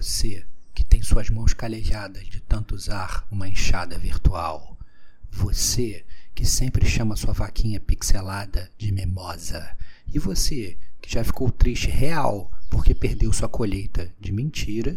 Você 0.00 0.44
que 0.72 0.84
tem 0.84 1.02
suas 1.02 1.28
mãos 1.28 1.52
calejadas 1.52 2.24
de 2.28 2.40
tanto 2.40 2.76
usar 2.76 3.26
uma 3.32 3.48
enxada 3.48 3.98
virtual. 3.98 4.78
Você 5.28 6.04
que 6.36 6.46
sempre 6.46 6.86
chama 6.86 7.16
sua 7.16 7.32
vaquinha 7.32 7.80
pixelada 7.80 8.70
de 8.78 8.92
mimosa. 8.92 9.76
E 10.14 10.20
você 10.20 10.78
que 11.02 11.12
já 11.12 11.24
ficou 11.24 11.50
triste 11.50 11.90
real 11.90 12.48
porque 12.70 12.94
perdeu 12.94 13.32
sua 13.32 13.48
colheita 13.48 14.08
de 14.20 14.30
mentira, 14.30 14.96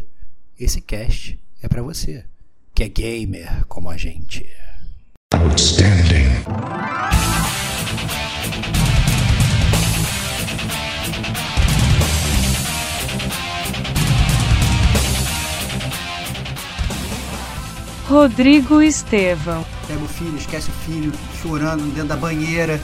esse 0.56 0.80
cast 0.80 1.36
é 1.60 1.66
para 1.66 1.82
você, 1.82 2.24
que 2.72 2.84
é 2.84 2.88
gamer 2.88 3.66
como 3.66 3.90
a 3.90 3.96
gente. 3.96 4.48
Outstanding. 5.34 6.30
Rodrigo 18.12 18.82
Estevão. 18.82 19.64
Pega 19.88 20.04
o 20.04 20.06
filho, 20.06 20.36
esquece 20.36 20.68
o 20.68 20.72
filho, 20.84 21.10
chorando 21.40 21.82
dentro 21.94 22.08
da 22.08 22.16
banheira. 22.16 22.78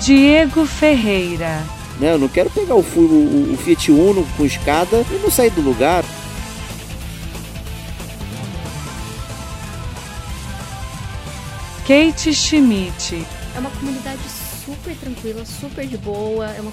Diego 0.00 0.64
Ferreira. 0.64 1.62
Não, 2.00 2.08
eu 2.08 2.18
não 2.18 2.28
quero 2.28 2.48
pegar 2.48 2.76
o, 2.76 2.78
o, 2.78 3.52
o 3.52 3.56
Fiat 3.58 3.92
Uno 3.92 4.26
com 4.38 4.46
escada 4.46 5.04
e 5.10 5.18
não 5.22 5.30
sair 5.30 5.50
do 5.50 5.60
lugar. 5.60 6.02
Kate 11.86 12.32
Schmidt. 12.32 13.26
É 13.54 13.58
uma 13.58 13.70
comunidade 13.72 14.22
super 14.64 14.96
tranquila, 14.96 15.44
super 15.44 15.86
de 15.86 15.98
boa. 15.98 16.46
É 16.46 16.60
uma 16.62 16.72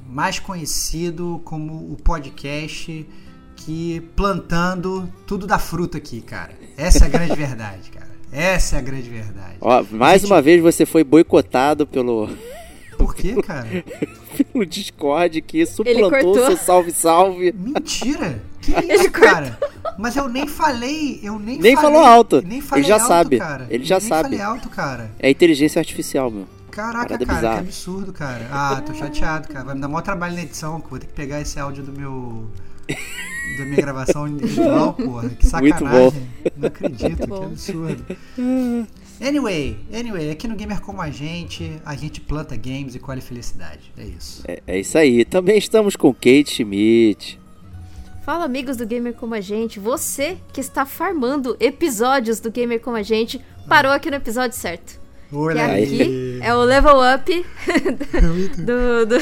mais 0.11 0.39
conhecido 0.39 1.41
como 1.45 1.73
o 1.73 1.97
podcast 2.03 3.07
que 3.55 4.01
plantando 4.15 5.07
tudo 5.25 5.47
da 5.47 5.57
fruta 5.57 5.97
aqui, 5.97 6.21
cara. 6.21 6.51
Essa 6.75 7.05
é 7.05 7.07
a 7.07 7.09
grande 7.09 7.35
verdade, 7.35 7.89
cara. 7.89 8.11
Essa 8.31 8.75
é 8.75 8.79
a 8.79 8.81
grande 8.81 9.09
verdade. 9.09 9.55
Ó, 9.61 9.83
mais 9.91 10.21
gente... 10.21 10.31
uma 10.31 10.41
vez 10.41 10.61
você 10.61 10.85
foi 10.85 11.03
boicotado 11.03 11.87
pelo. 11.87 12.29
Por 12.97 13.15
quê, 13.15 13.35
cara? 13.41 13.67
pelo 14.51 14.65
Discord 14.65 15.41
que 15.41 15.65
suplantou 15.65 16.35
seu 16.35 16.57
salve 16.57 16.91
salve. 16.91 17.53
Mentira! 17.53 18.41
Que 18.61 18.71
isso, 18.93 19.09
cara? 19.11 19.57
Mas 19.97 20.15
eu 20.15 20.27
nem 20.27 20.47
falei, 20.47 21.19
eu 21.23 21.39
nem 21.39 21.57
Nem 21.57 21.75
falei, 21.75 21.91
falou 21.91 22.05
alto. 22.05 22.41
Nem 22.45 22.61
falei 22.61 22.83
Ele 22.83 22.89
já 22.89 22.95
alto, 22.95 23.07
sabe. 23.07 23.37
Cara. 23.39 23.67
Ele 23.69 23.83
já 23.83 23.99
nem 23.99 24.07
sabe. 24.09 24.23
Falei 24.23 24.41
alto, 24.41 24.69
cara. 24.69 25.11
É 25.19 25.29
inteligência 25.29 25.79
artificial, 25.79 26.29
meu. 26.29 26.47
Caraca, 26.71 27.17
cara, 27.17 27.41
que 27.41 27.59
absurdo, 27.59 28.13
cara. 28.13 28.47
Ah, 28.49 28.81
tô 28.81 28.93
chateado, 28.93 29.49
cara. 29.49 29.65
Vai 29.65 29.75
me 29.75 29.81
dar 29.81 29.89
maior 29.89 30.01
trabalho 30.01 30.35
na 30.35 30.41
edição, 30.41 30.79
que 30.79 30.89
vou 30.89 30.97
ter 30.97 31.07
que 31.07 31.13
pegar 31.13 31.41
esse 31.41 31.59
áudio 31.59 31.83
do 31.83 31.91
meu. 31.91 32.49
da 33.57 33.65
minha 33.65 33.75
gravação 33.75 34.25
individual, 34.27 34.93
porra. 34.93 35.29
Que 35.29 35.45
sacanagem. 35.45 35.87
Muito 35.87 36.11
bom. 36.11 36.13
Não 36.57 36.67
acredito, 36.67 37.27
que 37.27 37.33
absurdo. 37.33 38.05
Anyway, 39.19 39.77
anyway, 39.93 40.31
aqui 40.31 40.47
no 40.47 40.55
Gamer 40.55 40.81
Como 40.81 40.99
a 41.01 41.11
Gente, 41.11 41.79
a 41.85 41.95
gente 41.95 42.21
planta 42.21 42.55
games 42.55 42.95
e 42.95 42.99
colhe 42.99 43.21
felicidade. 43.21 43.91
É 43.97 44.03
isso. 44.03 44.43
É, 44.47 44.63
é 44.65 44.79
isso 44.79 44.97
aí. 44.97 45.25
Também 45.25 45.57
estamos 45.57 45.95
com 45.95 46.13
Kate 46.13 46.49
Schmidt. 46.49 47.39
Fala, 48.23 48.45
amigos 48.45 48.77
do 48.77 48.85
Gamer 48.85 49.13
Como 49.13 49.35
a 49.35 49.41
Gente. 49.41 49.79
Você 49.79 50.37
que 50.53 50.61
está 50.61 50.85
farmando 50.85 51.57
episódios 51.59 52.39
do 52.39 52.49
Gamer 52.49 52.79
Como 52.79 52.95
a 52.95 53.03
Gente, 53.03 53.41
parou 53.67 53.91
aqui 53.91 54.09
no 54.09 54.15
episódio 54.15 54.57
certo. 54.57 54.99
Olha 55.33 55.65
que 55.65 55.71
aí. 55.71 55.83
aqui 55.83 56.30
é 56.41 56.53
o 56.53 56.61
level 56.61 56.97
up 57.15 57.31
do, 58.57 59.05
do, 59.05 59.17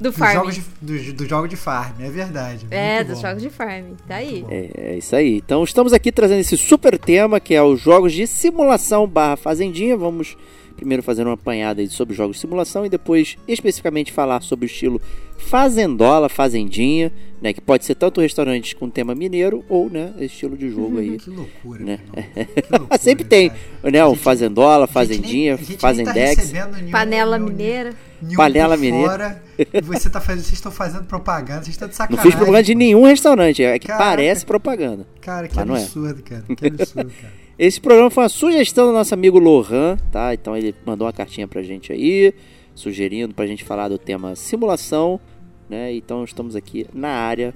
do 0.00 0.12
farm. 0.12 0.46
Dos 0.46 0.54
jogos 0.54 0.54
de, 0.54 1.12
do, 1.12 1.12
do 1.14 1.28
jogo 1.28 1.48
de 1.48 1.56
farm, 1.56 1.94
é 2.00 2.10
verdade. 2.10 2.66
É, 2.70 3.04
dos 3.04 3.20
jogos 3.20 3.42
de 3.42 3.50
farm. 3.50 3.94
Tá 4.06 4.16
aí. 4.16 4.44
É, 4.48 4.70
é, 4.76 4.98
isso 4.98 5.14
aí. 5.14 5.36
Então 5.36 5.62
estamos 5.64 5.92
aqui 5.92 6.10
trazendo 6.10 6.40
esse 6.40 6.56
super 6.56 6.98
tema 6.98 7.40
que 7.40 7.54
é 7.54 7.62
os 7.62 7.80
jogos 7.80 8.12
de 8.12 8.26
simulação 8.26 9.06
barra 9.06 9.36
fazendinha. 9.36 9.96
Vamos 9.96 10.36
primeiro 10.80 11.02
fazer 11.02 11.24
uma 11.24 11.34
apanhada 11.34 11.86
sobre 11.88 12.14
jogos 12.14 12.36
de 12.36 12.40
simulação 12.40 12.86
e 12.86 12.88
depois 12.88 13.36
especificamente 13.46 14.10
falar 14.10 14.40
sobre 14.40 14.64
o 14.64 14.66
estilo 14.66 15.00
fazendola, 15.36 16.28
fazendinha, 16.28 17.12
né, 17.40 17.52
que 17.52 17.60
pode 17.60 17.84
ser 17.84 17.94
tanto 17.94 18.20
restaurantes 18.20 18.72
com 18.72 18.88
tema 18.88 19.14
mineiro 19.14 19.62
ou, 19.68 19.90
né, 19.90 20.12
estilo 20.20 20.56
de 20.56 20.70
jogo 20.70 20.98
aí. 20.98 21.18
Que 21.20 21.30
loucura, 21.30 21.84
né? 21.84 21.98
Que 22.34 22.72
loucura, 22.72 22.98
Sempre 22.98 23.24
tem, 23.24 23.50
cara. 23.50 23.90
né, 23.92 24.04
o 24.04 24.14
fazendola, 24.14 24.86
fazendinha, 24.86 25.58
fazendex, 25.78 26.50
tá 26.50 26.68
panela 26.90 27.38
mineira. 27.38 27.94
Panela 28.36 28.76
mineira. 28.76 29.08
Fora, 29.08 29.42
você 29.82 30.08
tá 30.08 30.20
fazendo, 30.20 30.44
vocês 30.44 30.54
estão 30.54 30.72
fazendo 30.72 31.04
propaganda, 31.04 31.62
vocês 31.62 31.74
estão 31.74 31.88
de 31.88 31.96
sacanagem. 31.96 32.24
Não 32.24 32.30
fiz 32.30 32.34
propaganda 32.34 32.62
de 32.62 32.74
nenhum 32.74 33.04
restaurante, 33.04 33.62
é 33.62 33.78
que 33.78 33.86
Caraca. 33.86 34.04
parece 34.04 34.46
propaganda. 34.46 35.06
Cara, 35.20 35.46
que 35.46 35.58
absurdo, 35.58 36.20
é. 36.20 36.22
cara. 36.22 36.44
Que 36.54 36.66
absurdo, 36.66 37.12
cara. 37.20 37.40
Esse 37.60 37.78
programa 37.78 38.08
foi 38.08 38.22
uma 38.22 38.28
sugestão 38.30 38.86
do 38.86 38.92
nosso 38.94 39.12
amigo 39.12 39.38
Lohan, 39.38 39.98
tá? 40.10 40.32
Então 40.32 40.56
ele 40.56 40.74
mandou 40.82 41.06
uma 41.06 41.12
cartinha 41.12 41.46
pra 41.46 41.62
gente 41.62 41.92
aí, 41.92 42.32
sugerindo 42.74 43.34
pra 43.34 43.46
gente 43.46 43.64
falar 43.64 43.88
do 43.88 43.98
tema 43.98 44.34
simulação, 44.34 45.20
né? 45.68 45.92
Então 45.92 46.24
estamos 46.24 46.56
aqui 46.56 46.86
na 46.94 47.10
área 47.10 47.54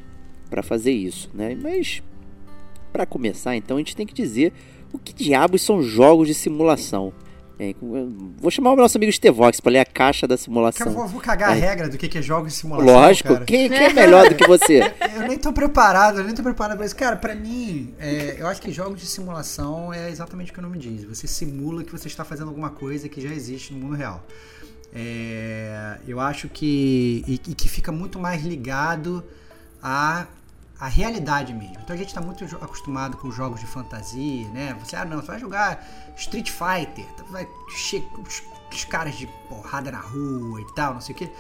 para 0.51 0.63
fazer 0.63 0.93
isso, 0.93 1.31
né? 1.33 1.57
Mas 1.59 2.03
para 2.93 3.07
começar, 3.07 3.57
então 3.57 3.79
a 3.79 3.81
gente 3.81 3.97
tem 3.97 4.07
que 4.07 4.13
dizer 4.13 4.53
o 4.93 4.99
que 4.99 5.15
diabos 5.15 5.63
são 5.63 5.83
jogos 5.83 6.29
de 6.29 6.35
simulação. 6.35 7.11
É, 7.59 7.75
vou 7.81 8.51
chamar 8.51 8.73
o 8.73 8.77
nosso 8.77 8.99
amigo 8.99 9.13
Stevox 9.13 9.61
para 9.61 9.73
ler 9.73 9.79
a 9.79 9.85
caixa 9.85 10.27
da 10.27 10.37
simulação. 10.37 10.93
Cara, 10.93 11.07
vou 11.07 11.21
cagar 11.21 11.51
é. 11.51 11.53
a 11.53 11.55
regra 11.55 11.89
do 11.89 11.97
que 11.97 12.19
é 12.19 12.23
jogos 12.23 12.53
de 12.53 12.59
simulação. 12.59 12.93
Lógico, 12.93 13.45
quem, 13.45 13.69
quem, 13.69 13.79
é 13.79 13.93
melhor 13.95 14.29
do 14.29 14.35
que 14.35 14.47
você? 14.47 14.81
eu 15.15 15.29
nem 15.29 15.39
tô 15.39 15.53
preparado, 15.53 16.19
eu 16.19 16.25
nem 16.25 16.35
tô 16.35 16.43
preparado 16.43 16.77
para 16.77 16.87
isso. 16.87 16.97
Cara, 16.97 17.17
para 17.17 17.35
mim, 17.35 17.95
é, 18.01 18.37
eu 18.39 18.49
acho 18.49 18.61
que 18.61 18.73
jogos 18.73 19.01
de 19.01 19.07
simulação 19.07 19.93
é 19.95 20.11
exatamente 20.11 20.51
o 20.51 20.55
que 20.55 20.59
o 20.59 20.63
nome 20.63 20.79
diz. 20.79 21.05
Você 21.05 21.29
simula 21.29 21.85
que 21.85 21.93
você 21.93 22.09
está 22.09 22.25
fazendo 22.25 22.49
alguma 22.49 22.71
coisa 22.71 23.09
que 23.09 23.21
já 23.21 23.33
existe 23.33 23.73
no 23.73 23.79
mundo 23.79 23.95
real. 23.95 24.27
É, 24.93 25.99
eu 26.09 26.19
acho 26.19 26.49
que. 26.49 27.25
E, 27.27 27.35
e 27.35 27.55
que 27.55 27.69
fica 27.69 27.93
muito 27.93 28.19
mais 28.19 28.43
ligado 28.43 29.25
a 29.81 30.27
a 30.79 30.89
realidade 30.89 31.53
mesmo. 31.55 31.77
Então 31.83 31.95
a 31.95 31.99
gente 31.99 32.09
está 32.09 32.21
muito 32.21 32.45
acostumado 32.57 33.17
com 33.17 33.31
jogos 33.31 33.61
de 33.61 33.67
fantasia, 33.67 34.49
né? 34.49 34.77
Você, 34.81 34.97
ah, 34.97 35.05
não, 35.05 35.21
você 35.21 35.29
vai 35.29 35.39
jogar 35.39 35.87
Street 36.17 36.51
Fighter, 36.51 37.07
vai 37.29 37.49
os, 37.69 38.43
os 38.73 38.85
caras 38.85 39.15
de 39.15 39.27
porrada 39.49 39.91
na 39.91 40.01
rua 40.01 40.61
e 40.61 40.67
tal, 40.75 40.95
não 40.95 41.01
sei 41.01 41.15
o 41.15 41.19
que. 41.19 41.31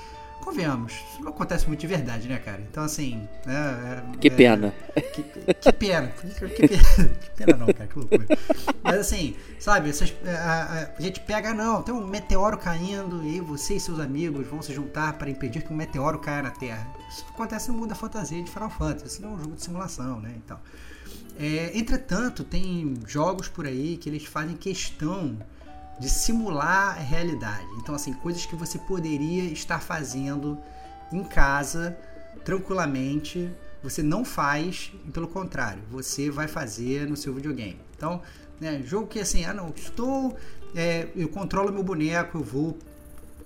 Convenhamos, 0.45 0.93
isso 0.93 1.23
não 1.23 1.31
acontece 1.31 1.67
muito 1.67 1.81
de 1.81 1.87
verdade, 1.87 2.29
né, 2.29 2.39
cara? 2.39 2.61
Então, 2.71 2.85
assim. 2.85 3.27
É, 3.47 4.15
é, 4.15 4.19
que 4.19 4.31
pena. 4.31 4.75
É, 4.95 5.01
que, 5.01 5.23
que, 5.23 5.73
pena. 5.73 6.09
Que, 6.21 6.49
que, 6.49 6.69
pena. 6.69 7.09
Que 7.09 7.31
pena 7.31 7.57
não, 7.57 7.67
cara, 7.73 7.87
que 7.87 7.99
loucura. 7.99 8.27
Mas, 8.83 8.99
assim, 8.99 9.35
sabe, 9.59 9.89
essas, 9.89 10.15
a, 10.27 10.91
a, 10.99 11.01
gente 11.01 11.21
pega, 11.21 11.55
não, 11.55 11.83
tem 11.83 11.95
um 11.95 12.07
meteoro 12.07 12.59
caindo 12.59 13.25
e 13.25 13.41
você 13.41 13.77
e 13.77 13.81
seus 13.81 13.99
amigos 13.99 14.47
vão 14.47 14.61
se 14.61 14.75
juntar 14.75 15.15
para 15.15 15.31
impedir 15.31 15.63
que 15.63 15.73
um 15.73 15.77
meteoro 15.77 16.19
caia 16.19 16.43
na 16.43 16.51
Terra. 16.51 16.87
Isso 17.09 17.25
acontece 17.31 17.71
no 17.71 17.79
mundo 17.79 17.89
da 17.89 17.95
fantasia 17.95 18.43
de 18.43 18.51
Final 18.51 18.69
Fantasy. 18.69 19.07
Isso 19.07 19.23
não 19.23 19.31
é 19.31 19.33
um 19.33 19.39
jogo 19.39 19.57
de 19.57 19.63
simulação, 19.63 20.21
né? 20.21 20.35
Então. 20.45 20.61
É, 21.39 21.77
entretanto, 21.77 22.45
tem 22.45 22.95
jogos 23.07 23.49
por 23.49 23.67
aí 23.67 23.97
que 23.97 24.11
eles 24.11 24.25
fazem 24.25 24.55
questão 24.57 25.39
de 25.99 26.09
simular 26.09 26.97
a 26.97 27.01
realidade. 27.01 27.67
Então, 27.79 27.95
assim, 27.95 28.13
coisas 28.13 28.45
que 28.47 28.57
você 28.57 28.79
poderia 28.79 29.45
estar 29.45 29.81
fazendo 29.81 30.59
em 31.13 31.23
casa 31.23 31.97
tranquilamente, 32.45 33.51
você 33.83 34.03
não 34.03 34.25
faz, 34.25 34.93
e 35.07 35.11
pelo 35.11 35.29
contrário, 35.29 35.83
você 35.91 36.31
vai 36.31 36.49
fazer 36.49 37.09
no 37.09 37.17
seu 37.17 37.33
videogame. 37.33 37.81
Então, 37.97 38.21
né, 38.61 38.83
jogo 38.83 39.07
que 39.07 39.21
assim, 39.21 39.45
ah 39.45 39.55
não, 39.55 39.73
estou, 39.75 40.37
é, 40.75 41.09
eu 41.15 41.29
controlo 41.29 41.73
meu 41.73 41.83
boneco, 41.83 42.39
eu 42.39 42.43
vou 42.43 42.79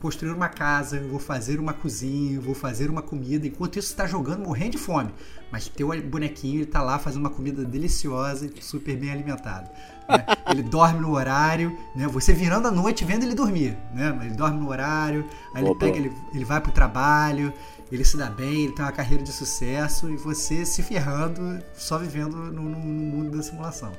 construir 0.01 0.31
uma 0.33 0.49
casa, 0.49 1.01
vou 1.01 1.19
fazer 1.19 1.59
uma 1.59 1.73
cozinha, 1.73 2.41
vou 2.41 2.55
fazer 2.55 2.89
uma 2.91 3.03
comida. 3.03 3.47
Enquanto 3.47 3.79
isso, 3.79 3.89
você 3.89 3.95
tá 3.97 4.07
jogando, 4.07 4.45
morrendo 4.45 4.73
de 4.73 4.79
fome. 4.79 5.11
Mas 5.51 5.67
teu 5.69 5.89
bonequinho, 6.03 6.57
ele 6.59 6.67
tá 6.67 6.83
lá 6.83 6.99
fazendo 6.99 7.21
uma 7.21 7.31
comida 7.31 7.65
deliciosa 7.65 8.47
e 8.47 8.63
super 8.63 8.97
bem 8.97 9.11
alimentado. 9.11 9.69
né? 10.09 10.25
Ele 10.51 10.63
dorme 10.63 11.01
no 11.01 11.11
horário, 11.13 11.77
né? 11.97 12.07
Você 12.09 12.33
virando 12.33 12.69
a 12.69 12.71
noite 12.71 13.05
vendo 13.05 13.23
ele 13.25 13.35
dormir, 13.35 13.77
né? 13.95 14.19
Ele 14.23 14.35
dorme 14.35 14.59
no 14.61 14.69
horário, 14.69 15.27
aí 15.55 15.63
ele 15.63 15.75
pega, 15.79 15.97
ele, 15.99 16.13
ele 16.35 16.45
vai 16.45 16.61
pro 16.61 16.73
trabalho, 16.73 17.53
ele 17.93 18.05
se 18.05 18.17
dá 18.17 18.31
bem, 18.31 18.65
ele 18.65 18.73
tem 18.73 18.85
uma 18.85 18.93
carreira 18.93 19.23
de 19.23 19.31
sucesso 19.33 20.09
e 20.11 20.17
você 20.17 20.65
se 20.65 20.83
ferrando, 20.83 21.63
só 21.75 21.99
vivendo 21.99 22.35
no, 22.37 22.63
no- 22.63 22.69
no 22.71 22.79
mundo 23.17 23.37
da 23.37 23.43
simulação. 23.43 23.93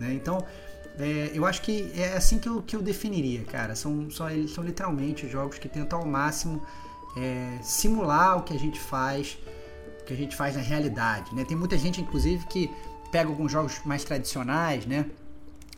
né? 0.00 0.12
Então, 0.14 0.44
é, 0.98 1.30
eu 1.34 1.44
acho 1.44 1.62
que 1.62 1.92
é 1.94 2.16
assim 2.16 2.38
que 2.38 2.48
eu, 2.48 2.62
que 2.62 2.74
eu 2.74 2.82
definiria, 2.82 3.44
cara. 3.44 3.74
São, 3.74 4.10
são, 4.10 4.26
são 4.48 4.64
literalmente 4.64 5.28
jogos 5.28 5.58
que 5.58 5.68
tentam 5.68 6.00
ao 6.00 6.06
máximo 6.06 6.62
é, 7.16 7.58
simular 7.62 8.38
o 8.38 8.42
que 8.42 8.54
a 8.54 8.58
gente 8.58 8.80
faz, 8.80 9.38
o 10.00 10.04
que 10.04 10.14
a 10.14 10.16
gente 10.16 10.34
faz 10.34 10.56
na 10.56 10.62
realidade. 10.62 11.34
Né? 11.34 11.44
Tem 11.44 11.56
muita 11.56 11.76
gente, 11.76 12.00
inclusive, 12.00 12.46
que 12.46 12.70
pega 13.10 13.28
alguns 13.28 13.52
jogos 13.52 13.80
mais 13.84 14.04
tradicionais, 14.04 14.86
né? 14.86 15.06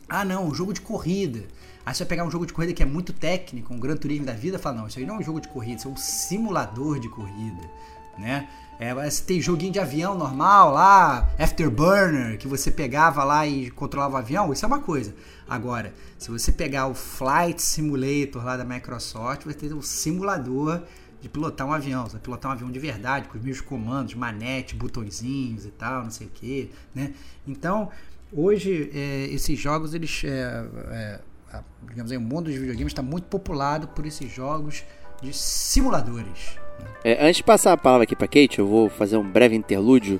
Ah, 0.07 0.25
não, 0.25 0.47
um 0.47 0.53
jogo 0.53 0.73
de 0.73 0.81
corrida. 0.81 1.43
Aí 1.85 1.93
você 1.93 2.03
vai 2.03 2.09
pegar 2.09 2.25
um 2.25 2.31
jogo 2.31 2.45
de 2.45 2.53
corrida 2.53 2.73
que 2.73 2.83
é 2.83 2.85
muito 2.85 3.13
técnico, 3.13 3.73
um 3.73 3.79
Gran 3.79 3.95
Turismo 3.95 4.25
da 4.25 4.33
vida, 4.33 4.57
fala, 4.57 4.77
não, 4.77 4.87
isso 4.87 4.99
aí 4.99 5.05
não 5.05 5.15
é 5.15 5.19
um 5.19 5.23
jogo 5.23 5.39
de 5.39 5.47
corrida, 5.47 5.77
isso 5.77 5.87
é 5.87 5.91
um 5.91 5.97
simulador 5.97 6.99
de 6.99 7.09
corrida, 7.09 7.69
né? 8.17 8.47
É, 8.79 8.93
você 8.93 9.21
tem 9.21 9.41
joguinho 9.41 9.73
de 9.73 9.79
avião 9.79 10.17
normal 10.17 10.71
lá, 10.71 11.29
Afterburner, 11.37 12.37
que 12.37 12.47
você 12.47 12.71
pegava 12.71 13.25
lá 13.25 13.45
e 13.45 13.69
controlava 13.71 14.13
o 14.13 14.17
avião, 14.17 14.53
isso 14.53 14.63
é 14.63 14.67
uma 14.67 14.79
coisa. 14.79 15.13
Agora, 15.49 15.93
se 16.17 16.31
você 16.31 16.49
pegar 16.49 16.87
o 16.87 16.93
Flight 16.93 17.61
Simulator 17.61 18.41
lá 18.41 18.55
da 18.55 18.63
Microsoft, 18.63 19.43
vai 19.43 19.53
ter 19.53 19.73
um 19.73 19.81
simulador 19.81 20.81
de 21.19 21.27
pilotar 21.27 21.67
um 21.67 21.73
avião. 21.73 22.05
Você 22.05 22.13
vai 22.13 22.21
pilotar 22.21 22.51
um 22.51 22.53
avião 22.53 22.71
de 22.71 22.79
verdade, 22.79 23.27
com 23.27 23.37
os 23.37 23.43
mesmos 23.43 23.67
comandos, 23.67 24.13
manete, 24.13 24.75
botõezinhos 24.75 25.65
e 25.65 25.71
tal, 25.71 26.03
não 26.03 26.11
sei 26.11 26.27
o 26.27 26.29
que, 26.29 26.71
né? 26.95 27.13
Então, 27.45 27.89
hoje, 28.31 28.89
é, 28.93 29.25
esses 29.25 29.59
jogos, 29.59 29.93
eles... 29.93 30.21
é, 30.23 31.19
é, 31.51 31.63
digamos 31.85 32.13
aí, 32.13 32.17
o 32.17 32.21
mundo 32.21 32.45
dos 32.45 32.55
videogames 32.55 32.93
está 32.93 33.01
muito 33.01 33.25
populado 33.25 33.89
por 33.89 34.05
esses 34.05 34.31
jogos 34.31 34.85
de 35.21 35.33
simuladores. 35.33 36.57
É, 37.03 37.25
antes 37.25 37.37
de 37.37 37.43
passar 37.43 37.73
a 37.73 37.77
palavra 37.77 38.03
aqui 38.03 38.15
pra 38.15 38.27
Kate, 38.27 38.59
eu 38.59 38.67
vou 38.67 38.89
fazer 38.89 39.17
um 39.17 39.23
breve 39.23 39.55
interlúdio. 39.55 40.19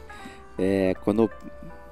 É, 0.58 0.94
quando 1.04 1.24
eu 1.24 1.30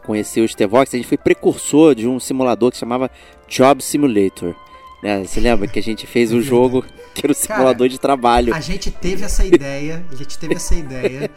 conheci 0.05 0.39
o 0.39 0.47
Stevox, 0.47 0.93
a 0.93 0.97
gente 0.97 1.07
foi 1.07 1.17
precursor 1.17 1.93
de 1.93 2.07
um 2.07 2.19
simulador 2.19 2.71
que 2.71 2.77
chamava 2.77 3.11
Job 3.47 3.83
Simulator. 3.83 4.55
né? 5.03 5.23
Você 5.25 5.39
lembra 5.39 5.67
que 5.67 5.77
a 5.79 5.83
gente 5.83 6.07
fez 6.07 6.31
um 6.31 6.41
jogo 6.41 6.85
que 7.13 7.25
era 7.25 7.31
o 7.31 7.35
simulador 7.35 7.89
de 7.89 7.99
trabalho? 7.99 8.53
A 8.53 8.59
gente 8.61 8.89
teve 8.89 9.23
essa 9.25 9.45
ideia, 9.45 10.05
a 10.11 10.15
gente 10.15 10.37
teve 10.37 10.55
essa 10.55 10.75
ideia 10.75 11.29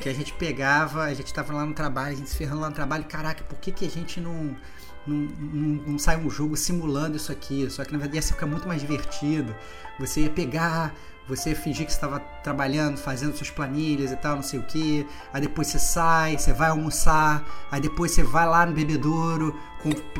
que 0.00 0.08
a 0.08 0.14
gente 0.14 0.32
pegava, 0.34 1.02
a 1.04 1.14
gente 1.14 1.32
tava 1.34 1.52
lá 1.52 1.66
no 1.66 1.74
trabalho, 1.74 2.12
a 2.12 2.16
gente 2.16 2.30
se 2.30 2.36
ferrando 2.36 2.60
lá 2.60 2.68
no 2.70 2.74
trabalho, 2.74 3.04
caraca, 3.04 3.42
por 3.44 3.58
que, 3.58 3.72
que 3.72 3.84
a 3.84 3.90
gente 3.90 4.20
não, 4.20 4.56
não, 5.06 5.16
não, 5.16 5.82
não 5.86 5.98
sai 5.98 6.16
um 6.16 6.30
jogo 6.30 6.56
simulando 6.56 7.16
isso 7.16 7.32
aqui? 7.32 7.68
Só 7.68 7.84
que 7.84 7.92
na 7.92 7.98
verdade 7.98 8.18
ia 8.18 8.22
ficar 8.22 8.46
muito 8.46 8.68
mais 8.68 8.80
divertido. 8.80 9.54
Você 9.98 10.22
ia 10.22 10.30
pegar, 10.30 10.94
você 11.28 11.54
fingir 11.54 11.84
que 11.84 11.92
estava 11.92 12.20
trabalhando, 12.42 12.96
fazendo 12.96 13.36
suas 13.36 13.50
planilhas 13.50 14.10
e 14.10 14.16
tal, 14.16 14.36
não 14.36 14.42
sei 14.42 14.58
o 14.58 14.62
que. 14.62 15.06
Aí 15.32 15.42
depois 15.42 15.68
você 15.68 15.78
sai, 15.78 16.38
você 16.38 16.52
vai 16.52 16.70
almoçar, 16.70 17.44
aí 17.70 17.80
depois 17.80 18.12
você 18.12 18.22
vai 18.22 18.46
lá 18.46 18.64
no 18.64 18.72
bebedouro, 18.72 19.54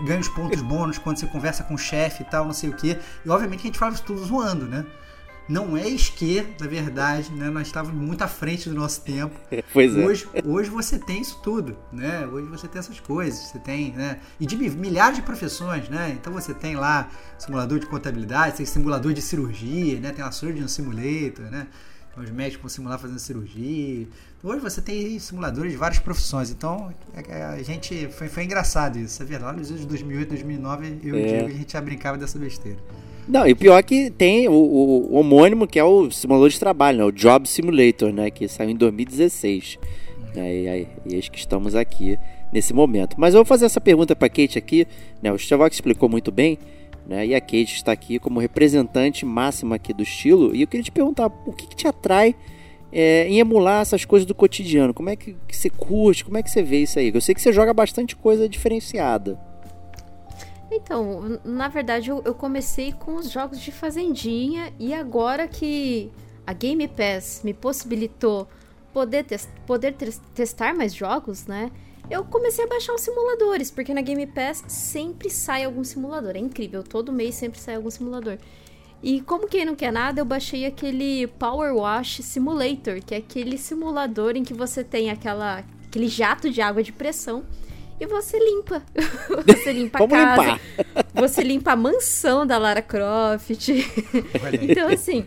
ganha 0.05 0.21
os 0.21 0.29
pontos 0.29 0.61
bônus 0.61 0.99
quando 0.99 1.19
você 1.19 1.27
conversa 1.27 1.65
com 1.65 1.75
o 1.75 1.79
chefe 1.79 2.23
e 2.23 2.27
tal, 2.27 2.45
não 2.45 2.53
sei 2.53 2.69
o 2.69 2.75
que. 2.75 2.99
E 3.25 3.31
obviamente 3.31 3.61
que 3.61 3.69
a 3.69 3.71
gente 3.71 3.79
falava 3.79 3.97
isso 3.97 4.05
tudo 4.05 4.23
zoando, 4.23 4.67
né? 4.67 4.85
Não 5.49 5.77
é 5.77 5.85
que, 6.17 6.47
na 6.61 6.67
verdade, 6.67 7.33
né? 7.33 7.49
Nós 7.49 7.67
estávamos 7.69 7.97
muito 8.01 8.23
à 8.23 8.29
frente 8.29 8.69
do 8.69 8.75
nosso 8.75 9.01
tempo. 9.03 9.35
Pois 9.73 9.97
é. 9.97 10.05
Hoje, 10.05 10.29
hoje 10.45 10.69
você 10.71 10.99
tem 10.99 11.21
isso 11.23 11.41
tudo, 11.43 11.77
né? 11.93 12.27
Hoje 12.27 12.47
você 12.49 12.69
tem 12.69 12.79
essas 12.79 13.01
coisas, 13.01 13.39
você 13.41 13.59
tem, 13.59 13.93
né? 13.93 14.19
E 14.39 14.45
de 14.47 14.57
mi- 14.57 14.69
milhares 14.71 15.17
de 15.17 15.23
profissões, 15.23 15.89
né? 15.89 16.17
Então 16.21 16.33
você 16.33 16.53
tem 16.53 16.77
lá 16.77 17.09
simulador 17.39 17.79
de 17.79 17.87
contabilidade, 17.87 18.57
tem 18.57 18.67
simulador 18.67 19.13
de 19.13 19.23
cirurgia, 19.23 19.99
né? 20.01 20.13
Tem 20.13 20.25
a 20.25 20.31
Surgeon 20.31 20.69
Simulator, 20.69 21.47
né? 21.51 21.67
Então, 22.11 22.25
Os 22.25 22.31
médicos 22.31 22.63
vão 22.63 22.69
simular 22.69 22.99
fazendo 22.99 23.19
cirurgia. 23.19 24.07
Hoje 24.43 24.61
você 24.61 24.81
tem 24.83 25.19
simuladores 25.19 25.71
de 25.73 25.79
várias 25.79 25.99
profissões. 26.01 26.51
Então, 26.51 26.93
é- 27.15 27.39
é- 27.39 27.45
a 27.45 27.63
gente. 27.63 28.09
Foi, 28.09 28.29
foi 28.29 28.45
engraçado 28.45 28.99
isso, 28.99 29.23
é 29.23 29.27
verdade. 29.27 29.59
Nos 29.59 29.71
anos 29.71 29.85
2008, 29.87 30.29
2009, 30.31 30.99
eu 31.05 31.15
É. 31.17 31.27
Diego, 31.27 31.47
a 31.49 31.51
gente 31.53 31.73
já 31.73 31.81
brincava 31.81 32.19
dessa 32.19 32.39
besteira. 32.39 32.79
Não, 33.29 33.47
e 33.47 33.55
pior 33.55 33.77
é 33.79 33.83
que 33.83 34.11
tem 34.11 34.49
o, 34.49 34.53
o- 34.53 35.13
o 35.13 35.17
homônimo, 35.17 35.67
que 35.67 35.79
é 35.79 35.85
o 35.85 36.11
simulador 36.11 36.49
de 36.49 36.59
trabalho, 36.59 36.99
né? 36.99 37.05
O 37.05 37.13
Job 37.13 37.47
Simulator, 37.49 38.11
né? 38.13 38.31
Que 38.31 38.49
saiu 38.49 38.71
em 38.71 38.77
2016. 38.77 39.79
né? 40.35 40.55
E, 40.55 40.87
e 41.07 41.15
eis 41.15 41.29
que 41.29 41.39
estamos 41.39 41.75
aqui 41.75 42.19
nesse 42.53 42.73
momento. 42.73 43.17
Mas 43.19 43.35
eu 43.35 43.39
vou 43.41 43.45
fazer 43.45 43.67
essa 43.67 43.81
pergunta 43.81 44.17
para 44.17 44.29
Kate 44.31 44.57
aqui. 44.57 44.87
Né? 45.23 45.31
O 45.31 45.39
Stevox 45.39 45.77
explicou 45.77 46.09
muito 46.09 46.33
bem. 46.33 46.59
Né? 47.07 47.27
E 47.27 47.35
a 47.35 47.41
Kate 47.41 47.75
está 47.75 47.93
aqui 47.93 48.19
como 48.19 48.41
representante 48.41 49.27
máxima 49.27 49.77
aqui 49.77 49.93
do 49.93 50.03
estilo. 50.03 50.55
E 50.55 50.63
eu 50.63 50.67
queria 50.67 50.85
te 50.85 50.91
perguntar, 50.93 51.27
o 51.47 51.53
que, 51.53 51.67
que 51.67 51.77
te 51.77 51.87
atrai 51.87 52.35
é, 52.91 53.27
em 53.29 53.39
emular 53.41 53.83
essas 53.83 54.07
coisas 54.07 54.25
do 54.27 54.35
cotidiano? 54.35 54.95
Como 54.95 55.11
é 55.11 55.17
que, 55.17 55.37
que 55.47 55.55
você 55.57 55.69
curte? 55.69 56.25
Como 56.25 56.39
é 56.39 56.43
que 56.43 56.51
você 56.51 56.63
vê 56.63 56.79
isso 56.81 56.99
aí? 56.99 57.11
Eu 57.15 57.21
sei 57.21 57.35
que 57.35 57.43
você 57.43 57.53
joga 57.53 57.75
bastante 57.75 58.17
coisa 58.17 58.49
diferenciada. 58.49 59.39
Então, 60.71 61.41
na 61.45 61.69
verdade, 61.69 62.11
eu, 62.11 62.23
comecei 62.35 62.93
com 62.93 63.15
os 63.15 63.31
jogos 63.31 63.59
de 63.61 63.73
fazendinha 63.73 64.73
e 64.79 64.93
agora 64.93 65.49
que 65.49 66.11
a 66.47 66.53
Game 66.53 66.87
Pass 66.89 67.41
me 67.43 67.55
possibilitou 67.55 68.47
poder, 68.93 69.25
poder 69.67 69.93
tes- 69.95 70.21
testar 70.35 70.75
mais 70.75 70.95
jogos, 70.95 71.47
né? 71.47 71.71
Eu 72.11 72.25
comecei 72.25 72.65
a 72.65 72.69
baixar 72.69 72.95
os 72.95 73.03
simuladores, 73.03 73.71
porque 73.71 73.93
na 73.93 74.01
Game 74.01 74.27
Pass 74.27 74.65
sempre 74.67 75.29
sai 75.31 75.65
algum 75.65 75.85
simulador. 75.85 76.37
É 76.37 76.39
incrível, 76.39 76.83
todo 76.83 77.13
mês 77.13 77.35
sempre 77.35 77.59
sai 77.61 77.77
algum 77.77 77.91
simulador. 77.91 78.39
E 79.03 79.21
como 79.23 79.47
quem 79.47 79.65
não 79.65 79.77
quer 79.77 79.93
nada, 79.93 80.21
eu 80.21 80.25
baixei 80.25 80.67
aquele 80.67 81.27
Power 81.27 81.75
Wash 81.77 82.21
Simulator, 82.23 83.01
que 83.05 83.15
é 83.15 83.19
aquele 83.19 83.57
simulador 83.57 84.37
em 84.37 84.43
que 84.43 84.53
você 84.55 84.83
tem 84.83 85.11
aquela, 85.11 85.65
aquele 85.87 86.09
jato 86.09 86.51
de 86.51 86.61
água 86.61 86.83
de 86.83 86.93
pressão 86.93 87.45
e 88.01 88.07
você 88.07 88.39
limpa. 88.39 88.83
você 89.47 89.73
limpa 89.73 90.05
a 90.05 90.09
casa, 90.09 90.43
limpar. 90.43 90.61
você 91.15 91.43
limpa 91.43 91.73
a 91.73 91.77
mansão 91.77 92.47
da 92.47 92.59
Lara 92.59 92.83
Croft. 92.83 93.69
Então, 94.63 94.89
assim, 94.89 95.27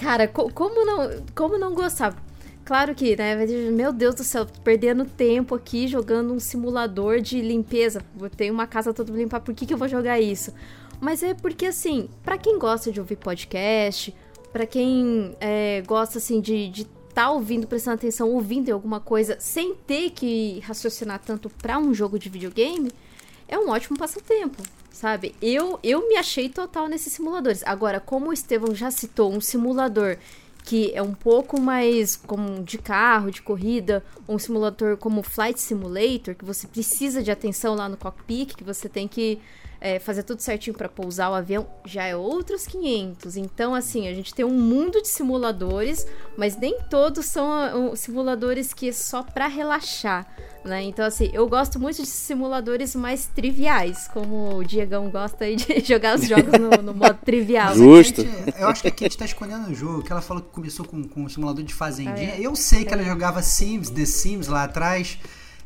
cara, 0.00 0.28
co- 0.28 0.50
como 0.52 0.84
não, 0.84 1.22
como 1.34 1.58
não 1.58 1.74
gostar? 1.74 2.14
Claro 2.64 2.94
que, 2.96 3.14
né? 3.16 3.36
Meu 3.72 3.92
Deus 3.92 4.16
do 4.16 4.24
céu, 4.24 4.44
tô 4.44 4.60
perdendo 4.60 5.04
tempo 5.04 5.54
aqui 5.54 5.86
jogando 5.86 6.32
um 6.34 6.40
simulador 6.40 7.20
de 7.20 7.40
limpeza. 7.40 8.02
Vou 8.14 8.28
ter 8.28 8.50
uma 8.50 8.66
casa 8.66 8.92
toda 8.92 9.12
pra 9.12 9.20
limpar, 9.20 9.40
por 9.40 9.54
que, 9.54 9.64
que 9.64 9.72
eu 9.72 9.78
vou 9.78 9.86
jogar 9.86 10.20
isso? 10.20 10.52
Mas 11.00 11.22
é 11.22 11.32
porque, 11.34 11.66
assim, 11.66 12.08
pra 12.24 12.36
quem 12.36 12.58
gosta 12.58 12.90
de 12.90 12.98
ouvir 12.98 13.16
podcast, 13.16 14.12
pra 14.52 14.66
quem 14.66 15.36
é, 15.40 15.82
gosta, 15.86 16.18
assim, 16.18 16.40
de, 16.40 16.68
de 16.68 16.86
tá 17.16 17.30
ouvindo, 17.30 17.66
prestando 17.66 17.94
atenção, 17.94 18.30
ouvindo 18.30 18.68
em 18.68 18.72
alguma 18.72 19.00
coisa, 19.00 19.38
sem 19.40 19.74
ter 19.74 20.10
que 20.10 20.60
raciocinar 20.60 21.18
tanto 21.18 21.48
pra 21.48 21.78
um 21.78 21.94
jogo 21.94 22.18
de 22.18 22.28
videogame, 22.28 22.92
é 23.48 23.58
um 23.58 23.70
ótimo 23.70 23.96
passatempo, 23.96 24.62
sabe? 24.90 25.34
Eu, 25.40 25.80
eu 25.82 26.06
me 26.10 26.16
achei 26.18 26.50
total 26.50 26.88
nesses 26.88 27.14
simuladores. 27.14 27.62
Agora, 27.64 28.00
como 28.00 28.28
o 28.28 28.32
Estevão 28.34 28.74
já 28.74 28.90
citou, 28.90 29.32
um 29.32 29.40
simulador 29.40 30.18
que 30.62 30.92
é 30.92 31.00
um 31.00 31.14
pouco 31.14 31.58
mais 31.58 32.16
como 32.16 32.62
de 32.62 32.76
carro, 32.76 33.30
de 33.30 33.40
corrida, 33.40 34.04
um 34.28 34.38
simulador 34.38 34.98
como 34.98 35.22
Flight 35.22 35.58
Simulator, 35.58 36.34
que 36.34 36.44
você 36.44 36.66
precisa 36.66 37.22
de 37.22 37.30
atenção 37.30 37.74
lá 37.74 37.88
no 37.88 37.96
cockpit, 37.96 38.54
que 38.54 38.64
você 38.64 38.90
tem 38.90 39.08
que 39.08 39.40
é, 39.80 39.98
fazer 39.98 40.22
tudo 40.22 40.40
certinho 40.40 40.76
para 40.76 40.88
pousar 40.88 41.30
o 41.30 41.34
avião, 41.34 41.66
já 41.84 42.04
é 42.04 42.16
outros 42.16 42.66
500. 42.66 43.36
Então, 43.36 43.74
assim, 43.74 44.08
a 44.08 44.14
gente 44.14 44.34
tem 44.34 44.44
um 44.44 44.58
mundo 44.58 45.00
de 45.02 45.08
simuladores, 45.08 46.06
mas 46.36 46.56
nem 46.56 46.78
todos 46.90 47.26
são 47.26 47.50
ah, 47.52 47.96
simuladores 47.96 48.72
que 48.72 48.88
é 48.88 48.92
só 48.92 49.22
para 49.22 49.46
relaxar, 49.46 50.26
né? 50.64 50.82
Então, 50.82 51.04
assim, 51.04 51.30
eu 51.32 51.46
gosto 51.48 51.78
muito 51.78 51.96
de 52.02 52.06
simuladores 52.06 52.94
mais 52.94 53.26
triviais, 53.26 54.08
como 54.12 54.56
o 54.56 54.64
Diegão 54.64 55.10
gosta 55.10 55.44
aí 55.44 55.56
de 55.56 55.80
jogar 55.84 56.18
os 56.18 56.26
jogos 56.26 56.52
no, 56.58 56.82
no 56.82 56.94
modo 56.94 57.18
trivial. 57.24 57.74
Justo. 57.74 58.24
Kate- 58.24 58.60
eu 58.60 58.68
acho 58.68 58.82
que 58.82 58.88
a 58.88 58.90
Kate 58.90 59.16
tá 59.18 59.24
escondendo 59.24 59.68
o 59.70 59.74
jogo, 59.74 60.02
que 60.02 60.10
ela 60.10 60.22
falou 60.22 60.42
que 60.42 60.50
começou 60.50 60.84
com, 60.86 61.04
com 61.04 61.22
um 61.24 61.28
simulador 61.28 61.62
de 61.64 61.74
fazendinha. 61.74 62.32
Ah, 62.32 62.38
é? 62.38 62.40
Eu 62.40 62.56
sei 62.56 62.84
que 62.84 62.92
ela 62.92 63.02
jogava 63.04 63.42
Sims, 63.42 63.90
The 63.90 64.04
Sims 64.04 64.48
lá 64.48 64.64
atrás. 64.64 65.18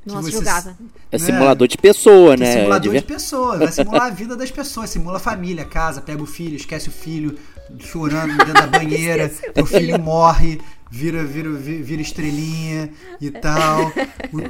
Que 0.02 0.08
Nossa, 0.08 0.22
você- 0.22 0.30
jogava. 0.32 0.76
É 1.12 1.18
né? 1.18 1.24
simulador 1.24 1.68
de 1.68 1.76
pessoa, 1.78 2.34
Que 2.34 2.40
né? 2.42 2.52
simulador 2.52 2.80
Diver- 2.80 3.00
de 3.02 3.06
pessoas, 3.06 3.58
vai 3.58 3.72
simular 3.72 4.02
a 4.06 4.10
vida 4.10 4.36
das 4.36 4.50
pessoas, 4.50 4.90
simula 4.90 5.16
a 5.16 5.20
família, 5.20 5.64
casa, 5.64 6.00
pega 6.00 6.22
o 6.22 6.26
filho, 6.26 6.56
esquece 6.56 6.88
o 6.88 6.92
filho, 6.92 7.38
chorando 7.78 8.36
dentro 8.38 8.54
da 8.54 8.66
banheira, 8.66 9.28
teu 9.54 9.66
filho 9.66 9.98
morre, 10.00 10.60
vira, 10.90 11.22
vira, 11.24 11.50
vira, 11.52 11.82
vira 11.82 12.02
estrelinha 12.02 12.90
e 13.20 13.30
tal. 13.30 13.92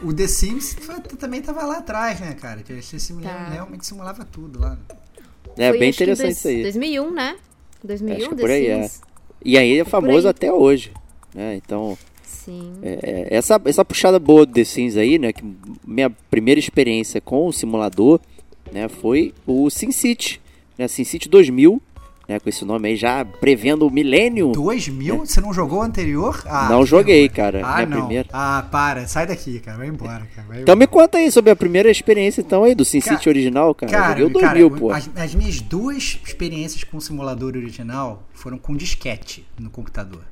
O, 0.05 0.09
o 0.09 0.15
The 0.15 0.27
Sims 0.29 0.75
foi- 0.81 1.01
também 1.19 1.43
tava 1.43 1.65
lá 1.65 1.79
atrás, 1.79 2.21
né, 2.21 2.35
cara? 2.41 2.63
Que 2.63 2.73
esse 2.75 2.99
simula- 3.01 3.29
Tá. 3.29 3.49
realmente 3.53 3.85
simulava 3.87 4.25
tudo 4.25 4.61
lá. 4.61 4.79
É 5.59 5.71
Foi, 5.71 5.79
bem 5.81 5.91
interessante 5.91 6.27
dois- 6.27 6.39
isso 6.39 6.49
aí. 6.49 6.63
2001, 6.63 7.11
né? 7.11 7.37
2001, 7.83 8.17
Acho 8.21 8.29
que 8.31 8.35
The 8.37 8.41
por 8.41 8.51
aí, 8.51 8.67
é. 8.67 8.83
Sims? 8.83 9.01
E 9.45 9.59
aí 9.59 9.79
é 9.81 9.85
famoso 9.85 10.29
até 10.29 10.53
hoje. 10.53 10.93
Né? 11.35 11.57
Então, 11.57 11.99
Sim. 12.45 12.73
é, 12.83 12.99
é, 13.03 13.37
essa, 13.37 13.61
essa 13.65 13.85
puxada 13.85 14.19
boa 14.19 14.45
do 14.47 14.53
The 14.53 14.65
Sims 14.65 14.97
aí, 14.97 15.19
né? 15.19 15.33
Que 15.33 15.43
minha 15.87 16.11
primeira 16.31 16.59
experiência 16.59 17.21
com 17.21 17.47
o 17.47 17.53
simulador 17.53 18.21
né, 18.73 18.89
foi 18.89 19.35
o 19.47 19.69
SimCity. 19.71 20.41
Né? 20.79 20.89
SimCity 20.89 21.29
2000, 21.29 21.83
né, 22.29 22.39
com 22.39 22.49
esse 22.49 22.65
nome 22.65 22.89
aí 22.89 22.97
já 22.97 23.25
prevendo 23.25 23.87
o 23.87 23.91
milênio. 23.91 24.53
2000? 24.53 25.19
Você 25.27 25.41
não 25.41 25.53
jogou 25.53 25.81
o 25.81 25.83
anterior? 25.83 26.41
Ah, 26.47 26.69
Não 26.71 26.87
joguei, 26.87 27.29
cara, 27.29 27.61
Ah, 27.65 27.85
não. 27.85 27.99
primeira. 27.99 28.29
Ah, 28.33 28.65
para. 28.71 29.07
Sai 29.09 29.27
daqui, 29.27 29.59
cara. 29.59 29.79
Vai 29.79 29.89
embora, 29.89 30.27
cara. 30.35 30.47
Vai 30.49 30.63
Então 30.63 30.75
embora. 30.75 30.77
me 30.77 30.87
conta 30.87 31.19
aí 31.19 31.31
sobre 31.33 31.51
a 31.51 31.57
primeira 31.57 31.91
experiência 31.91 32.41
então 32.41 32.63
aí 32.65 32.75
do 32.75 32.85
SimCity 32.85 33.29
original, 33.29 33.75
cara. 33.75 33.91
Cara, 33.93 34.21
eu 34.21 34.29
joguei 34.29 34.41
o 34.41 34.41
2000, 34.41 34.69
cara, 34.71 34.81
pô. 34.81 34.91
As, 34.93 35.11
as 35.17 35.35
minhas 35.35 35.61
duas 35.61 36.21
experiências 36.25 36.85
com 36.85 36.97
o 36.97 37.01
simulador 37.01 37.57
original 37.57 38.23
foram 38.33 38.57
com 38.59 38.77
disquete 38.77 39.45
no 39.59 39.69
computador. 39.69 40.23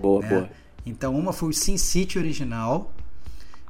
Boa, 0.00 0.22
né? 0.22 0.28
boa. 0.28 0.50
Então 0.88 1.14
uma 1.16 1.32
foi 1.32 1.50
o 1.50 1.52
SimCity 1.52 2.18
original 2.18 2.92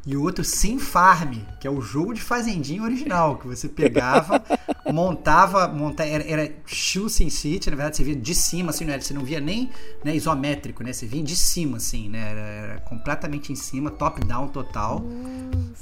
e 0.06 0.16
o 0.16 0.22
outro 0.22 0.42
Sim 0.44 0.78
Farm, 0.78 1.34
que 1.60 1.66
é 1.66 1.70
o 1.70 1.82
jogo 1.82 2.14
de 2.14 2.20
fazendinha 2.22 2.82
original, 2.82 3.36
que 3.36 3.46
você 3.46 3.68
pegava, 3.68 4.42
montava, 4.90 5.68
monta, 5.68 6.02
era, 6.04 6.24
era 6.24 6.52
estilo 6.66 7.10
SimCity, 7.10 7.68
na 7.68 7.76
verdade 7.76 7.96
você 7.98 8.04
via 8.04 8.16
de 8.16 8.34
cima, 8.34 8.70
assim, 8.70 8.86
não 8.86 8.92
era, 8.94 9.02
você 9.02 9.12
não 9.12 9.22
via 9.24 9.40
nem 9.40 9.68
né, 10.02 10.16
isométrico, 10.16 10.82
né? 10.82 10.92
Você 10.94 11.04
vinha 11.06 11.22
de 11.24 11.36
cima, 11.36 11.76
assim, 11.76 12.08
né? 12.08 12.30
Era, 12.30 12.40
era 12.40 12.80
completamente 12.80 13.52
em 13.52 13.56
cima, 13.56 13.90
top-down 13.90 14.48
total. 14.48 15.04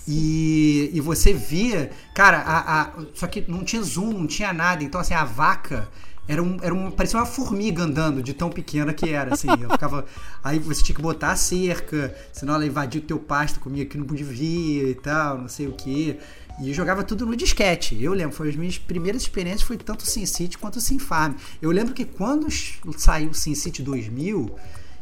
E, 0.08 0.90
e 0.92 1.00
você 1.00 1.32
via, 1.32 1.90
cara, 2.14 2.38
a, 2.38 2.82
a- 2.82 2.90
só 3.14 3.26
que 3.26 3.44
não 3.48 3.64
tinha 3.64 3.82
zoom, 3.82 4.12
não 4.12 4.26
tinha 4.26 4.52
nada. 4.52 4.82
Então, 4.82 5.00
assim, 5.00 5.14
a 5.14 5.24
vaca 5.24 5.88
era 6.28 6.42
um, 6.42 6.58
era 6.60 6.74
um, 6.74 6.90
parecia 6.90 7.18
uma 7.18 7.26
formiga 7.26 7.82
andando 7.82 8.22
de 8.22 8.34
tão 8.34 8.50
pequena 8.50 8.92
que 8.92 9.08
era, 9.08 9.34
assim. 9.34 9.48
Eu 9.48 9.70
ficava. 9.70 10.04
Aí 10.42 10.58
você 10.58 10.82
tinha 10.82 10.96
que 10.96 11.02
botar 11.02 11.32
a 11.32 11.36
cerca, 11.36 12.14
senão 12.32 12.54
ela 12.54 12.66
invadia 12.66 13.00
o 13.00 13.04
teu 13.04 13.18
pasto, 13.18 13.60
comia 13.60 13.86
que 13.86 13.96
não 13.96 14.06
devia 14.06 14.90
e 14.90 14.94
tal, 14.94 15.38
não 15.38 15.48
sei 15.48 15.68
o 15.68 15.72
que. 15.72 16.18
E 16.60 16.72
jogava 16.72 17.04
tudo 17.04 17.26
no 17.26 17.36
disquete. 17.36 18.02
Eu 18.02 18.12
lembro, 18.12 18.34
foi 18.34 18.48
as 18.48 18.56
minhas 18.56 18.78
primeiras 18.78 19.22
experiências, 19.22 19.62
foi 19.62 19.76
tanto 19.76 20.02
o 20.02 20.06
SimCity 20.06 20.56
quanto 20.58 20.76
o 20.76 20.80
SimFarm. 20.80 21.34
Eu 21.60 21.70
lembro 21.70 21.92
que 21.92 22.04
quando 22.04 22.48
saiu 22.96 23.30
o 23.30 23.34
SimCity 23.34 23.82
2000, 23.82 24.56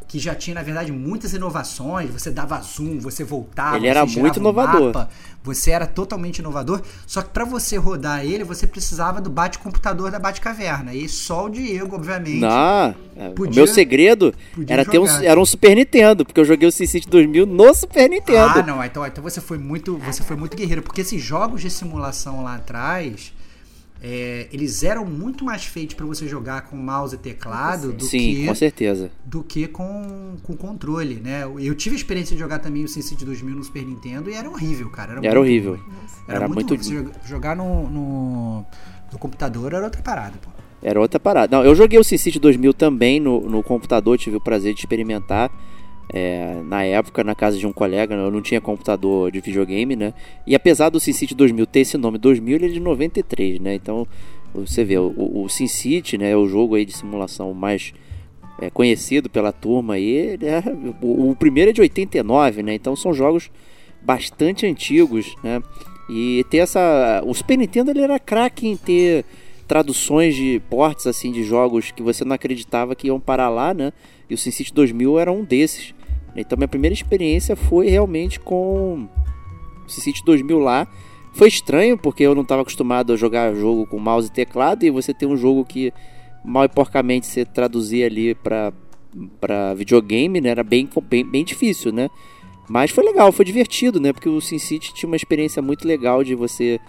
que 0.07 0.19
já 0.19 0.35
tinha, 0.35 0.53
na 0.55 0.61
verdade, 0.61 0.91
muitas 0.91 1.33
inovações, 1.33 2.09
você 2.11 2.29
dava 2.29 2.61
zoom, 2.61 2.99
você 2.99 3.23
voltava, 3.23 3.77
Ele 3.77 3.87
era 3.87 4.05
você 4.05 4.19
muito 4.19 4.39
inovador. 4.39 4.85
mapa, 4.93 5.09
você 5.43 5.71
era 5.71 5.85
totalmente 5.87 6.39
inovador, 6.39 6.81
só 7.05 7.21
que 7.21 7.29
para 7.29 7.43
você 7.45 7.75
rodar 7.77 8.23
ele, 8.25 8.43
você 8.43 8.65
precisava 8.67 9.19
do 9.21 9.29
bate-computador 9.29 10.09
da 10.11 10.17
Bate-Caverna. 10.19 10.93
E 10.93 11.07
só 11.09 11.45
o 11.45 11.49
Diego, 11.49 11.95
obviamente. 11.95 12.39
Não, 12.39 12.95
é, 13.15 13.29
o 13.29 13.33
Podia- 13.33 13.55
meu 13.55 13.67
segredo 13.67 14.33
podia 14.53 14.73
era 14.73 14.85
ter 14.85 14.99
um, 14.99 15.05
jogar. 15.07 15.23
era 15.23 15.39
um 15.39 15.45
Super 15.45 15.75
Nintendo, 15.75 16.25
porque 16.25 16.39
eu 16.39 16.45
joguei 16.45 16.67
o 16.67 16.71
SimCity 16.71 17.07
2000 17.09 17.45
no 17.45 17.73
Super 17.73 18.09
Nintendo. 18.09 18.59
Ah, 18.59 18.63
não, 18.63 18.83
então, 18.83 19.05
então 19.05 19.23
você 19.23 19.39
foi 19.41 19.57
muito, 19.57 19.97
você 19.97 20.23
foi 20.23 20.35
muito 20.35 20.55
guerreiro, 20.57 20.81
porque 20.81 21.01
esses 21.01 21.21
jogos 21.21 21.61
de 21.61 21.69
simulação 21.69 22.43
lá 22.43 22.55
atrás, 22.55 23.31
é, 24.07 24.47
eles 24.53 24.83
eram 24.83 25.03
muito 25.03 25.43
mais 25.43 25.65
feitos 25.65 25.95
para 25.95 26.05
você 26.05 26.27
jogar 26.27 26.61
com 26.69 26.77
mouse 26.77 27.15
e 27.15 27.17
teclado 27.17 27.91
do 27.91 28.03
Sim, 28.05 28.19
que 28.19 28.45
com 28.45 28.53
certeza. 28.53 29.09
do 29.25 29.43
que 29.43 29.67
com, 29.67 30.35
com 30.43 30.55
controle, 30.55 31.15
né? 31.15 31.43
Eu 31.59 31.73
tive 31.73 31.95
a 31.95 31.97
experiência 31.97 32.35
de 32.35 32.39
jogar 32.39 32.59
também 32.59 32.83
o 32.83 32.87
SimCity 32.87 33.25
2000 33.25 33.55
no 33.55 33.63
Super 33.63 33.83
Nintendo 33.83 34.29
e 34.29 34.35
era 34.35 34.47
horrível, 34.47 34.91
cara. 34.91 35.13
Era, 35.13 35.25
Era 35.25 35.39
muito 35.39 35.39
horrível. 35.39 35.79
Era, 36.27 36.37
Era 36.37 36.47
muito, 36.47 36.75
muito- 36.75 37.11
jogar 37.27 37.55
no, 37.55 37.89
no, 37.89 38.65
no 39.11 39.17
computador 39.17 39.73
era 39.73 39.83
outra 39.85 40.03
parada, 40.03 40.33
pô. 40.39 40.51
Era 40.83 40.99
outra 41.01 41.19
parada. 41.19 41.57
Não, 41.57 41.65
eu 41.65 41.73
joguei 41.73 41.97
o 41.97 42.03
SimCity 42.03 42.37
2000 42.37 42.75
também 42.75 43.19
no, 43.19 43.41
no 43.41 43.63
computador, 43.63 44.19
tive 44.19 44.35
o 44.37 44.41
prazer 44.41 44.75
de 44.75 44.81
experimentar. 44.81 45.49
É, 46.13 46.61
na 46.63 46.83
época, 46.83 47.23
na 47.23 47.33
casa 47.33 47.57
de 47.57 47.65
um 47.65 47.73
colega, 47.73 48.13
eu 48.15 48.31
não 48.31 48.41
tinha 48.41 48.61
computador 48.61 49.31
de 49.31 49.39
videogame, 49.39 49.95
né? 49.95 50.13
E 50.45 50.55
apesar 50.55 50.89
do 50.89 50.99
SimCity 50.99 51.33
2000 51.33 51.65
ter 51.65 51.79
esse 51.81 51.97
nome 51.97 52.17
2000, 52.17 52.55
ele 52.55 52.65
é 52.67 52.69
de 52.69 52.79
93, 52.79 53.59
né? 53.59 53.75
Então, 53.75 54.07
você 54.53 54.83
vê, 54.83 54.97
o, 54.97 55.13
o 55.17 55.49
SimCity, 55.49 56.17
né, 56.17 56.31
é 56.31 56.37
o 56.37 56.47
jogo 56.47 56.75
aí 56.75 56.85
de 56.85 56.95
simulação 56.95 57.53
mais 57.53 57.93
é, 58.61 58.69
conhecido 58.69 59.29
pela 59.29 59.51
turma 59.51 59.95
aí. 59.95 60.37
é- 60.41 60.63
o, 61.01 61.31
o 61.31 61.35
primeiro 61.35 61.71
é 61.71 61.73
de 61.73 61.81
89, 61.81 62.63
né? 62.63 62.73
Então, 62.75 62.95
são 62.95 63.13
jogos 63.13 63.49
bastante 64.01 64.65
antigos, 64.65 65.35
né? 65.43 65.61
E 66.07 66.45
ter 66.51 66.57
essa... 66.57 67.23
O 67.25 67.33
Super 67.33 67.57
Nintendo, 67.57 67.89
ele 67.89 68.01
era 68.01 68.19
craque 68.19 68.67
em 68.67 68.77
ter 68.77 69.25
traduções 69.67 70.35
de 70.35 70.61
ports 70.69 71.07
assim 71.07 71.31
de 71.31 71.43
jogos 71.43 71.89
que 71.89 72.03
você 72.03 72.23
não 72.23 72.35
acreditava 72.35 72.95
que 72.95 73.07
iam 73.07 73.19
parar 73.19 73.49
lá, 73.49 73.73
né? 73.73 73.91
E 74.29 74.35
o 74.35 74.37
SimCity 74.37 74.71
2000 74.71 75.19
era 75.19 75.31
um 75.31 75.43
desses. 75.43 75.94
Então 76.35 76.57
minha 76.57 76.67
primeira 76.67 76.93
experiência 76.93 77.55
foi 77.55 77.89
realmente 77.89 78.39
com 78.39 79.07
SimCity 79.87 80.23
2000 80.25 80.59
lá. 80.59 80.87
Foi 81.33 81.47
estranho 81.47 81.97
porque 81.97 82.23
eu 82.23 82.33
não 82.33 82.43
estava 82.43 82.61
acostumado 82.61 83.13
a 83.13 83.17
jogar 83.17 83.53
jogo 83.53 83.85
com 83.85 83.99
mouse 83.99 84.27
e 84.27 84.31
teclado 84.31 84.83
e 84.83 84.89
você 84.89 85.13
tem 85.13 85.27
um 85.27 85.37
jogo 85.37 85.65
que 85.65 85.93
mal 86.43 86.65
e 86.65 86.69
porcamente 86.69 87.27
você 87.27 87.45
traduzir 87.45 88.03
ali 88.03 88.35
para 88.35 88.71
para 89.39 89.73
videogame, 89.73 90.41
né? 90.41 90.49
Era 90.49 90.63
bem, 90.63 90.89
bem 91.03 91.25
bem 91.25 91.45
difícil, 91.45 91.91
né? 91.91 92.09
Mas 92.67 92.91
foi 92.91 93.03
legal, 93.03 93.31
foi 93.31 93.45
divertido, 93.45 93.99
né? 93.99 94.11
Porque 94.11 94.27
o 94.27 94.41
SimCity 94.41 94.93
tinha 94.93 95.07
uma 95.07 95.15
experiência 95.15 95.61
muito 95.61 95.87
legal 95.87 96.23
de 96.23 96.35
você 96.35 96.79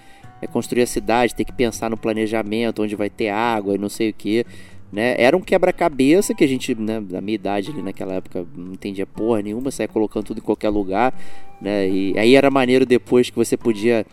é, 0.40 0.46
construir 0.46 0.82
a 0.82 0.86
cidade, 0.86 1.34
ter 1.34 1.44
que 1.44 1.52
pensar 1.52 1.90
no 1.90 1.96
planejamento, 1.96 2.82
onde 2.82 2.96
vai 2.96 3.10
ter 3.10 3.28
água 3.28 3.74
e 3.74 3.78
não 3.78 3.88
sei 3.88 4.10
o 4.10 4.14
que. 4.14 4.44
Né? 4.92 5.14
Era 5.18 5.36
um 5.36 5.40
quebra-cabeça 5.40 6.34
que 6.34 6.44
a 6.44 6.46
gente, 6.46 6.74
né, 6.74 7.00
da 7.00 7.20
minha 7.20 7.34
idade 7.34 7.70
ali 7.70 7.82
naquela 7.82 8.14
época, 8.14 8.46
não 8.56 8.72
entendia 8.72 9.06
porra 9.06 9.42
nenhuma, 9.42 9.70
saia 9.70 9.88
colocando 9.88 10.24
tudo 10.24 10.38
em 10.38 10.42
qualquer 10.42 10.68
lugar. 10.68 11.12
Né? 11.60 11.88
E 11.88 12.18
aí 12.18 12.34
era 12.34 12.50
maneiro 12.50 12.86
depois 12.86 13.28
que 13.28 13.36
você 13.36 13.56
podia 13.56 14.06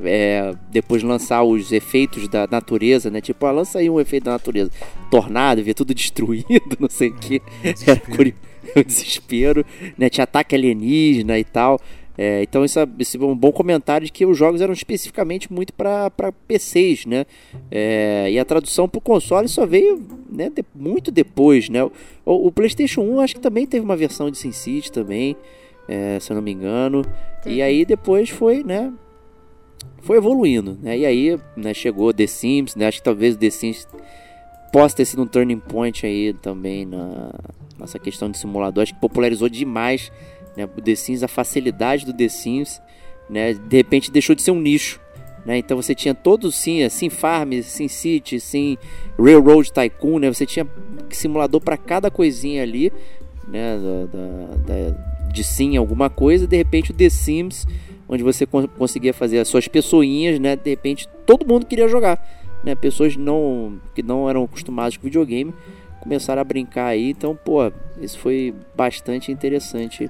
é, 0.00 0.54
depois 0.70 1.02
lançar 1.02 1.42
os 1.42 1.72
efeitos 1.72 2.28
da 2.28 2.46
natureza, 2.46 3.10
né? 3.10 3.20
Tipo, 3.20 3.46
ah, 3.46 3.52
lança 3.52 3.78
aí 3.78 3.88
um 3.88 4.00
efeito 4.00 4.24
da 4.24 4.32
natureza. 4.32 4.70
Tornado, 5.10 5.62
ver 5.62 5.74
tudo 5.74 5.92
destruído, 5.94 6.76
não 6.78 6.90
sei 6.90 7.08
o 7.08 7.14
que. 7.14 7.40
Era 7.86 8.00
curioso 8.00 8.36
o 8.74 8.84
desespero, 8.84 9.64
né? 9.96 10.08
Tinha 10.08 10.24
ataque 10.24 10.54
alienígena 10.54 11.38
e 11.38 11.44
tal. 11.44 11.80
É, 12.18 12.42
então 12.42 12.64
isso 12.64 12.78
é, 12.78 12.88
esse 12.98 13.16
é 13.16 13.20
um 13.20 13.36
bom 13.36 13.52
comentário 13.52 14.06
de 14.06 14.12
que 14.12 14.24
os 14.24 14.36
jogos 14.38 14.60
eram 14.60 14.72
especificamente 14.72 15.52
muito 15.52 15.72
para 15.74 16.10
PCs, 16.48 17.04
né? 17.04 17.26
É, 17.70 18.28
e 18.30 18.38
a 18.38 18.44
tradução 18.44 18.88
para 18.88 18.98
o 18.98 19.02
console 19.02 19.48
só 19.48 19.66
veio 19.66 20.02
né, 20.30 20.48
de- 20.48 20.64
muito 20.74 21.10
depois, 21.10 21.68
né? 21.68 21.84
O, 21.84 21.90
o 22.24 22.52
PlayStation 22.52 23.02
1 23.02 23.20
acho 23.20 23.34
que 23.34 23.40
também 23.40 23.66
teve 23.66 23.84
uma 23.84 23.96
versão 23.96 24.30
de 24.30 24.38
SimCity 24.38 24.90
também, 24.90 25.36
é, 25.86 26.18
se 26.18 26.32
eu 26.32 26.36
não 26.36 26.42
me 26.42 26.52
engano. 26.52 27.04
Teve. 27.42 27.56
E 27.56 27.62
aí 27.62 27.84
depois 27.84 28.30
foi, 28.30 28.64
né? 28.64 28.92
Foi 30.00 30.16
evoluindo, 30.16 30.78
né? 30.80 30.96
E 30.96 31.04
aí 31.04 31.38
né, 31.56 31.74
chegou 31.74 32.12
The 32.14 32.26
Sims, 32.26 32.76
né? 32.76 32.86
Acho 32.86 32.98
que 32.98 33.04
talvez 33.04 33.34
o 33.34 33.38
The 33.38 33.50
Sims 33.50 33.86
possa 34.72 34.96
ter 34.96 35.04
sido 35.04 35.22
um 35.22 35.26
turning 35.26 35.58
point 35.58 36.06
aí 36.06 36.32
também 36.32 36.86
na 36.86 37.30
nossa 37.78 37.98
questão 37.98 38.30
de 38.30 38.38
simulador. 38.38 38.82
Acho 38.82 38.94
que 38.94 39.00
popularizou 39.00 39.48
demais 39.48 40.10
né, 40.56 40.64
o 40.64 40.80
The 40.80 40.94
Sims, 40.94 41.22
a 41.22 41.28
facilidade 41.28 42.04
do 42.06 42.12
The 42.12 42.28
Sims, 42.28 42.80
né? 43.28 43.52
De 43.54 43.76
repente 43.76 44.10
deixou 44.10 44.34
de 44.34 44.42
ser 44.42 44.50
um 44.52 44.60
nicho. 44.60 45.00
Né? 45.44 45.58
Então 45.58 45.76
você 45.80 45.94
tinha 45.94 46.12
todos 46.14 46.56
sim, 46.56 46.88
Sim 46.88 47.08
Farm, 47.08 47.52
Sim 47.62 47.86
City, 47.86 48.40
Sim 48.40 48.76
Railroad 49.16 49.72
Tycoon, 49.72 50.18
né? 50.18 50.32
Você 50.32 50.44
tinha 50.44 50.66
simulador 51.10 51.60
para 51.60 51.76
cada 51.76 52.10
coisinha 52.10 52.62
ali, 52.62 52.92
né? 53.46 53.78
Da, 53.78 54.06
da- 54.06 54.56
da- 54.90 55.16
de 55.32 55.44
sim 55.44 55.76
alguma 55.76 56.08
coisa, 56.08 56.46
de 56.46 56.56
repente 56.56 56.90
o 56.90 56.94
The 56.94 57.10
Sims, 57.10 57.66
onde 58.08 58.22
você 58.22 58.46
con- 58.46 58.66
conseguia 58.66 59.12
fazer 59.12 59.38
as 59.38 59.46
suas 59.48 59.68
pessoinhas, 59.68 60.40
né? 60.40 60.56
De 60.56 60.70
repente 60.70 61.06
todo 61.26 61.46
mundo 61.46 61.66
queria 61.66 61.86
jogar, 61.86 62.18
né? 62.64 62.74
Pessoas 62.74 63.16
não 63.16 63.78
que 63.94 64.02
não 64.02 64.28
eram 64.30 64.44
acostumadas 64.44 64.96
com 64.96 65.04
videogame 65.04 65.54
começaram 66.00 66.40
a 66.40 66.44
brincar 66.44 66.86
aí, 66.86 67.10
então 67.10 67.36
pô, 67.36 67.70
isso 68.00 68.18
foi 68.18 68.54
bastante 68.76 69.30
interessante. 69.30 70.08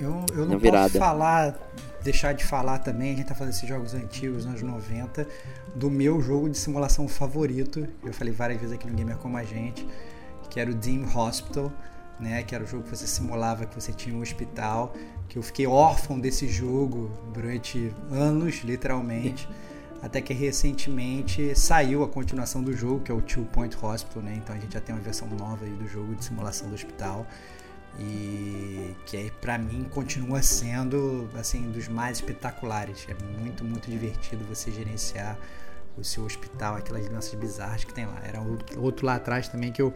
Eu, 0.00 0.24
eu 0.34 0.46
não 0.46 0.60
posso 0.60 0.98
falar, 0.98 1.58
deixar 2.02 2.34
de 2.34 2.44
falar 2.44 2.78
também, 2.80 3.14
a 3.14 3.16
gente 3.16 3.26
tá 3.26 3.34
fazendo 3.34 3.54
esses 3.54 3.68
jogos 3.68 3.94
antigos, 3.94 4.44
nos 4.44 4.62
anos 4.62 4.62
90, 4.62 5.26
do 5.74 5.90
meu 5.90 6.20
jogo 6.20 6.50
de 6.50 6.58
simulação 6.58 7.08
favorito, 7.08 7.86
eu 8.04 8.12
falei 8.12 8.32
várias 8.32 8.60
vezes 8.60 8.74
aqui 8.74 8.86
no 8.86 8.94
Gamer 8.94 9.16
Como 9.16 9.36
a 9.36 9.44
Gente, 9.44 9.86
que 10.50 10.60
era 10.60 10.70
o 10.70 10.74
Dim 10.74 11.04
Hospital, 11.14 11.72
né, 12.20 12.42
que 12.42 12.54
era 12.54 12.62
o 12.62 12.66
jogo 12.66 12.82
que 12.84 12.90
você 12.90 13.06
simulava 13.06 13.64
que 13.64 13.74
você 13.74 13.92
tinha 13.92 14.14
um 14.14 14.20
hospital, 14.20 14.94
que 15.28 15.38
eu 15.38 15.42
fiquei 15.42 15.66
órfão 15.66 16.18
desse 16.20 16.46
jogo 16.46 17.10
durante 17.32 17.92
anos, 18.10 18.62
literalmente, 18.64 19.48
até 20.02 20.20
que 20.20 20.34
recentemente 20.34 21.58
saiu 21.58 22.04
a 22.04 22.08
continuação 22.08 22.62
do 22.62 22.74
jogo, 22.74 23.00
que 23.00 23.10
é 23.10 23.14
o 23.14 23.22
Two 23.22 23.44
Point 23.46 23.76
Hospital, 23.82 24.22
né, 24.22 24.34
então 24.36 24.54
a 24.54 24.58
gente 24.58 24.74
já 24.74 24.80
tem 24.80 24.94
uma 24.94 25.00
versão 25.00 25.26
nova 25.28 25.64
aí 25.64 25.72
do 25.72 25.88
jogo 25.88 26.14
de 26.14 26.22
simulação 26.22 26.68
do 26.68 26.74
hospital, 26.74 27.26
e 27.98 28.94
que 29.06 29.16
aí 29.16 29.30
para 29.40 29.56
mim 29.56 29.86
continua 29.90 30.42
sendo 30.42 31.28
assim 31.38 31.70
dos 31.70 31.88
mais 31.88 32.18
espetaculares. 32.18 33.06
É 33.08 33.14
muito 33.40 33.64
muito 33.64 33.90
divertido 33.90 34.44
você 34.44 34.70
gerenciar 34.70 35.38
o 35.96 36.04
seu 36.04 36.24
hospital, 36.24 36.76
aquelas 36.76 37.08
lanças 37.08 37.34
bizarras 37.34 37.84
que 37.84 37.92
tem 37.92 38.06
lá. 38.06 38.20
Era 38.22 38.40
outro, 38.76 39.06
lá 39.06 39.16
atrás 39.16 39.48
também 39.48 39.72
que 39.72 39.80
eu 39.80 39.94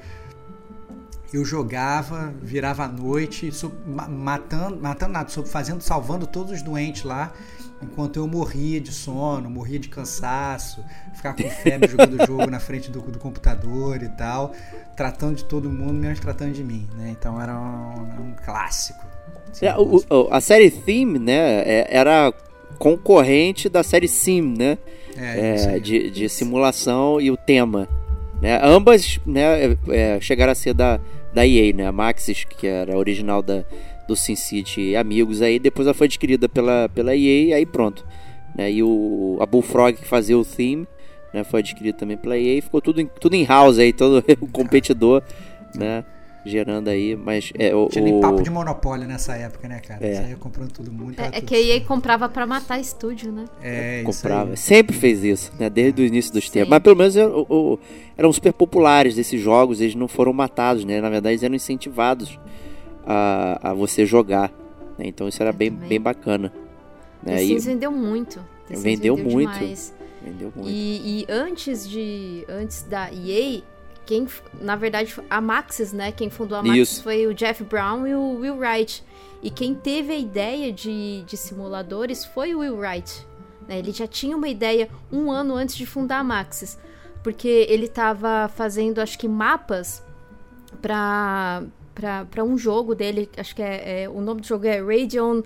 eu 1.32 1.44
jogava, 1.44 2.34
virava 2.42 2.84
à 2.84 2.88
noite, 2.88 3.52
matando, 3.86 4.80
matando 4.80 5.12
nada, 5.12 5.30
fazendo, 5.46 5.80
salvando 5.80 6.26
todos 6.26 6.52
os 6.52 6.60
doentes 6.60 7.04
lá, 7.04 7.32
enquanto 7.82 8.16
eu 8.16 8.26
morria 8.26 8.80
de 8.80 8.92
sono, 8.92 9.48
morria 9.48 9.78
de 9.78 9.88
cansaço, 9.88 10.84
ficar 11.14 11.34
com 11.34 11.48
febre 11.48 11.88
jogando 11.90 12.22
o 12.22 12.26
jogo 12.26 12.50
na 12.50 12.60
frente 12.60 12.90
do, 12.90 13.00
do, 13.00 13.18
computador 13.18 14.02
e 14.02 14.08
tal, 14.08 14.52
tratando 14.96 15.36
de 15.36 15.44
todo 15.44 15.70
mundo, 15.70 15.94
menos 15.94 16.20
tratando 16.20 16.52
de 16.52 16.62
mim, 16.62 16.88
né? 16.96 17.14
Então 17.18 17.40
era 17.40 17.58
um, 17.58 18.30
um 18.30 18.34
clássico. 18.44 19.04
Assim, 19.50 19.66
é, 19.66 19.76
o, 19.76 20.02
a 20.30 20.40
série 20.40 20.70
Theme, 20.70 21.18
né, 21.18 21.62
é, 21.62 21.86
era 21.90 22.32
concorrente 22.78 23.68
da 23.68 23.82
série 23.82 24.08
Sim, 24.08 24.54
né? 24.56 24.78
É, 25.16 25.76
é 25.76 25.78
de, 25.78 26.10
de 26.10 26.28
simulação 26.28 27.20
e 27.20 27.30
o 27.30 27.36
tema. 27.36 27.88
Né? 28.40 28.58
Ambas 28.62 29.20
né, 29.26 29.64
é, 29.64 29.76
é, 29.90 30.20
chegaram 30.20 30.52
a 30.52 30.54
ser 30.54 30.72
da, 30.72 30.98
da 31.34 31.46
EA, 31.46 31.74
né? 31.74 31.86
A 31.86 31.92
Maxis, 31.92 32.44
que 32.44 32.66
era 32.66 32.96
original 32.96 33.42
da, 33.42 33.64
do 34.10 34.16
SimCity 34.16 34.96
Amigos, 34.96 35.40
aí 35.40 35.58
depois 35.58 35.86
ela 35.86 35.94
foi 35.94 36.06
adquirida 36.06 36.48
pela, 36.48 36.88
pela 36.88 37.14
EA 37.14 37.44
e 37.44 37.54
aí 37.54 37.64
pronto. 37.64 38.04
Né? 38.54 38.72
E 38.72 38.82
o, 38.82 39.38
a 39.40 39.46
Bullfrog 39.46 39.96
que 39.96 40.06
fazia 40.06 40.36
o 40.36 40.44
theme 40.44 40.86
né, 41.32 41.44
foi 41.44 41.60
adquirido 41.60 41.96
também 41.96 42.16
pela 42.16 42.36
EA 42.36 42.58
e 42.58 42.60
ficou 42.60 42.80
tudo 42.80 43.00
em, 43.00 43.06
tudo 43.06 43.34
em 43.34 43.44
house 43.44 43.78
aí, 43.78 43.92
todo 43.92 44.24
o 44.40 44.48
competidor, 44.48 45.22
né? 45.76 46.04
gerando 46.44 46.88
aí, 46.88 47.14
mas 47.14 47.52
é 47.58 47.74
o, 47.74 47.86
Tinha 47.88 48.02
nem 48.02 48.18
papo 48.18 48.42
de 48.42 48.48
monopólio 48.48 49.06
nessa 49.06 49.36
época, 49.36 49.68
né, 49.68 49.78
cara? 49.78 50.04
É. 50.04 50.14
Saía 50.14 50.36
comprando 50.36 50.72
todo 50.72 50.90
mundo. 50.90 51.14
É, 51.18 51.38
é 51.38 51.40
que 51.42 51.54
a 51.54 51.60
EA 51.60 51.80
comprava 51.82 52.30
para 52.30 52.46
matar 52.46 52.80
estúdio, 52.80 53.30
né? 53.30 53.44
É, 53.62 54.02
comprava. 54.02 54.56
Sempre 54.56 54.96
fez 54.96 55.22
isso, 55.22 55.52
né? 55.58 55.68
Desde 55.68 56.00
o 56.00 56.04
início 56.04 56.32
dos 56.32 56.48
tempos. 56.48 56.70
Mas 56.70 56.80
pelo 56.80 56.96
menos 56.96 57.14
o, 57.14 57.46
o, 57.46 57.78
eram 58.16 58.32
super 58.32 58.54
populares 58.54 59.18
esses 59.18 59.38
jogos, 59.38 59.82
eles 59.82 59.94
não 59.94 60.08
foram 60.08 60.32
matados, 60.32 60.82
né? 60.82 60.98
Na 60.98 61.10
verdade, 61.10 61.34
eles 61.34 61.42
eram 61.42 61.54
incentivados 61.54 62.38
a, 63.10 63.70
a 63.70 63.74
você 63.74 64.06
jogar. 64.06 64.52
Né? 64.96 65.06
Então 65.06 65.26
isso 65.26 65.42
era 65.42 65.52
bem, 65.52 65.70
bem 65.70 66.00
bacana. 66.00 66.52
Né? 67.22 67.44
E 67.44 67.58
vendeu 67.58 67.90
muito. 67.90 68.40
Vendeu, 68.68 69.16
vendeu 69.16 69.16
muito. 69.16 69.58
Vendeu 70.22 70.52
muito. 70.54 70.70
E, 70.70 71.22
e 71.22 71.26
antes 71.28 71.88
de 71.88 72.44
antes 72.48 72.82
da 72.82 73.10
EA 73.12 73.62
quem, 74.06 74.26
na 74.60 74.74
verdade, 74.74 75.14
a 75.28 75.40
Maxis, 75.40 75.92
né? 75.92 76.10
Quem 76.10 76.28
fundou 76.30 76.58
a 76.58 76.62
Maxis 76.64 76.94
Isso. 76.94 77.02
foi 77.04 77.28
o 77.28 77.34
Jeff 77.34 77.62
Brown 77.62 78.06
e 78.06 78.14
o 78.14 78.40
Will 78.40 78.56
Wright. 78.56 79.04
E 79.40 79.50
quem 79.50 79.72
teve 79.72 80.12
a 80.12 80.18
ideia 80.18 80.72
de, 80.72 81.22
de 81.26 81.36
simuladores 81.36 82.24
foi 82.24 82.52
o 82.52 82.58
Will 82.58 82.76
Wright. 82.76 83.24
Né? 83.68 83.78
Ele 83.78 83.92
já 83.92 84.08
tinha 84.08 84.36
uma 84.36 84.48
ideia 84.48 84.88
um 85.12 85.30
ano 85.30 85.54
antes 85.54 85.76
de 85.76 85.86
fundar 85.86 86.18
a 86.18 86.24
Maxis. 86.24 86.76
Porque 87.22 87.66
ele 87.68 87.84
estava 87.84 88.50
fazendo, 88.56 89.00
acho 89.00 89.16
que, 89.16 89.28
mapas 89.28 90.02
para 90.82 91.62
para 92.30 92.44
um 92.44 92.56
jogo 92.56 92.94
dele, 92.94 93.28
acho 93.36 93.54
que 93.54 93.62
é, 93.62 94.02
é, 94.02 94.08
o 94.08 94.20
nome 94.20 94.40
do 94.40 94.46
jogo 94.46 94.66
é 94.66 94.80
Radeon 94.80 95.42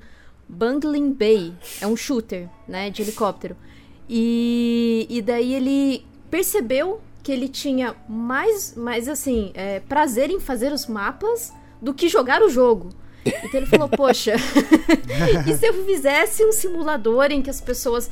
Bungling 0.49 1.13
Bay, 1.13 1.55
é 1.81 1.87
um 1.87 1.97
shooter, 1.97 2.49
né, 2.69 2.91
de 2.91 3.03
helicóptero. 3.03 3.57
E, 4.09 5.07
e 5.09 5.23
daí 5.23 5.55
ele 5.55 6.07
percebeu 6.31 7.01
que 7.23 7.33
ele 7.33 7.49
tinha 7.49 7.95
mais, 8.09 8.75
mais 8.77 9.09
assim, 9.09 9.51
é, 9.55 9.81
prazer 9.81 10.31
em 10.31 10.39
fazer 10.39 10.73
os 10.73 10.87
mapas 10.87 11.53
do 11.81 11.95
que 11.95 12.09
jogar 12.09 12.43
o 12.43 12.51
jogo. 12.51 12.91
Então 13.25 13.55
ele 13.55 13.67
falou, 13.67 13.89
poxa, 13.89 14.35
e 15.49 15.57
se 15.57 15.67
eu 15.67 15.85
fizesse 15.87 16.45
um 16.45 16.53
simulador 16.53 17.31
em 17.31 17.41
que 17.41 17.49
as 17.49 17.61
pessoas 17.61 18.11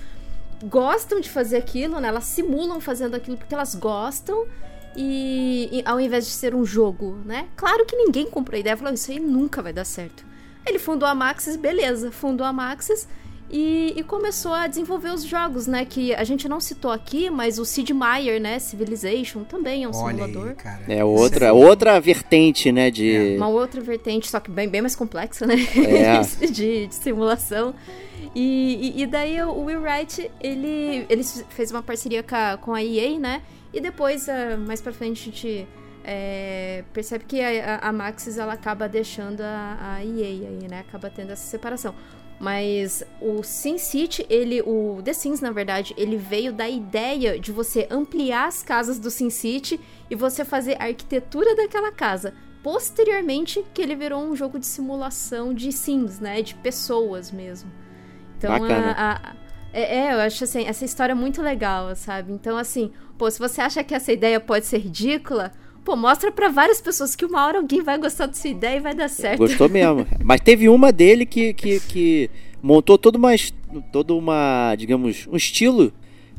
gostam 0.65 1.21
de 1.21 1.29
fazer 1.29 1.59
aquilo, 1.59 2.01
né? 2.01 2.09
Elas 2.09 2.25
simulam 2.25 2.81
fazendo 2.81 3.15
aquilo 3.15 3.37
porque 3.37 3.55
elas 3.55 3.75
gostam 3.75 4.47
e, 4.97 5.69
e 5.73 5.83
ao 5.85 6.01
invés 6.01 6.27
de 6.27 6.33
ser 6.33 6.55
um 6.55 6.65
jogo, 6.65 7.19
né? 7.25 7.47
Claro 7.57 7.85
que 7.85 7.97
ninguém 7.97 8.27
comprou 8.27 8.57
a 8.57 8.61
ideia, 8.61 8.77
falou, 8.77 8.93
isso 8.93 9.11
aí 9.11 9.21
nunca 9.21 9.63
vai 9.63 9.73
dar 9.73 9.85
certo. 9.85 10.25
Ele 10.67 10.79
fundou 10.79 11.09
a 11.09 11.15
Maxis, 11.15 11.57
beleza, 11.57 12.13
fundou 12.13 12.47
a 12.47 12.53
Maxis 12.53 13.09
e, 13.53 13.93
e, 13.97 14.03
começou 14.03 14.55
a 14.55 14.67
desenvolver 14.67 15.11
os 15.11 15.25
jogos, 15.25 15.67
né? 15.67 15.85
Que 15.85 16.15
a 16.15 16.25
gente 16.25 16.49
não 16.49 16.59
citou 16.59 16.91
aqui, 16.91 17.29
mas 17.29 17.59
o 17.59 17.67
Sid 17.67 17.93
Meier, 17.93 18.41
né? 18.41 18.59
Civilization 18.59 19.45
também 19.45 19.85
é 19.85 19.89
um 19.89 19.95
Olha 19.95 20.15
simulador. 20.15 20.49
Aí, 20.49 20.55
cara. 20.55 20.85
É 20.89 21.05
outra, 21.05 21.47
é 21.47 21.53
outra 21.53 22.01
vertente, 22.01 22.73
né? 22.73 22.91
De... 22.91 23.35
É. 23.35 23.37
Uma 23.37 23.49
outra 23.49 23.79
vertente, 23.83 24.31
só 24.31 24.41
que 24.41 24.51
bem, 24.51 24.71
bem 24.71 24.81
mais 24.81 24.97
complexa, 24.97 25.47
né? 25.47 25.57
É. 25.77 26.21
de, 26.47 26.87
de, 26.87 26.95
simulação. 26.95 27.75
E, 28.35 28.95
e, 28.97 29.03
e, 29.03 29.07
daí 29.07 29.43
o 29.43 29.65
Will 29.65 29.83
Wright, 29.83 30.31
ele, 30.41 31.05
ele 31.11 31.23
fez 31.51 31.71
uma 31.71 31.83
parceria 31.83 32.23
com 32.23 32.35
a, 32.35 32.57
com 32.57 32.73
a 32.73 32.83
EA, 32.83 33.19
né? 33.19 33.43
E 33.73 33.81
depois, 33.81 34.29
uh, 34.29 34.59
mais 34.59 34.81
pra 34.81 34.93
frente, 34.93 35.23
a 35.23 35.25
gente 35.33 35.69
é, 36.05 36.85
percebe 36.93 37.25
que 37.25 37.41
a, 37.41 37.79
a, 37.79 37.93
Maxis 37.93 38.37
ela 38.37 38.53
acaba 38.53 38.89
deixando 38.89 39.41
a, 39.41 39.97
a 39.97 40.05
EA 40.05 40.27
aí, 40.27 40.69
né? 40.69 40.81
Acaba 40.81 41.09
tendo 41.09 41.31
essa 41.31 41.45
separação. 41.45 41.95
Mas 42.41 43.05
o 43.21 43.43
SimCity, 43.45 44.27
ele, 44.29 44.61
o 44.63 45.01
The 45.05 45.13
Sims, 45.13 45.41
na 45.41 45.53
verdade, 45.53 45.95
ele 45.97 46.17
veio 46.17 46.53
da 46.53 46.69
ideia 46.69 47.39
de 47.39 47.53
você 47.53 47.87
ampliar 47.89 48.49
as 48.49 48.65
casas 48.65 48.99
do 48.99 49.11
SimCity 49.11 49.79
e 50.11 50.17
você 50.17 50.45
fazer 50.45 50.77
a 50.81 50.87
arquitetura 50.87 51.55
daquela 51.55 51.93
casa. 51.93 52.35
Posteriormente, 52.61 53.65
que 53.73 53.81
ele 53.81 53.95
virou 53.95 54.23
um 54.25 54.35
jogo 54.35 54.59
de 54.59 54.67
simulação 54.67 55.55
de 55.55 55.71
Sims, 55.71 56.19
né? 56.19 56.43
De 56.43 56.55
pessoas 56.57 57.31
mesmo. 57.31 57.71
Então, 58.37 58.53
a 58.65 59.37
é, 59.73 60.01
é, 60.01 60.13
eu 60.13 60.21
acho 60.21 60.45
assim, 60.45 60.67
essa 60.67 60.85
história 60.85 61.13
é 61.13 61.15
muito 61.15 61.41
legal, 61.41 61.97
sabe? 61.97 62.31
Então, 62.33 62.59
assim, 62.59 62.93
pô, 63.23 63.31
se 63.31 63.39
você 63.39 63.61
acha 63.61 63.85
que 63.85 63.95
essa 63.95 64.13
ideia 64.13 64.41
pode 64.41 64.67
ser 64.67 64.79
ridícula, 64.79 65.53
Pô, 65.85 65.97
mostra 65.97 66.31
para 66.31 66.49
várias 66.49 66.81
pessoas 66.81 67.17
que 67.17 67.25
uma 67.25 67.45
hora 67.45 67.59
alguém 67.59 67.83
vai 67.83 67.99
gostar 67.99 68.27
da 68.27 68.33
sua 68.33 68.51
ideia 68.51 68.77
e 68.77 68.81
vai 68.81 68.95
dar 68.95 69.09
certo. 69.09 69.39
Gostou 69.39 69.69
mesmo. 69.69 70.07
Mas 70.23 70.41
teve 70.41 70.69
uma 70.69 70.93
dele 70.93 71.27
que, 71.27 71.53
que, 71.53 71.81
que 71.81 72.31
montou 72.63 72.97
toda 72.97 73.19
uma, 73.19 73.31
toda 73.91 74.15
uma, 74.15 74.77
digamos, 74.77 75.27
um 75.27 75.37
estilo, 75.37 75.93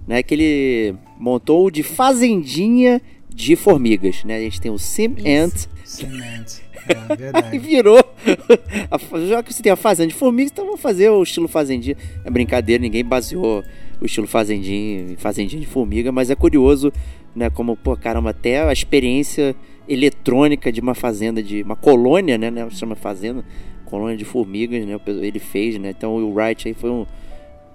né? 0.08 0.24
Que 0.24 0.34
ele 0.34 0.96
montou 1.19 1.69
de 1.69 1.84
fazendinha 1.84 3.02
de 3.28 3.58
formigas, 3.58 4.24
né? 4.24 4.38
A 4.38 4.39
gente 4.39 4.62
tem 4.62 4.72
o 4.72 4.80
Sim 4.80 5.13
Ant. 5.28 5.67
Sim 5.84 6.08
Ant. 6.08 6.62
É 6.88 7.15
verdade. 7.15 7.56
e 7.56 7.60
virou. 7.60 8.02
Já 9.28 9.43
que 9.43 9.54
você 9.54 9.62
tem 9.62 9.74
a 9.74 9.76
fazenda 9.76 10.08
de 10.08 10.15
formigas, 10.15 10.54
então 10.54 10.65
vamos 10.65 10.80
fazer 10.80 11.10
o 11.10 11.22
estilo 11.22 11.50
fazendinha. 11.50 11.98
É 12.24 12.30
brincadeira, 12.30 12.82
ninguém 12.82 13.04
baseou 13.04 13.62
o 14.03 14.05
estilo 14.05 14.27
fazendinha, 14.27 15.15
fazendinha 15.17 15.61
de 15.61 15.67
formiga, 15.67 16.11
mas 16.11 16.29
é 16.29 16.35
curioso 16.35 16.91
né? 17.35 17.49
Como, 17.49 17.75
pô, 17.75 17.95
caramba, 17.97 18.29
até 18.29 18.61
a 18.61 18.71
experiência 18.71 19.55
eletrônica 19.87 20.71
de 20.71 20.79
uma 20.79 20.93
fazenda, 20.93 21.41
de 21.41 21.61
uma 21.63 21.75
colônia, 21.75 22.37
né? 22.37 22.49
né 22.49 22.69
chama 22.69 22.95
fazenda, 22.95 23.43
colônia 23.85 24.15
de 24.15 24.25
formigas, 24.25 24.85
né? 24.85 24.99
Ele 25.21 25.39
fez, 25.39 25.77
né? 25.77 25.89
Então 25.89 26.15
o 26.15 26.33
Wright 26.33 26.67
aí 26.67 26.73
foi 26.73 26.89
um. 26.89 27.05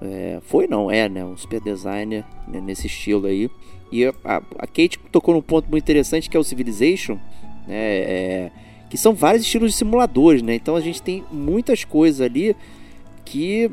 É, 0.00 0.38
foi 0.42 0.68
não, 0.68 0.90
é, 0.90 1.08
né? 1.08 1.24
Um 1.24 1.36
super 1.36 1.60
designer 1.60 2.24
né? 2.46 2.60
nesse 2.60 2.86
estilo 2.86 3.26
aí. 3.26 3.50
E 3.90 4.04
a, 4.04 4.14
a, 4.58 4.66
Kate 4.66 4.98
tocou 5.10 5.34
num 5.34 5.42
ponto 5.42 5.68
muito 5.70 5.82
interessante 5.82 6.28
que 6.28 6.36
é 6.36 6.40
o 6.40 6.44
Civilization, 6.44 7.18
né? 7.66 7.74
É, 7.76 8.50
que 8.88 8.96
são 8.96 9.12
vários 9.12 9.42
estilos 9.42 9.72
de 9.72 9.76
simuladores, 9.76 10.40
né? 10.40 10.54
Então 10.54 10.76
a 10.76 10.80
gente 10.80 11.02
tem 11.02 11.24
muitas 11.32 11.84
coisas 11.84 12.20
ali 12.20 12.54
que 13.24 13.70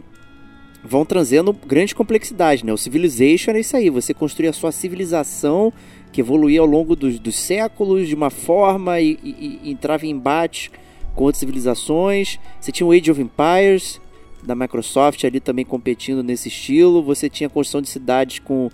vão 0.88 1.06
trazendo 1.06 1.52
grande 1.52 1.96
complexidade, 1.96 2.66
né? 2.66 2.72
O 2.72 2.78
Civilization 2.78 3.52
era 3.52 3.60
isso 3.60 3.76
aí, 3.76 3.90
você 3.90 4.14
construía 4.14 4.52
a 4.52 4.54
sua 4.54 4.72
civilização 4.72 5.74
que 6.12 6.22
evoluía 6.22 6.62
ao 6.62 6.66
longo 6.66 6.96
dos, 6.96 7.20
dos 7.20 7.36
séculos 7.36 8.08
de 8.08 8.16
uma 8.16 8.30
forma 8.30 9.02
e, 9.02 9.20
e, 9.22 9.60
e, 9.64 9.72
entrava 9.72 10.06
em 10.06 10.12
embate 10.12 10.72
com 11.14 11.26
outras 11.26 11.40
civilizações. 11.40 12.40
Você 12.60 12.72
tinha 12.72 12.88
o 12.88 12.92
Age 12.92 13.12
of 13.12 13.22
Empires 13.22 14.00
da 14.42 14.56
Microsoft 14.56 15.24
ali 15.26 15.40
também 15.40 15.66
competindo 15.66 16.24
nesse 16.24 16.48
estilo. 16.48 17.04
Você 17.04 17.30
tinha 17.30 17.48
a 17.48 17.50
construção 17.50 17.82
de 17.82 17.90
cidades 17.90 18.40
com 18.40 18.70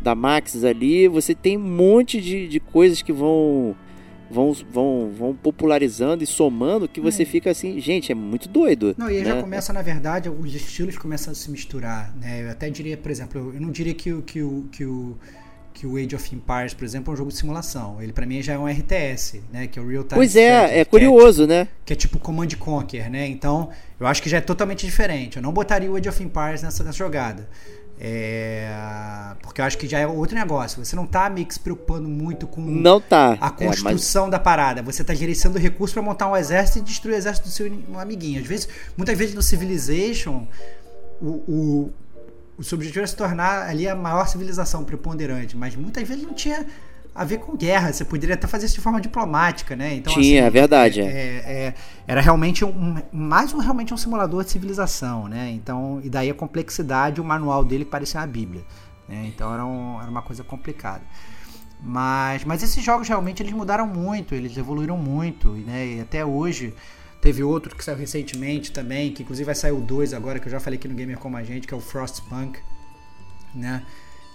da 0.00 0.14
Maxis 0.16 0.64
ali. 0.64 1.06
Você 1.06 1.34
tem 1.34 1.56
um 1.56 1.60
monte 1.60 2.20
de, 2.20 2.48
de 2.48 2.58
coisas 2.58 3.02
que 3.02 3.12
vão 3.12 3.76
vão, 4.30 4.54
vão, 4.70 5.12
vão 5.12 5.34
popularizando 5.34 6.22
e 6.22 6.26
somando 6.26 6.88
que 6.88 7.00
você 7.00 7.24
é. 7.24 7.26
fica 7.26 7.50
assim, 7.50 7.80
gente, 7.80 8.12
é 8.12 8.14
muito 8.14 8.48
doido. 8.48 8.94
Não, 8.96 9.10
e 9.10 9.16
aí 9.16 9.24
né? 9.24 9.34
já 9.34 9.40
começa, 9.40 9.72
na 9.72 9.82
verdade, 9.82 10.28
os 10.28 10.54
estilos 10.54 10.96
começam 10.96 11.32
a 11.32 11.34
se 11.34 11.50
misturar, 11.50 12.14
né? 12.16 12.44
Eu 12.44 12.50
até 12.50 12.70
diria, 12.70 12.96
por 12.96 13.10
exemplo, 13.10 13.52
eu 13.54 13.60
não 13.60 13.70
diria 13.70 13.94
que 13.94 14.12
o 14.12 14.22
que 14.22 14.42
o, 14.42 14.68
que 14.70 14.84
o 14.84 15.16
que 15.72 15.86
o 15.86 15.96
Age 15.96 16.14
of 16.14 16.34
Empires, 16.34 16.74
por 16.74 16.84
exemplo, 16.84 17.10
é 17.10 17.14
um 17.14 17.16
jogo 17.16 17.30
de 17.30 17.38
simulação. 17.38 18.02
Ele 18.02 18.12
para 18.12 18.26
mim 18.26 18.42
já 18.42 18.52
é 18.52 18.58
um 18.58 18.66
RTS, 18.66 19.40
né, 19.50 19.66
que 19.66 19.78
é 19.78 19.82
o 19.82 19.88
Real 19.88 20.02
Time 20.02 20.16
Pois 20.16 20.36
é, 20.36 20.80
é 20.80 20.84
curioso, 20.84 21.44
é, 21.44 21.46
né? 21.46 21.68
Que 21.86 21.94
é 21.94 21.96
tipo 21.96 22.18
Command 22.18 22.48
Conquer, 22.58 23.08
né? 23.08 23.26
Então, 23.26 23.70
eu 23.98 24.06
acho 24.06 24.22
que 24.22 24.28
já 24.28 24.38
é 24.38 24.40
totalmente 24.42 24.84
diferente. 24.84 25.36
Eu 25.36 25.42
não 25.42 25.52
botaria 25.52 25.90
o 25.90 25.96
Age 25.96 26.08
of 26.08 26.22
Empires 26.22 26.62
nessa, 26.62 26.84
nessa 26.84 26.98
jogada. 26.98 27.48
É, 28.02 28.72
porque 29.42 29.60
eu 29.60 29.64
acho 29.66 29.76
que 29.76 29.86
já 29.86 29.98
é 29.98 30.06
outro 30.06 30.34
negócio. 30.34 30.82
Você 30.82 30.96
não 30.96 31.06
tá 31.06 31.28
meio 31.28 31.46
que 31.46 31.52
se 31.52 31.60
preocupando 31.60 32.08
muito 32.08 32.46
com 32.46 32.62
não 32.62 32.98
tá. 32.98 33.36
a 33.38 33.50
construção 33.50 34.22
é, 34.22 34.24
mas... 34.26 34.30
da 34.30 34.38
parada. 34.38 34.82
Você 34.82 35.04
tá 35.04 35.12
gerenciando 35.12 35.58
recursos 35.58 35.92
para 35.92 36.02
montar 36.02 36.26
um 36.30 36.34
exército 36.34 36.78
e 36.78 36.80
destruir 36.80 37.14
o 37.14 37.18
exército 37.18 37.48
do 37.48 37.52
seu 37.52 37.70
amiguinho. 37.98 38.40
Às 38.40 38.46
vezes, 38.46 38.68
muitas 38.96 39.18
vezes 39.18 39.34
no 39.34 39.42
Civilization, 39.42 40.48
o, 41.20 41.28
o, 41.28 41.92
o 42.56 42.64
seu 42.64 42.76
objetivo 42.76 43.00
era 43.00 43.06
se 43.06 43.16
tornar 43.16 43.68
ali 43.68 43.86
a 43.86 43.94
maior 43.94 44.26
civilização 44.26 44.82
preponderante, 44.82 45.54
mas 45.54 45.76
muitas 45.76 46.08
vezes 46.08 46.22
não 46.22 46.32
tinha 46.32 46.66
a 47.14 47.24
ver 47.24 47.38
com 47.38 47.56
guerra. 47.56 47.92
Você 47.92 48.04
poderia 48.04 48.34
até 48.34 48.46
fazer 48.46 48.66
isso 48.66 48.76
de 48.76 48.80
forma 48.80 49.00
diplomática, 49.00 49.74
né? 49.76 49.94
Então, 49.94 50.12
Tinha, 50.12 50.40
assim, 50.40 50.46
é 50.46 50.50
verdade. 50.50 51.00
é, 51.00 51.06
é, 51.06 51.74
era 52.06 52.20
realmente 52.20 52.64
um, 52.64 52.96
mais 53.12 53.52
um 53.52 53.58
realmente 53.58 53.92
um 53.92 53.96
simulador 53.96 54.44
de 54.44 54.50
civilização, 54.50 55.28
né? 55.28 55.50
Então, 55.50 56.00
e 56.02 56.08
daí 56.08 56.30
a 56.30 56.34
complexidade, 56.34 57.20
o 57.20 57.24
manual 57.24 57.64
dele 57.64 57.84
parecia 57.84 58.20
uma 58.20 58.26
Bíblia. 58.26 58.62
Né? 59.08 59.26
Então 59.34 59.52
era, 59.52 59.66
um, 59.66 60.00
era 60.00 60.10
uma 60.10 60.22
coisa 60.22 60.44
complicada. 60.44 61.02
Mas, 61.82 62.44
mas 62.44 62.62
esses 62.62 62.84
jogos 62.84 63.08
realmente 63.08 63.42
eles 63.42 63.52
mudaram 63.52 63.86
muito, 63.86 64.34
eles 64.34 64.56
evoluíram 64.56 64.96
muito, 64.96 65.48
né? 65.48 65.86
E 65.86 66.00
até 66.00 66.24
hoje 66.24 66.74
teve 67.20 67.42
outro 67.42 67.74
que 67.74 67.82
saiu 67.82 67.96
recentemente 67.96 68.70
também, 68.70 69.12
que 69.12 69.22
inclusive 69.22 69.46
vai 69.46 69.54
sair 69.54 69.72
o 69.72 69.80
2 69.80 70.14
agora, 70.14 70.38
que 70.38 70.46
eu 70.46 70.52
já 70.52 70.60
falei 70.60 70.78
aqui 70.78 70.86
no 70.86 70.94
Gamer 70.94 71.18
Como 71.18 71.36
a 71.36 71.42
Gente, 71.42 71.66
que 71.66 71.74
é 71.74 71.76
o 71.76 71.80
Frostpunk, 71.80 72.60
né? 73.54 73.82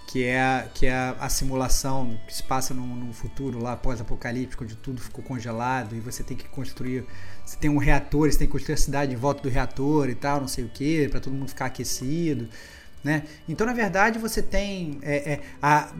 Que 0.06 0.24
é, 0.24 0.68
que 0.72 0.86
é 0.86 0.92
a, 0.92 1.16
a 1.18 1.28
simulação 1.28 2.18
que 2.26 2.34
se 2.34 2.42
passa 2.42 2.72
num, 2.72 2.86
num 2.86 3.12
futuro 3.12 3.60
lá 3.60 3.76
pós-apocalíptico, 3.76 4.62
onde 4.62 4.76
tudo 4.76 5.00
ficou 5.00 5.22
congelado 5.24 5.96
e 5.96 6.00
você 6.00 6.22
tem 6.22 6.36
que 6.36 6.48
construir. 6.48 7.04
Você 7.44 7.56
tem 7.56 7.68
um 7.68 7.78
reator, 7.78 8.30
você 8.30 8.38
tem 8.38 8.46
que 8.46 8.52
construir 8.52 8.74
a 8.74 8.78
cidade 8.78 9.12
em 9.12 9.16
volta 9.16 9.42
do 9.42 9.48
reator 9.48 10.08
e 10.08 10.14
tal, 10.14 10.40
não 10.40 10.48
sei 10.48 10.64
o 10.64 10.68
que, 10.68 11.08
para 11.08 11.20
todo 11.20 11.32
mundo 11.32 11.48
ficar 11.48 11.66
aquecido. 11.66 12.48
Né? 13.02 13.22
Então, 13.48 13.66
na 13.66 13.72
verdade, 13.72 14.18
você 14.18 14.42
tem, 14.42 14.98
é, 15.02 15.32
é, 15.32 15.40
a, 15.62 15.92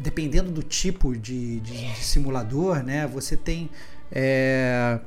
dependendo 0.00 0.50
do 0.50 0.62
tipo 0.62 1.16
de, 1.16 1.60
de, 1.60 1.94
de 1.94 2.04
simulador, 2.04 2.82
né? 2.82 3.06
você 3.06 3.36
tem 3.36 3.70
é, 4.10 4.98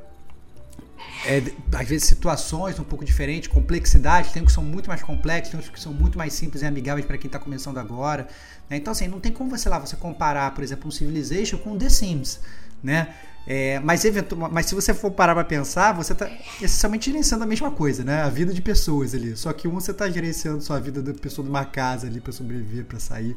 é, 1.25 1.43
às 1.73 1.87
vezes 1.87 2.07
situações 2.07 2.79
um 2.79 2.83
pouco 2.83 3.05
diferentes, 3.05 3.47
complexidade, 3.47 4.31
tem 4.31 4.43
que 4.43 4.51
são 4.51 4.63
muito 4.63 4.87
mais 4.87 5.01
complexos, 5.01 5.51
tem 5.51 5.71
que 5.71 5.79
são 5.79 5.93
muito 5.93 6.17
mais 6.17 6.33
simples 6.33 6.61
e 6.61 6.65
amigáveis 6.65 7.05
para 7.05 7.17
quem 7.17 7.27
está 7.27 7.37
começando 7.37 7.77
agora. 7.77 8.27
Né? 8.69 8.77
Então, 8.77 8.91
assim, 8.91 9.07
não 9.07 9.19
tem 9.19 9.31
como 9.31 9.49
você 9.49 9.69
lá 9.69 9.77
você 9.79 9.95
comparar, 9.95 10.53
por 10.53 10.63
exemplo, 10.63 10.87
um 10.87 10.91
Civilization 10.91 11.57
com 11.57 11.71
um 11.73 11.77
The 11.77 11.89
Sims, 11.89 12.39
né? 12.83 13.13
É, 13.47 13.79
mas, 13.79 14.03
mas 14.51 14.67
se 14.67 14.75
você 14.75 14.93
for 14.93 15.09
parar 15.11 15.33
para 15.33 15.43
pensar, 15.43 15.93
você 15.93 16.13
está 16.13 16.29
essencialmente 16.61 17.09
gerenciando 17.09 17.43
a 17.43 17.47
mesma 17.47 17.71
coisa, 17.71 18.03
né? 18.03 18.21
A 18.21 18.29
vida 18.29 18.53
de 18.53 18.61
pessoas 18.61 19.15
ali. 19.15 19.35
Só 19.35 19.51
que 19.51 19.67
um 19.67 19.73
você 19.73 19.91
está 19.91 20.09
gerenciando 20.09 20.61
sua 20.61 20.79
vida 20.79 21.01
da 21.01 21.13
pessoa 21.13 21.43
de 21.43 21.49
uma 21.49 21.65
casa 21.65 22.07
ali 22.07 22.21
para 22.21 22.31
sobreviver, 22.31 22.85
para 22.85 22.99
sair 22.99 23.35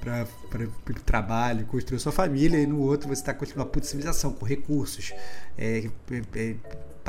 para 0.00 0.26
o 0.64 1.02
trabalho, 1.04 1.66
construir 1.66 1.98
sua 1.98 2.12
família, 2.12 2.58
e 2.58 2.66
no 2.66 2.80
outro 2.80 3.08
você 3.08 3.20
está 3.20 3.34
construindo 3.34 3.60
uma 3.60 3.70
puta 3.70 3.86
civilização 3.86 4.32
com 4.32 4.46
recursos, 4.46 5.12
é, 5.58 5.90
é, 6.10 6.22
é 6.34 6.54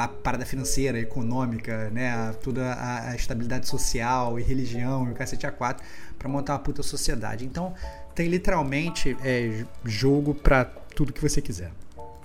a 0.03 0.07
parada 0.07 0.45
financeira, 0.45 0.99
econômica, 0.99 1.89
né, 1.89 2.09
a, 2.09 2.33
toda 2.33 2.73
a, 2.73 3.11
a, 3.11 3.15
estabilidade 3.15 3.67
social 3.67 4.39
e 4.39 4.43
religião 4.43 5.07
e 5.07 5.11
o 5.11 5.13
cacete 5.13 5.45
A4 5.45 5.77
para 6.17 6.29
montar 6.29 6.53
uma 6.53 6.59
puta 6.59 6.83
sociedade. 6.83 7.45
Então 7.45 7.73
tem 8.13 8.27
literalmente 8.27 9.15
é, 9.23 9.65
jogo 9.85 10.33
para 10.33 10.65
tudo 10.65 11.13
que 11.13 11.21
você 11.21 11.41
quiser. 11.41 11.71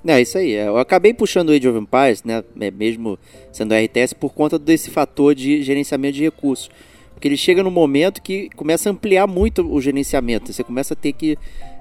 É, 0.06 0.20
isso 0.20 0.38
aí. 0.38 0.54
É. 0.54 0.68
Eu 0.68 0.78
acabei 0.78 1.12
puxando 1.12 1.48
o 1.48 1.52
Age 1.52 1.68
of 1.68 1.78
Empires, 1.78 2.22
né, 2.22 2.44
é, 2.60 2.70
mesmo 2.70 3.18
sendo 3.52 3.74
RTS, 3.74 4.14
por 4.14 4.32
conta 4.32 4.58
desse 4.58 4.90
fator 4.90 5.34
de 5.34 5.62
gerenciamento 5.62 6.16
de 6.16 6.24
recursos. 6.24 6.70
Porque 7.12 7.28
ele 7.28 7.36
chega 7.36 7.62
no 7.62 7.70
momento 7.70 8.20
que 8.20 8.50
começa 8.50 8.88
a 8.88 8.92
ampliar 8.92 9.26
muito 9.26 9.66
o 9.66 9.80
gerenciamento. 9.80 10.52
Você 10.52 10.62
começa 10.62 10.92
a 10.92 10.96
ter 10.96 11.12
que 11.12 11.38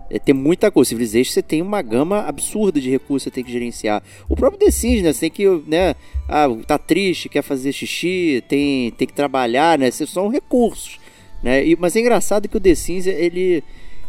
é, 0.09 0.19
ter 0.19 0.33
muita 0.33 0.69
coisa. 0.71 0.89
Civilization 0.89 1.31
você 1.31 1.41
tem 1.41 1.61
uma 1.61 1.81
gama 1.81 2.21
absurda 2.21 2.79
de 2.79 2.89
recursos 2.89 3.23
que 3.23 3.29
você 3.29 3.35
tem 3.35 3.43
que 3.43 3.51
gerenciar. 3.51 4.03
O 4.29 4.35
próprio 4.35 4.59
The 4.59 4.71
Sims, 4.71 5.01
né? 5.01 5.13
Você 5.13 5.21
tem 5.21 5.31
que, 5.31 5.47
né? 5.67 5.95
Ah, 6.27 6.47
tá 6.65 6.77
triste, 6.77 7.29
quer 7.29 7.41
fazer 7.41 7.71
xixi, 7.71 8.43
tem, 8.47 8.91
tem 8.91 9.07
que 9.07 9.13
trabalhar, 9.13 9.77
né? 9.77 9.89
São 9.91 10.27
recursos, 10.27 10.99
né? 11.41 11.65
E, 11.65 11.75
mas 11.75 11.95
é 11.95 11.99
engraçado 11.99 12.47
que 12.47 12.57
o 12.57 12.61
The 12.61 12.75
Sims, 12.75 13.07
ele 13.07 13.63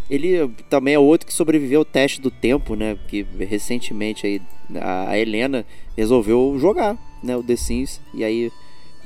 ele 0.09 0.49
também 0.71 0.95
é 0.95 0.99
outro 0.99 1.27
que 1.27 1.35
sobreviveu 1.35 1.81
ao 1.81 1.85
teste 1.85 2.21
do 2.21 2.31
tempo, 2.31 2.77
né? 2.77 2.97
Que 3.09 3.27
recentemente 3.41 4.27
aí 4.27 4.41
a 4.81 5.19
Helena 5.19 5.65
resolveu 5.97 6.57
jogar, 6.61 6.97
né? 7.23 7.37
O 7.37 7.43
The 7.43 7.57
Sims 7.57 8.01
e 8.15 8.23
aí 8.23 8.53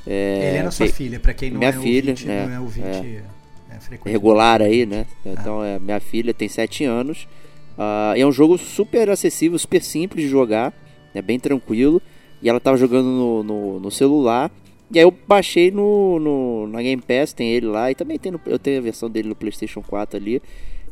é, 0.07 0.51
Helena, 0.51 0.71
sua 0.71 0.89
filha, 0.89 1.21
para 1.21 1.35
quem 1.35 1.51
não 1.51 1.59
minha 1.59 1.71
é 1.71 1.73
filha, 1.73 2.13
ouvinte, 2.13 2.31
é, 2.31 2.47
não 2.47 2.55
é 2.55 2.61
ouvinte 2.61 2.87
é, 2.87 3.25
é 3.71 4.11
regular 4.11 4.61
aí, 4.61 4.85
né? 4.85 5.07
Então 5.25 5.63
é 5.65 5.79
minha 5.79 6.01
filha 6.01 6.35
tem 6.35 6.49
7 6.49 6.85
anos. 6.85 7.29
Uh, 7.79 8.15
é 8.17 8.27
um 8.27 8.33
jogo 8.33 8.59
super 8.59 9.09
acessível, 9.09 9.59
super 9.59 9.83
simples 9.83 10.25
de 10.25 10.31
jogar, 10.31 10.73
é 11.15 11.23
bem 11.23 11.39
tranquilo. 11.39 12.03
E 12.43 12.49
ela 12.49 12.61
tava 12.61 12.77
jogando 12.77 13.07
no, 13.07 13.43
no, 13.43 13.81
no 13.81 13.91
celular. 13.91 14.51
E 14.93 14.99
aí 14.99 15.05
eu 15.05 15.15
baixei 15.27 15.71
no, 15.71 16.19
no, 16.19 16.67
na 16.67 16.83
Game 16.83 17.01
Pass, 17.01 17.33
tem 17.33 17.53
ele 17.53 17.67
lá, 17.67 17.91
e 17.91 17.95
também 17.95 18.19
tem 18.19 18.33
no, 18.33 18.41
eu 18.47 18.59
tenho 18.59 18.79
a 18.79 18.83
versão 18.83 19.09
dele 19.09 19.29
no 19.29 19.37
PlayStation 19.37 19.83
4 19.83 20.17
ali. 20.17 20.43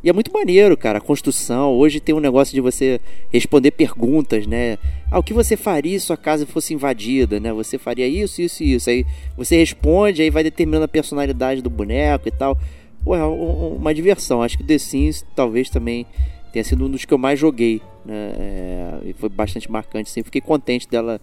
E 0.02 0.08
é 0.08 0.12
muito 0.12 0.32
maneiro, 0.32 0.76
cara, 0.76 0.98
a 0.98 1.00
construção. 1.00 1.72
Hoje 1.72 1.98
tem 1.98 2.14
um 2.14 2.20
negócio 2.20 2.54
de 2.54 2.60
você 2.60 3.00
responder 3.32 3.72
perguntas, 3.72 4.46
né? 4.46 4.78
Ah, 5.10 5.18
o 5.18 5.22
que 5.22 5.32
você 5.32 5.56
faria 5.56 5.98
se 5.98 6.06
sua 6.06 6.16
casa 6.16 6.46
fosse 6.46 6.72
invadida, 6.72 7.40
né? 7.40 7.52
Você 7.52 7.78
faria 7.78 8.06
isso, 8.06 8.40
isso 8.40 8.62
e 8.62 8.74
isso. 8.74 8.88
Aí 8.88 9.04
você 9.36 9.56
responde, 9.56 10.22
aí 10.22 10.30
vai 10.30 10.44
determinando 10.44 10.84
a 10.84 10.88
personalidade 10.88 11.62
do 11.62 11.68
boneco 11.68 12.28
e 12.28 12.30
tal. 12.30 12.56
Pô, 13.02 13.16
é 13.16 13.24
uma 13.24 13.92
diversão. 13.92 14.40
Acho 14.40 14.56
que 14.56 14.64
The 14.64 14.78
Sims 14.78 15.24
talvez 15.34 15.68
também 15.68 16.06
tenha 16.52 16.64
sido 16.64 16.84
um 16.84 16.90
dos 16.90 17.04
que 17.04 17.12
eu 17.12 17.18
mais 17.18 17.38
joguei, 17.38 17.82
né? 18.04 18.32
É, 18.38 18.98
e 19.06 19.12
foi 19.14 19.28
bastante 19.28 19.68
marcante, 19.70 20.10
assim. 20.10 20.22
Fiquei 20.22 20.40
contente 20.40 20.88
dela 20.88 21.20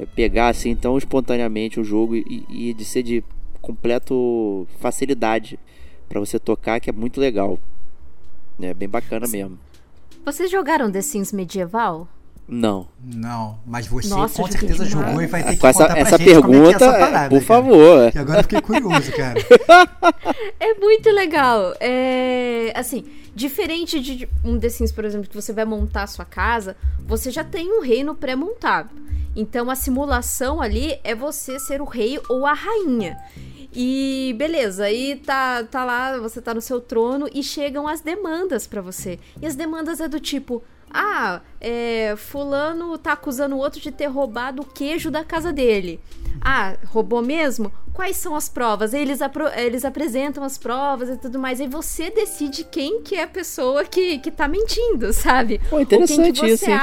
é, 0.00 0.04
pegar, 0.04 0.48
assim, 0.48 0.74
tão 0.74 0.98
espontaneamente 0.98 1.78
o 1.78 1.84
jogo 1.84 2.16
e, 2.16 2.44
e 2.50 2.74
de 2.74 2.84
ser 2.84 3.04
de 3.04 3.22
completo 3.62 4.66
facilidade 4.80 5.58
para 6.08 6.18
você 6.18 6.40
tocar, 6.40 6.80
que 6.80 6.90
é 6.90 6.92
muito 6.92 7.20
legal. 7.20 7.58
É 8.60 8.72
bem 8.74 8.88
bacana 8.88 9.26
mesmo. 9.28 9.58
Vocês 10.24 10.50
jogaram 10.50 10.90
The 10.90 11.02
Sims 11.02 11.32
medieval? 11.32 12.08
Não. 12.48 12.86
Não, 13.02 13.58
mas 13.66 13.86
você 13.88 14.08
Nossa, 14.08 14.40
com 14.40 14.48
certeza 14.50 14.84
demais. 14.84 14.90
jogou 15.08 15.22
e 15.22 15.26
vai 15.26 15.42
ter 15.42 15.54
que 15.54 15.60
Com 15.60 15.66
essa, 15.66 15.80
contar 15.80 15.92
pra 15.94 16.02
essa 16.02 16.18
gente 16.18 16.40
como 16.40 16.54
é 16.54 16.56
que 16.56 16.56
é 16.56 16.62
pergunta, 16.78 16.84
essa 16.84 16.98
parada, 16.98 17.28
por 17.28 17.44
cara. 17.44 17.44
favor. 17.44 18.12
E 18.14 18.18
agora 18.18 18.38
eu 18.38 18.42
fiquei 18.44 18.60
curioso, 18.60 19.12
cara. 19.12 19.34
É 20.60 20.74
muito 20.74 21.10
legal. 21.10 21.74
É, 21.80 22.72
assim, 22.74 23.04
diferente 23.34 24.00
de 24.00 24.28
um 24.44 24.58
The 24.58 24.68
Sims, 24.68 24.92
por 24.92 25.04
exemplo, 25.04 25.28
que 25.28 25.34
você 25.34 25.52
vai 25.52 25.64
montar 25.64 26.04
a 26.04 26.06
sua 26.06 26.24
casa, 26.24 26.76
você 27.06 27.30
já 27.30 27.42
tem 27.44 27.70
um 27.72 27.82
reino 27.82 28.14
pré-montado. 28.14 28.90
Então 29.34 29.70
a 29.70 29.74
simulação 29.74 30.60
ali 30.62 30.98
é 31.04 31.14
você 31.14 31.58
ser 31.58 31.80
o 31.80 31.84
rei 31.84 32.18
ou 32.28 32.46
a 32.46 32.52
rainha. 32.54 33.16
E 33.78 34.34
beleza, 34.38 34.84
aí 34.84 35.16
tá, 35.16 35.62
tá 35.64 35.84
lá, 35.84 36.16
você 36.18 36.40
tá 36.40 36.54
no 36.54 36.62
seu 36.62 36.80
trono 36.80 37.28
e 37.34 37.42
chegam 37.42 37.86
as 37.86 38.00
demandas 38.00 38.66
pra 38.66 38.80
você. 38.80 39.18
E 39.42 39.46
as 39.46 39.54
demandas 39.54 40.00
é 40.00 40.08
do 40.08 40.18
tipo: 40.18 40.64
ah, 40.90 41.42
é, 41.60 42.14
fulano 42.16 42.96
tá 42.96 43.12
acusando 43.12 43.54
o 43.54 43.58
outro 43.58 43.78
de 43.78 43.92
ter 43.92 44.06
roubado 44.06 44.62
o 44.62 44.64
queijo 44.64 45.10
da 45.10 45.22
casa 45.22 45.52
dele. 45.52 46.00
Ah, 46.40 46.76
roubou 46.86 47.20
mesmo? 47.20 47.70
Quais 47.92 48.16
são 48.16 48.34
as 48.34 48.48
provas? 48.48 48.94
Eles, 48.94 49.20
apro- 49.20 49.48
eles 49.54 49.84
apresentam 49.84 50.42
as 50.42 50.56
provas 50.56 51.08
e 51.10 51.16
tudo 51.18 51.38
mais. 51.38 51.60
Aí 51.60 51.66
você 51.68 52.08
decide 52.10 52.64
quem 52.64 53.02
que 53.02 53.14
é 53.14 53.24
a 53.24 53.28
pessoa 53.28 53.84
que, 53.84 54.18
que 54.20 54.30
tá 54.30 54.46
mentindo, 54.48 55.12
sabe? 55.12 55.60
Pô, 55.68 55.76
Ou 55.78 55.86
quem 55.86 55.98
que 56.06 56.12
interessante 56.14 56.40
você 56.40 56.54
isso, 56.54 56.70
hein? 56.70 56.76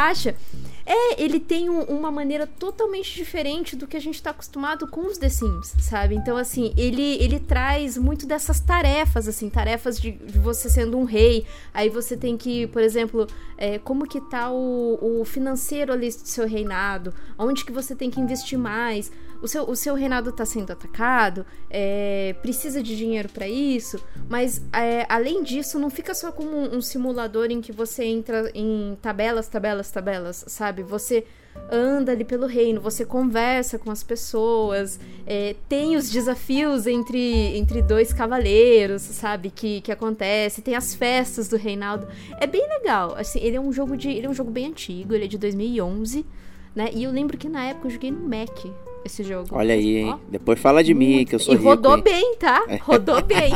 É, 0.86 1.22
ele 1.24 1.40
tem 1.40 1.70
um- 1.70 1.84
uma 1.84 2.12
maneira 2.12 2.46
totalmente 2.46 3.14
diferente 3.16 3.76
do 3.76 3.88
que 3.88 3.96
a 3.96 4.00
gente 4.02 4.22
tá 4.22 4.32
acostumado 4.32 4.86
com 4.88 5.02
os 5.08 5.18
The 5.18 5.30
Sims, 5.30 5.74
sabe? 5.80 6.16
Então, 6.16 6.36
assim, 6.36 6.74
ele, 6.76 7.16
ele 7.24 7.40
traz 7.40 7.98
muito 7.98 8.26
dessas 8.28 8.60
tarefas, 8.60 9.28
assim, 9.28 9.50
tarefas 9.50 9.98
de, 10.00 10.12
de 10.12 10.38
você 10.40 10.70
sendo 10.70 10.98
um 10.98 11.06
rei. 11.06 11.46
Aí 11.74 11.88
você 11.90 12.18
tem 12.18 12.36
que, 12.36 12.68
por 12.68 12.82
exemplo, 12.82 13.28
é, 13.58 13.80
como 13.80 14.06
que 14.08 14.20
tá 14.30 14.52
o, 14.52 15.22
o 15.22 15.26
financeiro 15.26 15.94
ali 15.94 16.10
do 16.10 16.28
seu 16.28 16.46
reinado? 16.48 17.14
Onde 17.40 17.64
que 17.64 17.72
você 17.72 17.96
tem 17.96 18.10
que 18.10 18.20
investir 18.20 18.60
mais? 18.60 19.10
O 19.44 19.48
seu, 19.50 19.70
o 19.70 19.76
seu 19.76 19.94
reinado 19.94 20.32
tá 20.32 20.46
sendo 20.46 20.72
atacado? 20.72 21.46
É, 21.70 22.34
precisa 22.42 22.82
de 22.82 22.96
dinheiro 22.96 23.28
para 23.28 23.46
isso? 23.46 24.02
Mas, 24.30 24.62
é, 24.72 25.06
além 25.10 25.44
disso, 25.44 25.78
não 25.78 25.90
fica 25.90 26.14
só 26.14 26.32
como 26.32 26.50
um, 26.50 26.78
um 26.78 26.82
simulador 26.82 27.48
em 27.52 27.60
que 27.60 27.74
você 27.74 28.06
entra 28.06 28.50
em 28.56 28.98
tabelas, 29.02 29.50
tabelas, 29.50 29.92
tabelas, 29.92 30.46
sabe? 30.48 30.82
Você 30.82 31.26
anda 31.70 32.14
ali 32.14 32.24
pelo 32.24 32.48
reino, 32.48 32.80
você 32.80 33.06
conversa 33.06 33.78
com 33.78 33.92
as 33.92 34.02
pessoas, 34.02 34.98
é, 35.28 35.58
tem 35.68 35.98
os 35.98 36.10
desafios 36.10 36.88
entre, 36.88 37.58
entre 37.58 37.82
dois 37.82 38.14
cavaleiros, 38.14 39.02
sabe? 39.02 39.50
Que, 39.50 39.82
que 39.82 39.92
acontece, 39.92 40.62
tem 40.62 40.74
as 40.74 40.96
festas 40.96 41.50
do 41.50 41.58
reinado. 41.58 42.08
É 42.40 42.48
bem 42.48 42.66
legal. 42.70 43.14
Assim, 43.18 43.40
ele 43.40 43.58
é 43.58 43.60
um 43.60 43.74
jogo 43.74 43.98
de. 43.98 44.10
Ele 44.10 44.26
é 44.26 44.30
um 44.30 44.34
jogo 44.34 44.52
bem 44.52 44.68
antigo, 44.68 45.14
ele 45.14 45.26
é 45.26 45.28
de 45.28 45.38
2011, 45.38 46.26
né? 46.74 46.90
E 46.94 47.04
eu 47.04 47.12
lembro 47.12 47.38
que 47.38 47.50
na 47.50 47.66
época 47.66 47.88
eu 47.88 47.92
joguei 47.92 48.10
no 48.10 48.22
Mac 48.22 48.72
esse 49.06 49.24
jogo. 49.24 49.48
Olha 49.52 49.74
aí, 49.74 49.98
hein? 49.98 50.16
Depois 50.30 50.60
fala 50.60 50.84
de 50.84 50.94
mim, 50.94 51.26
que 51.26 51.36
eu 51.36 51.40
sou 51.40 51.54
E 51.54 51.58
rico. 51.58 51.70
rodou 51.70 51.96
hein? 51.98 52.04
bem, 52.04 52.36
tá? 52.36 52.64
Rodou 52.84 53.22
bem. 53.24 53.52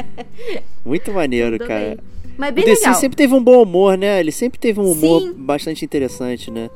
Muito 0.84 1.12
maneiro, 1.12 1.52
rodou 1.52 1.66
cara. 1.68 1.80
bem. 1.96 1.98
Mas 2.38 2.50
O 2.50 2.54
bem 2.54 2.64
The 2.64 2.70
legal. 2.70 2.84
Sims 2.84 2.96
sempre 2.98 3.16
teve 3.16 3.34
um 3.34 3.42
bom 3.42 3.62
humor, 3.62 3.96
né? 3.98 4.18
Ele 4.20 4.32
sempre 4.32 4.58
teve 4.58 4.80
um 4.80 4.90
humor 4.90 5.20
Sim. 5.22 5.34
bastante 5.36 5.84
interessante, 5.84 6.50
né? 6.50 6.70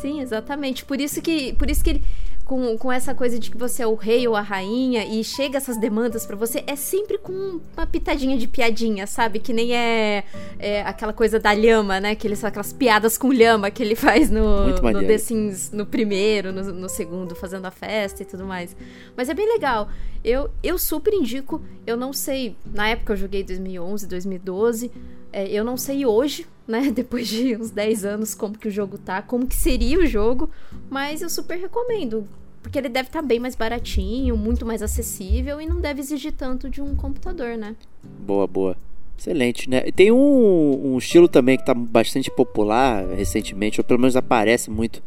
Sim, 0.00 0.20
exatamente. 0.20 0.84
Por 0.84 1.00
isso 1.00 1.20
que, 1.22 1.52
por 1.54 1.70
isso 1.70 1.82
que 1.82 1.90
ele, 1.90 2.04
com, 2.46 2.78
com 2.78 2.92
essa 2.92 3.12
coisa 3.12 3.38
de 3.40 3.50
que 3.50 3.58
você 3.58 3.82
é 3.82 3.86
o 3.86 3.96
rei 3.96 4.26
ou 4.28 4.36
a 4.36 4.40
rainha 4.40 5.04
e 5.04 5.24
chega 5.24 5.56
essas 5.56 5.76
demandas 5.76 6.24
para 6.24 6.36
você, 6.36 6.62
é 6.66 6.76
sempre 6.76 7.18
com 7.18 7.60
uma 7.76 7.86
pitadinha 7.86 8.38
de 8.38 8.46
piadinha, 8.46 9.04
sabe? 9.06 9.40
Que 9.40 9.52
nem 9.52 9.74
é, 9.74 10.22
é 10.58 10.82
aquela 10.82 11.12
coisa 11.12 11.40
da 11.40 11.52
lhama, 11.52 11.98
né? 11.98 12.14
Que 12.14 12.28
ele, 12.28 12.36
aquelas 12.40 12.72
piadas 12.72 13.18
com 13.18 13.32
lhama 13.32 13.68
que 13.68 13.82
ele 13.82 13.96
faz 13.96 14.30
no, 14.30 14.68
no 14.68 15.06
The 15.06 15.18
Sims 15.18 15.72
no 15.72 15.84
primeiro, 15.84 16.52
no, 16.52 16.62
no, 16.72 16.88
segundo, 16.88 17.34
fazendo 17.34 17.66
a 17.66 17.70
festa 17.72 18.22
e 18.22 18.26
tudo 18.26 18.44
mais. 18.44 18.76
Mas 19.16 19.28
é 19.28 19.34
bem 19.34 19.48
legal. 19.52 19.88
Eu, 20.22 20.48
eu 20.62 20.78
super 20.78 21.12
indico. 21.12 21.60
Eu 21.84 21.96
não 21.96 22.12
sei, 22.12 22.56
na 22.64 22.88
época 22.88 23.12
eu 23.14 23.16
joguei 23.16 23.42
2011, 23.42 24.06
2012. 24.06 24.92
É, 25.36 25.46
eu 25.52 25.62
não 25.62 25.76
sei 25.76 26.06
hoje, 26.06 26.46
né, 26.66 26.88
depois 26.90 27.28
de 27.28 27.54
uns 27.54 27.70
10 27.70 28.06
anos, 28.06 28.34
como 28.34 28.56
que 28.56 28.68
o 28.68 28.70
jogo 28.70 28.96
tá, 28.96 29.20
como 29.20 29.46
que 29.46 29.54
seria 29.54 29.98
o 29.98 30.06
jogo, 30.06 30.48
mas 30.88 31.20
eu 31.20 31.28
super 31.28 31.58
recomendo. 31.58 32.26
Porque 32.62 32.78
ele 32.78 32.88
deve 32.88 33.10
estar 33.10 33.20
tá 33.20 33.26
bem 33.26 33.38
mais 33.38 33.54
baratinho, 33.54 34.34
muito 34.34 34.64
mais 34.64 34.80
acessível 34.80 35.60
e 35.60 35.66
não 35.66 35.78
deve 35.78 36.00
exigir 36.00 36.32
tanto 36.32 36.70
de 36.70 36.80
um 36.80 36.96
computador, 36.96 37.58
né? 37.58 37.76
Boa, 38.02 38.46
boa. 38.46 38.78
Excelente, 39.18 39.68
né? 39.68 39.82
Tem 39.92 40.10
um, 40.10 40.94
um 40.94 40.98
estilo 40.98 41.28
também 41.28 41.56
que 41.56 41.62
está 41.62 41.74
bastante 41.74 42.30
popular 42.30 43.06
recentemente, 43.06 43.78
ou 43.78 43.84
pelo 43.84 44.00
menos 44.00 44.16
aparece 44.16 44.70
muito 44.70 45.02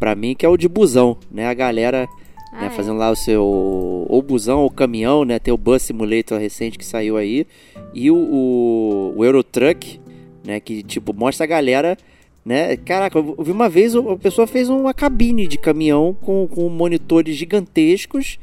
para 0.00 0.16
mim, 0.16 0.34
que 0.34 0.44
é 0.44 0.48
o 0.48 0.56
de 0.56 0.68
busão, 0.68 1.16
né? 1.30 1.46
A 1.46 1.54
galera 1.54 2.08
ah, 2.52 2.62
né, 2.62 2.66
é. 2.66 2.70
fazendo 2.70 2.98
lá 2.98 3.10
o 3.10 3.16
seu 3.16 3.42
ou 3.44 4.22
busão 4.22 4.60
ou 4.60 4.70
caminhão, 4.70 5.24
né? 5.24 5.38
Tem 5.38 5.52
o 5.52 5.58
Bus 5.58 5.82
Simulator 5.82 6.38
recente 6.38 6.78
que 6.78 6.84
saiu 6.84 7.16
aí 7.16 7.46
e 7.94 8.10
o, 8.10 8.16
o, 8.16 9.14
o 9.16 9.24
Eurotruck, 9.24 10.00
né? 10.44 10.60
Que 10.60 10.82
tipo 10.82 11.12
mostra 11.12 11.44
a 11.44 11.46
galera 11.46 11.96
né? 12.44 12.76
Caraca, 12.76 13.18
eu 13.18 13.36
vi 13.44 13.52
uma 13.52 13.68
vez 13.68 13.94
a 13.94 14.16
pessoa 14.16 14.46
fez 14.46 14.68
uma 14.68 14.94
cabine 14.94 15.46
de 15.46 15.58
caminhão 15.58 16.16
com, 16.20 16.46
com 16.46 16.68
monitores 16.68 17.36
gigantescos 17.36 18.38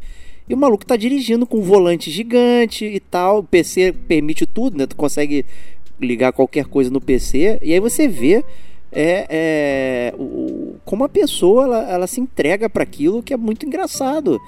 e 0.48 0.54
o 0.54 0.58
maluco 0.58 0.86
tá 0.86 0.96
dirigindo 0.96 1.46
com 1.46 1.58
um 1.58 1.64
volante 1.64 2.10
gigante 2.10 2.86
e 2.86 3.00
tal. 3.00 3.40
O 3.40 3.44
PC 3.44 3.94
permite 4.08 4.46
tudo, 4.46 4.78
né? 4.78 4.88
Tu 4.88 4.96
consegue 4.96 5.46
ligar 6.00 6.32
qualquer 6.32 6.66
coisa 6.66 6.90
no 6.90 7.02
PC 7.02 7.60
e 7.62 7.74
aí 7.74 7.80
você 7.80 8.08
vê 8.08 8.46
é, 8.92 9.28
é 9.30 10.14
o, 10.18 10.76
como 10.86 11.04
a 11.04 11.10
pessoa 11.10 11.64
ela, 11.64 11.92
ela 11.92 12.08
se 12.08 12.20
entrega 12.20 12.70
para 12.70 12.84
aquilo 12.84 13.24
que 13.24 13.34
é 13.34 13.38
muito 13.38 13.66
engraçado. 13.66 14.40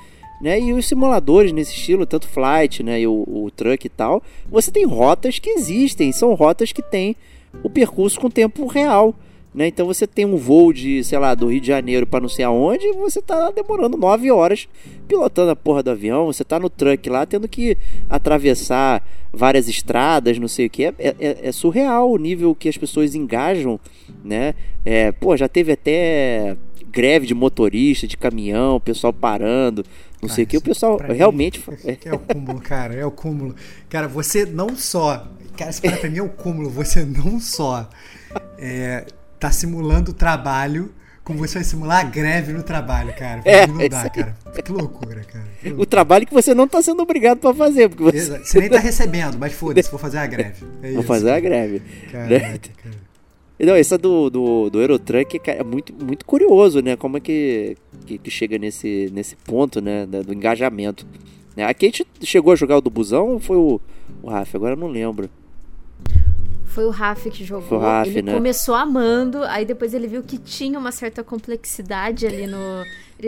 Né? 0.41 0.59
E 0.59 0.73
os 0.73 0.87
simuladores 0.87 1.51
nesse 1.51 1.73
estilo, 1.73 2.05
tanto 2.05 2.27
Flight 2.27 2.81
né, 2.81 3.01
e 3.01 3.07
o, 3.07 3.23
o 3.27 3.51
Truck 3.51 3.85
e 3.85 3.89
tal, 3.89 4.23
você 4.49 4.71
tem 4.71 4.85
rotas 4.85 5.37
que 5.37 5.49
existem, 5.49 6.11
são 6.11 6.33
rotas 6.33 6.71
que 6.71 6.81
têm 6.81 7.15
o 7.61 7.69
percurso 7.69 8.19
com 8.19 8.29
tempo 8.29 8.65
real. 8.65 9.13
Né? 9.53 9.67
Então 9.67 9.87
você 9.87 10.05
tem 10.05 10.25
um 10.25 10.37
voo 10.37 10.71
de, 10.71 11.03
sei 11.03 11.17
lá, 11.17 11.33
do 11.33 11.47
Rio 11.47 11.59
de 11.59 11.67
Janeiro 11.67 12.05
para 12.05 12.21
não 12.21 12.29
sei 12.29 12.45
aonde, 12.45 12.85
e 12.85 12.93
você 12.93 13.21
tá 13.21 13.49
demorando 13.51 13.97
nove 13.97 14.29
horas 14.29 14.67
pilotando 15.07 15.49
a 15.51 15.55
porra 15.55 15.81
do 15.81 15.89
avião, 15.89 16.27
você 16.27 16.43
tá 16.43 16.59
no 16.59 16.69
truck 16.69 17.09
lá 17.09 17.25
tendo 17.25 17.47
que 17.47 17.75
atravessar 18.07 19.03
várias 19.33 19.67
estradas, 19.67 20.37
não 20.37 20.47
sei 20.47 20.67
o 20.67 20.69
que. 20.69 20.85
É, 20.85 20.93
é, 20.99 21.15
é 21.43 21.51
surreal 21.51 22.11
o 22.11 22.17
nível 22.17 22.53
que 22.53 22.69
as 22.69 22.77
pessoas 22.77 23.15
engajam, 23.15 23.79
né? 24.23 24.53
É, 24.85 25.11
pô, 25.11 25.35
já 25.35 25.47
teve 25.47 25.71
até 25.71 26.55
greve 26.91 27.25
de 27.27 27.33
motorista, 27.33 28.07
de 28.07 28.17
caminhão, 28.17 28.75
o 28.75 28.79
pessoal 28.79 29.13
parando, 29.13 29.83
não 30.21 30.27
cara, 30.27 30.33
sei 30.33 30.43
o 30.43 30.47
que. 30.47 30.57
O 30.57 30.61
pessoal 30.61 30.97
realmente. 30.97 31.59
Mim, 31.67 31.97
é 32.05 32.13
o 32.13 32.19
cúmulo, 32.19 32.61
cara, 32.61 32.93
é 32.93 33.05
o 33.05 33.11
cúmulo. 33.11 33.55
Cara, 33.89 34.07
você 34.07 34.45
não 34.45 34.75
só. 34.75 35.27
Cara, 35.57 35.71
esse 35.71 35.81
cara 35.81 35.97
pra 35.97 36.09
mim 36.09 36.19
é 36.19 36.23
o 36.23 36.29
cúmulo, 36.29 36.69
você 36.69 37.03
não 37.03 37.39
só. 37.39 37.89
É, 38.57 39.05
tá 39.39 39.51
simulando 39.51 40.11
o 40.11 40.13
trabalho 40.13 40.93
como 41.29 41.37
você 41.37 41.59
vai 41.59 41.63
simular 41.63 41.99
a 41.99 42.03
greve 42.03 42.51
no 42.51 42.63
trabalho, 42.63 43.13
cara. 43.13 43.41
É, 43.45 43.67
não 43.67 43.87
dá, 43.87 44.09
cara. 44.09 44.35
Que 44.65 44.71
loucura, 44.71 45.23
cara. 45.23 45.45
Que 45.61 45.67
loucura. 45.67 45.83
O 45.83 45.85
trabalho 45.85 46.25
que 46.25 46.33
você 46.33 46.55
não 46.55 46.67
tá 46.67 46.81
sendo 46.81 47.03
obrigado 47.03 47.37
para 47.37 47.53
fazer. 47.53 47.87
Porque 47.87 48.03
você... 48.03 48.39
você 48.39 48.59
nem 48.59 48.67
tá 48.67 48.79
recebendo, 48.79 49.37
mas 49.37 49.53
foda-se, 49.53 49.91
vou 49.91 49.99
fazer 49.99 50.17
a 50.17 50.25
greve. 50.25 50.65
É 50.81 50.91
vou 50.93 51.03
fazer 51.03 51.29
a 51.29 51.39
greve. 51.39 51.83
Caraca, 52.11 52.29
né? 52.29 52.59
cara. 52.83 52.95
Não, 53.59 53.75
essa 53.75 53.95
do, 53.95 54.29
do, 54.31 54.69
do 54.71 54.81
Eurotruck 54.81 55.39
é 55.45 55.63
muito, 55.63 55.93
muito 55.93 56.25
curioso, 56.25 56.81
né? 56.81 56.95
Como 56.95 57.17
é 57.17 57.19
que, 57.19 57.77
que, 58.07 58.17
que 58.17 58.31
chega 58.31 58.57
nesse, 58.57 59.11
nesse 59.13 59.35
ponto, 59.35 59.79
né? 59.79 60.07
Do 60.07 60.33
engajamento. 60.33 61.05
Né? 61.55 61.63
Aqui 61.63 61.85
a 61.85 61.89
gente 61.89 62.07
chegou 62.23 62.53
a 62.53 62.55
jogar 62.55 62.77
o 62.77 62.81
do 62.81 62.89
busão 62.89 63.27
ou 63.27 63.39
foi 63.39 63.57
o, 63.57 63.79
o 64.23 64.29
Rafa? 64.31 64.57
Agora 64.57 64.73
eu 64.73 64.79
não 64.79 64.87
lembro. 64.87 65.29
Foi 66.79 66.85
o 66.85 66.91
Raf 66.91 67.29
que 67.29 67.43
jogou. 67.43 67.67
Foi 67.67 67.77
o 67.77 67.81
Raf, 67.81 68.07
ele 68.07 68.21
né? 68.21 68.33
começou 68.33 68.73
amando, 68.73 69.43
aí 69.43 69.65
depois 69.65 69.93
ele 69.93 70.07
viu 70.07 70.23
que 70.23 70.37
tinha 70.37 70.79
uma 70.79 70.93
certa 70.93 71.21
complexidade 71.21 72.25
ali 72.25 72.47
no. 72.47 72.57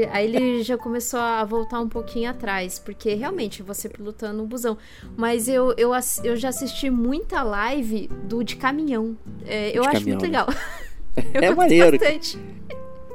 Aí 0.10 0.26
ele 0.26 0.64
já 0.64 0.78
começou 0.78 1.20
a 1.20 1.44
voltar 1.44 1.82
um 1.82 1.90
pouquinho 1.90 2.30
atrás, 2.30 2.80
porque 2.80 3.14
realmente 3.14 3.62
você 3.62 3.90
pilotando 3.90 4.42
um 4.42 4.46
busão. 4.46 4.78
Mas 5.18 5.50
eu, 5.50 5.74
eu, 5.76 5.92
eu 6.24 6.38
já 6.38 6.48
assisti 6.48 6.90
muita 6.90 7.44
live 7.44 8.10
do 8.24 8.42
de 8.42 8.56
caminhão. 8.56 9.18
É, 9.46 9.78
eu 9.78 9.82
de 9.82 9.90
acho 9.90 10.00
caminhão, 10.00 10.20
muito 10.20 10.32
legal. 10.32 10.48
Né? 10.48 11.24
é 11.46 11.52
maneiro. 11.54 12.00
Bastante. 12.00 12.40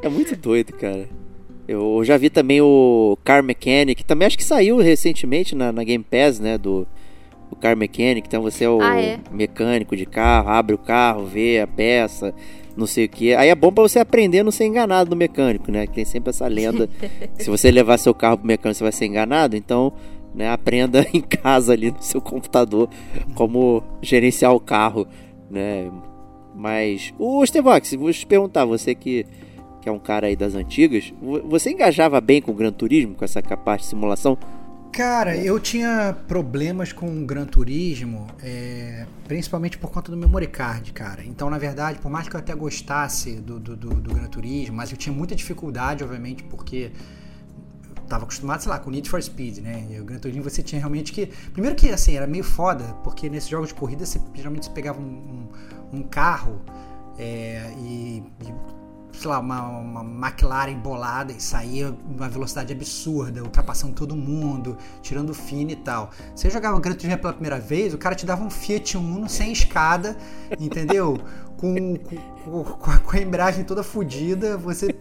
É 0.02 0.08
muito 0.10 0.36
doido, 0.36 0.74
cara. 0.74 1.08
Eu 1.66 2.04
já 2.04 2.18
vi 2.18 2.28
também 2.28 2.60
o 2.60 3.16
Car 3.24 3.42
Mechanic, 3.42 4.04
também 4.04 4.26
acho 4.26 4.36
que 4.36 4.44
saiu 4.44 4.76
recentemente 4.76 5.54
na, 5.54 5.72
na 5.72 5.82
Game 5.82 6.04
Pass, 6.04 6.38
né? 6.38 6.58
Do, 6.58 6.86
o 7.50 7.56
car 7.56 7.76
mechanic, 7.76 8.26
então 8.26 8.42
você 8.42 8.64
é 8.64 8.68
o 8.68 8.80
ah, 8.80 9.00
é? 9.00 9.18
mecânico 9.30 9.96
de 9.96 10.06
carro, 10.06 10.48
abre 10.48 10.74
o 10.74 10.78
carro, 10.78 11.24
vê 11.24 11.60
a 11.60 11.66
peça, 11.66 12.34
não 12.76 12.86
sei 12.86 13.06
o 13.06 13.08
que. 13.08 13.34
Aí 13.34 13.48
é 13.48 13.54
bom 13.54 13.72
para 13.72 13.82
você 13.82 13.98
aprender 13.98 14.40
a 14.40 14.44
não 14.44 14.50
ser 14.50 14.66
enganado 14.66 15.10
no 15.10 15.16
mecânico, 15.16 15.70
né? 15.70 15.86
Que 15.86 15.94
tem 15.94 16.04
sempre 16.04 16.30
essa 16.30 16.46
lenda. 16.46 16.88
se 17.38 17.48
você 17.48 17.70
levar 17.70 17.98
seu 17.98 18.14
carro 18.14 18.38
pro 18.38 18.46
mecânico, 18.46 18.76
você 18.76 18.84
vai 18.84 18.92
ser 18.92 19.06
enganado, 19.06 19.56
então, 19.56 19.92
né, 20.34 20.50
aprenda 20.50 21.06
em 21.12 21.20
casa 21.20 21.72
ali 21.72 21.90
no 21.90 22.02
seu 22.02 22.20
computador 22.20 22.88
como 23.34 23.82
gerenciar 24.02 24.54
o 24.54 24.60
carro, 24.60 25.06
né? 25.50 25.90
Mas 26.54 27.12
o 27.18 27.44
Stevox, 27.44 27.94
vou 27.94 28.12
te 28.12 28.26
perguntar, 28.26 28.64
você 28.64 28.94
que 28.94 29.26
que 29.86 29.88
é 29.88 29.92
um 29.92 30.00
cara 30.00 30.26
aí 30.26 30.34
das 30.34 30.56
antigas, 30.56 31.14
você 31.44 31.70
engajava 31.70 32.20
bem 32.20 32.42
com 32.42 32.50
o 32.50 32.54
Gran 32.54 32.72
Turismo, 32.72 33.14
com 33.14 33.24
essa 33.24 33.40
parte 33.40 33.82
de 33.82 33.86
simulação? 33.86 34.36
Cara, 34.96 35.36
eu 35.36 35.60
tinha 35.60 36.16
problemas 36.26 36.90
com 36.90 37.06
o 37.06 37.26
Gran 37.26 37.44
Turismo, 37.44 38.26
é, 38.42 39.04
principalmente 39.28 39.76
por 39.76 39.90
conta 39.90 40.10
do 40.10 40.16
memory 40.16 40.46
card, 40.46 40.90
cara. 40.94 41.22
Então, 41.22 41.50
na 41.50 41.58
verdade, 41.58 41.98
por 41.98 42.10
mais 42.10 42.30
que 42.30 42.34
eu 42.34 42.40
até 42.40 42.54
gostasse 42.54 43.34
do, 43.36 43.60
do, 43.60 43.76
do, 43.76 43.90
do 43.90 44.14
Gran 44.14 44.26
Turismo, 44.26 44.74
mas 44.74 44.90
eu 44.90 44.96
tinha 44.96 45.14
muita 45.14 45.36
dificuldade, 45.36 46.02
obviamente, 46.02 46.42
porque 46.44 46.92
eu 47.94 48.02
tava 48.04 48.24
acostumado, 48.24 48.62
sei 48.62 48.70
lá, 48.70 48.78
com 48.78 48.90
Need 48.90 49.10
for 49.10 49.22
Speed, 49.22 49.58
né? 49.58 49.86
E 49.90 50.00
o 50.00 50.04
Gran 50.06 50.18
Turismo 50.18 50.42
você 50.42 50.62
tinha 50.62 50.78
realmente 50.78 51.12
que. 51.12 51.26
Primeiro 51.52 51.76
que, 51.76 51.90
assim, 51.90 52.16
era 52.16 52.26
meio 52.26 52.42
foda, 52.42 52.84
porque 53.04 53.28
nesses 53.28 53.50
jogos 53.50 53.68
de 53.68 53.74
corrida 53.74 54.06
você 54.06 54.18
geralmente 54.32 54.64
você 54.64 54.72
pegava 54.72 54.98
um, 54.98 55.48
um, 55.92 55.98
um 55.98 56.02
carro 56.04 56.62
é, 57.18 57.70
e, 57.78 58.22
e 58.40 58.75
sei 59.18 59.30
lá, 59.30 59.38
uma, 59.38 59.62
uma 59.62 60.28
McLaren 60.28 60.72
embolada 60.72 61.32
e 61.32 61.40
saía 61.40 61.94
uma 62.08 62.28
velocidade 62.28 62.72
absurda, 62.72 63.42
ultrapassando 63.42 63.94
todo 63.94 64.14
mundo, 64.14 64.76
tirando 65.02 65.32
fino 65.34 65.70
e 65.70 65.76
tal. 65.76 66.10
Você 66.34 66.50
jogava 66.50 66.78
Gran 66.78 66.94
Turismo 66.94 67.18
pela 67.18 67.32
primeira 67.32 67.58
vez, 67.58 67.94
o 67.94 67.98
cara 67.98 68.14
te 68.14 68.26
dava 68.26 68.44
um 68.44 68.50
Fiat 68.50 68.96
Uno 68.96 69.28
sem 69.28 69.52
escada, 69.52 70.16
entendeu? 70.58 71.18
Com, 71.56 71.96
com, 72.44 72.62
com, 72.62 73.16
a 73.16 73.18
embreagem 73.18 73.64
toda 73.64 73.82
fodida, 73.82 74.58
você, 74.58 74.94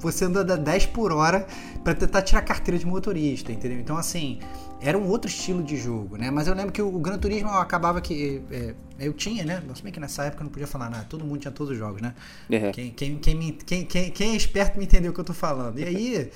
você 0.00 0.24
anda 0.24 0.56
10 0.56 0.86
por 0.86 1.12
hora 1.12 1.46
para 1.84 1.94
tentar 1.94 2.22
tirar 2.22 2.40
carteira 2.40 2.78
de 2.78 2.86
motorista, 2.86 3.52
entendeu? 3.52 3.78
Então, 3.78 3.94
assim, 3.94 4.38
era 4.80 4.96
um 4.96 5.08
outro 5.08 5.28
estilo 5.28 5.62
de 5.62 5.76
jogo, 5.76 6.16
né? 6.16 6.30
Mas 6.30 6.46
eu 6.46 6.54
lembro 6.54 6.72
que 6.72 6.80
o, 6.80 6.94
o 6.94 6.98
Gran 6.98 7.18
Turismo 7.18 7.50
acabava 7.50 8.00
que. 8.00 8.42
É, 8.50 8.74
eu 8.98 9.12
tinha, 9.12 9.44
né? 9.44 9.62
Se 9.74 9.82
bem 9.82 9.92
que 9.92 10.00
nessa 10.00 10.24
época 10.24 10.42
eu 10.42 10.44
não 10.44 10.52
podia 10.52 10.66
falar 10.66 10.88
nada, 10.88 11.04
todo 11.04 11.24
mundo 11.24 11.40
tinha 11.40 11.52
todos 11.52 11.72
os 11.72 11.78
jogos, 11.78 12.00
né? 12.00 12.14
Uhum. 12.50 12.72
Quem, 12.72 12.90
quem, 12.90 13.18
quem, 13.18 13.34
me, 13.34 13.52
quem, 13.52 13.84
quem, 13.84 14.10
quem, 14.10 14.32
é 14.32 14.36
esperto 14.36 14.78
me 14.78 14.84
entendeu 14.84 15.10
o 15.10 15.14
que 15.14 15.20
eu 15.20 15.24
tô 15.24 15.34
falando. 15.34 15.78
E 15.78 15.84
aí. 15.84 16.30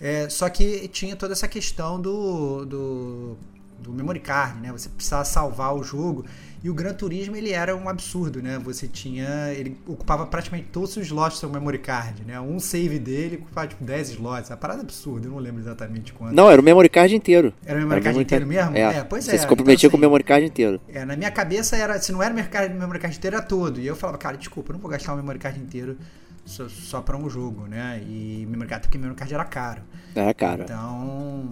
É, 0.00 0.28
só 0.28 0.48
que 0.48 0.88
tinha 0.88 1.14
toda 1.14 1.34
essa 1.34 1.46
questão 1.46 2.00
do, 2.00 2.64
do, 2.64 3.38
do 3.78 3.92
memory 3.92 4.18
card, 4.18 4.60
né? 4.60 4.72
Você 4.72 4.88
precisava 4.88 5.24
salvar 5.24 5.74
o 5.74 5.84
jogo. 5.84 6.24
E 6.64 6.70
o 6.70 6.72
Gran 6.72 6.94
Turismo 6.94 7.36
ele 7.36 7.52
era 7.52 7.76
um 7.76 7.90
absurdo, 7.90 8.40
né? 8.40 8.58
Você 8.64 8.88
tinha. 8.88 9.52
Ele 9.52 9.76
ocupava 9.86 10.24
praticamente 10.24 10.68
todos 10.72 10.96
os 10.96 11.04
slots 11.04 11.36
do 11.36 11.40
seu 11.40 11.50
memory 11.50 11.76
card, 11.76 12.24
né? 12.24 12.40
Um 12.40 12.58
save 12.58 12.98
dele 12.98 13.36
ocupava 13.36 13.66
tipo 13.66 13.84
10 13.84 14.08
slots. 14.12 14.50
A 14.50 14.56
parada 14.56 14.80
absurda, 14.80 15.26
eu 15.26 15.32
não 15.32 15.38
lembro 15.38 15.60
exatamente 15.60 16.14
quanto. 16.14 16.34
Não, 16.34 16.50
era 16.50 16.58
o 16.58 16.64
memory 16.64 16.88
card 16.88 17.14
inteiro. 17.14 17.52
Era 17.66 17.78
o 17.78 17.82
memory 17.82 18.00
card 18.00 18.18
inteiro 18.18 18.46
mesmo? 18.46 18.74
É, 18.74 18.80
é 18.80 19.04
pois 19.04 19.28
é. 19.28 19.32
Você 19.32 19.38
se 19.40 19.46
comprometia 19.46 19.88
então, 19.88 19.88
assim, 19.88 19.90
com 19.90 19.96
o 19.98 20.00
memory 20.00 20.24
card 20.24 20.46
inteiro. 20.46 20.80
É, 20.88 21.04
na 21.04 21.14
minha 21.16 21.30
cabeça 21.30 21.76
era. 21.76 22.00
Se 22.00 22.10
não 22.12 22.22
era 22.22 22.32
o 22.32 22.36
memory 22.78 22.98
card 22.98 23.14
inteiro, 23.14 23.36
era 23.36 23.44
todo. 23.44 23.78
E 23.78 23.86
eu 23.86 23.94
falava, 23.94 24.16
cara, 24.16 24.38
desculpa, 24.38 24.70
eu 24.70 24.72
não 24.72 24.80
vou 24.80 24.90
gastar 24.90 25.12
o 25.12 25.16
memory 25.16 25.38
card 25.38 25.60
inteiro 25.60 25.98
só, 26.46 26.66
só 26.70 27.02
pra 27.02 27.14
um 27.14 27.28
jogo, 27.28 27.66
né? 27.66 28.02
E 28.08 28.46
memory 28.48 28.70
card, 28.70 28.86
porque 28.86 28.96
memory 28.96 29.18
card 29.18 29.34
era 29.34 29.44
caro. 29.44 29.82
Era 30.14 30.32
caro. 30.32 30.62
Então. 30.62 31.50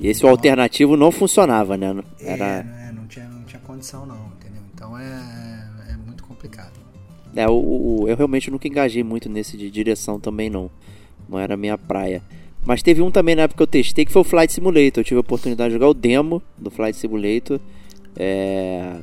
E 0.00 0.08
esse 0.08 0.22
então, 0.22 0.30
alternativo 0.30 0.96
não 0.96 1.12
funcionava, 1.12 1.76
né? 1.76 2.02
Era... 2.20 2.44
É, 2.44 2.81
condição 3.82 4.06
não, 4.06 4.32
entendeu? 4.38 4.62
Então 4.72 4.96
é, 4.96 5.68
é 5.90 5.96
muito 5.96 6.22
complicado. 6.22 6.72
É, 7.34 7.48
o, 7.48 8.04
eu 8.06 8.16
realmente 8.16 8.50
nunca 8.50 8.68
engajei 8.68 9.02
muito 9.02 9.28
nesse 9.28 9.56
de 9.56 9.70
direção 9.70 10.20
também 10.20 10.48
não. 10.48 10.70
Não 11.28 11.38
era 11.38 11.54
a 11.54 11.56
minha 11.56 11.76
praia. 11.76 12.22
Mas 12.64 12.82
teve 12.82 13.02
um 13.02 13.10
também 13.10 13.34
na 13.34 13.42
época 13.42 13.56
que 13.56 13.62
eu 13.62 13.66
testei 13.66 14.04
que 14.04 14.12
foi 14.12 14.22
o 14.22 14.24
Flight 14.24 14.52
Simulator. 14.52 15.00
Eu 15.00 15.04
tive 15.04 15.16
a 15.16 15.20
oportunidade 15.20 15.70
de 15.70 15.74
jogar 15.74 15.88
o 15.88 15.94
demo 15.94 16.40
do 16.56 16.70
Flight 16.70 16.96
Simulator. 16.96 17.58
É... 18.16 18.98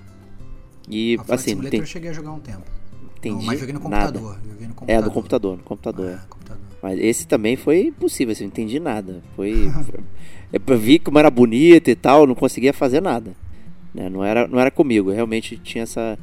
E 0.87 1.15
A 1.15 1.23
Flight 1.23 1.33
assim, 1.33 1.49
Simulator 1.49 1.71
tem, 1.71 1.79
eu 1.81 1.85
cheguei 1.85 2.09
a 2.09 2.13
jogar 2.13 2.31
um 2.31 2.39
tempo. 2.39 2.63
entendi 3.17 3.35
Não, 3.35 3.43
mas 3.43 3.59
joguei 3.59 3.73
no 3.73 3.81
computador. 3.81 4.39
Joguei 4.47 4.67
no 4.67 4.73
computador. 4.73 4.87
É, 4.87 5.01
do 5.01 5.11
computador, 5.11 5.57
no 5.57 5.63
computador. 5.63 6.09
É, 6.09 6.19
computador. 6.29 6.63
Mas 6.81 6.99
esse 6.99 7.27
também 7.27 7.57
foi 7.57 7.87
impossível, 7.87 8.31
assim, 8.31 8.45
não 8.45 8.49
entendi 8.49 8.79
nada. 8.79 9.21
Foi- 9.35 9.69
eu 10.53 10.77
vi 10.77 10.99
como 10.99 11.19
era 11.19 11.29
bonito 11.29 11.89
e 11.89 11.95
tal, 11.95 12.25
não 12.25 12.35
conseguia 12.35 12.71
fazer 12.71 13.01
nada. 13.01 13.35
Né? 13.93 14.09
Não, 14.09 14.23
era, 14.23 14.47
não 14.47 14.59
era 14.59 14.71
comigo, 14.71 15.11
realmente 15.11 15.57
tinha 15.57 15.83
essa, 15.83 16.17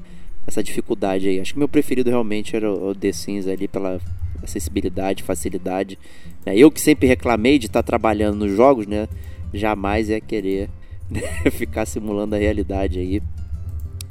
essa 0.46 0.62
dificuldade 0.62 1.28
aí. 1.28 1.40
Acho 1.40 1.52
que 1.52 1.58
meu 1.58 1.68
preferido 1.68 2.10
realmente 2.10 2.54
era 2.54 2.70
o 2.72 2.94
The 2.94 3.12
Sims 3.12 3.46
ali 3.46 3.68
pela 3.68 4.00
acessibilidade, 4.42 5.22
facilidade. 5.22 5.98
né? 6.44 6.56
Eu 6.56 6.70
que 6.70 6.80
sempre 6.80 7.06
reclamei 7.06 7.58
de 7.58 7.66
estar 7.66 7.82
trabalhando 7.82 8.46
nos 8.46 8.56
jogos, 8.56 8.86
né? 8.86 9.08
Jamais 9.52 10.08
ia 10.08 10.20
querer 10.20 10.68
né, 11.10 11.20
ficar 11.50 11.86
simulando 11.86 12.34
a 12.34 12.38
realidade 12.38 12.98
aí. 12.98 13.22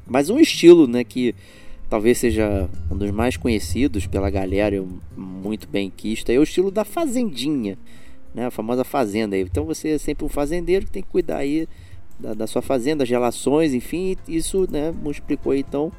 Mas 0.08 0.30
um 0.30 0.40
estilo, 0.40 0.88
né, 0.88 1.04
que 1.04 1.34
talvez 1.90 2.18
seja 2.18 2.70
um 2.92 2.98
dos 2.98 3.12
mais 3.12 3.38
conhecidos 3.38 4.06
pela 4.06 4.30
galera, 4.30 4.84
muito 5.16 5.68
bem 5.68 5.90
quisto, 5.90 6.30
é 6.30 6.38
o 6.38 6.44
estilo 6.44 6.70
da 6.70 6.86
fazendinha, 6.86 7.78
né, 8.34 8.46
a 8.46 8.52
famosa 8.52 8.84
fazenda. 8.84 9.36
aí. 9.36 9.42
Então 9.42 9.66
você 9.66 9.90
é 9.90 9.98
sempre 9.98 10.26
um 10.26 10.30
fazendeiro 10.30 10.86
que 10.86 10.92
tem 10.92 11.04
que 11.04 11.10
cuidar 11.10 11.38
aí 11.38 11.68
da, 12.20 12.34
da 12.34 12.48
sua 12.48 12.62
fazenda, 12.62 13.00
das 13.00 13.10
relações, 13.10 13.74
enfim, 13.74 14.16
isso, 14.28 14.68
né, 14.72 14.92
multiplicou 14.92 15.52
aí, 15.52 15.60
então. 15.60 15.92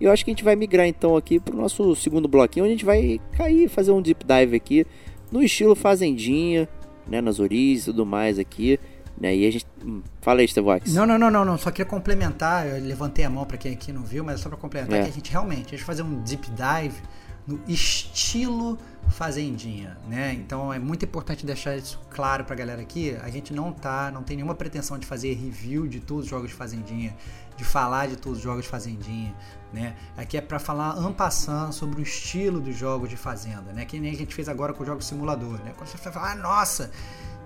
E 0.00 0.04
eu 0.04 0.12
acho 0.12 0.24
que 0.24 0.30
a 0.30 0.32
gente 0.34 0.44
vai 0.44 0.54
migrar 0.56 0.86
então 0.86 1.16
aqui 1.16 1.40
para 1.40 1.54
o 1.54 1.58
nosso 1.58 1.94
segundo 1.96 2.28
bloquinho, 2.28 2.64
onde 2.64 2.72
a 2.74 2.76
gente 2.76 2.84
vai 2.84 3.20
cair, 3.32 3.68
fazer 3.68 3.92
um 3.92 4.02
deep 4.02 4.24
dive 4.26 4.56
aqui 4.56 4.86
no 5.32 5.42
estilo 5.42 5.74
fazendinha, 5.74 6.68
né, 7.08 7.20
nas 7.20 7.40
origens 7.40 7.82
e 7.82 7.84
tudo 7.86 8.04
mais 8.04 8.38
aqui. 8.38 8.78
Né, 9.18 9.34
e 9.34 9.46
a 9.46 9.50
gente. 9.50 9.64
hum, 9.82 10.02
Fala 10.20 10.40
aí, 10.40 10.48
Stevox. 10.48 10.92
Não, 10.92 11.06
não, 11.06 11.18
não, 11.18 11.30
não, 11.30 11.42
não. 11.42 11.56
Só 11.56 11.70
queria 11.70 11.86
complementar. 11.86 12.66
Eu 12.66 12.84
levantei 12.84 13.24
a 13.24 13.30
mão 13.30 13.46
pra 13.46 13.56
quem 13.56 13.72
aqui 13.72 13.90
não 13.90 14.02
viu, 14.02 14.22
mas 14.22 14.40
é 14.40 14.42
só 14.42 14.50
pra 14.50 14.58
complementar 14.58 14.98
É. 14.98 15.02
que 15.04 15.08
a 15.08 15.12
gente 15.12 15.30
realmente, 15.30 15.68
a 15.68 15.70
gente 15.70 15.78
vai 15.78 15.86
fazer 15.86 16.02
um 16.02 16.20
deep 16.22 16.46
dive 16.50 17.00
no 17.46 17.60
estilo 17.68 18.78
fazendinha, 19.08 19.96
né? 20.08 20.32
Então 20.34 20.72
é 20.72 20.78
muito 20.78 21.04
importante 21.04 21.46
deixar 21.46 21.76
isso 21.76 22.00
claro 22.10 22.44
pra 22.44 22.56
galera 22.56 22.82
aqui. 22.82 23.16
A 23.22 23.30
gente 23.30 23.52
não 23.52 23.72
tá, 23.72 24.10
não 24.10 24.22
tem 24.22 24.36
nenhuma 24.36 24.54
pretensão 24.54 24.98
de 24.98 25.06
fazer 25.06 25.32
review 25.34 25.86
de 25.86 26.00
todos 26.00 26.24
os 26.24 26.30
jogos 26.30 26.48
de 26.50 26.54
fazendinha, 26.54 27.16
de 27.56 27.64
falar 27.64 28.08
de 28.08 28.16
todos 28.16 28.38
os 28.38 28.44
jogos 28.44 28.64
de 28.64 28.68
fazendinha, 28.68 29.34
né? 29.72 29.94
Aqui 30.16 30.36
é 30.36 30.40
pra 30.40 30.58
falar 30.58 30.98
en 30.98 31.12
passant 31.12 31.72
sobre 31.72 32.00
o 32.00 32.02
estilo 32.02 32.60
dos 32.60 32.76
jogos 32.76 33.08
de 33.08 33.16
fazenda, 33.16 33.72
né? 33.72 33.84
Que 33.84 34.00
nem 34.00 34.12
a 34.12 34.16
gente 34.16 34.34
fez 34.34 34.48
agora 34.48 34.72
com 34.74 34.82
o 34.82 34.86
jogo 34.86 35.02
simulador, 35.02 35.58
né? 35.62 35.72
Quando 35.76 35.88
você 35.88 35.98
fala, 35.98 36.32
ah, 36.32 36.34
nossa, 36.34 36.90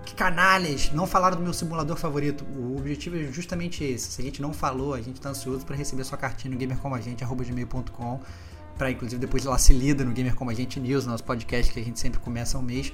que 0.03 0.15
canalhas, 0.15 0.91
não 0.91 1.05
falaram 1.05 1.37
do 1.37 1.43
meu 1.43 1.53
simulador 1.53 1.95
favorito. 1.95 2.43
O 2.43 2.77
objetivo 2.77 3.17
é 3.17 3.31
justamente 3.31 3.83
esse. 3.83 4.11
Se 4.11 4.21
a 4.21 4.25
gente 4.25 4.41
não 4.41 4.51
falou, 4.51 4.95
a 4.95 5.01
gente 5.01 5.21
tá 5.21 5.29
ansioso 5.29 5.63
para 5.63 5.75
receber 5.75 6.03
sua 6.03 6.17
cartinha 6.17 6.51
no 6.53 6.59
gamercomagente.com 6.59 8.19
para 8.81 8.89
inclusive 8.89 9.19
depois 9.19 9.45
lá 9.45 9.59
se 9.59 9.73
lida 9.73 10.03
no 10.03 10.11
Gamer 10.11 10.33
Como 10.33 10.49
a 10.49 10.55
Gente 10.55 10.79
News, 10.79 11.05
nosso 11.05 11.23
podcast 11.23 11.71
que 11.71 11.79
a 11.79 11.83
gente 11.83 11.99
sempre 11.99 12.19
começa 12.19 12.57
um 12.57 12.63
mês, 12.63 12.91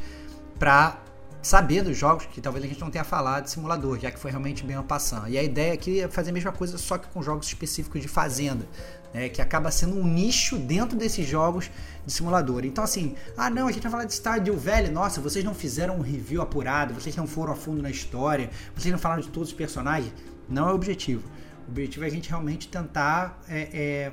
para 0.60 0.98
saber 1.42 1.82
dos 1.82 1.98
jogos 1.98 2.26
que 2.26 2.42
talvez 2.42 2.66
a 2.66 2.68
gente 2.68 2.82
não 2.82 2.92
tenha 2.92 3.06
falado 3.06 3.46
de 3.46 3.52
simulador, 3.52 3.98
já 3.98 4.12
que 4.12 4.20
foi 4.20 4.30
realmente 4.30 4.66
bem 4.66 4.76
passando. 4.84 5.30
E 5.30 5.38
a 5.38 5.44
ideia 5.44 5.72
aqui 5.72 6.02
é 6.02 6.10
fazer 6.10 6.32
a 6.32 6.34
mesma 6.34 6.52
coisa, 6.52 6.78
só 6.78 6.98
que 6.98 7.08
com 7.08 7.24
jogos 7.24 7.48
específicos 7.48 8.02
de 8.02 8.10
fazenda, 8.10 8.68
né, 9.14 9.30
que 9.30 9.42
acaba 9.42 9.72
sendo 9.72 9.98
um 9.98 10.06
nicho 10.06 10.58
dentro 10.58 10.98
desses 10.98 11.26
jogos 11.26 11.72
de 12.06 12.12
simulador. 12.12 12.66
Então 12.66 12.84
assim, 12.84 13.16
ah 13.38 13.50
não, 13.50 13.70
a 13.70 13.72
gente 13.72 13.84
vai 13.84 13.92
falar 13.94 14.04
de 14.04 14.14
Stardew 14.14 14.58
Valley, 14.58 14.92
nossa, 14.92 15.22
vocês 15.22 15.46
não 15.46 15.56
fizeram 15.56 15.96
um 15.96 16.02
review 16.02 16.42
apurado, 16.42 16.94
vocês 16.94 17.16
não 17.16 17.26
foram 17.26 17.54
a 17.54 17.56
fundo 17.56 17.82
na 17.82 17.90
história, 17.90 18.50
vocês 18.76 18.92
não 18.92 19.00
falaram 19.00 19.22
de 19.22 19.30
todos 19.30 19.52
os 19.52 19.56
personagens. 19.56 20.14
Não 20.50 20.68
é 20.68 20.72
o 20.74 20.76
objetivo. 20.76 21.24
O 21.66 21.72
objetivo 21.72 22.04
é 22.04 22.08
a 22.10 22.12
gente 22.12 22.28
realmente 22.28 22.68
tentar 22.68 23.42
é, 23.48 23.70
é, 23.72 24.12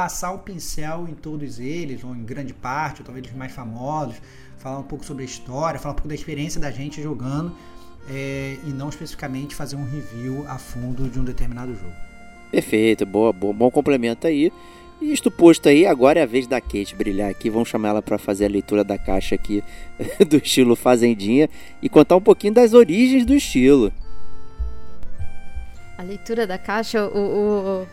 passar 0.00 0.32
o 0.32 0.38
pincel 0.38 1.06
em 1.10 1.14
todos 1.14 1.60
eles, 1.60 2.02
ou 2.02 2.16
em 2.16 2.24
grande 2.24 2.54
parte, 2.54 3.02
ou 3.02 3.04
talvez 3.04 3.26
os 3.26 3.34
mais 3.34 3.52
famosos, 3.52 4.16
falar 4.56 4.78
um 4.78 4.82
pouco 4.82 5.04
sobre 5.04 5.24
a 5.24 5.26
história, 5.26 5.78
falar 5.78 5.92
um 5.92 5.96
pouco 5.96 6.08
da 6.08 6.14
experiência 6.14 6.58
da 6.58 6.70
gente 6.70 7.02
jogando, 7.02 7.54
é, 8.08 8.56
e 8.66 8.70
não 8.70 8.88
especificamente 8.88 9.54
fazer 9.54 9.76
um 9.76 9.84
review 9.84 10.46
a 10.48 10.56
fundo 10.56 11.06
de 11.06 11.20
um 11.20 11.24
determinado 11.24 11.74
jogo. 11.74 11.92
Perfeito, 12.50 13.04
boa, 13.04 13.30
boa, 13.30 13.52
bom 13.52 13.70
complemento 13.70 14.26
aí. 14.26 14.50
E 15.02 15.12
isto 15.12 15.30
posto 15.30 15.68
aí, 15.68 15.84
agora 15.84 16.18
é 16.18 16.22
a 16.22 16.26
vez 16.26 16.46
da 16.46 16.62
Kate 16.62 16.94
brilhar 16.96 17.28
aqui. 17.28 17.50
Vamos 17.50 17.68
chamar 17.68 17.90
ela 17.90 18.00
para 18.00 18.16
fazer 18.16 18.46
a 18.46 18.48
leitura 18.48 18.82
da 18.82 18.96
caixa 18.96 19.34
aqui 19.34 19.62
do 20.30 20.38
estilo 20.38 20.74
Fazendinha 20.76 21.46
e 21.82 21.90
contar 21.90 22.16
um 22.16 22.22
pouquinho 22.22 22.54
das 22.54 22.72
origens 22.72 23.26
do 23.26 23.34
estilo. 23.34 23.92
A 25.98 26.02
leitura 26.02 26.46
da 26.46 26.56
caixa, 26.56 27.04
o, 27.04 27.18
o, 27.18 27.86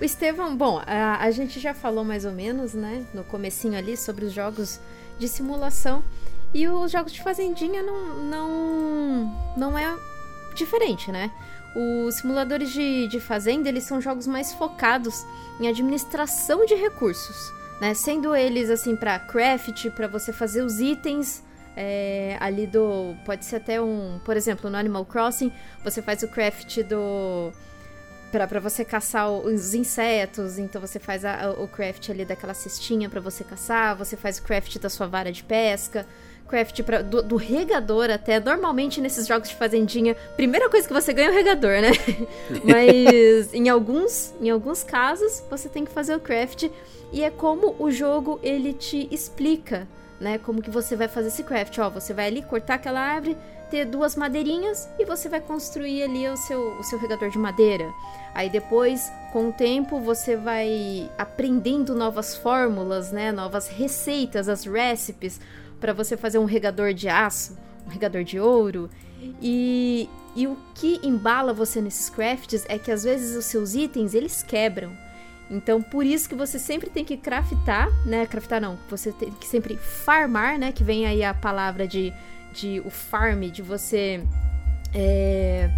o 0.00 0.04
Estevão, 0.04 0.56
bom, 0.56 0.80
a, 0.86 1.18
a 1.22 1.30
gente 1.30 1.60
já 1.60 1.74
falou 1.74 2.04
mais 2.04 2.24
ou 2.24 2.32
menos, 2.32 2.74
né, 2.74 3.04
no 3.12 3.24
comecinho 3.24 3.78
ali 3.78 3.96
sobre 3.96 4.24
os 4.24 4.32
jogos 4.32 4.80
de 5.18 5.28
simulação 5.28 6.02
e 6.54 6.68
os 6.68 6.90
jogos 6.90 7.12
de 7.12 7.22
fazendinha 7.22 7.82
não, 7.82 8.14
não, 8.24 9.54
não 9.56 9.78
é 9.78 9.96
diferente, 10.54 11.10
né? 11.10 11.30
Os 11.74 12.16
simuladores 12.16 12.70
de, 12.70 13.08
de 13.08 13.18
fazenda, 13.18 13.68
eles 13.68 13.84
são 13.84 14.00
jogos 14.00 14.26
mais 14.26 14.52
focados 14.52 15.24
em 15.58 15.66
administração 15.66 16.66
de 16.66 16.74
recursos, 16.74 17.50
né? 17.80 17.94
Sendo 17.94 18.36
eles, 18.36 18.68
assim, 18.68 18.94
para 18.94 19.18
craft, 19.18 19.88
para 19.90 20.06
você 20.06 20.32
fazer 20.32 20.62
os 20.62 20.80
itens 20.80 21.42
é, 21.74 22.36
ali 22.40 22.66
do... 22.66 23.14
Pode 23.24 23.46
ser 23.46 23.56
até 23.56 23.80
um... 23.80 24.20
Por 24.22 24.36
exemplo, 24.36 24.68
no 24.68 24.76
Animal 24.76 25.06
Crossing, 25.06 25.50
você 25.82 26.02
faz 26.02 26.22
o 26.22 26.28
craft 26.28 26.82
do... 26.82 27.50
Pra 28.32 28.60
você 28.60 28.82
caçar 28.84 29.30
os 29.30 29.74
insetos, 29.74 30.58
então 30.58 30.80
você 30.80 30.98
faz 30.98 31.22
a- 31.24 31.54
o 31.58 31.68
craft 31.68 32.08
ali 32.08 32.24
daquela 32.24 32.54
cestinha 32.54 33.08
pra 33.10 33.20
você 33.20 33.44
caçar, 33.44 33.94
você 33.94 34.16
faz 34.16 34.38
o 34.38 34.42
craft 34.42 34.78
da 34.78 34.88
sua 34.88 35.06
vara 35.06 35.30
de 35.30 35.44
pesca, 35.44 36.06
craft 36.48 36.82
pra, 36.82 37.02
do, 37.02 37.22
do 37.22 37.36
regador 37.36 38.10
até. 38.10 38.40
Normalmente 38.40 39.00
nesses 39.02 39.26
jogos 39.26 39.50
de 39.50 39.54
fazendinha, 39.54 40.14
primeira 40.34 40.70
coisa 40.70 40.88
que 40.88 40.94
você 40.94 41.12
ganha 41.12 41.28
é 41.28 41.30
o 41.30 41.34
regador, 41.34 41.80
né? 41.82 41.90
Mas 42.64 43.52
em 43.52 43.68
alguns, 43.68 44.32
em 44.40 44.50
alguns 44.50 44.82
casos 44.82 45.42
você 45.50 45.68
tem 45.68 45.84
que 45.84 45.90
fazer 45.92 46.14
o 46.14 46.20
craft 46.20 46.70
e 47.12 47.22
é 47.22 47.30
como 47.30 47.76
o 47.78 47.90
jogo 47.90 48.40
ele 48.42 48.72
te 48.72 49.08
explica, 49.10 49.86
né? 50.20 50.38
Como 50.38 50.62
que 50.62 50.70
você 50.70 50.96
vai 50.96 51.08
fazer 51.08 51.28
esse 51.28 51.42
craft. 51.42 51.76
Ó, 51.78 51.90
você 51.90 52.14
vai 52.14 52.28
ali 52.28 52.42
cortar 52.42 52.74
aquela 52.74 53.00
árvore, 53.00 53.36
ter 53.72 53.86
duas 53.86 54.14
madeirinhas 54.14 54.86
e 54.98 55.04
você 55.06 55.30
vai 55.30 55.40
construir 55.40 56.02
ali 56.02 56.28
o 56.28 56.36
seu, 56.36 56.78
o 56.78 56.84
seu 56.84 56.98
regador 56.98 57.30
de 57.30 57.38
madeira. 57.38 57.90
Aí 58.34 58.50
depois, 58.50 59.10
com 59.32 59.48
o 59.48 59.52
tempo, 59.52 59.98
você 59.98 60.36
vai 60.36 61.10
aprendendo 61.16 61.94
novas 61.94 62.36
fórmulas, 62.36 63.10
né? 63.10 63.32
Novas 63.32 63.68
receitas, 63.68 64.46
as 64.46 64.66
recipes 64.66 65.40
para 65.80 65.94
você 65.94 66.18
fazer 66.18 66.38
um 66.38 66.44
regador 66.44 66.92
de 66.92 67.08
aço, 67.08 67.56
um 67.86 67.90
regador 67.90 68.22
de 68.22 68.38
ouro. 68.38 68.90
E, 69.40 70.06
e 70.36 70.46
o 70.46 70.54
que 70.74 71.00
embala 71.02 71.54
você 71.54 71.80
nesses 71.80 72.10
crafts 72.10 72.66
é 72.68 72.78
que 72.78 72.90
às 72.90 73.04
vezes 73.04 73.34
os 73.34 73.46
seus 73.46 73.74
itens 73.74 74.12
eles 74.12 74.42
quebram. 74.42 74.92
Então, 75.50 75.80
por 75.80 76.04
isso 76.04 76.28
que 76.28 76.34
você 76.34 76.58
sempre 76.58 76.90
tem 76.90 77.06
que 77.06 77.16
craftar, 77.16 77.88
né? 78.04 78.26
Craftar 78.26 78.60
não, 78.60 78.78
você 78.90 79.12
tem 79.12 79.30
que 79.30 79.46
sempre 79.46 79.78
farmar, 79.78 80.58
né? 80.58 80.72
Que 80.72 80.84
vem 80.84 81.06
aí 81.06 81.24
a 81.24 81.32
palavra 81.32 81.88
de, 81.88 82.12
de 82.52 82.80
o 82.84 82.90
farm, 82.90 83.42
de 83.50 83.62
você 83.62 84.22
é, 84.94 85.70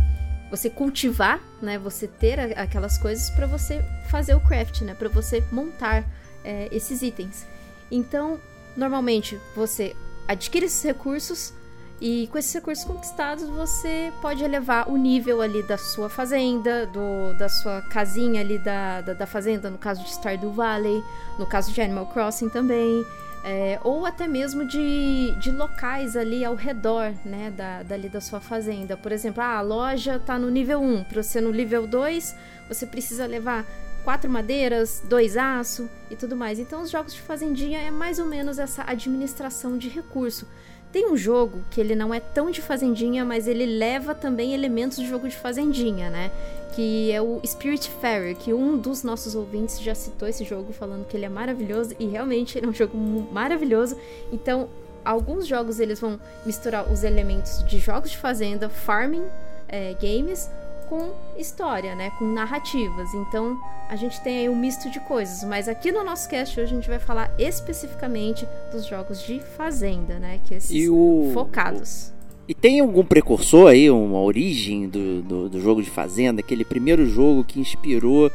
você 0.50 0.68
cultivar, 0.70 1.40
né? 1.62 1.78
Você 1.78 2.06
ter 2.06 2.38
a- 2.38 2.62
aquelas 2.62 2.98
coisas 2.98 3.30
para 3.30 3.46
você 3.46 3.82
fazer 4.10 4.34
o 4.34 4.40
craft, 4.40 4.82
né? 4.82 4.94
Para 4.94 5.08
você 5.08 5.42
montar 5.52 6.04
é, 6.44 6.68
esses 6.70 7.00
itens. 7.02 7.46
Então, 7.90 8.38
normalmente 8.76 9.38
você 9.56 9.94
adquire 10.28 10.66
esses 10.66 10.82
recursos 10.82 11.52
e 12.00 12.28
com 12.30 12.36
esses 12.36 12.52
recursos 12.52 12.84
conquistados 12.84 13.48
você 13.48 14.12
pode 14.20 14.42
elevar 14.44 14.90
o 14.90 14.96
nível 14.96 15.40
ali 15.40 15.62
da 15.62 15.78
sua 15.78 16.10
fazenda, 16.10 16.86
do, 16.86 17.32
da 17.38 17.48
sua 17.48 17.80
casinha 17.82 18.40
ali 18.40 18.58
da, 18.58 19.00
da, 19.00 19.12
da 19.14 19.26
fazenda, 19.26 19.70
no 19.70 19.78
caso 19.78 20.02
de 20.02 20.10
Stardew 20.10 20.52
Valley, 20.52 21.02
no 21.38 21.46
caso 21.46 21.72
de 21.72 21.80
Animal 21.80 22.06
Crossing 22.08 22.48
também, 22.50 23.04
é, 23.44 23.78
ou 23.84 24.06
até 24.06 24.26
mesmo 24.26 24.64
de, 24.64 25.34
de 25.38 25.50
locais 25.50 26.16
ali 26.16 26.42
ao 26.42 26.54
redor, 26.54 27.12
né, 27.26 27.52
da, 27.54 27.82
dali 27.82 28.08
da 28.08 28.20
sua 28.20 28.40
fazenda. 28.40 28.96
Por 28.96 29.12
exemplo, 29.12 29.42
ah, 29.42 29.58
a 29.58 29.60
loja 29.60 30.18
tá 30.18 30.38
no 30.38 30.48
nível 30.50 30.80
1, 30.80 31.04
para 31.04 31.22
você 31.22 31.42
no 31.42 31.52
nível 31.52 31.86
2, 31.86 32.34
você 32.68 32.86
precisa 32.86 33.26
levar 33.26 33.66
quatro 34.02 34.30
madeiras, 34.30 35.02
dois 35.08 35.36
aço 35.36 35.90
e 36.10 36.16
tudo 36.16 36.34
mais. 36.34 36.58
Então, 36.58 36.82
os 36.82 36.90
jogos 36.90 37.12
de 37.12 37.20
fazendinha 37.20 37.80
é 37.80 37.90
mais 37.90 38.18
ou 38.18 38.26
menos 38.26 38.58
essa 38.58 38.82
administração 38.86 39.76
de 39.76 39.90
recurso. 39.90 40.48
Tem 40.90 41.10
um 41.10 41.16
jogo 41.16 41.64
que 41.70 41.80
ele 41.80 41.94
não 41.96 42.14
é 42.14 42.20
tão 42.20 42.50
de 42.50 42.62
fazendinha, 42.62 43.24
mas 43.24 43.48
ele 43.48 43.66
leva 43.66 44.14
também 44.14 44.54
elementos 44.54 44.98
de 44.98 45.08
jogo 45.08 45.28
de 45.28 45.36
fazendinha, 45.36 46.08
né? 46.08 46.30
Que 46.74 47.12
é 47.12 47.22
o 47.22 47.40
Spirit 47.46 47.88
Fairy, 47.88 48.34
que 48.34 48.52
um 48.52 48.76
dos 48.76 49.02
nossos 49.02 49.34
ouvintes 49.34 49.80
já 49.80 49.94
citou 49.94 50.26
esse 50.26 50.44
jogo 50.44 50.72
falando 50.72 51.06
que 51.06 51.16
ele 51.16 51.24
é 51.24 51.28
maravilhoso 51.28 51.94
e 51.98 52.06
realmente 52.06 52.58
ele 52.58 52.66
é 52.66 52.68
um 52.68 52.74
jogo 52.74 52.98
maravilhoso. 53.32 53.96
Então, 54.32 54.68
alguns 55.04 55.46
jogos 55.46 55.78
eles 55.78 56.00
vão 56.00 56.18
misturar 56.44 56.90
os 56.90 57.04
elementos 57.04 57.64
de 57.64 57.78
jogos 57.78 58.10
de 58.10 58.18
fazenda, 58.18 58.68
farming 58.68 59.24
é, 59.68 59.94
games 59.94 60.50
com 60.88 61.12
história, 61.36 61.94
né? 61.94 62.10
Com 62.18 62.24
narrativas. 62.24 63.12
Então 63.14 63.58
a 63.88 63.96
gente 63.96 64.20
tem 64.22 64.38
aí 64.38 64.48
um 64.48 64.56
misto 64.56 64.90
de 64.90 65.00
coisas. 65.00 65.44
Mas 65.44 65.68
aqui 65.68 65.90
no 65.90 66.04
nosso 66.04 66.28
cast 66.28 66.58
hoje 66.58 66.72
a 66.72 66.74
gente 66.76 66.88
vai 66.88 66.98
falar 66.98 67.30
especificamente 67.38 68.46
dos 68.70 68.86
jogos 68.86 69.22
de 69.22 69.40
fazenda, 69.40 70.18
né? 70.18 70.40
Que 70.44 70.54
esses 70.54 70.88
o, 70.88 71.30
focados. 71.32 72.08
O, 72.10 72.13
e 72.46 72.54
tem 72.54 72.80
algum 72.80 73.04
precursor 73.04 73.68
aí, 73.68 73.90
uma 73.90 74.20
origem 74.20 74.88
do, 74.88 75.22
do, 75.22 75.48
do, 75.48 75.60
jogo 75.60 75.82
de 75.82 75.90
fazenda? 75.90 76.40
Aquele 76.40 76.64
primeiro 76.64 77.06
jogo 77.06 77.42
que 77.42 77.58
inspirou 77.58 78.30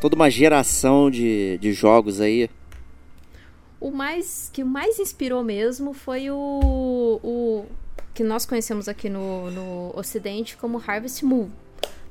toda 0.00 0.16
uma 0.16 0.28
geração 0.28 1.10
de, 1.10 1.56
de 1.58 1.72
jogos 1.72 2.20
aí? 2.20 2.50
O 3.80 3.90
mais 3.90 4.50
que 4.52 4.64
mais 4.64 4.98
inspirou 4.98 5.44
mesmo 5.44 5.92
foi 5.92 6.30
o, 6.30 7.20
o 7.22 7.64
que 8.12 8.24
nós 8.24 8.44
conhecemos 8.44 8.88
aqui 8.88 9.08
no, 9.08 9.50
no 9.50 9.92
Ocidente 9.94 10.56
como 10.56 10.82
Harvest 10.84 11.24
Moon. 11.24 11.48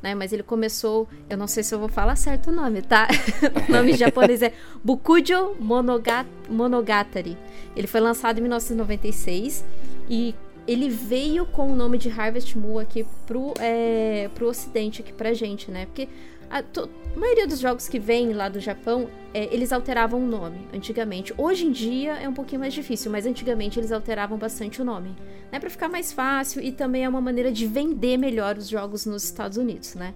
Né? 0.02 0.14
Mas 0.16 0.32
ele 0.32 0.44
começou, 0.44 1.08
eu 1.30 1.36
não 1.36 1.48
sei 1.48 1.64
se 1.64 1.74
eu 1.74 1.80
vou 1.80 1.90
falar 1.90 2.16
certo 2.16 2.50
o 2.50 2.54
nome, 2.54 2.82
tá? 2.82 3.08
o 3.68 3.72
nome 3.72 3.94
japonês 3.94 4.42
é 4.42 4.54
Bukujo 4.84 5.56
Monogat 5.60 6.28
Monogatari. 6.48 7.36
Ele 7.76 7.88
foi 7.88 8.00
lançado 8.00 8.38
em 8.38 8.42
1996 8.42 9.66
e 10.10 10.36
ele 10.68 10.90
veio 10.90 11.46
com 11.46 11.72
o 11.72 11.76
nome 11.76 11.98
de 11.98 12.10
Harvest 12.10 12.58
Moon 12.58 12.80
aqui 12.80 13.06
pro, 13.26 13.54
é, 13.60 14.30
pro 14.34 14.48
ocidente, 14.48 15.02
aqui 15.02 15.14
pra 15.14 15.34
gente, 15.34 15.70
né? 15.70 15.86
Porque 15.86 16.08
a, 16.50 16.64
to, 16.64 16.90
a, 17.16 17.20
maioria 17.20 17.48
dos 17.48 17.60
jogos 17.60 17.88
que 17.88 18.00
vem 18.00 18.34
lá 18.34 18.50
do 18.50 18.60
Japão, 18.60 19.08
é, 19.34 19.54
eles 19.54 19.72
alteravam 19.72 20.24
o 20.24 20.28
nome 20.28 20.60
antigamente. 20.74 21.34
Hoje 21.38 21.66
em 21.66 21.72
dia 21.72 22.14
é 22.14 22.28
um 22.28 22.34
pouquinho 22.34 22.62
mais 22.62 22.74
difícil, 22.74 23.12
mas 23.12 23.26
antigamente 23.26 23.80
eles 23.80 23.92
alteravam 23.92 24.38
bastante 24.38 24.82
o 24.82 24.86
nome. 24.86 25.16
Né, 25.52 25.60
para 25.60 25.70
ficar 25.70 25.88
mais 25.88 26.12
fácil 26.12 26.62
e 26.62 26.72
também 26.72 27.04
é 27.06 27.10
uma 27.10 27.22
maneira 27.22 27.52
de 27.52 27.68
vender 27.68 28.18
melhor 28.18 28.58
os 28.58 28.68
jogos 28.68 29.06
nos 29.06 29.24
Estados 29.24 29.58
Unidos, 29.58 29.94
né? 29.94 30.14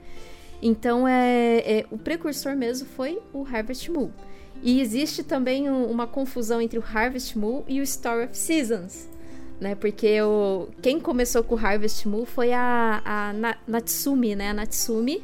Então 0.62 1.08
é, 1.08 1.58
é 1.60 1.86
o 1.89 1.97
precursor 1.97 2.56
mesmo 2.56 2.88
foi 2.88 3.20
o 3.32 3.45
Harvest 3.45 3.89
Moon. 3.89 4.10
E 4.62 4.82
existe 4.82 5.24
também 5.24 5.70
um, 5.70 5.86
uma 5.86 6.06
confusão 6.06 6.60
entre 6.60 6.78
o 6.78 6.84
Harvest 6.84 7.38
Moon 7.38 7.64
e 7.68 7.80
o 7.80 7.84
Story 7.84 8.26
of 8.26 8.38
Seasons. 8.38 9.08
Né, 9.60 9.76
porque 9.76 10.22
o, 10.22 10.70
quem 10.82 11.01
começou 11.01 11.43
com 11.43 11.55
o 11.55 11.57
Harvest 11.57 12.07
Moon 12.07 12.26
foi 12.26 12.53
a, 12.53 13.01
a 13.03 13.34
Natsumi, 13.68 14.34
né? 14.34 14.51
A 14.51 14.53
Natsumi, 14.53 15.22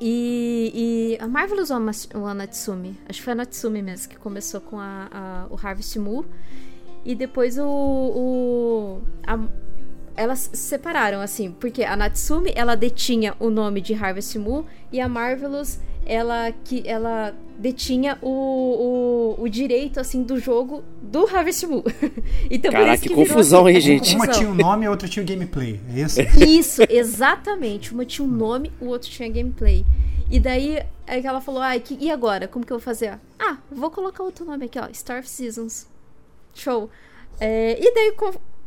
e, 0.00 1.16
e 1.18 1.22
a 1.22 1.28
Marvelous 1.28 1.70
ou 1.70 2.26
a 2.26 2.34
Natsumi? 2.34 2.98
Acho 3.08 3.20
que 3.20 3.24
foi 3.24 3.32
a 3.32 3.36
Natsumi 3.36 3.80
mesmo 3.80 4.10
que 4.10 4.16
começou 4.16 4.60
com 4.60 4.78
a, 4.78 5.08
a 5.10 5.46
o 5.48 5.58
Harvest 5.60 5.98
Moon. 5.98 6.24
E 7.04 7.14
depois 7.14 7.58
o. 7.58 7.66
o 7.66 9.02
a, 9.26 9.38
elas 10.16 10.50
separaram, 10.52 11.20
assim, 11.20 11.50
porque 11.52 11.82
a 11.84 11.96
Natsumi 11.96 12.52
ela 12.54 12.76
detinha 12.76 13.34
o 13.40 13.50
nome 13.50 13.80
de 13.80 13.94
Harvest 13.94 14.38
Moon 14.38 14.64
e 14.92 15.00
a 15.00 15.08
Marvelous 15.08 15.80
ela 16.06 16.52
que 16.52 16.82
ela 16.86 17.34
detinha 17.58 18.18
o, 18.20 19.36
o, 19.38 19.42
o, 19.42 19.48
direito 19.48 20.00
assim 20.00 20.22
do 20.22 20.38
jogo 20.38 20.82
do 21.00 21.26
Harvest 21.26 21.66
Moon. 21.66 21.82
então, 22.50 22.72
Caraca, 22.72 23.00
que, 23.00 23.08
que 23.08 23.14
confusão, 23.14 23.68
hein, 23.68 23.80
gente? 23.80 24.14
Uma 24.14 24.26
tinha 24.26 24.48
o 24.48 24.52
um 24.52 24.54
nome 24.54 24.84
e 24.84 24.86
a 24.86 24.90
outra 24.90 25.08
tinha 25.08 25.22
o 25.22 25.26
gameplay. 25.26 25.80
É 25.94 26.00
isso? 26.00 26.20
Isso, 26.46 26.82
exatamente. 26.88 27.92
Uma 27.92 28.04
tinha 28.04 28.26
um 28.26 28.30
nome, 28.30 28.72
o 28.80 28.86
outro 28.86 29.08
tinha 29.08 29.28
gameplay. 29.28 29.84
E 30.30 30.40
daí 30.40 30.82
é 31.06 31.20
que 31.20 31.26
ela 31.26 31.40
falou: 31.40 31.62
"Ah, 31.62 31.78
que, 31.78 31.96
e 32.00 32.10
agora? 32.10 32.48
Como 32.48 32.64
que 32.64 32.72
eu 32.72 32.78
vou 32.78 32.84
fazer?" 32.84 33.18
Ah, 33.38 33.58
vou 33.70 33.90
colocar 33.90 34.22
outro 34.22 34.44
nome 34.44 34.64
aqui, 34.66 34.78
ó, 34.78 34.88
Star 34.92 35.20
of 35.20 35.28
Seasons. 35.28 35.86
Show. 36.54 36.90
É, 37.40 37.78
e 37.80 37.94
daí 37.94 38.14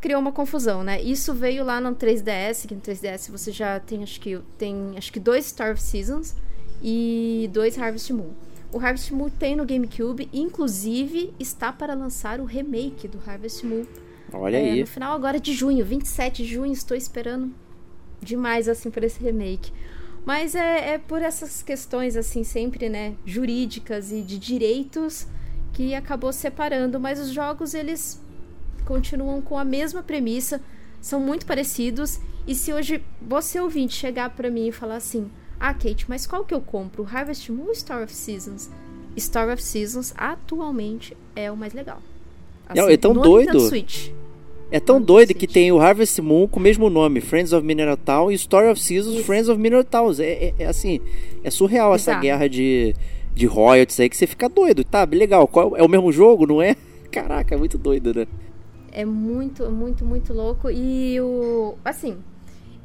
criou 0.00 0.20
uma 0.20 0.32
confusão, 0.32 0.82
né? 0.82 1.00
Isso 1.02 1.34
veio 1.34 1.64
lá 1.64 1.80
no 1.80 1.94
3DS, 1.94 2.66
que 2.66 2.74
no 2.74 2.80
3DS 2.80 3.30
você 3.30 3.50
já 3.50 3.80
tem 3.80 4.02
acho 4.02 4.20
que 4.20 4.38
tem 4.56 4.94
acho 4.96 5.12
que 5.12 5.20
dois 5.20 5.46
Star 5.46 5.72
of 5.72 5.82
Seasons 5.82 6.34
e 6.82 7.48
dois 7.52 7.78
Harvest 7.78 8.12
Moon. 8.12 8.30
O 8.72 8.78
Harvest 8.78 9.12
Moon 9.14 9.30
tem 9.30 9.56
no 9.56 9.64
GameCube, 9.64 10.28
inclusive 10.32 11.32
está 11.40 11.72
para 11.72 11.94
lançar 11.94 12.40
o 12.40 12.44
remake 12.44 13.08
do 13.08 13.18
Harvest 13.26 13.64
Moon. 13.64 13.86
Olha 14.32 14.58
é, 14.58 14.72
aí. 14.72 14.80
No 14.80 14.86
final 14.86 15.14
agora 15.14 15.40
de 15.40 15.54
junho, 15.54 15.84
27 15.84 16.42
de 16.42 16.54
junho, 16.54 16.72
estou 16.72 16.96
esperando 16.96 17.50
demais 18.20 18.68
assim 18.68 18.90
por 18.90 19.02
esse 19.02 19.22
remake. 19.22 19.72
Mas 20.24 20.54
é, 20.54 20.94
é 20.94 20.98
por 20.98 21.22
essas 21.22 21.62
questões 21.62 22.16
assim 22.16 22.44
sempre, 22.44 22.88
né, 22.88 23.14
jurídicas 23.24 24.12
e 24.12 24.20
de 24.20 24.38
direitos 24.38 25.26
que 25.72 25.94
acabou 25.94 26.32
separando, 26.32 27.00
mas 27.00 27.18
os 27.18 27.30
jogos 27.30 27.72
eles 27.72 28.20
continuam 28.84 29.40
com 29.40 29.56
a 29.56 29.64
mesma 29.64 30.02
premissa, 30.02 30.60
são 31.00 31.20
muito 31.20 31.46
parecidos. 31.46 32.20
E 32.46 32.54
se 32.54 32.72
hoje 32.72 33.02
você 33.22 33.60
ouvinte 33.60 33.94
chegar 33.94 34.30
para 34.30 34.50
mim 34.50 34.68
e 34.68 34.72
falar 34.72 34.96
assim: 34.96 35.30
ah, 35.60 35.74
Kate, 35.74 36.06
mas 36.08 36.26
qual 36.26 36.44
que 36.44 36.54
eu 36.54 36.60
compro? 36.60 37.06
Harvest 37.10 37.50
Moon 37.50 37.66
ou 37.66 37.74
Star 37.74 38.02
of 38.02 38.12
Seasons? 38.12 38.70
Star 39.18 39.48
of 39.52 39.62
Seasons 39.62 40.14
atualmente 40.16 41.16
é 41.34 41.50
o 41.50 41.56
mais 41.56 41.72
legal. 41.72 42.00
Assim, 42.68 42.92
é 42.92 42.96
tão 42.96 43.12
doido. 43.12 43.60
Switch. 43.60 44.10
É 44.70 44.78
tão 44.78 45.00
doido 45.00 45.32
que 45.32 45.46
tem 45.46 45.72
o 45.72 45.80
Harvest 45.80 46.20
Moon 46.20 46.46
com 46.46 46.60
o 46.60 46.62
mesmo 46.62 46.90
nome, 46.90 47.22
Friends 47.22 47.54
of 47.54 47.64
Mineral 47.66 47.96
Town, 47.96 48.30
e 48.30 48.34
Story 48.34 48.68
of 48.68 48.80
Seasons, 48.80 49.14
Isso. 49.14 49.24
Friends 49.24 49.48
of 49.48 49.58
Mineral 49.58 49.82
Town. 49.82 50.12
É, 50.18 50.24
é, 50.24 50.54
é, 50.58 50.66
assim, 50.66 51.00
é 51.42 51.50
surreal 51.50 51.94
Exato. 51.94 52.10
essa 52.10 52.20
guerra 52.20 52.48
de, 52.48 52.94
de 53.34 53.46
royalties 53.46 53.98
aí 53.98 54.10
que 54.10 54.16
você 54.16 54.26
fica 54.26 54.48
doido. 54.48 54.84
Tá, 54.84 55.08
legal, 55.10 55.48
qual, 55.48 55.74
é 55.76 55.82
o 55.82 55.88
mesmo 55.88 56.12
jogo, 56.12 56.46
não 56.46 56.60
é? 56.60 56.76
Caraca, 57.10 57.54
é 57.54 57.58
muito 57.58 57.78
doido, 57.78 58.14
né? 58.14 58.26
É 58.92 59.04
muito, 59.04 59.70
muito, 59.70 60.04
muito 60.04 60.34
louco. 60.34 60.70
E 60.70 61.18
o. 61.20 61.74
Assim, 61.82 62.18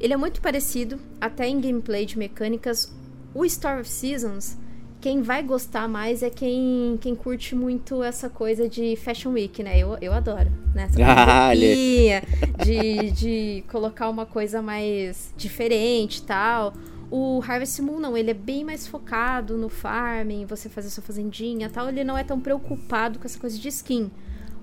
ele 0.04 0.12
é 0.12 0.16
muito 0.18 0.42
parecido, 0.42 1.00
até 1.18 1.48
em 1.48 1.58
gameplay 1.58 2.04
de 2.04 2.18
mecânicas. 2.18 2.94
O 3.34 3.48
Star 3.48 3.80
of 3.80 3.88
Seasons, 3.88 4.54
quem 5.00 5.22
vai 5.22 5.42
gostar 5.42 5.88
mais 5.88 6.22
é 6.22 6.28
quem, 6.28 6.98
quem 7.00 7.14
curte 7.14 7.54
muito 7.54 8.02
essa 8.02 8.28
coisa 8.28 8.68
de 8.68 8.96
Fashion 8.96 9.32
Week, 9.32 9.62
né? 9.62 9.78
Eu, 9.78 9.96
eu 10.02 10.12
adoro, 10.12 10.50
né? 10.74 10.90
Essa 10.90 10.98
ah, 11.08 11.54
de, 12.62 13.10
de 13.12 13.64
colocar 13.70 14.10
uma 14.10 14.26
coisa 14.26 14.60
mais 14.60 15.32
diferente 15.38 16.18
e 16.18 16.22
tal. 16.24 16.74
O 17.10 17.40
Harvest 17.40 17.80
Moon 17.80 17.98
não, 17.98 18.14
ele 18.14 18.30
é 18.30 18.34
bem 18.34 18.62
mais 18.62 18.86
focado 18.86 19.56
no 19.56 19.70
farming, 19.70 20.44
você 20.44 20.68
fazer 20.68 20.90
sua 20.90 21.02
fazendinha 21.02 21.70
tal. 21.70 21.88
Ele 21.88 22.04
não 22.04 22.18
é 22.18 22.24
tão 22.24 22.38
preocupado 22.38 23.18
com 23.18 23.24
essa 23.24 23.38
coisa 23.38 23.58
de 23.58 23.68
skin. 23.68 24.10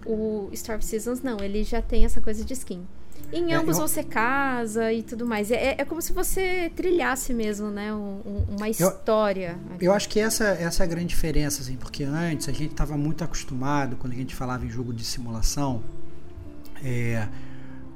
O 0.05 0.51
Star 0.53 0.77
of 0.77 0.85
Seasons 0.85 1.23
não, 1.23 1.39
ele 1.39 1.63
já 1.63 1.81
tem 1.81 2.05
essa 2.05 2.21
coisa 2.21 2.45
de 2.45 2.53
skin. 2.53 2.85
Em 3.33 3.53
é, 3.53 3.55
ambos 3.55 3.77
é, 3.77 3.81
eu... 3.81 3.87
você 3.87 4.03
casa 4.03 4.91
e 4.91 5.03
tudo 5.03 5.25
mais. 5.25 5.51
É, 5.51 5.75
é 5.77 5.85
como 5.85 6.01
se 6.01 6.11
você 6.11 6.71
trilhasse 6.75 7.33
mesmo, 7.33 7.69
né? 7.69 7.93
Um, 7.93 8.45
uma 8.57 8.67
história. 8.69 9.57
Eu, 9.79 9.87
eu, 9.87 9.93
acho 9.93 10.09
que 10.09 10.19
essa, 10.19 10.45
essa 10.45 10.83
é 10.83 10.85
a 10.85 10.87
grande 10.87 11.07
diferença, 11.07 11.61
assim, 11.61 11.75
porque 11.75 12.03
antes 12.03 12.49
a 12.49 12.51
gente 12.51 12.71
estava 12.71 12.97
muito 12.97 13.23
acostumado, 13.23 13.95
quando 13.95 14.13
a 14.13 14.15
gente 14.15 14.35
falava 14.35 14.65
em 14.65 14.69
jogo 14.69 14.93
de 14.93 15.03
simulação, 15.03 15.81
é, 16.83 17.27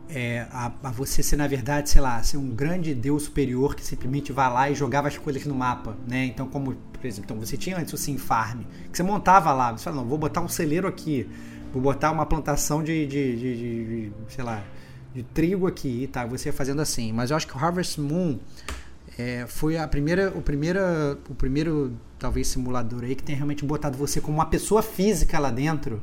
é, 0.09 0.47
a, 0.51 0.71
a, 0.83 0.91
você 0.91 1.23
ser, 1.23 1.35
na 1.35 1.47
verdade, 1.47 1.89
sei 1.89 2.01
lá, 2.01 2.21
ser 2.21 2.37
um 2.37 2.49
grande 2.49 2.93
deus 2.93 3.23
superior 3.23 3.75
que 3.75 3.83
simplesmente 3.85 4.31
vai 4.31 4.51
lá 4.51 4.69
e 4.69 4.75
jogava 4.75 5.07
as 5.07 5.17
coisas 5.17 5.45
no 5.45 5.55
mapa, 5.55 5.97
né? 6.07 6.25
Então, 6.25 6.47
como, 6.47 6.75
por 6.75 7.05
exemplo, 7.05 7.25
então 7.25 7.45
você 7.45 7.57
tinha 7.57 7.77
antes 7.77 7.93
o 7.93 7.97
Sim 7.97 8.17
Farm, 8.17 8.61
que 8.91 8.95
você 8.95 9.03
montava 9.03 9.51
lá, 9.51 9.71
você 9.71 9.83
fala, 9.83 9.97
não, 9.97 10.05
vou 10.05 10.17
botar 10.17 10.41
um 10.41 10.47
celeiro 10.47 10.87
aqui, 10.87 11.27
vou 11.73 11.81
botar 11.81 12.11
uma 12.11 12.25
plantação 12.25 12.83
de, 12.83 13.05
de, 13.07 13.35
de, 13.35 13.57
de, 13.57 13.85
de 13.85 14.13
sei 14.29 14.43
lá, 14.43 14.63
de 15.15 15.23
trigo 15.23 15.65
aqui, 15.65 16.09
tá? 16.11 16.25
Você 16.25 16.51
fazendo 16.51 16.81
assim. 16.81 17.13
Mas 17.13 17.31
eu 17.31 17.37
acho 17.37 17.47
que 17.47 17.55
o 17.55 17.59
Harvest 17.59 18.01
Moon 18.01 18.37
é, 19.17 19.45
foi 19.47 19.77
a 19.77 19.87
primeira, 19.87 20.29
o 20.35 20.41
primeira, 20.41 21.17
o 21.29 21.33
primeiro 21.33 21.93
talvez 22.19 22.47
simulador 22.49 23.03
aí 23.03 23.15
que 23.15 23.23
tem 23.23 23.33
realmente 23.33 23.63
botado 23.63 23.97
você 23.97 24.19
como 24.19 24.37
uma 24.37 24.45
pessoa 24.45 24.83
física 24.83 25.39
lá 25.39 25.49
dentro, 25.49 26.01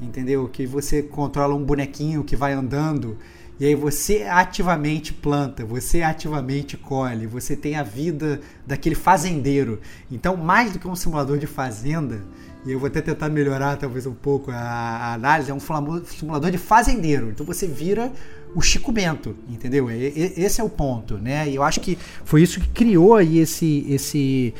entendeu? 0.00 0.48
Que 0.48 0.64
você 0.66 1.02
controla 1.02 1.52
um 1.52 1.64
bonequinho 1.64 2.22
que 2.22 2.36
vai 2.36 2.52
andando 2.52 3.18
e 3.58 3.66
aí 3.66 3.74
você 3.74 4.22
ativamente 4.22 5.12
planta, 5.12 5.64
você 5.64 6.02
ativamente 6.02 6.76
colhe, 6.76 7.26
você 7.26 7.56
tem 7.56 7.74
a 7.74 7.82
vida 7.82 8.40
daquele 8.64 8.94
fazendeiro. 8.94 9.80
Então, 10.08 10.36
mais 10.36 10.72
do 10.72 10.78
que 10.78 10.86
um 10.86 10.94
simulador 10.94 11.38
de 11.38 11.46
fazenda, 11.48 12.22
e 12.66 12.72
eu 12.72 12.78
vou 12.78 12.86
até 12.88 13.00
tentar 13.00 13.28
melhorar 13.28 13.76
talvez 13.76 14.06
um 14.06 14.14
pouco 14.14 14.50
a, 14.50 15.14
análise, 15.14 15.50
é 15.50 15.54
um 15.54 15.60
simulador 16.04 16.50
de 16.50 16.58
fazendeiro. 16.58 17.30
Então 17.30 17.46
você 17.46 17.66
vira 17.66 18.12
o 18.54 18.60
Chico 18.60 18.90
Bento, 18.90 19.36
entendeu? 19.48 19.90
E- 19.90 20.08
e- 20.08 20.34
Esse 20.42 20.60
é 20.60 20.64
o 20.64 20.68
ponto, 20.68 21.18
né? 21.18 21.48
E 21.48 21.54
eu 21.54 21.62
acho 21.62 21.80
que 21.80 21.96
foi 22.24 22.42
isso 22.42 22.60
que 22.60 22.68
criou 22.70 23.14
aí 23.14 23.38
esse, 23.38 23.84
esse, 23.88 24.54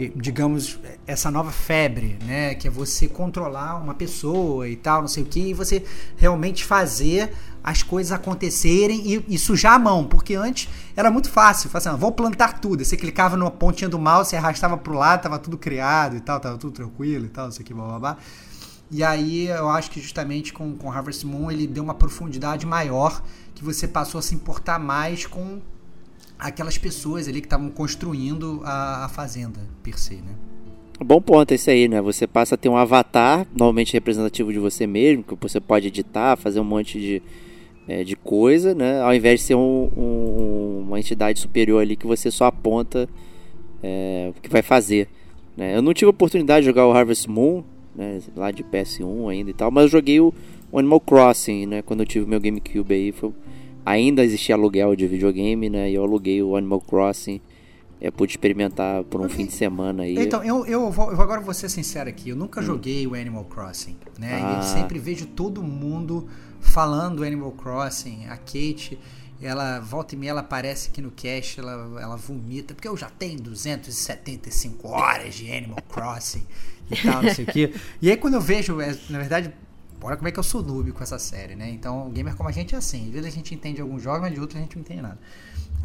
eh, 0.00 0.10
digamos, 0.16 0.78
essa 1.06 1.30
nova 1.30 1.50
febre, 1.52 2.16
né? 2.26 2.54
Que 2.54 2.68
é 2.68 2.70
você 2.70 3.06
controlar 3.06 3.76
uma 3.82 3.94
pessoa 3.94 4.68
e 4.68 4.76
tal, 4.76 5.02
não 5.02 5.08
sei 5.08 5.22
o 5.22 5.26
que, 5.26 5.50
e 5.50 5.54
você 5.54 5.82
realmente 6.16 6.64
fazer 6.64 7.30
as 7.64 7.82
coisas 7.82 8.12
acontecerem 8.12 9.00
e, 9.04 9.24
e 9.26 9.38
sujar 9.38 9.72
a 9.72 9.78
mão, 9.78 10.04
porque 10.04 10.34
antes 10.34 10.68
era 10.94 11.10
muito 11.10 11.30
fácil, 11.30 11.70
fácil 11.70 11.88
assim, 11.90 11.96
"Ah, 11.96 11.98
vou 11.98 12.12
plantar 12.12 12.60
tudo. 12.60 12.84
Você 12.84 12.94
clicava 12.94 13.38
numa 13.38 13.50
pontinha 13.50 13.88
do 13.88 13.98
mouse, 13.98 14.36
arrastava 14.36 14.76
pro 14.76 14.92
lado, 14.92 15.22
tava 15.22 15.38
tudo 15.38 15.56
criado 15.56 16.14
e 16.14 16.20
tal, 16.20 16.38
tava 16.38 16.58
tudo 16.58 16.74
tranquilo 16.74 17.24
e 17.24 17.28
tal, 17.30 17.46
não 17.46 17.52
sei 17.52 17.62
o 17.62 17.66
que, 17.66 17.72
blá 17.72 17.86
blá 17.86 17.98
blá. 17.98 18.16
E 18.90 19.02
aí 19.02 19.46
eu 19.46 19.70
acho 19.70 19.90
que 19.90 19.98
justamente 19.98 20.52
com, 20.52 20.76
com 20.76 20.92
Harvest 20.92 21.24
Moon 21.26 21.50
ele 21.50 21.66
deu 21.66 21.82
uma 21.82 21.94
profundidade 21.94 22.66
maior, 22.66 23.22
que 23.54 23.64
você 23.64 23.88
passou 23.88 24.18
a 24.18 24.22
se 24.22 24.34
importar 24.34 24.78
mais 24.78 25.26
com 25.26 25.60
aquelas 26.38 26.76
pessoas 26.76 27.26
ali 27.26 27.40
que 27.40 27.46
estavam 27.46 27.70
construindo 27.70 28.60
a, 28.62 29.06
a 29.06 29.08
fazenda 29.08 29.58
per 29.82 29.98
se, 29.98 30.16
né? 30.16 30.34
Bom 31.04 31.20
ponto 31.20 31.52
esse 31.52 31.70
aí, 31.70 31.88
né? 31.88 32.00
Você 32.02 32.26
passa 32.26 32.54
a 32.54 32.58
ter 32.58 32.68
um 32.68 32.76
avatar, 32.76 33.46
normalmente 33.52 33.92
representativo 33.94 34.52
de 34.52 34.58
você 34.58 34.86
mesmo, 34.86 35.24
que 35.24 35.34
você 35.34 35.60
pode 35.60 35.88
editar, 35.88 36.36
fazer 36.36 36.60
um 36.60 36.64
monte 36.64 37.00
de, 37.00 37.22
é, 37.88 38.02
de 38.04 38.16
coisa, 38.16 38.74
né? 38.74 39.00
Ao 39.00 39.14
invés 39.14 39.40
de 39.40 39.46
ser 39.46 39.54
um- 39.54 39.90
um- 39.96 40.84
uma 40.86 40.98
entidade 40.98 41.38
superior 41.38 41.80
ali 41.82 41.96
que 41.96 42.06
você 42.06 42.30
só 42.30 42.46
aponta 42.46 43.08
é, 43.82 44.32
o 44.36 44.40
que 44.40 44.48
vai 44.48 44.62
fazer. 44.62 45.08
Né? 45.56 45.76
Eu 45.76 45.82
não 45.82 45.92
tive 45.92 46.06
a 46.06 46.10
oportunidade 46.10 46.60
de 46.60 46.66
jogar 46.66 46.86
o 46.88 46.92
Harvest 46.92 47.28
Moon, 47.28 47.62
né? 47.94 48.18
lá 48.34 48.50
de 48.50 48.62
PS1 48.64 49.28
ainda 49.30 49.50
e 49.50 49.54
tal, 49.54 49.70
mas 49.70 49.84
eu 49.84 49.88
joguei 49.90 50.20
o 50.20 50.32
o 50.72 50.78
Animal 50.80 50.98
Crossing, 50.98 51.66
né? 51.66 51.82
Quando 51.82 52.00
eu 52.00 52.06
tive 52.06 52.24
o 52.24 52.28
meu 52.28 52.40
GameCube 52.40 52.92
aí, 52.92 53.12
foi- 53.12 53.30
ainda 53.86 54.24
existia 54.24 54.56
aluguel 54.56 54.96
de 54.96 55.06
videogame, 55.06 55.70
né? 55.70 55.88
E 55.88 55.94
eu 55.94 56.02
aluguei 56.02 56.42
o 56.42 56.56
Animal 56.56 56.80
Crossing. 56.80 57.40
Eu 58.00 58.10
pude 58.10 58.32
experimentar 58.32 59.04
por 59.04 59.20
um 59.20 59.28
fim 59.28 59.46
de 59.46 59.52
semana 59.52 60.02
aí. 60.02 60.16
Então, 60.18 60.42
eu, 60.42 60.66
eu, 60.66 60.90
vou, 60.90 61.12
eu 61.12 61.20
agora 61.20 61.40
vou 61.40 61.54
ser 61.54 61.68
sincero 61.68 62.08
aqui, 62.08 62.30
eu 62.30 62.34
nunca 62.36 62.60
joguei 62.60 63.06
o 63.06 63.14
Animal 63.14 63.44
Crossing, 63.44 63.94
né? 64.18 64.30
E 64.40 64.42
Ah. 64.42 64.56
eu 64.56 64.62
sempre 64.64 64.98
vejo 64.98 65.26
todo 65.26 65.62
mundo 65.62 66.26
falando 66.64 67.16
do 67.16 67.24
Animal 67.24 67.52
Crossing. 67.52 68.26
A 68.26 68.36
Kate, 68.36 68.98
ela 69.40 69.78
volta 69.80 70.14
e 70.14 70.18
meia, 70.18 70.30
ela 70.30 70.40
aparece 70.40 70.88
aqui 70.88 71.00
no 71.00 71.10
cast, 71.10 71.60
ela, 71.60 72.00
ela 72.00 72.16
vomita, 72.16 72.74
porque 72.74 72.88
eu 72.88 72.96
já 72.96 73.08
tenho 73.10 73.40
275 73.40 74.88
horas 74.88 75.34
de 75.34 75.52
Animal 75.52 75.82
Crossing 75.88 76.46
e 76.90 76.96
tal, 76.96 77.22
não 77.22 77.34
sei 77.34 77.44
o 77.44 77.48
quê. 77.48 77.74
E 78.00 78.10
aí 78.10 78.16
quando 78.16 78.34
eu 78.34 78.40
vejo, 78.40 78.80
é, 78.80 78.96
na 79.08 79.18
verdade, 79.18 79.52
olha 80.02 80.16
como 80.16 80.28
é 80.28 80.32
que 80.32 80.38
eu 80.38 80.42
sou 80.42 80.62
noob 80.62 80.92
com 80.92 81.02
essa 81.02 81.18
série, 81.18 81.54
né? 81.54 81.70
Então, 81.70 82.10
gamer 82.10 82.34
como 82.34 82.48
a 82.48 82.52
gente 82.52 82.74
é 82.74 82.78
assim. 82.78 83.06
Às 83.06 83.12
vezes 83.12 83.26
a 83.26 83.30
gente 83.30 83.54
entende 83.54 83.80
alguns 83.80 84.02
jogos, 84.02 84.22
mas 84.22 84.34
de 84.34 84.40
outros 84.40 84.58
a 84.58 84.62
gente 84.62 84.76
não 84.76 84.82
entende 84.82 85.02
nada. 85.02 85.18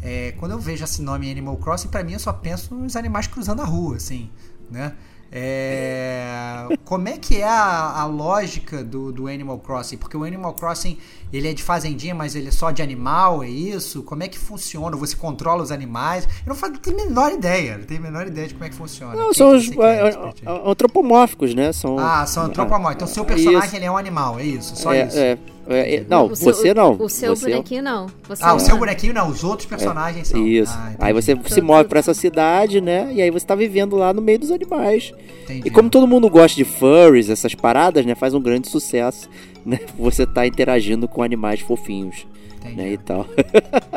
É, 0.02 0.32
quando 0.38 0.52
eu 0.52 0.58
vejo 0.58 0.82
esse 0.82 1.02
nome 1.02 1.30
Animal 1.30 1.56
Crossing, 1.58 1.88
pra 1.88 2.02
mim 2.02 2.14
eu 2.14 2.18
só 2.18 2.32
penso 2.32 2.74
nos 2.74 2.96
animais 2.96 3.26
cruzando 3.26 3.60
a 3.60 3.64
rua, 3.64 3.96
assim, 3.96 4.30
né? 4.70 4.94
É, 5.32 6.66
como 6.84 7.08
é 7.08 7.16
que 7.16 7.36
é 7.36 7.44
a, 7.44 8.00
a 8.00 8.04
lógica 8.04 8.82
do, 8.82 9.12
do 9.12 9.28
Animal 9.28 9.58
Crossing? 9.58 9.96
Porque 9.96 10.16
o 10.16 10.24
Animal 10.24 10.54
Crossing, 10.54 10.98
ele 11.32 11.48
é 11.48 11.52
de 11.52 11.62
fazendinha, 11.62 12.14
mas 12.14 12.34
ele 12.34 12.48
é 12.48 12.50
só 12.50 12.72
de 12.72 12.82
animal, 12.82 13.44
é 13.44 13.48
isso? 13.48 14.02
Como 14.02 14.24
é 14.24 14.28
que 14.28 14.36
funciona? 14.36 14.96
Você 14.96 15.14
controla 15.14 15.62
os 15.62 15.70
animais? 15.70 16.24
Eu 16.24 16.48
não, 16.48 16.56
faço, 16.56 16.72
não 16.72 16.80
tenho 16.80 17.00
a 17.00 17.04
menor 17.04 17.32
ideia, 17.32 17.78
não 17.78 17.84
tenho 17.84 18.00
a 18.00 18.02
menor 18.02 18.26
ideia 18.26 18.48
de 18.48 18.54
como 18.54 18.64
é 18.64 18.70
que 18.70 18.74
funciona. 18.74 19.14
Não, 19.14 19.26
Quem 19.26 19.34
são 19.34 19.56
os 19.56 19.70
é 19.70 20.08
é, 20.08 20.08
é, 20.08 20.70
antropomórficos, 20.70 21.54
né? 21.54 21.72
São, 21.72 21.96
Ah, 21.96 22.26
são 22.26 22.44
antropomórficos. 22.44 23.02
Então, 23.02 23.14
seu 23.14 23.24
personagem 23.24 23.76
ele 23.76 23.84
é 23.84 23.90
um 23.90 23.96
animal, 23.96 24.38
é 24.40 24.44
isso? 24.44 24.74
Só 24.74 24.92
é, 24.92 25.06
isso? 25.06 25.16
é, 25.16 25.38
é, 25.68 25.96
é, 25.96 26.04
não, 26.08 26.26
O 26.26 26.36
seu- 26.36 26.52
você 26.54 26.74
não. 26.74 26.92
O 27.00 27.08
seu 27.08 27.36
você 27.36 27.46
é 27.46 27.50
bonequinho 27.52 27.82
não. 27.82 28.06
Você 28.28 28.42
Ah, 28.44 28.50
é 28.50 28.52
o 28.52 28.58
seu 28.58 28.68
humano. 28.74 28.80
bonequinho 28.80 29.14
não, 29.14 29.28
os 29.28 29.44
outros 29.44 29.66
personagens 29.68 30.28
são. 30.28 30.46
Isso. 30.46 30.72
Ah, 30.74 30.94
aí 30.98 31.12
você 31.12 31.38
se 31.46 31.60
move 31.60 31.88
pra 31.88 31.98
essa 32.00 32.14
cidade, 32.14 32.80
né? 32.80 33.12
E 33.12 33.20
aí 33.22 33.30
você 33.30 33.46
tá 33.46 33.54
vivendo 33.54 33.96
lá 33.96 34.12
no 34.12 34.20
meio 34.22 34.38
dos 34.38 34.50
animais. 34.50 35.12
Entendi. 35.44 35.68
E 35.68 35.70
como 35.70 35.88
todo 35.90 36.06
mundo 36.06 36.28
gosta 36.28 36.56
de 36.56 36.64
furries, 36.64 37.28
essas 37.30 37.54
paradas, 37.54 38.04
né? 38.06 38.14
Faz 38.14 38.34
um 38.34 38.40
grande 38.40 38.68
sucesso, 38.68 39.28
né? 39.64 39.80
Você 39.98 40.26
tá 40.26 40.46
interagindo 40.46 41.06
com 41.08 41.22
animais 41.22 41.60
fofinhos, 41.60 42.26
Entendi. 42.58 42.76
né? 42.76 42.92
E 42.92 42.98
tal. 42.98 43.26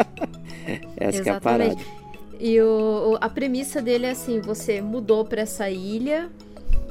Essa 0.98 1.22
que 1.22 1.30
é 1.30 1.32
a 1.34 1.36
Exatamente. 1.38 1.76
parada. 1.76 1.76
E 2.40 2.60
o, 2.62 3.18
a 3.22 3.30
premissa 3.30 3.82
dele 3.82 4.06
é 4.06 4.12
assim: 4.12 4.42
você 4.42 4.82
mudou 4.82 5.24
pra 5.26 5.42
essa 5.42 5.70
ilha 5.70 6.30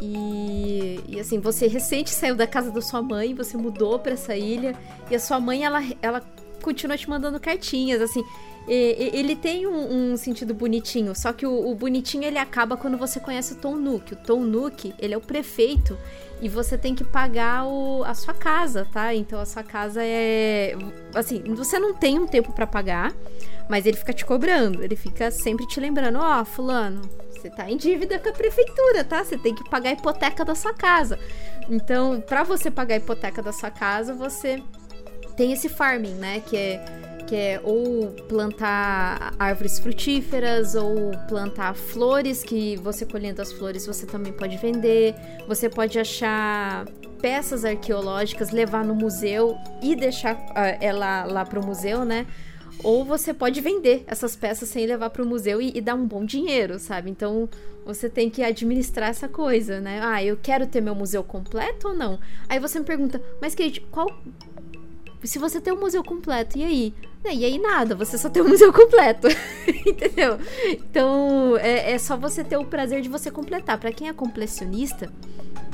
e, 0.04 1.00
e 1.06 1.20
assim, 1.20 1.38
você 1.38 1.68
recente 1.68 2.10
saiu 2.10 2.34
da 2.34 2.46
casa 2.46 2.72
da 2.72 2.80
sua 2.80 3.00
mãe, 3.00 3.34
você 3.34 3.56
mudou 3.56 3.98
pra 4.00 4.12
essa 4.12 4.36
ilha 4.36 4.74
e 5.08 5.14
a 5.14 5.20
sua 5.20 5.38
mãe 5.38 5.64
ela, 5.64 5.80
ela 6.02 6.20
continua 6.60 6.96
te 6.98 7.08
mandando 7.08 7.38
cartinhas, 7.38 8.00
assim. 8.02 8.24
E- 8.66 8.96
e- 9.14 9.16
ele 9.18 9.34
tem 9.36 9.66
um, 9.66 10.12
um 10.12 10.16
sentido 10.16 10.52
bonitinho, 10.54 11.14
só 11.14 11.32
que 11.32 11.46
o, 11.46 11.68
o 11.70 11.74
bonitinho 11.74 12.24
ele 12.24 12.38
acaba 12.38 12.76
quando 12.76 12.96
você 12.96 13.20
conhece 13.20 13.52
o 13.54 13.56
Tom 13.56 13.76
Nook. 13.76 14.12
O 14.12 14.16
Tom 14.16 14.40
Nook, 14.40 14.92
ele 14.98 15.14
é 15.14 15.16
o 15.16 15.20
prefeito 15.20 15.96
e 16.40 16.48
você 16.48 16.76
tem 16.76 16.94
que 16.94 17.04
pagar 17.04 17.64
o, 17.66 18.02
a 18.04 18.14
sua 18.14 18.34
casa, 18.34 18.86
tá? 18.92 19.14
Então 19.14 19.40
a 19.40 19.46
sua 19.46 19.62
casa 19.62 20.00
é. 20.02 20.76
Assim, 21.14 21.42
você 21.54 21.78
não 21.78 21.94
tem 21.94 22.18
um 22.18 22.26
tempo 22.26 22.52
pra 22.52 22.66
pagar, 22.66 23.12
mas 23.68 23.86
ele 23.86 23.96
fica 23.96 24.12
te 24.12 24.24
cobrando. 24.24 24.82
Ele 24.82 24.96
fica 24.96 25.30
sempre 25.32 25.66
te 25.66 25.78
lembrando: 25.80 26.18
Ó, 26.20 26.44
Fulano, 26.44 27.02
você 27.42 27.50
tá 27.50 27.68
em 27.68 27.76
dívida 27.76 28.18
com 28.20 28.28
a 28.28 28.32
prefeitura, 28.32 29.02
tá? 29.02 29.24
Você 29.24 29.36
tem 29.36 29.54
que 29.54 29.68
pagar 29.68 29.90
a 29.90 29.92
hipoteca 29.94 30.44
da 30.44 30.54
sua 30.54 30.72
casa. 30.72 31.18
Então, 31.68 32.20
pra 32.20 32.44
você 32.44 32.70
pagar 32.70 32.94
a 32.94 32.98
hipoteca 32.98 33.42
da 33.42 33.52
sua 33.52 33.70
casa, 33.70 34.14
você 34.14 34.62
tem 35.36 35.52
esse 35.52 35.68
farming, 35.68 36.14
né? 36.14 36.40
Que 36.46 36.56
é, 36.56 36.84
que 37.26 37.34
é 37.34 37.60
ou 37.64 38.12
plantar 38.28 39.34
árvores 39.38 39.80
frutíferas 39.80 40.76
ou 40.76 41.10
plantar 41.26 41.74
flores, 41.74 42.44
que 42.44 42.76
você 42.76 43.04
colhendo 43.04 43.42
as 43.42 43.52
flores 43.52 43.86
você 43.86 44.06
também 44.06 44.32
pode 44.32 44.56
vender. 44.58 45.14
Você 45.48 45.68
pode 45.68 45.98
achar 45.98 46.86
peças 47.20 47.64
arqueológicas, 47.64 48.50
levar 48.50 48.84
no 48.84 48.94
museu 48.94 49.56
e 49.82 49.96
deixar 49.96 50.36
ah, 50.54 50.76
ela 50.80 51.24
lá 51.24 51.44
pro 51.44 51.64
museu, 51.64 52.04
né? 52.04 52.24
Ou 52.82 53.04
você 53.04 53.32
pode 53.32 53.60
vender 53.60 54.04
essas 54.06 54.34
peças 54.34 54.68
sem 54.68 54.86
levar 54.86 55.10
pro 55.10 55.26
museu 55.26 55.60
e, 55.60 55.72
e 55.74 55.80
dar 55.80 55.94
um 55.94 56.06
bom 56.06 56.24
dinheiro, 56.24 56.78
sabe? 56.78 57.10
Então 57.10 57.48
você 57.84 58.08
tem 58.08 58.30
que 58.30 58.42
administrar 58.42 59.10
essa 59.10 59.28
coisa, 59.28 59.80
né? 59.80 60.00
Ah, 60.02 60.22
eu 60.22 60.36
quero 60.40 60.66
ter 60.66 60.80
meu 60.80 60.94
museu 60.94 61.22
completo 61.22 61.88
ou 61.88 61.94
não? 61.94 62.18
Aí 62.48 62.58
você 62.58 62.78
me 62.78 62.84
pergunta, 62.84 63.22
mas 63.40 63.54
Kate, 63.54 63.80
qual 63.90 64.06
se 65.22 65.38
você 65.38 65.60
tem 65.60 65.72
um 65.72 65.80
museu 65.80 66.02
completo, 66.02 66.58
e 66.58 66.64
aí? 66.64 66.94
E 67.24 67.44
aí 67.44 67.58
nada, 67.58 67.94
você 67.94 68.18
só 68.18 68.28
tem 68.28 68.42
um 68.42 68.48
museu 68.48 68.72
completo. 68.72 69.28
Entendeu? 69.86 70.38
Então, 70.68 71.56
é, 71.58 71.92
é 71.92 71.98
só 71.98 72.16
você 72.16 72.42
ter 72.42 72.56
o 72.56 72.64
prazer 72.64 73.00
de 73.00 73.08
você 73.08 73.30
completar. 73.30 73.78
Pra 73.78 73.92
quem 73.92 74.08
é 74.08 74.12
completionista, 74.12 75.08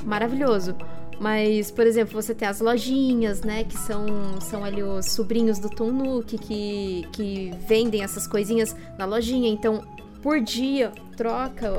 maravilhoso. 0.05 0.77
Mas, 1.21 1.71
por 1.71 1.87
exemplo, 1.87 2.21
você 2.21 2.35
tem 2.35 2.47
as 2.47 2.61
lojinhas, 2.61 3.43
né? 3.43 3.65
Que 3.65 3.77
são, 3.77 4.07
são 4.41 4.65
ali 4.65 4.83
os 4.83 5.07
sobrinhos 5.13 5.59
do 5.59 5.69
Tom 5.69 5.91
Nook 5.91 6.39
que, 6.39 7.07
que 7.13 7.53
vendem 7.67 8.03
essas 8.03 8.27
coisinhas 8.27 8.75
na 8.97 9.05
lojinha. 9.05 9.49
Então, 9.51 9.83
por 10.23 10.41
dia, 10.41 10.93
troca 11.17 11.73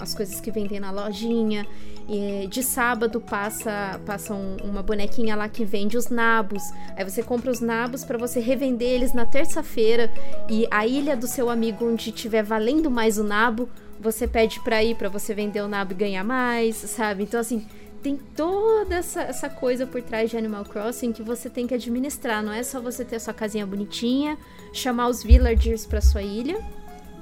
as 0.00 0.12
coisas 0.14 0.40
que 0.40 0.50
vendem 0.50 0.80
na 0.80 0.90
lojinha. 0.90 1.66
E 2.08 2.48
de 2.48 2.60
sábado 2.64 3.20
passa, 3.20 4.00
passa 4.04 4.34
um- 4.34 4.56
uma 4.64 4.82
bonequinha 4.82 5.36
lá 5.36 5.48
que 5.48 5.64
vende 5.64 5.96
os 5.96 6.08
nabos. 6.08 6.62
Aí 6.96 7.04
você 7.08 7.22
compra 7.22 7.52
os 7.52 7.60
nabos 7.60 8.02
para 8.04 8.18
você 8.18 8.40
revender 8.40 8.88
eles 8.88 9.12
na 9.12 9.24
terça-feira. 9.24 10.10
E 10.48 10.66
a 10.72 10.84
ilha 10.84 11.16
do 11.16 11.28
seu 11.28 11.48
amigo 11.48 11.86
onde 11.86 12.10
tiver 12.10 12.42
valendo 12.42 12.90
mais 12.90 13.16
o 13.18 13.22
nabo, 13.22 13.68
você 14.00 14.26
pede 14.26 14.58
pra 14.64 14.82
ir 14.82 14.96
pra 14.96 15.08
você 15.08 15.32
vender 15.32 15.60
o 15.60 15.68
nabo 15.68 15.92
e 15.92 15.94
ganhar 15.94 16.24
mais, 16.24 16.74
sabe? 16.74 17.22
Então 17.22 17.38
assim, 17.38 17.64
tem 18.02 18.16
toda 18.16 18.96
essa, 18.96 19.22
essa 19.22 19.48
coisa 19.48 19.86
por 19.86 20.02
trás 20.02 20.30
de 20.30 20.36
Animal 20.36 20.64
Crossing 20.64 21.12
que 21.12 21.22
você 21.22 21.48
tem 21.50 21.66
que 21.66 21.74
administrar. 21.74 22.42
Não 22.42 22.52
é 22.52 22.62
só 22.62 22.80
você 22.80 23.04
ter 23.04 23.16
a 23.16 23.20
sua 23.20 23.34
casinha 23.34 23.66
bonitinha, 23.66 24.38
chamar 24.72 25.08
os 25.08 25.22
villagers 25.22 25.86
pra 25.86 26.00
sua 26.00 26.22
ilha 26.22 26.58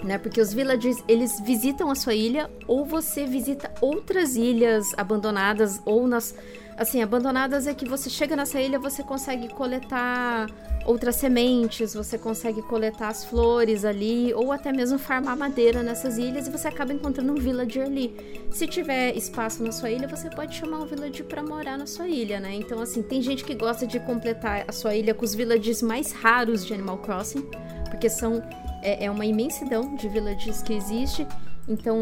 né? 0.03 0.19
Porque 0.19 0.41
os 0.41 0.53
villagers, 0.53 1.03
eles 1.09 1.41
visitam 1.41 1.91
a 1.91 1.95
sua 1.95 2.15
ilha 2.15 2.51
ou 2.67 2.85
você 2.85 3.27
visita 3.27 3.71
outras 3.81 4.37
ilhas 4.37 4.87
abandonadas 4.97 5.81
ou 5.85 6.07
nas 6.07 6.35
assim, 6.77 7.03
abandonadas 7.03 7.67
é 7.67 7.75
que 7.75 7.85
você 7.89 8.09
chega 8.09 8.37
nessa 8.37 8.61
ilha, 8.61 8.79
você 8.79 9.03
consegue 9.03 9.49
coletar 9.49 10.47
outras 10.89 11.17
sementes, 11.17 11.93
você 11.93 12.17
consegue 12.17 12.63
coletar 12.63 13.09
as 13.09 13.23
flores 13.23 13.85
ali 13.85 14.33
ou 14.33 14.51
até 14.51 14.73
mesmo 14.73 14.99
farmar 14.99 15.37
madeira 15.37 15.83
nessas 15.83 16.17
ilhas 16.17 16.49
e 16.49 16.51
você 16.51 16.67
acaba 16.67 16.95
encontrando 16.95 17.31
um 17.31 17.35
villager 17.35 17.85
ali. 17.85 18.17
Se 18.51 18.67
tiver 18.67 19.15
espaço 19.15 19.63
na 19.63 19.71
sua 19.71 19.91
ilha, 19.91 20.09
você 20.09 20.31
pode 20.31 20.57
chamar 20.57 20.79
um 20.79 20.87
villager 20.87 21.27
para 21.27 21.43
morar 21.43 21.77
na 21.77 21.87
sua 21.87 22.09
ilha, 22.09 22.41
né? 22.41 22.55
Então 22.55 22.81
assim, 22.81 23.03
tem 23.03 23.21
gente 23.21 23.45
que 23.45 23.55
gosta 23.55 23.87
de 23.87 24.01
completar 24.01 24.65
a 24.67 24.73
sua 24.73 24.95
ilha 24.95 25.13
com 25.13 25.27
os 25.27 25.35
villagers 25.35 25.83
mais 25.83 26.11
raros 26.11 26.65
de 26.65 26.73
Animal 26.73 26.97
Crossing, 26.99 27.47
porque 27.91 28.09
são 28.09 28.43
é, 28.83 29.05
é 29.05 29.11
uma 29.11 29.27
imensidão 29.27 29.95
de 29.95 30.09
villages 30.09 30.63
que 30.63 30.73
existe. 30.73 31.27
Então, 31.69 31.99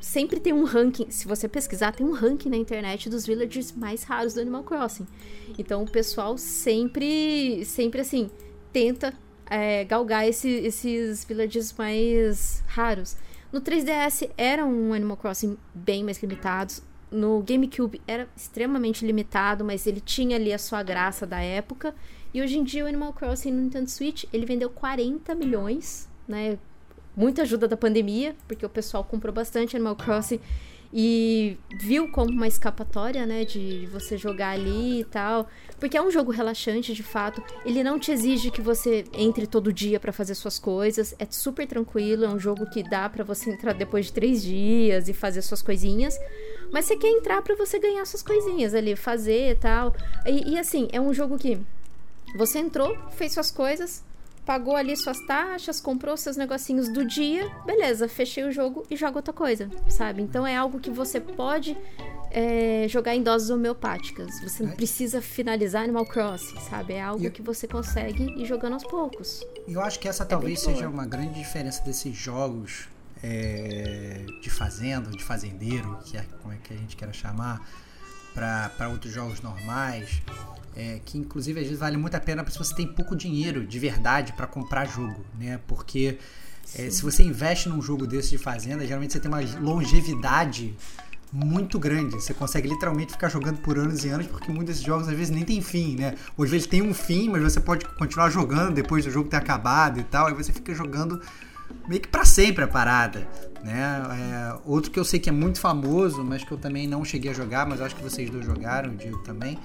sempre 0.00 0.40
tem 0.40 0.52
um 0.52 0.64
ranking. 0.64 1.10
Se 1.10 1.28
você 1.28 1.46
pesquisar, 1.46 1.92
tem 1.92 2.06
um 2.06 2.12
ranking 2.12 2.48
na 2.48 2.56
internet 2.56 3.10
dos 3.10 3.26
villagers 3.26 3.70
mais 3.72 4.02
raros 4.02 4.32
do 4.32 4.40
Animal 4.40 4.64
Crossing. 4.64 5.06
Então, 5.58 5.82
o 5.82 5.90
pessoal 5.90 6.38
sempre, 6.38 7.62
sempre 7.66 8.00
assim, 8.00 8.30
tenta 8.72 9.12
é, 9.50 9.84
galgar 9.84 10.26
esse, 10.26 10.48
esses 10.48 11.22
villages 11.24 11.74
mais 11.76 12.64
raros. 12.66 13.16
No 13.52 13.60
3DS 13.60 14.30
era 14.38 14.64
um 14.64 14.94
Animal 14.94 15.18
Crossing 15.18 15.58
bem 15.74 16.02
mais 16.02 16.22
limitado. 16.22 16.72
No 17.10 17.42
GameCube 17.42 18.00
era 18.06 18.28
extremamente 18.36 19.04
limitado, 19.04 19.64
mas 19.64 19.86
ele 19.86 20.00
tinha 20.00 20.36
ali 20.36 20.52
a 20.52 20.58
sua 20.58 20.82
graça 20.82 21.26
da 21.26 21.40
época. 21.40 21.94
E 22.32 22.40
hoje 22.40 22.56
em 22.56 22.64
dia 22.64 22.84
o 22.84 22.86
Animal 22.86 23.12
Crossing 23.12 23.50
no 23.50 23.60
Nintendo 23.62 23.90
Switch, 23.90 24.24
ele 24.32 24.46
vendeu 24.46 24.70
40 24.70 25.34
milhões, 25.34 26.08
né? 26.28 26.56
Muita 27.16 27.42
ajuda 27.42 27.66
da 27.66 27.76
pandemia, 27.76 28.34
porque 28.46 28.64
o 28.64 28.68
pessoal 28.68 29.04
comprou 29.04 29.32
bastante 29.32 29.76
Animal 29.76 29.96
Crossing 29.96 30.40
e 30.92 31.56
viu 31.78 32.08
como 32.08 32.30
uma 32.30 32.48
escapatória, 32.48 33.24
né, 33.24 33.44
de 33.44 33.86
você 33.92 34.16
jogar 34.16 34.50
ali 34.50 35.00
e 35.00 35.04
tal, 35.04 35.48
porque 35.78 35.96
é 35.96 36.02
um 36.02 36.10
jogo 36.10 36.32
relaxante 36.32 36.92
de 36.92 37.02
fato. 37.02 37.42
Ele 37.64 37.84
não 37.84 37.98
te 37.98 38.10
exige 38.10 38.50
que 38.50 38.60
você 38.60 39.04
entre 39.12 39.46
todo 39.46 39.72
dia 39.72 40.00
para 40.00 40.12
fazer 40.12 40.34
suas 40.34 40.58
coisas, 40.58 41.14
é 41.18 41.26
super 41.30 41.66
tranquilo, 41.66 42.24
é 42.24 42.28
um 42.28 42.38
jogo 42.38 42.68
que 42.70 42.82
dá 42.82 43.08
para 43.08 43.22
você 43.22 43.50
entrar 43.50 43.72
depois 43.72 44.06
de 44.06 44.12
três 44.12 44.42
dias 44.42 45.08
e 45.08 45.12
fazer 45.12 45.42
suas 45.42 45.62
coisinhas, 45.62 46.18
mas 46.72 46.86
você 46.86 46.96
quer 46.96 47.08
entrar 47.08 47.40
para 47.42 47.54
você 47.54 47.78
ganhar 47.78 48.04
suas 48.04 48.22
coisinhas 48.22 48.74
ali, 48.74 48.96
fazer 48.96 49.52
e 49.52 49.54
tal. 49.54 49.94
E, 50.26 50.54
e 50.54 50.58
assim 50.58 50.88
é 50.92 51.00
um 51.00 51.14
jogo 51.14 51.38
que 51.38 51.60
você 52.36 52.58
entrou, 52.58 52.96
fez 53.12 53.32
suas 53.32 53.50
coisas, 53.50 54.02
pagou 54.44 54.76
ali 54.76 54.96
suas 54.96 55.20
taxas, 55.26 55.80
comprou 55.80 56.16
seus 56.16 56.36
negocinhos 56.36 56.88
do 56.88 57.04
dia, 57.04 57.48
beleza, 57.64 58.08
fechei 58.08 58.44
o 58.44 58.52
jogo 58.52 58.84
e 58.90 58.96
joga 58.96 59.18
outra 59.18 59.32
coisa, 59.32 59.70
sabe? 59.88 60.22
Então 60.22 60.46
é 60.46 60.56
algo 60.56 60.80
que 60.80 60.90
você 60.90 61.20
pode 61.20 61.76
é, 62.30 62.86
jogar 62.88 63.14
em 63.14 63.22
doses 63.22 63.50
homeopáticas. 63.50 64.40
Você 64.42 64.62
não 64.62 64.72
precisa 64.72 65.20
finalizar 65.20 65.82
Animal 65.82 66.06
Crossing, 66.06 66.58
sabe? 66.60 66.94
É 66.94 67.02
algo 67.02 67.30
que 67.30 67.42
você 67.42 67.66
consegue 67.66 68.24
ir 68.40 68.44
jogando 68.46 68.74
aos 68.74 68.84
poucos. 68.84 69.44
E 69.66 69.72
eu 69.72 69.80
acho 69.80 69.98
que 69.98 70.08
essa 70.08 70.22
é 70.22 70.26
talvez 70.26 70.60
seja 70.60 70.88
uma 70.88 71.06
grande 71.06 71.34
diferença 71.34 71.82
desses 71.82 72.16
jogos 72.16 72.88
é, 73.22 74.24
de 74.40 74.50
fazenda, 74.50 75.10
de 75.10 75.22
fazendeiro, 75.22 75.98
que 76.04 76.16
é 76.16 76.24
como 76.40 76.54
é 76.54 76.56
que 76.56 76.72
a 76.72 76.76
gente 76.76 76.96
quer 76.96 77.12
chamar, 77.14 77.60
para 78.34 78.88
outros 78.88 79.12
jogos 79.12 79.40
normais 79.40 80.22
é, 80.76 81.00
que 81.04 81.18
inclusive 81.18 81.60
às 81.60 81.66
vezes 81.66 81.78
vale 81.78 81.96
muito 81.96 82.14
a 82.14 82.20
pena 82.20 82.48
se 82.48 82.58
você 82.58 82.74
tem 82.74 82.86
pouco 82.86 83.16
dinheiro 83.16 83.66
de 83.66 83.78
verdade 83.78 84.32
para 84.32 84.46
comprar 84.46 84.86
jogo, 84.86 85.24
né? 85.38 85.60
Porque 85.66 86.18
é, 86.76 86.88
se 86.90 87.02
você 87.02 87.22
investe 87.22 87.68
num 87.68 87.82
jogo 87.82 88.06
desse 88.06 88.30
de 88.30 88.38
fazenda, 88.38 88.86
geralmente 88.86 89.12
você 89.12 89.20
tem 89.20 89.30
uma 89.30 89.40
longevidade 89.60 90.74
muito 91.32 91.78
grande. 91.78 92.14
Você 92.14 92.32
consegue 92.32 92.68
literalmente 92.68 93.12
ficar 93.12 93.28
jogando 93.28 93.58
por 93.58 93.78
anos 93.78 94.04
e 94.04 94.08
anos, 94.08 94.26
porque 94.26 94.50
muitos 94.50 94.74
desses 94.74 94.82
jogos 94.82 95.08
às 95.08 95.14
vezes 95.14 95.30
nem 95.30 95.44
tem 95.44 95.60
fim, 95.60 95.96
né? 95.96 96.14
Ou 96.36 96.44
às 96.44 96.50
vezes 96.50 96.66
tem 96.66 96.82
um 96.82 96.94
fim, 96.94 97.28
mas 97.28 97.42
você 97.42 97.60
pode 97.60 97.84
continuar 97.96 98.30
jogando 98.30 98.74
depois 98.74 99.04
do 99.04 99.10
jogo 99.10 99.28
ter 99.28 99.36
acabado 99.36 100.00
e 100.00 100.04
tal, 100.04 100.30
e 100.30 100.34
você 100.34 100.52
fica 100.52 100.74
jogando 100.74 101.20
meio 101.88 102.00
que 102.00 102.08
para 102.08 102.24
sempre 102.24 102.64
a 102.64 102.68
parada, 102.68 103.26
né? 103.62 104.02
É, 104.18 104.58
outro 104.64 104.90
que 104.90 104.98
eu 104.98 105.04
sei 105.04 105.20
que 105.20 105.28
é 105.28 105.32
muito 105.32 105.60
famoso, 105.60 106.24
mas 106.24 106.44
que 106.44 106.52
eu 106.52 106.58
também 106.58 106.86
não 106.86 107.04
cheguei 107.04 107.30
a 107.30 107.34
jogar, 107.34 107.66
mas 107.66 107.80
acho 107.80 107.94
que 107.96 108.02
vocês 108.02 108.30
dois 108.30 108.44
jogaram, 108.44 108.90
o 108.90 108.96
Diego 108.96 109.18
também, 109.18 109.58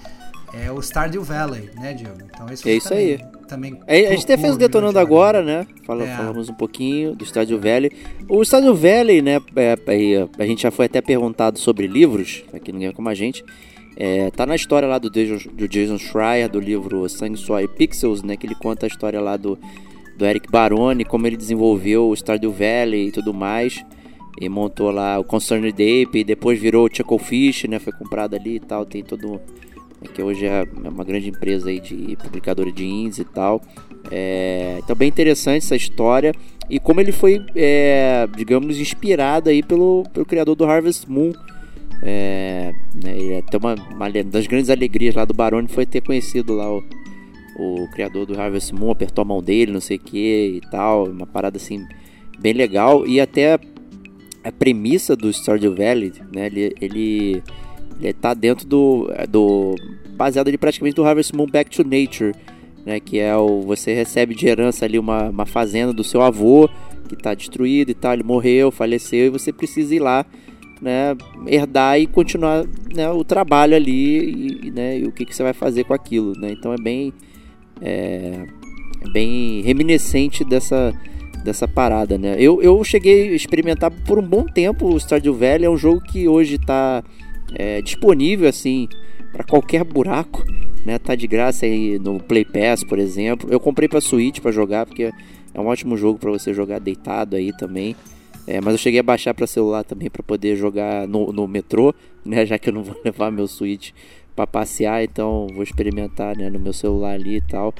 é 0.53 0.71
o 0.71 0.81
Stardew 0.81 1.23
Valley, 1.23 1.69
né, 1.75 1.93
Diego? 1.93 2.17
Então 2.23 2.49
esse 2.49 2.69
é 2.69 2.75
isso 2.75 2.89
também, 2.89 3.13
aí. 3.13 3.45
Também 3.47 3.79
é, 3.87 4.07
a 4.07 4.11
gente 4.11 4.23
até 4.23 4.37
fez 4.37 4.55
o 4.55 4.57
Detonando 4.57 4.99
Agora, 4.99 5.43
né? 5.43 5.67
Fala, 5.85 6.05
é. 6.05 6.15
Falamos 6.15 6.49
um 6.49 6.53
pouquinho 6.53 7.15
do 7.15 7.25
Stardew 7.25 7.59
Valley. 7.59 7.91
O 8.29 8.43
Stardew 8.43 8.73
Valley, 8.73 9.21
né, 9.21 9.39
é, 9.55 9.77
é, 9.87 10.27
a 10.37 10.45
gente 10.45 10.63
já 10.63 10.71
foi 10.71 10.85
até 10.85 11.01
perguntado 11.01 11.59
sobre 11.59 11.87
livros, 11.87 12.43
aqui 12.53 12.71
no 12.71 12.79
Game 12.79 12.93
Como 12.93 13.09
a 13.09 13.13
Gente. 13.13 13.43
É, 13.97 14.29
tá 14.31 14.45
na 14.45 14.55
história 14.55 14.87
lá 14.87 14.97
do 14.97 15.09
Jason, 15.09 15.49
do 15.53 15.67
Jason 15.69 15.97
Schreier, 15.97 16.49
do 16.49 16.59
livro 16.59 17.07
Sangue, 17.07 17.37
Suor 17.37 17.61
e 17.61 17.67
Pixels, 17.67 18.23
né? 18.23 18.35
Que 18.35 18.45
ele 18.45 18.55
conta 18.55 18.85
a 18.85 18.87
história 18.87 19.21
lá 19.21 19.37
do, 19.37 19.57
do 20.17 20.25
Eric 20.25 20.49
Baroni, 20.49 21.03
como 21.03 21.27
ele 21.27 21.37
desenvolveu 21.37 22.09
o 22.09 22.13
Stardew 22.15 22.51
Valley 22.51 23.07
e 23.07 23.11
tudo 23.11 23.33
mais. 23.33 23.83
E 24.39 24.49
montou 24.49 24.91
lá 24.91 25.17
o 25.17 25.23
Concerned 25.23 25.71
Ape, 25.71 26.19
e 26.19 26.23
depois 26.23 26.59
virou 26.59 26.85
o 26.85 26.89
Chucklefish, 26.93 27.65
né? 27.65 27.79
Foi 27.79 27.93
comprado 27.93 28.35
ali 28.35 28.55
e 28.55 28.59
tal, 28.59 28.85
tem 28.85 29.01
todo 29.01 29.39
né, 30.01 30.09
que 30.13 30.21
hoje 30.21 30.45
é 30.45 30.67
uma 30.83 31.03
grande 31.03 31.29
empresa 31.29 31.69
aí 31.69 31.79
de 31.79 32.17
publicadora 32.21 32.71
de 32.71 32.85
indies 32.85 33.19
e 33.19 33.25
tal. 33.25 33.61
É, 34.11 34.77
então 34.83 34.95
bem 34.95 35.07
interessante 35.07 35.63
essa 35.63 35.75
história 35.75 36.31
e 36.69 36.79
como 36.79 37.01
ele 37.01 37.11
foi, 37.11 37.43
é, 37.55 38.27
digamos, 38.35 38.79
inspirado 38.79 39.49
aí 39.49 39.63
pelo, 39.63 40.03
pelo 40.13 40.25
criador 40.25 40.55
do 40.55 40.65
Harvest 40.65 41.09
Moon. 41.09 41.31
É, 42.03 42.73
né, 43.03 43.17
é 43.17 43.37
até 43.39 43.57
uma, 43.57 43.73
uma 43.73 44.09
das 44.23 44.45
grandes 44.47 44.69
alegrias 44.69 45.15
lá 45.15 45.25
do 45.25 45.33
Barone 45.33 45.67
foi 45.67 45.85
ter 45.85 46.01
conhecido 46.01 46.53
lá 46.53 46.69
o, 46.69 46.83
o 47.55 47.87
criador 47.91 48.25
do 48.25 48.39
Harvest 48.39 48.73
Moon, 48.73 48.91
apertou 48.91 49.21
a 49.21 49.25
mão 49.25 49.41
dele, 49.41 49.71
não 49.71 49.81
sei 49.81 49.97
o 49.97 49.99
que 49.99 50.61
e 50.63 50.69
tal, 50.69 51.05
uma 51.05 51.25
parada 51.25 51.57
assim 51.57 51.85
bem 52.39 52.53
legal 52.53 53.07
e 53.07 53.19
até 53.19 53.57
a 54.43 54.51
premissa 54.51 55.15
do 55.15 55.31
Stardew 55.31 55.75
Valley, 55.75 56.13
né, 56.33 56.47
ele, 56.47 56.75
ele 56.79 57.43
ele 57.99 58.13
tá 58.13 58.33
dentro 58.33 58.67
do, 58.67 59.09
do 59.29 59.75
baseado 60.17 60.49
ali 60.49 60.57
praticamente 60.57 60.95
do 60.95 61.05
Harvest 61.05 61.33
Moon 61.33 61.47
Back 61.47 61.69
to 61.69 61.83
Nature, 61.83 62.33
né, 62.85 62.99
que 62.99 63.19
é 63.19 63.35
o 63.35 63.61
você 63.61 63.93
recebe 63.93 64.35
de 64.35 64.47
herança 64.47 64.85
ali 64.85 64.99
uma, 64.99 65.29
uma 65.29 65.45
fazenda 65.45 65.93
do 65.93 66.03
seu 66.03 66.21
avô 66.21 66.69
que 67.07 67.15
está 67.15 67.33
destruída 67.33 67.91
e 67.91 67.93
tal, 67.93 68.13
ele 68.13 68.23
morreu, 68.23 68.71
faleceu 68.71 69.27
e 69.27 69.29
você 69.29 69.53
precisa 69.53 69.95
ir 69.95 69.99
lá, 69.99 70.25
né, 70.81 71.15
herdar 71.47 71.99
e 71.99 72.05
continuar 72.05 72.65
né, 72.93 73.09
o 73.09 73.23
trabalho 73.23 73.75
ali 73.75 74.61
e, 74.63 74.71
né, 74.71 74.99
e 74.99 75.05
o 75.05 75.11
que, 75.11 75.25
que 75.25 75.35
você 75.35 75.43
vai 75.43 75.53
fazer 75.53 75.85
com 75.85 75.93
aquilo, 75.93 76.33
né? 76.37 76.51
Então 76.51 76.73
é 76.73 76.77
bem 76.77 77.13
é, 77.81 78.45
bem 79.11 79.61
reminiscente 79.61 80.43
dessa 80.43 80.93
dessa 81.43 81.67
parada, 81.67 82.17
né? 82.17 82.35
Eu, 82.39 82.59
eu 82.61 82.83
cheguei 82.83 83.29
a 83.29 83.35
experimentar 83.35 83.91
por 83.91 84.17
um 84.17 84.27
bom 84.27 84.43
tempo 84.45 84.87
o 84.87 84.99
Stardew 84.99 85.35
Valley, 85.35 85.65
é 85.65 85.69
um 85.69 85.77
jogo 85.77 86.01
que 86.01 86.27
hoje 86.27 86.55
está 86.55 87.03
é, 87.53 87.83
disponível 87.83 88.49
assim 88.49 88.89
para 89.31 89.43
qualquer 89.43 89.83
buraco, 89.83 90.43
né? 90.83 90.97
Tá 90.97 91.13
de 91.13 91.27
graça 91.27 91.67
aí 91.67 91.99
no 91.99 92.19
Play 92.19 92.43
Pass, 92.43 92.83
por 92.83 92.97
exemplo. 92.97 93.47
Eu 93.51 93.59
comprei 93.59 93.87
para 93.87 94.01
Switch 94.01 94.39
para 94.39 94.51
jogar 94.51 94.87
porque 94.87 95.11
é 95.53 95.61
um 95.61 95.67
ótimo 95.67 95.95
jogo 95.95 96.17
para 96.17 96.31
você 96.31 96.53
jogar 96.53 96.79
deitado 96.79 97.35
aí 97.35 97.55
também. 97.55 97.95
É, 98.47 98.61
mas 98.61 98.73
eu 98.73 98.77
cheguei 98.77 98.99
a 98.99 99.03
baixar 99.03 99.33
para 99.33 99.47
celular 99.47 99.83
também 99.83 100.09
para 100.09 100.21
poder 100.21 100.55
jogar 100.55 101.07
no, 101.07 101.31
no 101.31 101.47
metrô, 101.47 101.93
né? 102.25 102.45
Já 102.47 102.57
que 102.57 102.69
eu 102.69 102.73
não 102.73 102.83
vou 102.83 102.95
levar 103.05 103.31
meu 103.31 103.47
Switch 103.47 103.91
para 104.35 104.45
passear, 104.45 105.03
então 105.03 105.47
vou 105.53 105.63
experimentar 105.63 106.37
né, 106.37 106.49
no 106.49 106.59
meu 106.59 106.73
celular 106.73 107.13
ali 107.13 107.37
e 107.37 107.41
tal. 107.41 107.73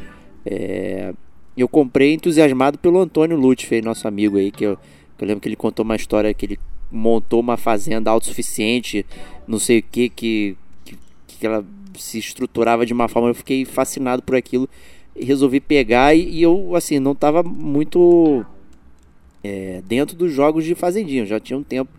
É, 0.45 1.14
eu 1.58 1.68
comprei 1.68 2.14
entusiasmado 2.14 2.78
pelo 2.78 2.99
Antônio 2.99 3.38
Lutfi, 3.38 3.82
nosso 3.82 4.08
amigo 4.08 4.38
aí, 4.38 4.51
que 4.51 4.64
eu, 4.66 4.78
que 5.18 5.24
eu 5.24 5.28
lembro 5.28 5.41
que 5.41 5.47
ele 5.47 5.56
contou 5.56 5.84
uma 5.84 5.95
história 5.95 6.34
que 6.34 6.45
ele 6.45 6.60
montou 6.91 7.39
uma 7.39 7.58
fazenda 7.58 8.10
autossuficiente, 8.12 9.06
não 9.47 9.60
sei 9.60 9.80
o 9.80 9.84
que, 9.84 10.10
que, 10.10 10.58
que 11.28 11.45
ela 11.45 11.66
se 11.97 12.20
estruturava 12.20 12.86
de 12.86 12.93
uma 12.93 13.08
forma. 13.08 13.30
Eu 13.30 13.36
fiquei 13.36 13.66
fascinado 13.66 14.22
por 14.22 14.36
aquilo 14.36 14.70
e 15.16 15.26
resolvi 15.26 15.60
pegar. 15.60 16.16
E, 16.16 16.30
e 16.30 16.41
eu, 16.41 16.76
assim, 16.76 16.99
não 16.99 17.14
estava 17.14 17.43
muito 17.43 18.45
é, 19.43 19.82
dentro 19.86 20.16
dos 20.16 20.32
jogos 20.32 20.64
de 20.64 20.76
fazendinha. 20.76 21.26
já 21.26 21.39
tinha 21.39 21.58
um 21.58 21.64
tempo 21.64 21.91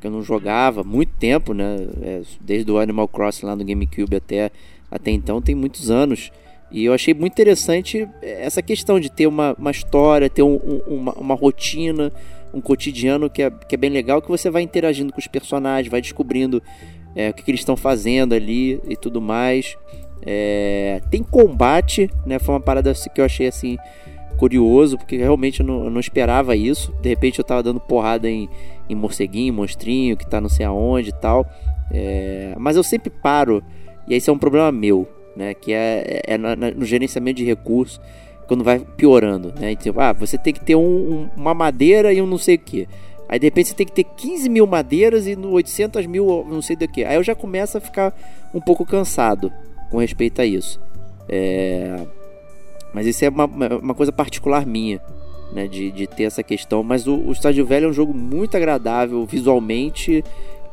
que 0.00 0.06
eu 0.06 0.10
não 0.10 0.22
jogava, 0.22 0.82
muito 0.82 1.12
tempo, 1.18 1.52
né? 1.52 1.76
É, 2.02 2.22
desde 2.40 2.70
o 2.70 2.78
Animal 2.78 3.06
Crossing 3.06 3.46
lá 3.46 3.54
no 3.54 3.64
GameCube 3.64 4.16
até, 4.16 4.50
até 4.90 5.10
então, 5.10 5.42
tem 5.42 5.54
muitos 5.54 5.90
anos. 5.90 6.30
E 6.72 6.84
eu 6.84 6.92
achei 6.92 7.12
muito 7.12 7.32
interessante 7.32 8.08
essa 8.22 8.62
questão 8.62 9.00
de 9.00 9.10
ter 9.10 9.26
uma, 9.26 9.54
uma 9.58 9.70
história, 9.70 10.30
ter 10.30 10.42
um, 10.42 10.54
um, 10.54 10.94
uma, 10.94 11.12
uma 11.14 11.34
rotina, 11.34 12.12
um 12.54 12.60
cotidiano 12.60 13.28
que 13.28 13.42
é, 13.42 13.50
que 13.50 13.74
é 13.74 13.78
bem 13.78 13.90
legal, 13.90 14.22
que 14.22 14.28
você 14.28 14.48
vai 14.48 14.62
interagindo 14.62 15.12
com 15.12 15.18
os 15.18 15.26
personagens, 15.26 15.90
vai 15.90 16.00
descobrindo 16.00 16.62
é, 17.14 17.30
o 17.30 17.34
que, 17.34 17.42
que 17.42 17.50
eles 17.50 17.60
estão 17.60 17.76
fazendo 17.76 18.34
ali 18.34 18.80
e 18.88 18.96
tudo 18.96 19.20
mais. 19.20 19.76
É, 20.22 21.00
tem 21.10 21.22
combate, 21.22 22.08
né? 22.24 22.38
Foi 22.38 22.54
uma 22.54 22.60
parada 22.60 22.92
que 22.92 23.20
eu 23.20 23.24
achei 23.24 23.48
assim 23.48 23.76
curioso, 24.36 24.96
porque 24.96 25.16
realmente 25.16 25.60
eu 25.60 25.66
não, 25.66 25.84
eu 25.84 25.90
não 25.90 26.00
esperava 26.00 26.54
isso. 26.54 26.94
De 27.02 27.08
repente 27.08 27.38
eu 27.38 27.44
tava 27.44 27.62
dando 27.62 27.80
porrada 27.80 28.30
em, 28.30 28.48
em 28.90 28.94
morceguinho, 28.94 29.54
monstrinho, 29.54 30.16
que 30.16 30.28
tá 30.28 30.40
não 30.40 30.48
sei 30.48 30.66
aonde 30.66 31.10
e 31.10 31.14
tal. 31.14 31.46
É, 31.92 32.54
mas 32.58 32.76
eu 32.76 32.82
sempre 32.82 33.10
paro, 33.10 33.62
e 34.08 34.14
esse 34.14 34.28
é 34.28 34.32
um 34.32 34.38
problema 34.38 34.70
meu 34.70 35.08
né? 35.34 35.54
Que 35.54 35.72
é, 35.72 36.22
é 36.26 36.38
no 36.38 36.84
gerenciamento 36.84 37.38
de 37.38 37.44
recursos 37.44 38.00
quando 38.46 38.64
vai 38.64 38.80
piorando, 38.80 39.54
né? 39.58 39.72
Então, 39.72 39.94
ah, 39.96 40.12
você 40.12 40.36
tem 40.36 40.52
que 40.52 40.60
ter 40.60 40.74
um, 40.74 40.80
um, 40.82 41.30
uma 41.36 41.54
madeira 41.54 42.12
e 42.12 42.20
um 42.20 42.26
não 42.26 42.38
sei 42.38 42.56
o 42.56 42.58
que. 42.58 42.88
Aí 43.28 43.38
de 43.38 43.46
repente 43.46 43.68
você 43.68 43.74
tem 43.74 43.86
que 43.86 43.92
ter 43.92 44.04
15 44.04 44.48
mil 44.48 44.66
madeiras 44.66 45.26
e 45.26 45.36
800 45.36 46.04
mil 46.06 46.44
não 46.48 46.60
sei 46.60 46.74
do 46.74 46.88
que. 46.88 47.04
Aí 47.04 47.14
eu 47.14 47.22
já 47.22 47.34
começo 47.34 47.78
a 47.78 47.80
ficar 47.80 48.12
um 48.52 48.60
pouco 48.60 48.84
cansado 48.84 49.52
com 49.88 49.98
respeito 49.98 50.42
a 50.42 50.44
isso. 50.44 50.80
É... 51.28 52.04
Mas 52.92 53.06
isso 53.06 53.24
é 53.24 53.28
uma, 53.28 53.44
uma 53.44 53.94
coisa 53.94 54.10
particular 54.10 54.66
minha, 54.66 55.00
né? 55.52 55.66
De, 55.66 55.90
de 55.90 56.06
ter 56.06 56.24
essa 56.24 56.42
questão. 56.42 56.82
Mas 56.82 57.06
o, 57.06 57.14
o 57.14 57.32
Estádio 57.32 57.64
Velho 57.66 57.86
é 57.86 57.88
um 57.88 57.92
jogo 57.92 58.14
muito 58.14 58.56
agradável 58.56 59.24
visualmente 59.26 60.24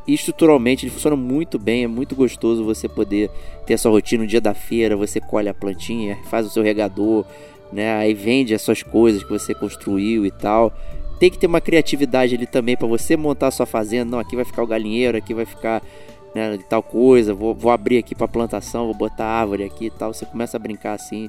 e 0.06 0.14
estruturalmente 0.14 0.86
ele 0.86 0.90
funciona 0.90 1.14
muito 1.14 1.58
bem, 1.58 1.84
é 1.84 1.86
muito 1.86 2.16
gostoso 2.16 2.64
você 2.64 2.88
poder 2.88 3.30
ter 3.66 3.74
essa 3.74 3.90
rotina 3.90 4.22
no 4.22 4.28
dia 4.28 4.40
da 4.40 4.54
feira, 4.54 4.96
você 4.96 5.20
colhe 5.20 5.50
a 5.50 5.54
plantinha, 5.54 6.16
faz 6.30 6.46
o 6.46 6.50
seu 6.50 6.62
regador, 6.62 7.26
né? 7.70 7.92
Aí 7.92 8.14
vende 8.14 8.54
as 8.54 8.62
suas 8.62 8.82
coisas 8.82 9.22
que 9.22 9.28
você 9.28 9.54
construiu 9.54 10.24
e 10.24 10.30
tal. 10.30 10.72
Tem 11.20 11.30
que 11.30 11.36
ter 11.36 11.46
uma 11.46 11.60
criatividade 11.60 12.34
ali 12.34 12.46
também 12.46 12.74
para 12.74 12.86
você 12.86 13.18
montar 13.18 13.48
a 13.48 13.50
sua 13.50 13.66
fazenda. 13.66 14.10
Não, 14.10 14.18
aqui 14.18 14.34
vai 14.34 14.46
ficar 14.46 14.62
o 14.62 14.66
galinheiro, 14.66 15.18
aqui 15.18 15.34
vai 15.34 15.44
ficar 15.44 15.82
né, 16.34 16.58
tal 16.68 16.82
coisa. 16.82 17.34
Vou, 17.34 17.54
vou 17.54 17.70
abrir 17.70 17.98
aqui 17.98 18.14
para 18.14 18.26
plantação, 18.26 18.86
vou 18.86 18.94
botar 18.94 19.26
árvore 19.26 19.64
aqui 19.64 19.86
e 19.86 19.90
tal. 19.90 20.14
Você 20.14 20.24
começa 20.24 20.56
a 20.56 20.60
brincar 20.60 20.94
assim. 20.94 21.28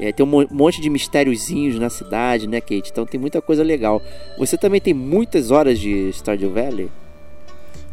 É, 0.00 0.12
tem 0.12 0.24
um 0.24 0.46
monte 0.50 0.80
de 0.80 0.88
mistériozinhos 0.88 1.78
na 1.78 1.90
cidade, 1.90 2.46
né, 2.46 2.60
Kate? 2.60 2.90
Então 2.90 3.04
tem 3.06 3.18
muita 3.20 3.40
coisa 3.42 3.62
legal. 3.62 4.00
Você 4.38 4.56
também 4.56 4.80
tem 4.80 4.94
muitas 4.94 5.50
horas 5.50 5.78
de 5.78 6.10
Stardew 6.12 6.52
Valley? 6.52 6.90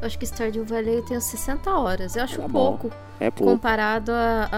Eu 0.01 0.07
acho 0.07 0.19
que 0.19 0.25
Stardew 0.25 0.63
Valley 0.65 0.95
eu 0.97 1.05
tenho 1.05 1.19
60 1.21 1.71
horas. 1.71 2.15
Eu 2.15 2.23
acho 2.23 2.39
Tá 2.39 2.47
pouco. 2.49 2.91
É 3.19 3.31
pouco. 3.31 3.53
Comparado 3.53 4.11
a, 4.11 4.49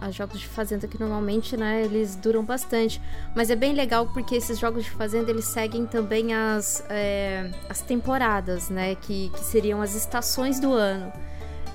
a- 0.00 0.06
a 0.06 0.10
jogos 0.10 0.40
de 0.40 0.48
fazenda 0.48 0.86
que 0.88 0.98
normalmente, 1.00 1.56
né, 1.56 1.82
eles 1.84 2.16
duram 2.16 2.42
bastante. 2.44 3.00
Mas 3.36 3.50
é 3.50 3.56
bem 3.56 3.72
legal 3.72 4.08
porque 4.12 4.34
esses 4.34 4.58
jogos 4.58 4.84
de 4.84 4.90
fazenda, 4.90 5.30
eles 5.30 5.44
seguem 5.46 5.86
também 5.86 6.34
as, 6.34 6.84
é, 6.90 7.50
as 7.68 7.80
temporadas, 7.80 8.68
né, 8.68 8.96
que, 8.96 9.30
que 9.30 9.44
seriam 9.44 9.80
as 9.80 9.94
estações 9.94 10.58
do 10.58 10.72
ano. 10.72 11.10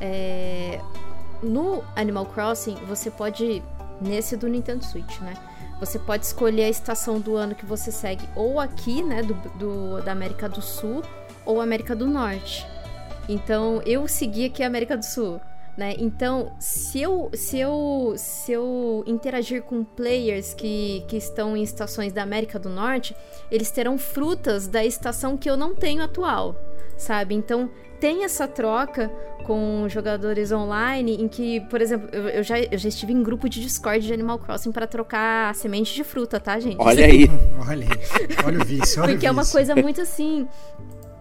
É, 0.01 0.79
no 1.41 1.83
Animal 1.95 2.25
Crossing, 2.25 2.75
você 2.87 3.09
pode, 3.09 3.63
nesse 4.01 4.35
do 4.37 4.47
Nintendo 4.47 4.83
Switch, 4.83 5.19
né, 5.19 5.33
você 5.79 5.97
pode 5.97 6.25
escolher 6.25 6.65
a 6.65 6.69
estação 6.69 7.19
do 7.19 7.35
ano 7.35 7.55
que 7.55 7.65
você 7.65 7.91
segue 7.91 8.27
ou 8.35 8.59
aqui, 8.59 9.01
né, 9.01 9.21
do, 9.23 9.33
do- 9.57 10.01
da 10.03 10.11
América 10.11 10.47
do 10.49 10.61
Sul 10.61 11.01
ou 11.45 11.61
América 11.61 11.95
do 11.95 12.05
Norte. 12.05 12.65
Então, 13.27 13.81
eu 13.85 14.07
segui 14.07 14.45
aqui 14.45 14.63
a 14.63 14.67
América 14.67 14.97
do 14.97 15.05
Sul, 15.05 15.39
né? 15.77 15.93
Então, 15.99 16.51
se 16.59 16.99
eu, 17.01 17.29
se 17.33 17.59
eu, 17.59 18.13
se 18.17 18.51
eu 18.51 19.03
interagir 19.07 19.61
com 19.63 19.83
players 19.83 20.53
que, 20.53 21.05
que 21.07 21.15
estão 21.15 21.55
em 21.55 21.61
estações 21.63 22.11
da 22.11 22.23
América 22.23 22.57
do 22.59 22.69
Norte, 22.69 23.15
eles 23.51 23.69
terão 23.71 23.97
frutas 23.97 24.67
da 24.67 24.83
estação 24.83 25.37
que 25.37 25.49
eu 25.49 25.55
não 25.55 25.75
tenho 25.75 26.03
atual, 26.03 26.55
sabe? 26.97 27.35
Então, 27.35 27.69
tem 27.99 28.23
essa 28.23 28.47
troca 28.47 29.11
com 29.43 29.87
jogadores 29.89 30.51
online 30.51 31.15
em 31.15 31.27
que, 31.27 31.59
por 31.61 31.81
exemplo, 31.81 32.07
eu, 32.11 32.29
eu 32.29 32.43
já, 32.43 32.59
eu 32.59 32.77
já 32.77 32.89
estive 32.89 33.11
em 33.11 33.23
grupo 33.23 33.49
de 33.49 33.61
Discord 33.61 34.05
de 34.05 34.13
Animal 34.13 34.37
Crossing 34.39 34.71
para 34.71 34.85
trocar 34.85 35.53
semente 35.55 35.93
de 35.93 36.03
fruta, 36.03 36.39
tá, 36.39 36.59
gente? 36.59 36.77
Olha 36.79 37.05
aí. 37.05 37.27
Olha 37.67 37.87
aí. 37.87 38.45
Olha 38.45 38.61
o 38.61 38.65
vício, 38.65 39.01
olha 39.01 39.13
Porque 39.13 39.25
o 39.25 39.29
é 39.29 39.31
uma 39.31 39.45
coisa 39.45 39.75
muito 39.75 40.01
assim. 40.01 40.47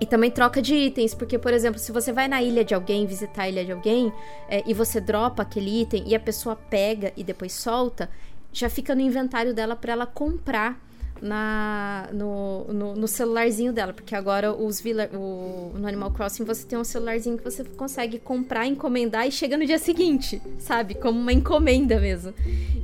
E 0.01 0.07
também 0.07 0.31
troca 0.31 0.63
de 0.63 0.75
itens, 0.75 1.13
porque, 1.15 1.39
por 1.39 1.53
exemplo, 1.53 1.81
se 1.81 1.91
você 1.91 2.13
vai 2.13 2.29
na 2.29 2.41
ilha 2.41 2.65
de 2.65 2.73
alguém, 2.73 3.05
visitar 3.05 3.43
a 3.43 3.49
ilha 3.49 3.65
de 3.65 3.73
alguém, 3.73 4.13
é, 4.49 4.63
e 4.65 4.73
você 4.73 5.01
dropa 5.01 5.43
aquele 5.43 5.83
item 5.83 6.05
e 6.07 6.15
a 6.15 6.21
pessoa 6.21 6.55
pega 6.55 7.13
e 7.17 7.25
depois 7.25 7.53
solta, 7.53 8.09
já 8.53 8.71
fica 8.71 8.95
no 8.95 9.01
inventário 9.01 9.53
dela 9.53 9.75
pra 9.75 9.93
ela 9.93 10.07
comprar 10.07 10.79
na, 11.21 12.09
no, 12.13 12.65
no, 12.65 12.95
no 12.95 13.09
celularzinho 13.09 13.73
dela. 13.73 13.93
Porque 13.93 14.15
agora 14.15 14.53
os 14.53 14.81
villa, 14.81 15.09
o, 15.13 15.73
no 15.79 15.87
Animal 15.87 16.11
Crossing 16.11 16.45
você 16.45 16.67
tem 16.67 16.79
um 16.79 16.85
celularzinho 16.85 17.37
que 17.37 17.45
você 17.45 17.65
consegue 17.65 18.19
comprar, 18.19 18.67
encomendar 18.67 19.27
e 19.27 19.33
chega 19.33 19.57
no 19.57 19.67
dia 19.67 19.79
seguinte, 19.79 20.41
sabe? 20.59 20.95
Como 20.95 21.19
uma 21.19 21.33
encomenda 21.33 21.99
mesmo. 22.01 22.33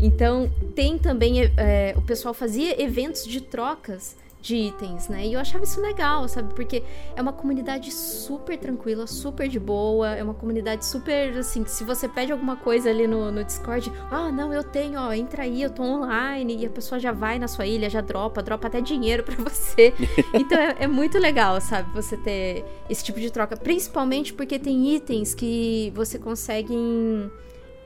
Então, 0.01 0.51
tem 0.75 0.99
também. 0.99 1.51
é, 1.57 1.95
o 1.97 2.03
pessoal 2.03 2.35
fazia 2.35 2.81
eventos 2.83 3.27
de 3.27 3.41
trocas 3.41 4.17
de 4.45 4.57
itens, 4.57 5.09
né? 5.09 5.27
E 5.27 5.33
eu 5.33 5.41
achava 5.41 5.65
isso 5.65 5.81
legal, 5.81 6.29
sabe? 6.29 6.53
Porque 6.53 6.83
é 7.17 7.23
uma 7.23 7.33
comunidade 7.33 7.91
super 7.91 8.59
tranquila, 8.59 9.07
super 9.07 9.49
de 9.49 9.59
boa, 9.59 10.15
é 10.15 10.23
uma 10.23 10.35
comunidade 10.35 10.85
super, 10.85 11.35
assim, 11.39 11.65
que 11.65 11.71
se 11.71 11.83
você 11.83 12.07
pede 12.07 12.31
alguma 12.31 12.55
coisa 12.55 12.91
ali 12.91 13.07
no, 13.07 13.33
no 13.33 13.43
Discord, 13.43 13.91
ah, 14.11 14.31
não, 14.31 14.53
eu 14.53 14.63
tenho, 14.63 15.01
ó, 15.01 15.11
entra 15.15 15.45
aí, 15.45 15.63
eu 15.63 15.71
tô 15.71 15.83
online, 15.83 16.59
e 16.59 16.67
a 16.67 16.71
pessoa 16.71 16.99
já 16.99 17.11
vai 17.11 17.39
na 17.39 17.49
sua 17.49 17.67
ilha, 17.67 17.89
já 17.89 18.03
dropa, 18.03 18.43
dropa 18.43 18.67
até 18.67 18.83
dinheiro 18.83 19.23
pra 19.23 19.37
você. 19.37 19.95
Então 20.35 20.59
é, 20.59 20.77
é 20.81 20.87
muito 20.87 21.19
legal, 21.19 21.61
sabe? 21.61 21.91
Você 21.95 22.17
ter 22.17 22.65
esse 22.91 23.03
tipo 23.03 23.21
de 23.21 23.31
troca, 23.31 23.57
principalmente 23.57 24.33
porque 24.33 24.59
tem 24.59 24.95
itens 24.95 25.33
que 25.33 25.93
você 25.95 26.19
consegue 26.19 26.75
em 26.75 27.31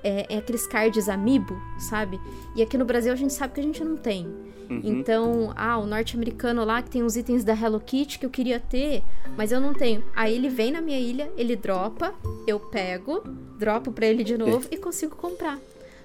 é, 0.02 0.34
é 0.34 0.38
aqueles 0.38 0.66
cards 0.66 1.08
amiibo, 1.08 1.56
sabe? 1.78 2.20
E 2.56 2.62
aqui 2.62 2.78
no 2.78 2.84
Brasil 2.84 3.12
a 3.12 3.16
gente 3.16 3.32
sabe 3.32 3.54
que 3.54 3.60
a 3.60 3.62
gente 3.62 3.84
não 3.84 3.96
tem. 3.96 4.26
Então, 4.70 5.52
ah, 5.56 5.78
o 5.78 5.86
norte-americano 5.86 6.64
lá 6.64 6.82
que 6.82 6.90
tem 6.90 7.02
os 7.02 7.16
itens 7.16 7.44
da 7.44 7.54
Hello 7.54 7.80
Kitty 7.80 8.18
que 8.18 8.26
eu 8.26 8.30
queria 8.30 8.60
ter, 8.60 9.02
mas 9.36 9.50
eu 9.52 9.60
não 9.60 9.72
tenho. 9.72 10.04
Aí 10.14 10.34
ele 10.34 10.48
vem 10.48 10.70
na 10.70 10.80
minha 10.80 10.98
ilha, 10.98 11.30
ele 11.36 11.56
dropa, 11.56 12.14
eu 12.46 12.60
pego, 12.60 13.22
dropo 13.58 13.90
pra 13.90 14.06
ele 14.06 14.22
de 14.22 14.36
novo 14.36 14.66
e 14.70 14.76
consigo 14.76 15.16
comprar. 15.16 15.58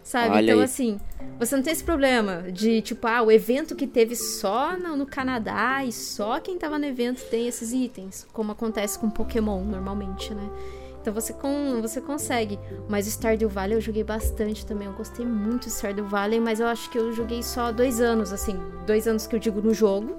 Sabe? 0.03 0.35
Olha 0.35 0.43
então, 0.43 0.59
aí. 0.59 0.65
assim, 0.65 0.99
você 1.39 1.55
não 1.55 1.63
tem 1.63 1.71
esse 1.71 1.83
problema 1.83 2.51
de, 2.51 2.81
tipo, 2.81 3.07
ah, 3.07 3.21
o 3.21 3.31
evento 3.31 3.73
que 3.73 3.87
teve 3.87 4.15
só 4.15 4.77
no, 4.77 4.97
no 4.97 5.05
Canadá 5.05 5.83
e 5.85 5.93
só 5.93 6.41
quem 6.41 6.57
tava 6.57 6.77
no 6.77 6.85
evento 6.85 7.23
tem 7.29 7.47
esses 7.47 7.71
itens, 7.71 8.27
como 8.33 8.51
acontece 8.51 8.99
com 8.99 9.09
Pokémon 9.09 9.63
normalmente, 9.63 10.33
né? 10.33 10.49
Então 11.03 11.13
você, 11.13 11.33
com, 11.33 11.81
você 11.81 11.99
consegue. 11.99 12.57
Mas 12.87 13.05
o 13.05 13.09
Stardew 13.09 13.49
Valley 13.49 13.75
eu 13.75 13.81
joguei 13.81 14.05
bastante 14.05 14.65
também. 14.65 14.87
Eu 14.87 14.93
gostei 14.93 15.25
muito 15.25 15.65
do 15.65 15.69
Stardew 15.69 16.05
Valley, 16.07 16.39
mas 16.39 16.61
eu 16.61 16.67
acho 16.67 16.89
que 16.89 16.97
eu 16.97 17.11
joguei 17.11 17.43
só 17.43 17.73
dois 17.73 17.99
anos, 17.99 18.31
assim. 18.31 18.57
Dois 18.87 19.05
anos 19.05 19.27
que 19.27 19.35
eu 19.35 19.39
digo 19.39 19.61
no 19.61 19.73
jogo. 19.73 20.15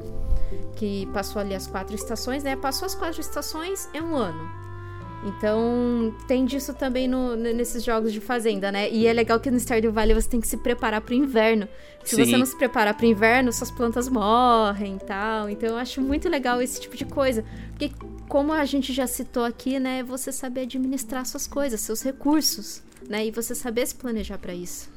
Que 0.76 1.06
passou 1.14 1.40
ali 1.40 1.54
as 1.54 1.66
quatro 1.66 1.94
estações, 1.94 2.44
né? 2.44 2.54
Passou 2.54 2.84
as 2.84 2.94
quatro 2.94 3.18
estações, 3.18 3.88
é 3.94 4.02
um 4.02 4.14
ano. 4.14 4.62
Então, 5.26 6.14
tem 6.28 6.44
disso 6.44 6.74
também 6.74 7.08
no- 7.08 7.34
nesses 7.34 7.82
jogos 7.82 8.12
de 8.12 8.20
fazenda, 8.20 8.70
né? 8.70 8.90
E 8.90 9.06
é 9.06 9.12
legal 9.14 9.40
que 9.40 9.50
no 9.50 9.56
Stardew 9.58 9.90
Valley 9.90 10.12
você 10.14 10.28
tem 10.28 10.38
que 10.38 10.46
se 10.46 10.58
preparar 10.58 11.00
pro 11.00 11.14
inverno. 11.14 11.66
Se 12.04 12.14
Sim. 12.14 12.26
você 12.26 12.36
não 12.36 12.44
se 12.44 12.54
preparar 12.58 12.92
pro 12.94 13.06
inverno, 13.06 13.50
suas 13.50 13.70
plantas 13.70 14.06
morrem 14.06 14.96
e 14.96 15.04
tal. 15.06 15.48
Então, 15.48 15.70
eu 15.70 15.76
acho 15.78 16.02
muito 16.02 16.28
legal 16.28 16.60
esse 16.60 16.78
tipo 16.78 16.94
de 16.94 17.06
coisa. 17.06 17.42
Porque, 17.70 17.90
como 18.28 18.52
a 18.52 18.64
gente 18.64 18.92
já 18.92 19.06
citou 19.06 19.44
aqui, 19.44 19.78
né? 19.78 19.98
é 19.98 20.02
Você 20.02 20.32
saber 20.32 20.62
administrar 20.62 21.24
suas 21.26 21.46
coisas, 21.46 21.80
seus 21.80 22.02
recursos, 22.02 22.82
né? 23.08 23.26
E 23.26 23.30
você 23.30 23.54
saber 23.54 23.86
se 23.86 23.94
planejar 23.94 24.38
pra 24.38 24.54
isso. 24.54 24.90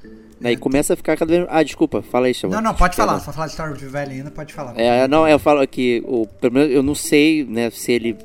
Aí 0.44 0.56
começa 0.56 0.94
a 0.94 0.96
ficar 0.96 1.18
cada 1.18 1.32
vez. 1.36 1.48
Ah, 1.50 1.64
desculpa, 1.64 2.02
fala 2.02 2.28
aí, 2.28 2.34
Chama. 2.34 2.56
Não, 2.56 2.62
não, 2.62 2.74
pode 2.74 2.96
falar. 2.96 3.20
Só 3.20 3.32
falar 3.34 3.48
de 3.48 3.54
Stardew 3.54 3.90
Valley 3.90 4.18
ainda, 4.18 4.32
pode 4.32 4.54
falar. 4.54 4.78
É, 4.80 5.08
não, 5.08 5.28
eu 5.28 5.40
falo 5.40 5.66
que 5.68 6.04
o, 6.06 6.28
pelo 6.40 6.54
menos 6.54 6.72
eu 6.72 6.84
não 6.84 6.96
sei, 6.96 7.44
né, 7.44 7.70
se 7.70 7.92
ele 7.92 8.16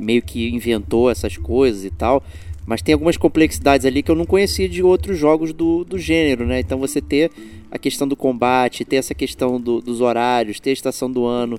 meio 0.00 0.22
que 0.22 0.48
inventou 0.50 1.10
essas 1.10 1.36
coisas 1.36 1.84
e 1.84 1.90
tal, 1.90 2.22
mas 2.66 2.82
tem 2.82 2.92
algumas 2.92 3.16
complexidades 3.16 3.86
ali 3.86 4.02
que 4.02 4.10
eu 4.10 4.14
não 4.14 4.26
conhecia 4.26 4.68
de 4.68 4.82
outros 4.82 5.18
jogos 5.18 5.52
do, 5.52 5.84
do 5.84 5.98
gênero, 5.98 6.46
né? 6.46 6.60
Então 6.60 6.78
você 6.78 7.00
ter 7.00 7.30
a 7.70 7.78
questão 7.78 8.06
do 8.06 8.14
combate, 8.16 8.84
ter 8.84 8.96
essa 8.96 9.14
questão 9.14 9.60
do- 9.60 9.80
dos 9.80 10.00
horários, 10.00 10.60
ter 10.60 10.70
a 10.70 10.72
estação 10.72 11.10
do 11.10 11.24
ano, 11.24 11.58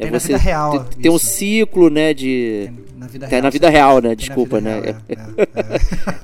é 0.00 0.02
Tem 0.04 0.10
na 0.10 0.18
você 0.18 0.26
vida 0.28 0.38
real, 0.38 0.84
ter, 0.84 0.96
ter 0.96 1.10
um 1.10 1.18
ciclo, 1.18 1.90
né, 1.90 2.14
de 2.14 2.70
Tem 2.70 2.98
na 2.98 3.06
vida 3.06 3.26
Tem 3.26 3.30
real. 3.36 3.42
na 3.42 3.50
vida 3.50 3.68
real, 3.70 3.94
né? 3.96 4.00
Tem 4.00 4.08
na 4.10 4.14
Desculpa, 4.14 4.60
né? 4.60 4.80
real, 4.80 4.84
é, 5.08 5.12
é, 5.12 5.16
é. 5.16 5.20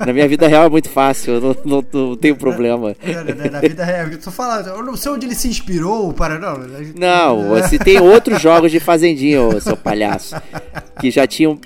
Na 0.07 0.12
minha 0.12 0.29
vida 0.29 0.47
real 0.47 0.64
é 0.66 0.68
muito 0.68 0.89
fácil, 0.89 1.35
eu 1.35 1.41
não, 1.41 1.57
não, 1.64 1.85
não 1.93 2.16
tenho 2.16 2.37
problema. 2.37 2.95
Na, 3.05 3.35
na- 3.35 3.51
na 3.51 3.61
vida 3.61 3.85
real, 3.85 4.07
eu 4.09 4.18
tô 4.20 4.31
falando, 4.31 4.68
eu 4.68 4.85
não 4.85 4.97
sei 4.97 5.11
onde 5.12 5.27
ele 5.27 5.35
se 5.35 5.49
inspirou 5.49 6.12
para. 6.12 6.39
Não, 6.39 6.59
Não, 6.97 7.62
se 7.68 7.79
tem 7.79 7.99
outros 8.01 8.41
jogos 8.41 8.70
de 8.70 8.79
fazendinha, 8.81 9.43
ô, 9.43 9.61
seu 9.61 9.77
palhaço, 9.77 10.35
que 11.01 11.11
já 11.11 11.27
tinham. 11.27 11.59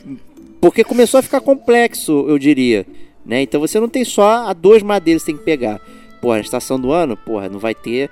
Porque 0.60 0.84
começou 0.84 1.18
a 1.18 1.22
ficar 1.22 1.40
complexo, 1.40 2.26
eu 2.28 2.38
diria. 2.38 2.86
Né? 3.24 3.42
Então 3.42 3.60
você 3.60 3.78
não 3.78 3.88
tem 3.88 4.04
só 4.04 4.48
a 4.48 4.52
duas 4.52 4.82
madeiras 4.82 5.22
que 5.22 5.26
você 5.26 5.32
tem 5.32 5.38
que 5.38 5.44
pegar. 5.44 5.80
Porra, 6.20 6.36
na 6.36 6.40
estação 6.42 6.78
do 6.80 6.92
ano, 6.92 7.16
porra, 7.16 7.48
não 7.48 7.58
vai 7.58 7.74
ter 7.74 8.10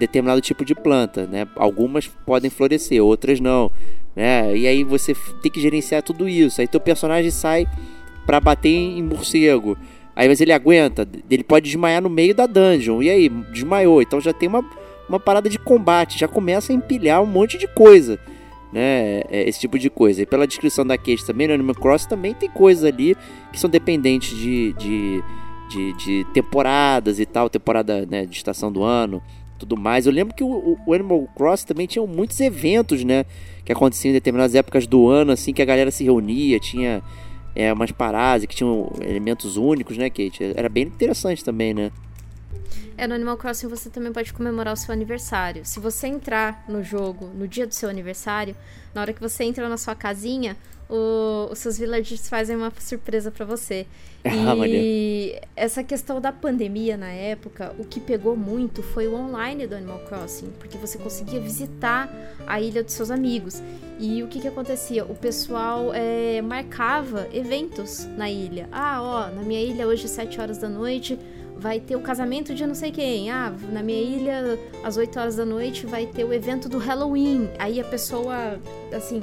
determinado 0.00 0.40
tipo 0.40 0.64
de 0.64 0.74
planta, 0.74 1.26
né? 1.26 1.46
Algumas 1.54 2.08
podem 2.08 2.50
florescer, 2.50 3.04
outras 3.04 3.38
não, 3.38 3.70
né? 4.16 4.56
E 4.56 4.66
aí 4.66 4.82
você 4.82 5.14
tem 5.42 5.52
que 5.52 5.60
gerenciar 5.60 6.02
tudo 6.02 6.28
isso. 6.28 6.60
Aí 6.60 6.66
teu 6.66 6.80
personagem 6.80 7.30
sai 7.30 7.66
pra 8.26 8.40
bater 8.40 8.70
em 8.70 9.02
morcego. 9.02 9.76
Aí 10.16 10.26
mas 10.26 10.40
ele 10.40 10.52
aguenta, 10.52 11.06
ele 11.30 11.44
pode 11.44 11.66
desmaiar 11.66 12.02
no 12.02 12.10
meio 12.10 12.34
da 12.34 12.46
dungeon. 12.46 13.02
E 13.02 13.10
aí, 13.10 13.28
desmaiou. 13.28 14.02
Então 14.02 14.20
já 14.20 14.32
tem 14.32 14.48
uma, 14.48 14.64
uma 15.08 15.20
parada 15.20 15.48
de 15.48 15.58
combate, 15.58 16.18
já 16.18 16.26
começa 16.26 16.72
a 16.72 16.74
empilhar 16.74 17.22
um 17.22 17.26
monte 17.26 17.58
de 17.58 17.68
coisa, 17.68 18.18
né? 18.72 19.20
É, 19.30 19.48
Esse 19.48 19.60
tipo 19.60 19.78
de 19.78 19.90
coisa. 19.90 20.22
E 20.22 20.26
pela 20.26 20.46
descrição 20.46 20.86
da 20.86 20.96
Case 20.96 21.26
também, 21.26 21.46
no 21.46 21.54
Animal 21.54 21.74
Cross 21.74 22.06
também 22.06 22.34
tem 22.34 22.48
coisas 22.48 22.84
ali 22.84 23.16
que 23.52 23.60
são 23.60 23.68
dependentes 23.68 24.36
de, 24.36 24.72
de, 24.74 25.22
de, 25.70 25.92
de 25.94 26.26
temporadas 26.32 27.20
e 27.20 27.26
tal, 27.26 27.48
temporada 27.48 28.06
né, 28.06 28.26
de 28.26 28.36
estação 28.36 28.72
do 28.72 28.82
ano, 28.82 29.22
tudo 29.60 29.76
mais. 29.76 30.06
Eu 30.06 30.12
lembro 30.12 30.34
que 30.34 30.42
o, 30.42 30.78
o- 30.86 30.92
Animal 30.94 31.28
Cross 31.36 31.64
também 31.64 31.86
tinha 31.86 32.04
muitos 32.06 32.40
eventos, 32.40 33.04
né? 33.04 33.24
Que 33.64 33.72
aconteciam 33.72 34.10
em 34.10 34.14
determinadas 34.14 34.54
épocas 34.54 34.86
do 34.86 35.08
ano, 35.08 35.30
assim, 35.32 35.52
que 35.52 35.62
a 35.62 35.64
galera 35.64 35.90
se 35.90 36.02
reunia, 36.02 36.58
tinha 36.58 37.02
é, 37.54 37.72
umas 37.72 37.92
paradas 37.92 38.46
que 38.46 38.56
tinham 38.56 38.90
elementos 39.00 39.56
únicos, 39.56 39.96
né, 39.96 40.08
Kate? 40.10 40.52
Era 40.56 40.68
bem 40.68 40.84
interessante 40.84 41.44
também, 41.44 41.72
né? 41.74 41.92
É, 42.96 43.06
no 43.06 43.14
Animal 43.14 43.36
Crossing 43.36 43.68
você 43.68 43.88
também 43.88 44.12
pode 44.12 44.32
comemorar 44.32 44.74
o 44.74 44.76
seu 44.76 44.92
aniversário. 44.92 45.62
Se 45.64 45.80
você 45.80 46.06
entrar 46.06 46.64
no 46.68 46.82
jogo 46.82 47.26
no 47.34 47.48
dia 47.48 47.66
do 47.66 47.74
seu 47.74 47.88
aniversário, 47.88 48.54
na 48.94 49.00
hora 49.00 49.12
que 49.12 49.20
você 49.20 49.44
entra 49.44 49.68
na 49.68 49.76
sua 49.78 49.94
casinha, 49.94 50.56
o- 50.88 51.48
os 51.50 51.58
seus 51.60 51.78
villagers 51.78 52.28
fazem 52.28 52.56
uma 52.56 52.70
surpresa 52.78 53.30
pra 53.30 53.44
você. 53.46 53.86
Ah, 54.24 54.54
E 54.66 55.40
essa 55.56 55.82
questão 55.82 56.20
da 56.20 56.30
pandemia 56.30 56.96
na 56.96 57.10
época, 57.10 57.74
o 57.78 57.84
que 57.84 58.00
pegou 58.00 58.36
muito 58.36 58.82
foi 58.82 59.06
o 59.06 59.14
online 59.14 59.66
do 59.66 59.74
Animal 59.74 60.00
Crossing, 60.00 60.50
porque 60.58 60.76
você 60.76 60.98
conseguia 60.98 61.40
visitar 61.40 62.12
a 62.46 62.60
ilha 62.60 62.82
dos 62.82 62.94
seus 62.94 63.10
amigos. 63.10 63.62
E 63.98 64.22
o 64.22 64.28
que 64.28 64.40
que 64.40 64.48
acontecia? 64.48 65.04
O 65.04 65.14
pessoal 65.14 65.92
é, 65.94 66.42
marcava 66.42 67.28
eventos 67.32 68.06
na 68.16 68.30
ilha. 68.30 68.68
Ah, 68.70 69.00
ó, 69.02 69.34
na 69.34 69.42
minha 69.42 69.60
ilha 69.60 69.86
hoje, 69.86 70.06
7 70.08 70.40
horas 70.40 70.58
da 70.58 70.68
noite, 70.68 71.18
vai 71.56 71.78
ter 71.78 71.96
o 71.96 72.00
casamento 72.00 72.54
de 72.54 72.66
não 72.66 72.74
sei 72.74 72.90
quem. 72.90 73.30
Ah, 73.30 73.52
na 73.70 73.82
minha 73.82 74.00
ilha, 74.00 74.58
às 74.82 74.96
8 74.96 75.18
horas 75.18 75.36
da 75.36 75.44
noite, 75.44 75.86
vai 75.86 76.06
ter 76.06 76.24
o 76.24 76.32
evento 76.32 76.68
do 76.68 76.78
Halloween. 76.78 77.48
Aí 77.58 77.80
a 77.80 77.84
pessoa, 77.84 78.58
assim, 78.94 79.22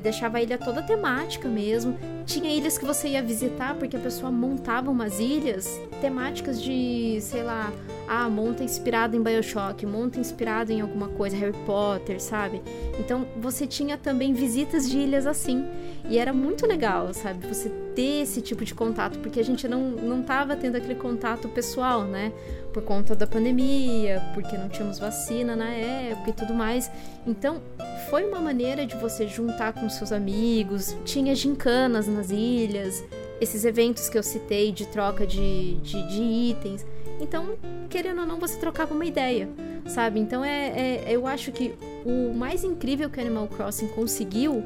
deixava 0.00 0.38
a 0.38 0.42
ilha 0.42 0.58
toda 0.58 0.82
temática 0.82 1.48
mesmo. 1.48 1.98
Tinha 2.24 2.50
ilhas 2.50 2.76
que 2.76 2.84
você 2.84 3.08
ia 3.08 3.22
visitar 3.22 3.74
porque 3.74 3.96
a 3.96 4.00
pessoa 4.00 4.30
montava 4.30 4.90
umas 4.90 5.20
ilhas 5.20 5.80
temáticas 6.00 6.60
de, 6.60 7.18
sei 7.20 7.42
lá, 7.42 7.72
ah, 8.08 8.28
monta 8.28 8.62
inspirado 8.62 9.16
em 9.16 9.22
Bioshock, 9.22 9.84
monta 9.86 10.20
inspirado 10.20 10.72
em 10.72 10.80
alguma 10.80 11.08
coisa, 11.08 11.36
Harry 11.36 11.56
Potter, 11.64 12.20
sabe? 12.20 12.62
Então 12.98 13.26
você 13.36 13.66
tinha 13.66 13.96
também 13.96 14.32
visitas 14.32 14.88
de 14.88 14.98
ilhas 14.98 15.26
assim. 15.26 15.64
E 16.08 16.18
era 16.18 16.32
muito 16.32 16.66
legal, 16.66 17.12
sabe? 17.12 17.46
Você 17.46 17.68
ter 17.94 18.22
esse 18.22 18.42
tipo 18.42 18.64
de 18.64 18.74
contato, 18.74 19.18
porque 19.18 19.40
a 19.40 19.44
gente 19.44 19.66
não, 19.66 19.90
não 19.90 20.22
tava 20.22 20.54
tendo 20.54 20.76
aquele 20.76 20.94
contato 20.94 21.48
pessoal, 21.48 22.04
né? 22.04 22.32
Por 22.76 22.82
conta 22.82 23.16
da 23.16 23.26
pandemia, 23.26 24.22
porque 24.34 24.54
não 24.54 24.68
tínhamos 24.68 24.98
vacina 24.98 25.56
na 25.56 25.70
época 25.70 26.28
e 26.28 26.32
tudo 26.34 26.52
mais. 26.52 26.90
Então, 27.26 27.62
foi 28.10 28.26
uma 28.28 28.38
maneira 28.38 28.84
de 28.84 28.94
você 28.96 29.26
juntar 29.26 29.72
com 29.72 29.88
seus 29.88 30.12
amigos, 30.12 30.94
tinha 31.02 31.34
gincanas 31.34 32.06
nas 32.06 32.28
ilhas, 32.30 33.02
esses 33.40 33.64
eventos 33.64 34.10
que 34.10 34.18
eu 34.18 34.22
citei 34.22 34.72
de 34.72 34.86
troca 34.88 35.26
de, 35.26 35.76
de, 35.76 36.06
de 36.06 36.22
itens. 36.22 36.84
Então, 37.18 37.56
querendo 37.88 38.20
ou 38.20 38.26
não, 38.26 38.38
você 38.38 38.58
trocava 38.58 38.92
uma 38.92 39.06
ideia, 39.06 39.48
sabe? 39.86 40.20
Então, 40.20 40.44
é, 40.44 40.68
é- 40.68 41.04
eu 41.08 41.26
acho 41.26 41.52
que 41.52 41.74
o 42.04 42.34
mais 42.34 42.62
incrível 42.62 43.08
que 43.08 43.18
Animal 43.18 43.48
Crossing 43.48 43.88
conseguiu, 43.88 44.62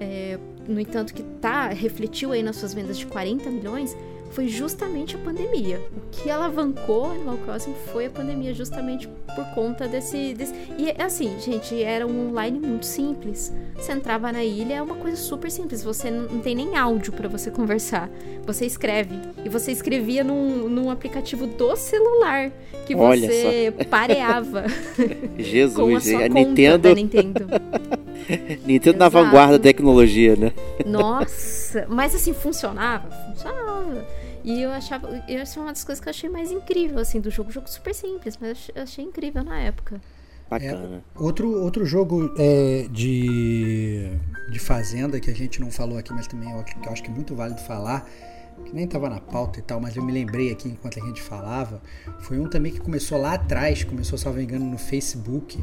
é, 0.00 0.38
no 0.70 0.80
entanto, 0.80 1.12
que 1.12 1.22
tá, 1.22 1.68
refletiu 1.68 2.32
aí 2.32 2.42
nas 2.42 2.56
suas 2.56 2.72
vendas 2.72 2.96
de 2.96 3.06
40 3.06 3.50
milhões, 3.50 3.96
foi 4.30 4.46
justamente 4.46 5.16
a 5.16 5.18
pandemia. 5.18 5.80
O 5.96 6.08
que 6.10 6.30
alavancou 6.30 7.10
Animal 7.10 7.36
Crossing 7.38 7.74
foi 7.92 8.06
a 8.06 8.10
pandemia, 8.10 8.54
justamente 8.54 9.08
por 9.34 9.44
conta 9.54 9.88
desse. 9.88 10.34
desse... 10.34 10.54
E 10.78 10.94
assim, 11.02 11.36
gente, 11.40 11.82
era 11.82 12.06
um 12.06 12.28
online 12.28 12.60
muito 12.60 12.86
simples. 12.86 13.52
Você 13.74 13.92
entrava 13.92 14.30
na 14.30 14.44
ilha, 14.44 14.74
é 14.74 14.82
uma 14.82 14.94
coisa 14.94 15.16
super 15.16 15.50
simples. 15.50 15.82
Você 15.82 16.10
não 16.10 16.40
tem 16.40 16.54
nem 16.54 16.76
áudio 16.76 17.12
pra 17.12 17.28
você 17.28 17.50
conversar. 17.52 18.08
Você 18.46 18.64
escreve. 18.64 19.16
E 19.44 19.48
você 19.48 19.72
escrevia 19.72 20.22
num, 20.22 20.68
num 20.68 20.90
aplicativo 20.90 21.46
do 21.46 21.74
celular 21.74 22.52
que 22.86 22.94
Olha 22.94 23.28
você 23.28 23.74
pareava 23.88 24.64
com 24.96 25.40
a 25.40 25.42
Jesus, 25.42 26.04
sua 26.04 26.24
a 26.24 26.28
Nintendo, 26.28 26.78
da 26.78 26.94
Nintendo. 28.38 28.62
Nintendo 28.66 28.98
na 28.98 29.06
Exato. 29.06 29.24
vanguarda 29.24 29.58
da 29.58 29.62
tecnologia, 29.62 30.36
né? 30.36 30.52
Nossa, 30.86 31.86
mas 31.88 32.14
assim, 32.14 32.32
funcionava? 32.32 33.10
Funcionava. 33.28 34.06
E 34.42 34.62
eu 34.62 34.70
achava, 34.70 35.08
essa 35.28 35.54
foi 35.54 35.62
uma 35.64 35.72
das 35.72 35.84
coisas 35.84 36.00
que 36.02 36.08
eu 36.08 36.10
achei 36.10 36.30
mais 36.30 36.50
incrível, 36.50 36.98
assim, 36.98 37.20
do 37.20 37.30
jogo. 37.30 37.50
Jogo 37.50 37.68
super 37.68 37.94
simples, 37.94 38.38
mas 38.40 38.70
eu 38.74 38.82
achei- 38.82 39.04
incrível 39.04 39.44
na 39.44 39.58
época. 39.60 40.00
Bacana. 40.48 41.04
Outro, 41.14 41.62
outro 41.62 41.84
jogo 41.84 42.34
é, 42.38 42.86
de, 42.90 44.10
de 44.50 44.58
Fazenda 44.58 45.20
que 45.20 45.30
a 45.30 45.34
gente 45.34 45.60
não 45.60 45.70
falou 45.70 45.96
aqui, 45.98 46.12
mas 46.12 46.26
também 46.26 46.50
eu, 46.50 46.64
que 46.64 46.74
eu 46.88 46.92
acho 46.92 47.02
que 47.02 47.10
é 47.10 47.14
muito 47.14 47.36
válido 47.36 47.60
falar, 47.60 48.04
que 48.64 48.74
nem 48.74 48.84
estava 48.84 49.08
na 49.08 49.20
pauta 49.20 49.58
e 49.58 49.62
tal, 49.62 49.80
mas 49.80 49.96
eu 49.96 50.02
me 50.04 50.12
lembrei 50.12 50.52
aqui 50.52 50.68
enquanto 50.68 51.00
a 51.02 51.06
gente 51.06 51.20
falava, 51.20 51.80
foi 52.20 52.38
um 52.38 52.48
também 52.48 52.72
que 52.72 52.80
começou 52.80 53.18
lá 53.20 53.34
atrás, 53.34 53.82
começou, 53.84 54.16
salvo 54.18 54.40
engano, 54.40 54.64
no 54.64 54.78
Facebook, 54.78 55.58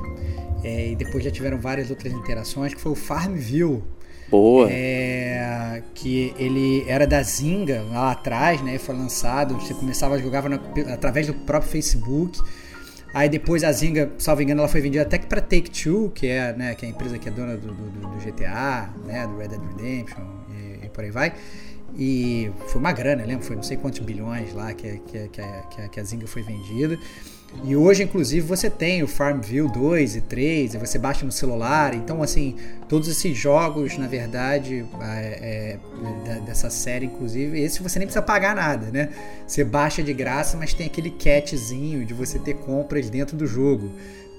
é, 0.63 0.91
e 0.91 0.95
depois 0.95 1.23
já 1.23 1.31
tiveram 1.31 1.57
várias 1.59 1.89
outras 1.89 2.11
interações, 2.13 2.73
que 2.73 2.81
foi 2.81 2.91
o 2.91 2.95
Farmville. 2.95 3.83
Boa. 4.29 4.67
É, 4.69 5.81
que 5.93 6.33
ele 6.37 6.83
era 6.85 7.07
da 7.07 7.23
Zynga 7.23 7.81
lá 7.83 8.11
atrás, 8.11 8.61
né? 8.61 8.77
Foi 8.77 8.93
lançado, 8.93 9.53
você 9.55 9.73
começava 9.73 10.15
a 10.15 10.17
jogar 10.17 10.43
através 10.91 11.27
do 11.27 11.33
próprio 11.33 11.71
Facebook. 11.71 12.37
Aí 13.13 13.29
depois 13.29 13.63
a 13.63 13.71
Zynga, 13.71 14.11
salvo 14.17 14.41
engano, 14.41 14.59
ela 14.59 14.67
foi 14.67 14.81
vendida 14.81 15.03
até 15.03 15.17
que 15.17 15.27
pra 15.27 15.39
Take-Two, 15.39 16.11
que 16.13 16.27
é, 16.27 16.53
né, 16.53 16.75
que 16.75 16.85
é 16.85 16.89
a 16.89 16.91
empresa 16.91 17.17
que 17.17 17.29
é 17.29 17.31
dona 17.31 17.55
do, 17.55 17.73
do- 17.73 17.89
do 17.89 18.17
GTA, 18.19 18.89
né, 19.05 19.25
do 19.25 19.37
Red 19.37 19.47
Dead 19.47 19.61
Redemption 19.77 20.21
e, 20.51 20.85
e 20.85 20.89
por 20.89 21.05
aí 21.05 21.09
vai. 21.09 21.33
E 21.97 22.51
foi 22.67 22.79
uma 22.79 22.91
grana, 22.91 23.25
lembra? 23.25 23.43
Foi 23.45 23.55
não 23.55 23.63
sei 23.63 23.75
quantos 23.77 23.99
bilhões 23.99 24.53
lá 24.53 24.73
que, 24.73 24.99
que, 25.07 25.27
que, 25.29 25.41
a- 25.41 25.63
que 25.69 25.81
a- 25.81 25.87
que 25.89 25.99
a 25.99 26.03
Zynga 26.03 26.27
foi 26.27 26.41
vendida. 26.43 26.97
E 27.63 27.75
hoje, 27.77 28.03
inclusive, 28.03 28.45
você 28.45 28.69
tem 28.69 29.01
o 29.01 29.07
Farmville 29.07 29.71
2 29.71 30.17
e 30.17 30.21
3, 30.21 30.73
e 30.73 30.77
você 30.77 30.99
baixa 30.99 31.25
no 31.25 31.31
celular. 31.31 31.93
Então, 31.95 32.21
assim, 32.21 32.55
todos 32.89 33.07
esses 33.07 33.35
jogos, 33.37 33.97
na 33.97 34.05
verdade, 34.05 34.85
é, 35.01 35.77
é, 36.27 36.39
dessa 36.45 36.69
série, 36.69 37.05
inclusive, 37.05 37.59
esse 37.59 37.81
você 37.81 37.99
nem 37.99 38.05
precisa 38.07 38.21
pagar 38.21 38.53
nada, 38.53 38.87
né? 38.91 39.09
Você 39.47 39.63
baixa 39.63 40.03
de 40.03 40.13
graça, 40.13 40.57
mas 40.57 40.73
tem 40.73 40.87
aquele 40.87 41.09
catzinho 41.09 42.05
de 42.05 42.13
você 42.13 42.37
ter 42.37 42.55
compras 42.55 43.09
dentro 43.09 43.35
do 43.37 43.47
jogo, 43.47 43.91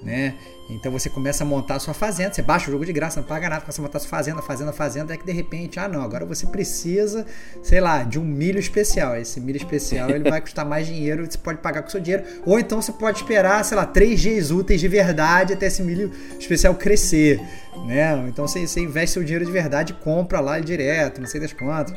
né? 0.03 0.35
Então 0.71 0.93
você 0.93 1.09
começa 1.09 1.45
a 1.45 1.47
montar 1.47 1.77
a 1.77 1.79
sua 1.79 1.95
fazenda, 1.95 2.35
você 2.35 2.43
baixa 2.43 2.69
o 2.69 2.73
jogo 2.73 2.85
de 2.85 2.93
graça, 2.93 3.21
não 3.21 3.27
paga 3.27 3.49
nada, 3.49 3.63
começa 3.63 3.81
a 3.81 3.83
montar 3.83 3.99
a 3.99 4.01
sua 4.01 4.11
fazenda, 4.11 4.43
fazenda, 4.43 4.73
fazenda, 4.73 5.15
é 5.15 5.17
que 5.17 5.25
de 5.25 5.33
repente, 5.33 5.81
ah 5.81 5.89
não, 5.89 6.03
agora 6.03 6.27
você 6.27 6.47
precisa, 6.47 7.25
sei 7.63 7.81
lá, 7.81 8.03
de 8.03 8.19
um 8.19 8.25
milho 8.25 8.59
especial. 8.59 9.17
Esse 9.17 9.41
milho 9.41 9.57
especial 9.57 10.11
ele 10.11 10.29
vai 10.29 10.41
custar 10.41 10.67
mais 10.67 10.87
dinheiro, 10.87 11.25
você 11.25 11.39
pode 11.39 11.59
pagar 11.61 11.83
com 11.83 11.89
o 11.89 11.91
seu 11.91 12.01
dinheiro, 12.01 12.25
ou 12.45 12.59
então 12.59 12.83
você 12.83 12.93
pode 12.93 13.19
esperar, 13.19 13.65
sei 13.65 13.77
lá, 13.77 13.87
três 13.87 14.21
dias 14.21 14.51
úteis 14.51 14.81
de 14.81 14.89
verdade 14.89 15.55
até 15.55 15.67
esse 15.67 15.83
milho 15.83 16.13
especial 16.39 16.75
crescer, 16.75 17.41
né? 17.87 18.27
Então 18.29 18.47
você, 18.47 18.67
você 18.67 18.81
investe 18.81 19.15
seu 19.15 19.25
dinheiro 19.25 19.47
de 19.47 19.53
verdade 19.53 19.95
compra 19.95 20.39
lá 20.39 20.61
direto, 20.61 21.21
não 21.21 21.29
sei 21.29 21.41
das 21.41 21.53
quantas. 21.53 21.95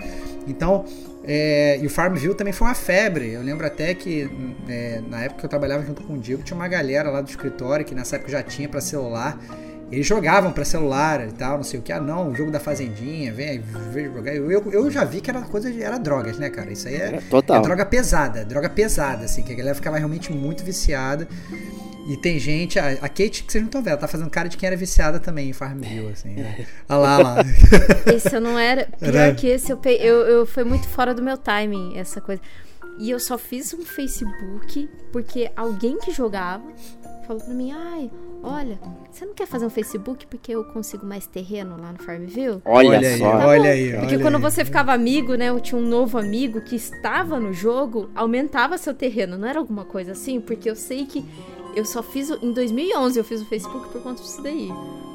Então, 0.48 0.86
é, 1.24 1.78
e 1.80 1.86
o 1.86 1.90
Farmville 1.90 2.34
também 2.34 2.54
foi 2.54 2.68
uma 2.68 2.74
febre. 2.74 3.32
Eu 3.32 3.42
lembro 3.42 3.66
até 3.66 3.94
que 3.94 4.30
é, 4.68 5.02
na 5.08 5.22
época 5.24 5.42
que 5.42 5.46
eu 5.46 5.50
trabalhava 5.50 5.84
junto 5.84 6.04
com 6.04 6.14
o 6.14 6.18
Diego, 6.18 6.44
tinha 6.44 6.56
uma 6.56 6.68
galera 6.68 7.10
lá 7.10 7.22
do 7.22 7.30
escritório 7.30 7.86
que 7.86 7.94
nessa 7.94 8.16
época 8.16 8.32
já 8.32 8.42
tinha 8.42 8.68
para 8.68 8.82
celular. 8.82 9.40
Eles 9.92 10.08
jogavam 10.08 10.54
para 10.54 10.64
celular 10.64 11.28
e 11.28 11.34
tal, 11.34 11.58
não 11.58 11.64
sei 11.64 11.80
o 11.80 11.84
que. 11.84 11.92
Ah, 11.92 12.00
não, 12.00 12.30
o 12.30 12.36
jogo 12.36 12.50
da 12.50 12.62
Fazendinha, 12.62 13.34
vem 13.34 13.50
aí, 13.50 13.58
veio 13.92 14.14
jogar. 14.14 14.34
Eu, 14.34 14.50
eu, 14.50 14.72
eu 14.72 14.90
já 14.90 15.04
vi 15.04 15.20
que 15.20 15.30
era 15.30 15.42
coisa 15.42 15.70
de, 15.70 15.84
era 15.84 15.98
drogas, 15.98 16.38
né, 16.38 16.50
cara? 16.50 16.72
Isso 16.72 16.88
aí 16.88 16.96
é, 16.96 17.20
É, 17.58 17.58
é 17.60 17.62
droga 17.62 17.86
pesada, 17.86 18.46
droga 18.46 18.70
pesada, 18.70 19.26
assim, 19.26 19.44
que 19.44 19.52
a 19.52 19.56
galera 19.56 19.76
ficava 19.76 19.98
realmente 19.98 20.32
muito 20.32 20.64
viciada. 20.64 21.28
E 22.08 22.18
tem 22.18 22.40
gente, 22.40 22.80
a, 22.80 22.90
a 22.94 23.08
Kate, 23.10 23.44
que 23.44 23.52
vocês 23.52 23.62
não 23.62 23.68
estão 23.68 23.82
vendo, 23.82 23.92
ela 23.92 23.98
tá 24.02 24.08
fazendo 24.08 24.30
cara 24.30 24.50
de 24.50 24.58
quem 24.58 24.68
era 24.68 24.76
viciada 24.76 25.20
também 25.20 25.50
em 25.50 25.54
Farmville, 25.54 26.10
assim. 26.12 26.30
Né? 26.34 26.66
Olha 26.90 26.98
lá, 27.00 27.18
olha 27.18 27.24
lá. 27.28 27.44
Esse 28.14 28.36
eu 28.36 28.42
não 28.42 28.58
era. 28.58 28.88
Pior 29.00 29.16
Era- 29.16 29.36
que 29.36 29.48
esse 29.48 29.72
eu, 29.72 29.78
pe... 29.78 29.92
eu, 30.02 30.22
eu 30.22 30.46
foi 30.46 30.64
muito 30.64 30.88
fora 30.88 31.14
do 31.14 31.22
meu 31.22 31.38
timing, 31.38 31.98
essa 31.98 32.20
coisa. 32.20 32.42
E 33.00 33.10
eu 33.10 33.20
só 33.20 33.38
fiz 33.38 33.74
um 33.74 33.84
Facebook 33.86 34.90
porque 35.12 35.50
alguém 35.56 35.98
que 36.00 36.12
jogava 36.12 36.64
falou 37.26 37.42
pra 37.42 37.54
mim: 37.54 37.72
ai, 37.72 38.12
olha, 38.44 38.78
você 39.12 39.26
não 39.26 39.34
quer 39.34 39.48
fazer 39.48 39.66
um 39.66 39.70
Facebook 39.70 40.28
porque 40.28 40.54
eu 40.54 40.64
consigo 40.66 41.06
mais 41.06 41.26
terreno 41.26 41.78
lá 41.80 41.94
no 41.94 42.00
Farmville? 42.00 42.62
Olha, 42.66 43.00
aí, 43.00 43.18
só. 43.18 43.26
olha 43.38 43.70
aí, 43.72 43.92
Porque 43.94 44.16
olha 44.16 44.20
quando 44.20 44.36
aí. 44.36 44.42
você 44.42 44.66
ficava 44.66 44.92
amigo, 44.92 45.36
né? 45.36 45.50
Eu 45.50 45.60
tinha 45.60 45.80
um 45.80 45.88
novo 45.88 46.18
amigo 46.18 46.62
que 46.62 46.76
estava 46.76 47.40
no 47.40 47.54
jogo, 47.54 48.10
aumentava 48.14 48.78
seu 48.78 48.94
terreno. 48.94 49.38
Não 49.38 49.48
era 49.48 49.60
alguma 49.60 49.86
coisa 49.86 50.12
assim? 50.12 50.42
Porque 50.42 50.70
eu 50.70 50.76
sei 50.76 51.06
que 51.06 51.24
eu 51.76 51.86
só 51.86 52.02
fiz. 52.04 52.30
o- 52.30 52.40
Em 52.42 52.52
2011 52.52 53.18
eu 53.20 53.24
fiz 53.24 53.42
o 53.42 53.46
Facebook 53.46 53.90
por 53.90 54.02
conta 54.02 54.22
disso 54.22 54.42
daí. 54.42 54.70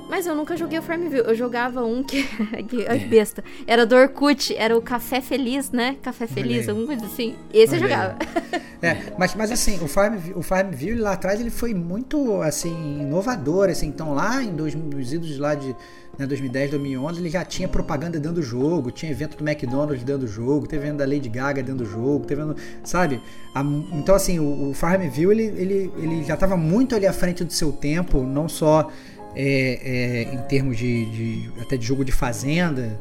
Mas 0.09 0.24
eu 0.24 0.36
nunca 0.36 0.57
joguei 0.57 0.78
o 0.78 0.82
Farmville. 0.82 1.24
Eu 1.26 1.34
jogava 1.34 1.84
um 1.84 2.02
que. 2.04 2.22
que 2.68 2.86
ai, 2.86 3.00
besta. 3.11 3.42
Era 3.66 3.84
do 3.84 3.96
Orkut. 3.96 4.54
Era 4.57 4.76
o 4.76 4.80
Café 4.80 5.20
Feliz, 5.20 5.70
né? 5.72 5.96
Café 6.00 6.26
Feliz, 6.28 6.68
alguma 6.68 6.86
coisa 6.86 7.07
assim. 7.07 7.34
Esse 7.52 7.74
eu 7.74 7.80
Olha 7.80 7.88
jogava. 7.88 8.18
É, 8.82 9.14
mas, 9.18 9.34
mas 9.34 9.50
assim, 9.50 9.82
o 9.82 9.88
Farmville, 9.88 10.34
o 10.38 10.42
Farmville 10.42 11.00
lá 11.00 11.12
atrás 11.14 11.40
ele 11.40 11.48
foi 11.48 11.72
muito 11.72 12.42
assim 12.42 13.00
inovador, 13.00 13.70
assim. 13.70 13.86
Então 13.88 14.12
lá 14.14 14.42
em 14.42 14.54
dois, 14.54 14.74
nos 14.74 15.14
idos 15.14 15.38
lá 15.38 15.54
de 15.54 15.74
né, 16.18 16.26
2010, 16.26 16.70
2011, 16.70 17.20
ele 17.20 17.28
já 17.30 17.44
tinha 17.44 17.68
propaganda 17.68 18.18
dentro 18.18 18.36
do 18.36 18.42
jogo, 18.42 18.90
tinha 18.90 19.10
evento 19.12 19.36
do 19.36 19.48
McDonald's 19.48 20.02
dentro 20.02 20.22
do 20.22 20.28
jogo, 20.28 20.66
teve 20.66 20.86
evento 20.86 20.98
da 20.98 21.04
Lady 21.06 21.28
Gaga 21.28 21.62
dentro 21.62 21.84
do 21.84 21.90
jogo, 21.90 22.24
teve 22.26 22.42
sabe? 22.84 23.20
A- 23.54 23.62
então 23.92 24.14
assim, 24.14 24.38
o, 24.38 24.70
o 24.70 24.74
Farmville 24.74 25.30
ele, 25.32 25.60
ele, 25.60 25.92
ele 25.98 26.24
já 26.24 26.34
estava 26.34 26.56
muito 26.56 26.94
ali 26.94 27.06
à 27.06 27.12
frente 27.12 27.44
do 27.44 27.52
seu 27.52 27.72
tempo, 27.72 28.22
não 28.22 28.48
só 28.48 28.90
é, 29.34 30.28
é, 30.30 30.34
em 30.34 30.38
termos 30.48 30.78
de, 30.78 31.04
de 31.10 31.50
até 31.60 31.76
de 31.76 31.86
jogo 31.86 32.04
de 32.04 32.12
fazenda, 32.12 32.98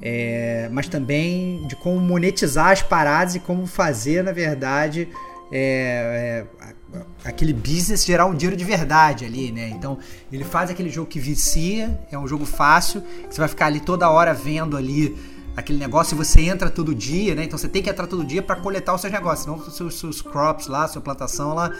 é, 0.00 0.68
mas 0.72 0.88
também 0.88 1.66
de 1.66 1.76
como 1.76 2.00
monetizar 2.00 2.70
as 2.70 2.82
paradas 2.82 3.34
e 3.34 3.40
como 3.40 3.66
fazer, 3.66 4.24
na 4.24 4.32
verdade, 4.32 5.08
é, 5.52 6.44
é, 6.60 6.74
aquele 7.24 7.52
business 7.52 8.04
gerar 8.04 8.26
um 8.26 8.34
dinheiro 8.34 8.56
de 8.56 8.64
verdade 8.64 9.24
ali, 9.24 9.50
né? 9.52 9.68
Então 9.68 9.98
ele 10.32 10.44
faz 10.44 10.70
aquele 10.70 10.90
jogo 10.90 11.08
que 11.08 11.18
vicia, 11.18 11.98
é 12.10 12.18
um 12.18 12.26
jogo 12.26 12.44
fácil, 12.44 13.00
que 13.00 13.34
você 13.34 13.40
vai 13.40 13.48
ficar 13.48 13.66
ali 13.66 13.80
toda 13.80 14.10
hora 14.10 14.32
vendo 14.32 14.76
ali 14.76 15.16
aquele 15.56 15.78
negócio 15.78 16.14
e 16.14 16.16
você 16.18 16.42
entra 16.42 16.68
todo 16.68 16.94
dia, 16.94 17.34
né? 17.34 17.44
Então 17.44 17.58
você 17.58 17.68
tem 17.68 17.82
que 17.82 17.88
entrar 17.88 18.06
todo 18.06 18.22
dia 18.24 18.42
para 18.42 18.56
coletar 18.56 18.94
os 18.94 19.00
seus 19.00 19.12
negócios, 19.12 19.44
senão 19.44 19.56
os 19.56 19.74
seus, 19.74 19.98
seus 19.98 20.22
crops 20.22 20.66
lá, 20.66 20.86
sua 20.86 21.00
plantação 21.00 21.54
lá 21.54 21.72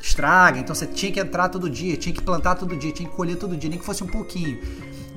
estraga. 0.00 0.60
Então 0.60 0.74
você 0.74 0.86
tinha 0.86 1.10
que 1.10 1.18
entrar 1.18 1.48
todo 1.48 1.68
dia, 1.68 1.96
tinha 1.96 2.14
que 2.14 2.22
plantar 2.22 2.54
todo 2.54 2.76
dia, 2.76 2.92
tinha 2.92 3.08
que 3.08 3.14
colher 3.14 3.36
todo 3.36 3.56
dia, 3.56 3.68
nem 3.68 3.78
que 3.78 3.84
fosse 3.84 4.04
um 4.04 4.06
pouquinho. 4.06 4.60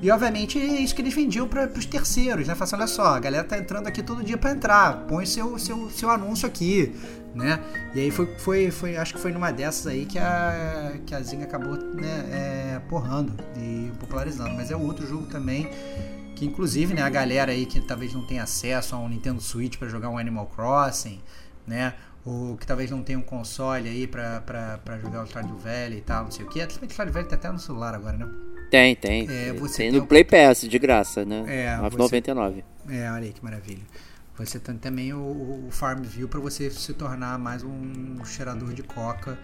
E 0.02 0.10
obviamente 0.10 0.58
é 0.58 0.80
isso 0.80 0.94
que 0.94 1.02
eles 1.02 1.14
vendiam 1.14 1.46
para 1.46 1.66
os 1.66 1.86
terceiros, 1.86 2.46
né? 2.46 2.54
Fala 2.54 2.64
assim, 2.64 2.76
olha 2.76 2.86
só, 2.86 3.06
a 3.16 3.20
galera 3.20 3.44
tá 3.44 3.56
entrando 3.56 3.86
aqui 3.86 4.02
todo 4.02 4.22
dia 4.22 4.36
para 4.36 4.50
entrar, 4.50 5.06
põe 5.06 5.24
seu, 5.24 5.58
seu, 5.58 5.88
seu 5.90 6.10
anúncio 6.10 6.46
aqui, 6.46 6.94
né? 7.34 7.60
E 7.94 8.00
aí 8.00 8.10
foi, 8.10 8.26
foi, 8.38 8.70
foi, 8.70 8.96
acho 8.96 9.14
que 9.14 9.20
foi 9.20 9.32
numa 9.32 9.50
dessas 9.52 9.86
aí 9.86 10.06
que 10.06 10.18
a, 10.18 10.94
que 11.04 11.14
a 11.14 11.20
Zynga 11.20 11.44
acabou 11.44 11.76
né, 11.76 12.24
é, 12.30 12.80
porrando 12.88 13.32
e 13.56 13.90
popularizando. 13.98 14.54
Mas 14.54 14.70
é 14.70 14.76
outro 14.76 15.06
jogo 15.06 15.26
também 15.26 15.68
que 16.38 16.46
inclusive, 16.46 16.94
né, 16.94 17.02
a 17.02 17.08
galera 17.10 17.52
aí 17.52 17.66
que 17.66 17.80
talvez 17.80 18.12
não 18.14 18.24
tenha 18.24 18.42
acesso 18.44 18.94
a 18.94 18.98
um 18.98 19.08
Nintendo 19.08 19.40
Switch 19.40 19.76
para 19.76 19.88
jogar 19.88 20.08
um 20.08 20.16
Animal 20.18 20.46
Crossing, 20.46 21.20
né? 21.66 21.94
Ou 22.24 22.56
que 22.56 22.66
talvez 22.66 22.90
não 22.90 23.02
tenha 23.02 23.18
um 23.18 23.22
console 23.22 23.88
aí 23.88 24.06
pra, 24.06 24.40
pra, 24.42 24.78
pra 24.84 24.98
jogar 24.98 25.22
o 25.22 25.26
Stardew 25.26 25.58
e 25.92 26.00
tal, 26.02 26.24
não 26.24 26.30
sei 26.30 26.44
o 26.44 26.48
que. 26.48 26.60
O 26.62 26.90
Stardew 26.90 27.12
Valley 27.12 27.28
tá 27.28 27.36
até 27.36 27.50
no 27.50 27.58
celular 27.58 27.94
agora, 27.94 28.16
né? 28.16 28.28
Tem, 28.70 28.94
tem. 28.94 29.26
É, 29.30 29.52
você 29.54 29.78
tem 29.84 29.90
tem 29.90 29.98
no 29.98 30.04
um- 30.04 30.06
Play 30.06 30.24
Pass, 30.24 30.60
de 30.60 30.78
graça, 30.78 31.24
né? 31.24 31.44
É, 31.46 31.76
9,99. 31.78 32.62
É, 32.88 33.10
olha 33.10 33.24
aí 33.24 33.32
que 33.32 33.42
maravilha. 33.42 33.82
Você 34.36 34.60
tem 34.60 34.76
também 34.76 35.12
o, 35.12 35.18
o 35.66 35.68
Farmville 35.70 36.28
para 36.28 36.38
você 36.38 36.70
se 36.70 36.92
tornar 36.92 37.38
mais 37.38 37.64
um 37.64 38.24
cheirador 38.24 38.72
de 38.72 38.82
coca 38.84 39.36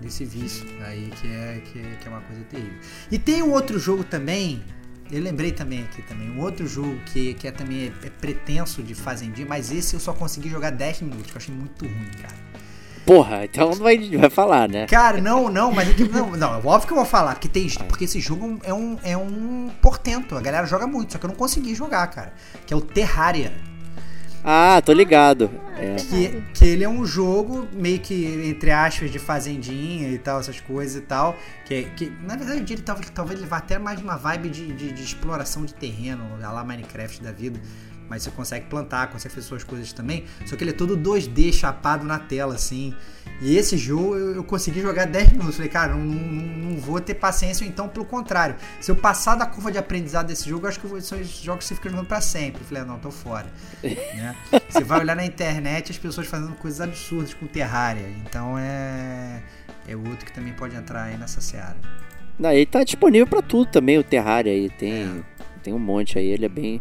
desse 0.00 0.24
vício 0.24 0.64
aí 0.84 1.10
que 1.20 1.26
é, 1.26 1.62
que, 1.64 1.78
é- 1.80 1.96
que 2.00 2.06
é 2.06 2.10
uma 2.10 2.20
coisa 2.20 2.42
terrível. 2.44 2.78
E 3.10 3.18
tem 3.18 3.42
um 3.42 3.50
outro 3.52 3.78
jogo 3.78 4.04
também, 4.04 4.62
eu 5.10 5.22
lembrei 5.22 5.52
também 5.52 5.82
aqui 5.82 6.02
também, 6.02 6.30
um 6.30 6.40
outro 6.40 6.66
jogo 6.66 6.98
que, 7.06 7.34
que 7.34 7.46
é 7.48 7.50
também 7.50 7.92
é, 8.02 8.06
é 8.06 8.10
pretenso 8.10 8.82
de 8.82 8.94
fazendinha, 8.94 9.46
mas 9.46 9.70
esse 9.70 9.94
eu 9.94 10.00
só 10.00 10.12
consegui 10.12 10.48
jogar 10.48 10.70
10 10.70 11.02
minutos, 11.02 11.26
que 11.26 11.32
eu 11.32 11.36
achei 11.36 11.54
muito 11.54 11.84
ruim, 11.84 12.10
cara. 12.20 12.46
Porra, 13.06 13.44
então 13.44 13.70
não 13.70 13.76
vai, 13.76 13.96
vai 13.98 14.30
falar, 14.30 14.68
né? 14.68 14.86
Cara, 14.86 15.20
não, 15.20 15.48
não, 15.48 15.70
mas 15.70 15.88
é 15.88 15.94
que, 15.94 16.08
não, 16.08 16.32
não, 16.32 16.54
é 16.54 16.56
óbvio 16.56 16.88
que 16.88 16.92
eu 16.92 16.96
vou 16.96 17.06
falar, 17.06 17.34
porque, 17.34 17.48
tem, 17.48 17.68
porque 17.88 18.04
esse 18.04 18.18
jogo 18.18 18.58
é 18.64 18.74
um, 18.74 18.98
é 19.04 19.16
um 19.16 19.70
portento, 19.80 20.36
a 20.36 20.40
galera 20.40 20.66
joga 20.66 20.88
muito, 20.88 21.12
só 21.12 21.18
que 21.18 21.24
eu 21.24 21.28
não 21.28 21.36
consegui 21.36 21.72
jogar, 21.72 22.04
cara, 22.08 22.32
que 22.66 22.74
é 22.74 22.76
o 22.76 22.80
Terraria. 22.80 23.52
Ah, 24.48 24.80
tô 24.80 24.92
ligado. 24.92 25.50
É. 25.76 25.96
Que, 25.96 26.42
que 26.54 26.64
ele 26.64 26.84
é 26.84 26.88
um 26.88 27.04
jogo 27.04 27.66
meio 27.72 27.98
que, 27.98 28.24
entre 28.48 28.70
aspas, 28.70 29.10
de 29.10 29.18
fazendinha 29.18 30.08
e 30.08 30.18
tal, 30.18 30.38
essas 30.38 30.60
coisas 30.60 30.94
e 30.94 31.00
tal. 31.00 31.36
Que, 31.64 31.82
que 31.96 32.12
na 32.22 32.36
verdade, 32.36 32.72
ele 32.72 32.82
talvez, 32.82 33.10
talvez 33.10 33.40
ele 33.40 33.48
vá 33.48 33.56
até 33.56 33.76
mais 33.76 34.00
uma 34.00 34.16
vibe 34.16 34.48
de, 34.50 34.72
de, 34.72 34.92
de 34.92 35.02
exploração 35.02 35.64
de 35.64 35.74
terreno, 35.74 36.38
lá 36.38 36.62
Minecraft 36.62 37.24
da 37.24 37.32
vida. 37.32 37.58
Mas 38.08 38.22
você 38.22 38.30
consegue 38.30 38.66
plantar, 38.66 39.08
consegue 39.08 39.34
fazer 39.34 39.46
suas 39.46 39.64
coisas 39.64 39.92
também. 39.92 40.24
Só 40.44 40.56
que 40.56 40.62
ele 40.62 40.70
é 40.70 40.74
todo 40.74 40.96
2D 40.96 41.52
chapado 41.52 42.04
na 42.04 42.18
tela, 42.18 42.54
assim. 42.54 42.94
E 43.40 43.56
esse 43.56 43.76
jogo 43.76 44.14
eu, 44.16 44.34
eu 44.36 44.44
consegui 44.44 44.80
jogar 44.80 45.06
10 45.06 45.32
minutos. 45.32 45.56
Falei, 45.56 45.70
cara, 45.70 45.94
não, 45.94 46.04
não, 46.04 46.70
não 46.70 46.76
vou 46.76 47.00
ter 47.00 47.14
paciência, 47.14 47.64
então, 47.64 47.88
pelo 47.88 48.04
contrário. 48.04 48.54
Se 48.80 48.90
eu 48.90 48.96
passar 48.96 49.34
da 49.34 49.44
curva 49.44 49.72
de 49.72 49.78
aprendizado 49.78 50.28
desse 50.28 50.48
jogo, 50.48 50.66
eu 50.66 50.68
acho 50.68 50.80
que 50.80 50.88
são 51.02 51.20
os 51.20 51.28
jogos 51.28 51.64
que 51.64 51.68
você 51.68 51.74
fica 51.74 51.90
jogando 51.90 52.06
pra 52.06 52.20
sempre. 52.20 52.60
Eu 52.62 52.66
falei, 52.66 52.82
ah, 52.82 52.86
não, 52.86 52.98
tô 52.98 53.10
fora. 53.10 53.46
né? 53.82 54.34
Você 54.68 54.84
vai 54.84 55.00
olhar 55.00 55.16
na 55.16 55.24
internet 55.24 55.90
as 55.90 55.98
pessoas 55.98 56.26
fazendo 56.26 56.54
coisas 56.54 56.80
absurdas 56.80 57.34
com 57.34 57.46
Terraria. 57.46 58.08
Então 58.24 58.56
é. 58.58 59.42
É 59.88 59.94
outro 59.96 60.24
que 60.26 60.32
também 60.32 60.52
pode 60.52 60.74
entrar 60.74 61.04
aí 61.04 61.16
nessa 61.16 61.40
seara. 61.40 61.76
Não, 62.38 62.50
ele 62.52 62.66
tá 62.66 62.82
disponível 62.84 63.26
pra 63.26 63.40
tudo 63.40 63.70
também, 63.70 63.98
o 63.98 64.04
Terraria 64.04 64.52
aí. 64.52 64.68
Tem, 64.70 64.92
É. 64.92 65.22
tem 65.62 65.72
um 65.74 65.78
monte 65.78 66.18
aí, 66.18 66.26
ele 66.26 66.44
é 66.44 66.48
bem. 66.48 66.80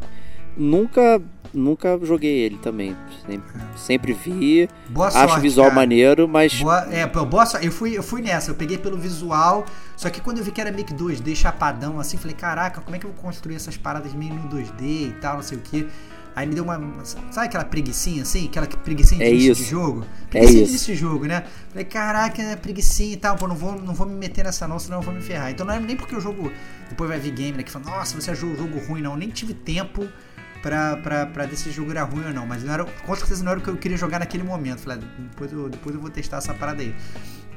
Nunca, 0.58 1.22
nunca 1.53 1.99
joguei 2.03 2.39
ele 2.39 2.58
também. 2.58 2.95
Sempre, 3.26 3.62
sempre 3.76 4.14
vi. 4.14 4.70
Boa 4.89 5.08
acho 5.08 5.18
sorte. 5.18 5.41
visual 5.41 5.68
cara. 5.68 5.76
maneiro, 5.76 6.28
mas. 6.28 6.60
Boa, 6.60 6.88
é, 6.91 7.06
boa 7.08 7.45
sorte. 7.45 7.66
Eu 7.66 7.72
fui, 7.72 7.97
eu 7.97 8.03
fui 8.03 8.22
nessa, 8.22 8.51
eu 8.51 8.56
peguei 8.56 8.78
pelo 8.78 8.97
visual, 8.97 9.66
só 9.95 10.10
que 10.10 10.22
quando 10.22 10.38
eu 10.38 10.43
vi 10.43 10.51
que 10.51 10.62
era 10.62 10.72
meio 10.72 10.86
que 10.86 10.93
2D 10.93 11.36
chapadão, 11.36 11.99
assim, 11.99 12.18
falei, 12.18 12.36
caraca, 12.36 12.82
como 12.82 12.95
é 12.95 12.99
que 12.99 13.06
eu 13.06 13.12
vou 13.12 13.22
construir 13.22 13.56
essas 13.56 13.78
paradas 13.78 14.14
meio 14.14 14.34
no 14.34 14.49
2D 14.49 14.82
e 14.82 15.16
tal, 15.22 15.36
não 15.36 15.43
sei 15.43 15.58
o 15.58 15.62
que. 15.62 15.88
Aí 16.36 16.45
me 16.45 16.53
deu 16.53 16.66
uma. 16.66 16.78
Sabe 17.06 17.47
aquela 17.47 17.64
preguicinha 17.64 18.24
assim? 18.24 18.47
Aquela 18.47 18.68
preguicinha 18.68 19.20
de 19.20 19.26
É 19.26 19.34
isso. 19.34 19.64
de 19.64 19.70
jogo? 19.70 20.06
Preguicinha 20.30 20.64
isso. 20.64 20.86
de 20.88 20.93
de 20.93 20.95
jogo, 20.95 21.26
né? 21.26 21.45
Falei, 21.70 21.86
caraca, 21.86 22.41
é 22.41 22.56
preguicinha 22.58 23.14
e 23.14 23.18
tal, 23.18 23.38
pô, 23.38 23.47
não 23.47 23.56
vou, 23.56 23.72
não 23.72 23.93
vou 23.93 24.06
me 24.06 24.16
meter 24.16 24.43
nessa 24.43 24.68
não, 24.68 24.78
senão 24.78 24.97
eu 24.97 25.01
vou 25.01 25.14
me 25.14 25.22
ferrar. 25.22 25.49
Então 25.51 25.66
não 25.66 25.74
é 25.74 25.80
nem 25.80 25.95
porque 25.95 26.14
o 26.14 26.20
jogo. 26.20 26.51
Depois 26.89 27.10
vai 27.10 27.18
vir 27.20 27.32
game, 27.32 27.58
né? 27.58 27.64
Que 27.64 27.72
fala, 27.72 27.86
nossa, 27.86 28.20
você 28.20 28.32
achou 28.32 28.49
o 28.49 28.56
jogo 28.56 28.78
ruim, 28.86 29.01
não. 29.01 29.12
Eu 29.12 29.18
nem 29.18 29.30
tive 29.30 29.53
tempo 29.53 30.06
pra, 30.66 30.97
pra, 30.97 31.26
pra 31.28 31.45
ver 31.45 31.55
se 31.55 31.70
o 31.70 31.72
jogo 31.72 31.91
era 31.91 32.01
ruim 32.03 32.26
ou 32.26 32.34
não. 32.34 32.47
Mas 32.47 32.63
não 32.63 32.74
era, 32.74 32.84
com 32.84 33.16
certeza 33.16 33.43
não 33.43 33.51
era 33.51 33.59
o 33.59 33.63
que 33.63 33.70
eu 33.70 33.78
queria 33.78 33.97
jogar 33.97 34.18
naquele 34.18 34.43
momento. 34.43 34.80
Falei, 34.80 34.97
ah, 35.03 35.07
depois 35.30 35.51
eu, 35.53 35.70
depois 35.70 35.93
eu 35.95 36.01
vou 36.01 36.09
testar 36.09 36.38
essa 36.38 36.53
parada 36.55 36.82
aí. 36.82 36.93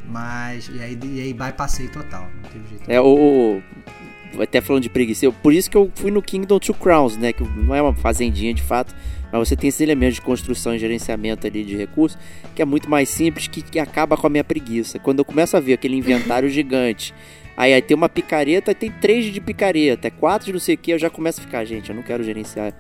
Mas. 0.07 0.69
E 0.73 0.81
aí, 0.81 0.99
e 1.03 1.21
aí 1.23 1.33
bypassei 1.33 1.89
total. 1.89 2.29
Não 2.43 2.51
teve 2.51 2.69
jeito. 2.69 2.91
É, 2.91 3.01
o. 3.01 3.61
Até 4.39 4.61
falando 4.61 4.83
de 4.83 4.91
preguiça, 4.91 5.25
eu- 5.25 5.33
por 5.33 5.55
isso 5.55 5.71
que 5.71 5.77
eu 5.77 5.91
fui 5.95 6.11
no 6.11 6.21
Kingdom 6.21 6.59
Two 6.59 6.75
Crowns, 6.75 7.17
né? 7.17 7.33
Que 7.33 7.43
não 7.43 7.75
é 7.75 7.81
uma 7.81 7.95
fazendinha 7.95 8.53
de 8.53 8.63
fato, 8.63 8.95
mas 9.33 9.49
você 9.49 9.57
tem 9.57 9.69
esses 9.69 9.81
elementos 9.81 10.17
de 10.17 10.21
construção 10.21 10.75
e 10.75 10.79
gerenciamento 10.79 11.47
ali 11.47 11.65
de 11.65 11.75
recursos, 11.75 12.19
que 12.55 12.61
é 12.61 12.65
muito 12.67 12.91
mais 12.91 13.09
simples, 13.09 13.49
que, 13.49 13.63
que 13.63 13.79
acaba 13.79 14.19
com 14.19 14.27
a 14.27 14.31
minha 14.31 14.45
preguiça. 14.45 14.99
Quando 14.99 15.21
eu 15.21 15.25
começo 15.25 15.57
a 15.57 15.61
ver 15.61 15.73
aquele 15.73 15.97
inventário 15.97 16.49
gigante, 16.51 17.15
aí, 17.59 17.75
aí 17.75 17.83
tem 17.83 17.95
uma 17.95 18.09
picareta, 18.09 18.75
tem 18.75 18.91
três 18.91 19.27
de 19.27 19.41
picareta, 19.41 20.09
é 20.09 20.11
quatro 20.11 20.47
de 20.47 20.53
não 20.53 20.61
sei 20.61 20.77
o 20.77 20.79
que, 20.79 20.93
eu 20.93 20.99
já 20.99 21.11
começo 21.11 21.41
a 21.41 21.45
ficar, 21.45 21.65
gente, 21.65 21.91
eu 21.91 21.97
não 21.97 22.03
quero 22.03 22.23
gerenciar 22.25 22.73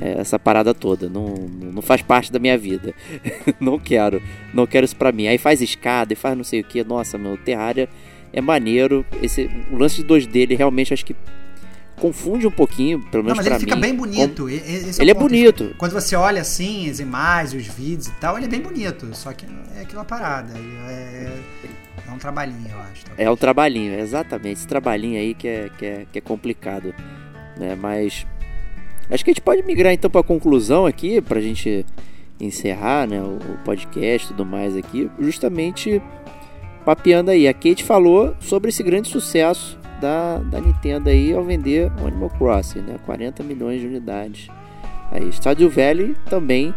é, 0.00 0.18
essa 0.20 0.38
parada 0.38 0.74
toda, 0.74 1.08
não, 1.08 1.34
não 1.72 1.80
faz 1.80 2.02
parte 2.02 2.32
da 2.32 2.38
minha 2.38 2.58
vida. 2.58 2.92
não 3.60 3.78
quero, 3.78 4.20
não 4.52 4.66
quero 4.66 4.84
isso 4.84 4.96
pra 4.96 5.12
mim. 5.12 5.28
Aí 5.28 5.38
faz 5.38 5.62
escada 5.62 6.12
e 6.12 6.16
faz 6.16 6.36
não 6.36 6.44
sei 6.44 6.60
o 6.60 6.64
que, 6.64 6.82
nossa, 6.82 7.16
meu, 7.16 7.36
Terraria 7.36 7.88
é 8.32 8.40
maneiro. 8.40 9.06
Esse, 9.22 9.48
o 9.70 9.76
lance 9.78 10.02
de 10.02 10.04
2D, 10.04 10.36
ele 10.36 10.54
realmente 10.56 10.92
acho 10.92 11.04
que 11.06 11.14
confunde 11.96 12.46
um 12.46 12.50
pouquinho, 12.50 13.00
pelo 13.10 13.22
Não, 13.22 13.28
menos 13.34 13.38
mas 13.38 13.46
pra 13.46 13.54
ele 13.56 13.60
fica 13.64 13.74
mim. 13.76 13.80
bem 13.82 13.94
bonito. 13.94 14.50
e- 14.50 14.56
esse 14.56 15.00
Ele 15.00 15.10
é 15.10 15.14
bonito. 15.14 15.74
Quando 15.78 15.92
você 15.92 16.14
olha 16.14 16.42
assim, 16.42 16.90
as 16.90 17.00
imagens, 17.00 17.54
os 17.68 17.74
vídeos 17.74 18.08
e 18.08 18.12
tal, 18.20 18.36
ele 18.36 18.46
é 18.46 18.48
bem 18.48 18.60
bonito. 18.60 19.08
Só 19.14 19.32
que 19.32 19.46
é 19.76 19.80
aquela 19.80 20.04
parada. 20.04 20.52
É, 20.88 21.30
é 22.06 22.12
um 22.12 22.18
trabalhinho, 22.18 22.68
eu 22.70 22.78
acho. 22.78 23.04
É 23.16 23.30
um 23.30 23.36
trabalhinho, 23.36 23.98
exatamente. 23.98 24.58
Esse 24.58 24.68
trabalhinho 24.68 25.18
aí 25.18 25.34
que 25.34 25.48
é, 25.48 25.70
que 25.76 25.86
é, 25.86 26.06
que 26.10 26.18
é 26.18 26.20
complicado. 26.20 26.94
Né? 27.58 27.74
Mas 27.74 28.26
acho 29.10 29.24
que 29.24 29.30
a 29.30 29.32
gente 29.32 29.42
pode 29.42 29.62
migrar 29.62 29.92
então 29.92 30.10
para 30.10 30.20
a 30.20 30.24
conclusão 30.24 30.86
aqui, 30.86 31.20
pra 31.20 31.40
gente 31.40 31.84
encerrar 32.40 33.06
né, 33.06 33.20
o, 33.20 33.36
o 33.36 33.58
podcast 33.64 34.26
e 34.26 34.30
tudo 34.30 34.44
mais 34.44 34.76
aqui. 34.76 35.10
Justamente 35.18 36.02
papeando 36.84 37.32
aí. 37.32 37.48
A 37.48 37.52
Kate 37.52 37.82
falou 37.82 38.34
sobre 38.38 38.68
esse 38.68 38.82
grande 38.82 39.08
sucesso 39.08 39.78
da, 40.00 40.38
da 40.38 40.60
Nintendo 40.60 41.08
aí 41.10 41.32
ao 41.32 41.42
vender 41.42 41.90
o 42.00 42.06
Animal 42.06 42.30
Crossing, 42.30 42.80
né? 42.80 42.96
40 43.04 43.42
milhões 43.42 43.80
de 43.80 43.86
unidades. 43.86 44.48
Aí, 45.10 45.28
Stardew 45.32 45.70
Valley 45.70 46.14
também 46.28 46.74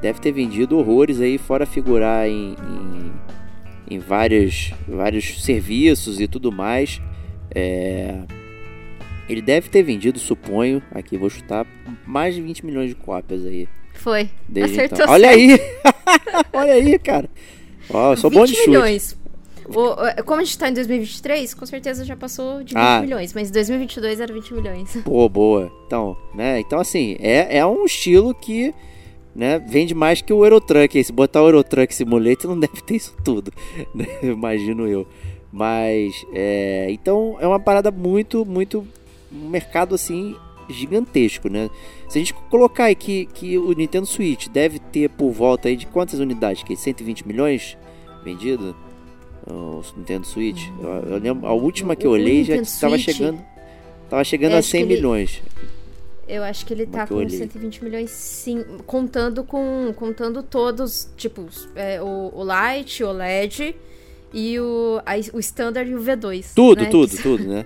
deve 0.00 0.20
ter 0.20 0.32
vendido 0.32 0.78
horrores 0.78 1.20
aí, 1.20 1.36
fora 1.36 1.66
figurar 1.66 2.26
em, 2.26 2.54
em, 2.54 2.99
em 3.90 3.98
vários, 3.98 4.72
vários 4.88 5.42
serviços 5.44 6.20
e 6.20 6.28
tudo 6.28 6.50
mais. 6.52 7.00
É, 7.54 8.20
Ele 9.28 9.42
deve 9.42 9.68
ter 9.68 9.82
vendido, 9.82 10.18
suponho, 10.18 10.82
aqui 10.92 11.16
vou 11.16 11.28
chutar, 11.30 11.66
mais 12.06 12.34
de 12.34 12.40
20 12.42 12.64
milhões 12.64 12.88
de 12.88 12.94
cópias 12.94 13.44
aí. 13.44 13.68
Foi. 13.94 14.28
Desde 14.48 14.78
Acertou 14.78 14.98
então. 15.04 15.12
Olha 15.12 15.28
aí! 15.30 15.58
Olha 16.52 16.72
aí, 16.72 16.98
cara. 16.98 17.28
Ó, 17.92 18.14
sou 18.16 18.30
bom 18.30 18.44
de 18.44 18.52
20 18.52 18.58
chute. 18.58 18.70
milhões. 18.70 19.18
O- 19.66 20.24
como 20.24 20.40
a 20.40 20.44
gente 20.44 20.58
tá 20.58 20.68
em 20.68 20.72
2023, 20.74 21.54
com 21.54 21.64
certeza 21.66 22.04
já 22.04 22.16
passou 22.16 22.58
de 22.64 22.74
20 22.74 22.76
Ah. 22.76 23.00
milhões. 23.02 23.32
Mas 23.34 23.50
2022 23.50 24.18
era 24.20 24.32
20 24.32 24.52
milhões. 24.54 24.96
Pô, 25.04 25.28
boa. 25.28 25.70
Então, 25.86 26.16
né? 26.34 26.58
Então, 26.60 26.80
assim, 26.80 27.16
é, 27.20 27.58
é 27.58 27.66
um 27.66 27.84
estilo 27.84 28.34
que 28.34 28.74
né, 29.40 29.58
vende 29.58 29.94
mais 29.94 30.20
que 30.20 30.32
o 30.34 30.44
Eurotruck. 30.44 31.02
Se 31.02 31.10
botar 31.10 31.42
o 31.42 31.46
Eurotruck 31.46 31.94
Simulator, 31.94 32.50
não 32.50 32.60
deve 32.60 32.82
ter 32.82 32.96
isso 32.96 33.14
tudo, 33.24 33.50
né? 33.94 34.06
Imagino 34.22 34.86
eu. 34.86 35.06
Mas, 35.50 36.12
é, 36.34 36.88
então, 36.90 37.38
é 37.40 37.46
uma 37.46 37.58
parada 37.58 37.90
muito, 37.90 38.44
muito. 38.44 38.86
Um 39.32 39.48
mercado, 39.48 39.94
assim, 39.94 40.36
gigantesco, 40.68 41.48
né? 41.48 41.70
Se 42.08 42.18
a 42.18 42.20
gente 42.20 42.34
colocar 42.34 42.84
aí 42.84 42.94
que, 42.94 43.24
que 43.26 43.56
o 43.56 43.72
Nintendo 43.72 44.06
Switch 44.06 44.48
deve 44.48 44.78
ter 44.78 45.08
por 45.08 45.30
volta 45.30 45.68
aí 45.68 45.76
de 45.76 45.86
quantas 45.86 46.20
unidades? 46.20 46.62
Que 46.62 46.76
120 46.76 47.26
milhões 47.26 47.78
vendido? 48.22 48.76
O 49.46 49.80
Nintendo 49.96 50.26
Switch. 50.26 50.68
Eu, 50.82 50.88
eu 51.14 51.18
lembro, 51.18 51.46
a 51.46 51.52
última 51.54 51.96
que 51.96 52.06
eu 52.06 52.10
olhei 52.10 52.44
já 52.44 52.56
estava 52.56 52.98
chegando. 52.98 53.40
Tava 54.10 54.22
chegando 54.22 54.52
a 54.54 54.58
acho 54.58 54.68
100 54.68 54.80
que 54.80 54.92
ele- 54.92 54.96
milhões. 54.96 55.42
Eu 56.30 56.44
acho 56.44 56.64
que 56.64 56.72
ele 56.72 56.84
Como 56.84 56.96
tá 56.96 57.02
é 57.02 57.06
com 57.06 57.14
olhei? 57.16 57.30
120 57.38 57.82
milhões, 57.84 58.10
sim. 58.10 58.64
Contando 58.86 59.42
com. 59.44 59.92
Contando 59.96 60.42
todos, 60.42 61.10
tipo, 61.16 61.46
é, 61.74 62.00
o, 62.00 62.30
o 62.34 62.42
Lite, 62.44 63.02
o 63.04 63.10
LED 63.12 63.74
e 64.32 64.58
o, 64.60 65.00
a- 65.04 65.16
o 65.36 65.40
Standard 65.40 65.90
e 65.90 65.94
o 65.94 65.98
V2. 66.00 66.52
Tudo, 66.54 66.82
né? 66.82 66.88
tudo, 66.88 67.16
tudo, 67.22 67.44
né? 67.44 67.64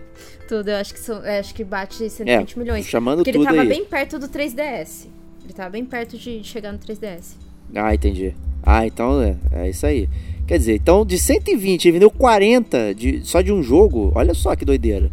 Tudo, 0.49 0.69
eu 0.71 0.77
acho 0.77 0.93
que, 0.95 1.01
são, 1.01 1.17
eu 1.25 1.41
acho 1.41 1.55
que 1.55 1.63
bate 1.65 2.09
120 2.09 2.59
milhões. 2.59 2.87
chamando 2.87 3.19
Porque 3.19 3.31
ele 3.31 3.39
tudo 3.39 3.47
tava 3.49 3.61
aí. 3.63 3.69
bem 3.69 3.85
perto 3.85 4.19
do 4.19 4.29
3DS. 4.29 5.07
Ele 5.45 5.53
tava 5.53 5.71
bem 5.71 5.85
perto 5.85 6.17
de 6.17 6.43
chegar 6.43 6.73
no 6.73 6.79
3DS. 6.79 7.37
Ah, 7.75 7.95
entendi. 7.95 8.35
Ah, 8.63 8.87
então 8.87 9.21
é, 9.23 9.37
é 9.53 9.69
isso 9.71 9.85
aí. 9.87 10.09
Quer 10.47 10.59
dizer, 10.59 10.75
então 10.77 11.05
de 11.05 11.19
120 11.19 11.85
ele 11.87 11.93
vendeu 11.93 12.11
40 12.11 12.95
de, 12.95 13.21
só 13.25 13.41
de 13.43 13.53
um 13.53 13.63
jogo. 13.63 14.11
Olha 14.15 14.33
só 14.35 14.55
que 14.57 14.65
doideira. 14.65 15.11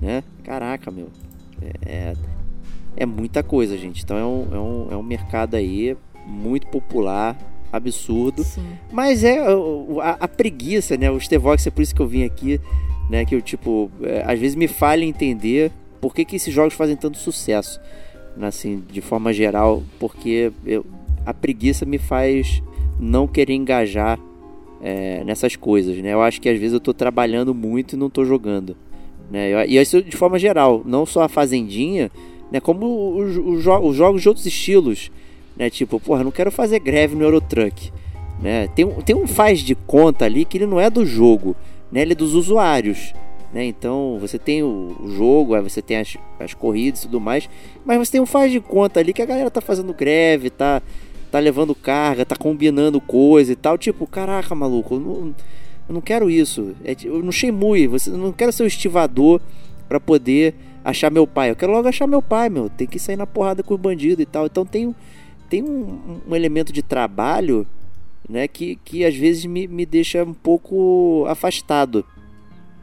Né? 0.00 0.22
Caraca, 0.44 0.90
meu. 0.90 1.08
É, 1.84 2.14
é, 3.02 3.06
muita 3.06 3.42
coisa, 3.42 3.76
gente. 3.76 4.02
Então 4.02 4.16
é 4.16 4.24
um, 4.24 4.46
é, 4.52 4.58
um, 4.58 4.86
é 4.92 4.96
um 4.96 5.02
mercado 5.02 5.54
aí 5.54 5.96
muito 6.26 6.66
popular, 6.66 7.36
absurdo. 7.72 8.42
Sim. 8.44 8.66
Mas 8.92 9.24
é 9.24 9.38
a, 9.40 10.16
a 10.20 10.28
preguiça, 10.28 10.96
né? 10.96 11.10
O 11.10 11.20
Stevox 11.20 11.66
é 11.66 11.70
por 11.70 11.82
isso 11.82 11.94
que 11.94 12.00
eu 12.02 12.06
vim 12.06 12.24
aqui, 12.24 12.60
né? 13.10 13.24
Que 13.24 13.34
eu, 13.34 13.42
tipo, 13.42 13.90
é, 14.02 14.22
às 14.26 14.38
vezes 14.38 14.54
me 14.56 14.68
falha 14.68 15.04
entender 15.04 15.70
por 16.00 16.14
que, 16.14 16.24
que 16.24 16.36
esses 16.36 16.52
jogos 16.52 16.74
fazem 16.74 16.96
tanto 16.96 17.18
sucesso, 17.18 17.80
né, 18.36 18.46
assim, 18.46 18.84
de 18.88 19.00
forma 19.00 19.32
geral, 19.32 19.82
porque 19.98 20.52
eu- 20.64 20.86
a 21.26 21.34
preguiça 21.34 21.84
me 21.84 21.98
faz 21.98 22.62
não 23.00 23.26
querer 23.26 23.54
engajar 23.54 24.18
é, 24.80 25.24
nessas 25.24 25.56
coisas, 25.56 25.96
né? 25.98 26.12
Eu 26.14 26.22
acho 26.22 26.40
que 26.40 26.48
às 26.48 26.56
vezes 26.56 26.72
eu 26.72 26.78
tô 26.78 26.94
trabalhando 26.94 27.52
muito 27.52 27.94
e 27.94 27.98
não 27.98 28.08
tô 28.08 28.24
jogando, 28.24 28.76
né? 29.28 29.66
E 29.66 29.76
isso 29.76 30.00
de 30.00 30.16
forma 30.16 30.38
geral, 30.38 30.82
não 30.84 31.04
só 31.04 31.22
a 31.22 31.28
Fazendinha, 31.28 32.12
né? 32.50 32.60
Como 32.60 33.16
os, 33.16 33.36
os 33.36 33.66
os 33.66 33.96
jogos 33.96 34.22
de 34.22 34.28
outros 34.28 34.46
estilos, 34.46 35.10
né? 35.56 35.68
Tipo, 35.68 35.98
porra, 35.98 36.24
não 36.24 36.30
quero 36.30 36.50
fazer 36.50 36.78
greve 36.78 37.14
no 37.14 37.24
Eurotruck, 37.24 37.92
né? 38.40 38.68
Tem, 38.68 38.86
tem 39.02 39.16
um 39.16 39.26
faz 39.26 39.60
de 39.60 39.74
conta 39.74 40.24
ali 40.24 40.44
que 40.44 40.58
ele 40.58 40.66
não 40.66 40.80
é 40.80 40.88
do 40.88 41.04
jogo, 41.04 41.56
né? 41.90 42.02
Ele 42.02 42.12
é 42.12 42.16
dos 42.16 42.34
usuários, 42.34 43.12
né? 43.52 43.64
Então 43.64 44.18
você 44.20 44.38
tem 44.38 44.62
o, 44.62 44.96
o 45.00 45.10
jogo, 45.10 45.54
aí 45.54 45.62
você 45.62 45.82
tem 45.82 45.98
as, 45.98 46.16
as 46.38 46.54
corridas 46.54 47.00
e 47.00 47.06
tudo 47.06 47.20
mais, 47.20 47.48
mas 47.84 47.98
você 47.98 48.12
tem 48.12 48.20
um 48.20 48.26
faz 48.26 48.52
de 48.52 48.60
conta 48.60 49.00
ali 49.00 49.12
que 49.12 49.22
a 49.22 49.26
galera 49.26 49.50
tá 49.50 49.60
fazendo 49.60 49.92
greve, 49.92 50.50
tá, 50.50 50.82
tá 51.30 51.38
levando 51.38 51.74
carga, 51.74 52.24
tá 52.24 52.36
combinando 52.36 53.00
coisa 53.00 53.52
e 53.52 53.56
tal. 53.56 53.76
Tipo, 53.76 54.06
caraca, 54.06 54.54
maluco, 54.54 54.98
não, 54.98 55.34
eu 55.88 55.94
não 55.94 56.00
quero 56.00 56.30
isso. 56.30 56.74
É, 56.84 56.94
eu 57.02 57.22
não 57.22 57.32
Shenmue, 57.32 57.86
você 57.86 58.10
não 58.10 58.32
quero 58.32 58.52
ser 58.52 58.62
o 58.62 58.66
estivador 58.66 59.40
pra 59.88 59.98
poder 59.98 60.54
achar 60.88 61.10
meu 61.10 61.26
pai. 61.26 61.50
Eu 61.50 61.56
quero 61.56 61.72
logo 61.72 61.86
achar 61.86 62.06
meu 62.06 62.22
pai, 62.22 62.48
meu. 62.48 62.70
Tem 62.70 62.86
que 62.86 62.98
sair 62.98 63.16
na 63.16 63.26
porrada 63.26 63.62
com 63.62 63.74
o 63.74 63.78
bandido 63.78 64.22
e 64.22 64.26
tal. 64.26 64.46
Então 64.46 64.64
tem, 64.64 64.94
tem 65.48 65.62
um, 65.62 66.20
um 66.26 66.34
elemento 66.34 66.72
de 66.72 66.82
trabalho 66.82 67.66
né, 68.28 68.48
que, 68.48 68.76
que 68.76 69.04
às 69.04 69.14
vezes 69.14 69.44
me, 69.44 69.66
me 69.66 69.84
deixa 69.84 70.24
um 70.24 70.34
pouco 70.34 71.24
afastado, 71.28 72.04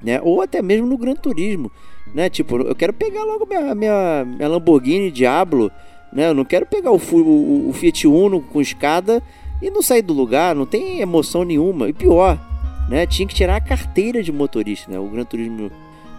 né? 0.03 0.19
Ou 0.21 0.41
até 0.41 0.61
mesmo 0.61 0.87
no 0.87 0.97
Gran 0.97 1.15
Turismo, 1.15 1.71
né? 2.13 2.29
Tipo, 2.29 2.57
eu 2.57 2.75
quero 2.75 2.93
pegar 2.93 3.23
logo 3.23 3.45
minha, 3.45 3.75
minha, 3.75 4.25
minha 4.25 4.47
Lamborghini 4.47 5.11
Diablo, 5.11 5.71
né? 6.13 6.29
Eu 6.29 6.33
não 6.33 6.45
quero 6.45 6.65
pegar 6.65 6.91
o, 6.91 6.97
o, 6.97 7.69
o 7.69 7.73
Fiat 7.73 8.07
Uno 8.07 8.41
com 8.41 8.61
escada 8.61 9.21
e 9.61 9.69
não 9.69 9.81
sair 9.81 10.01
do 10.01 10.13
lugar, 10.13 10.55
não 10.55 10.65
tem 10.65 10.99
emoção 10.99 11.43
nenhuma. 11.43 11.89
E 11.89 11.93
pior, 11.93 12.39
né? 12.87 13.05
Tinha 13.07 13.27
que 13.27 13.35
tirar 13.35 13.55
a 13.55 13.61
carteira 13.61 14.21
de 14.21 14.31
motorista, 14.31 14.91
né? 14.91 14.99
O 14.99 15.07
Gran 15.07 15.25
Turismo 15.25 15.71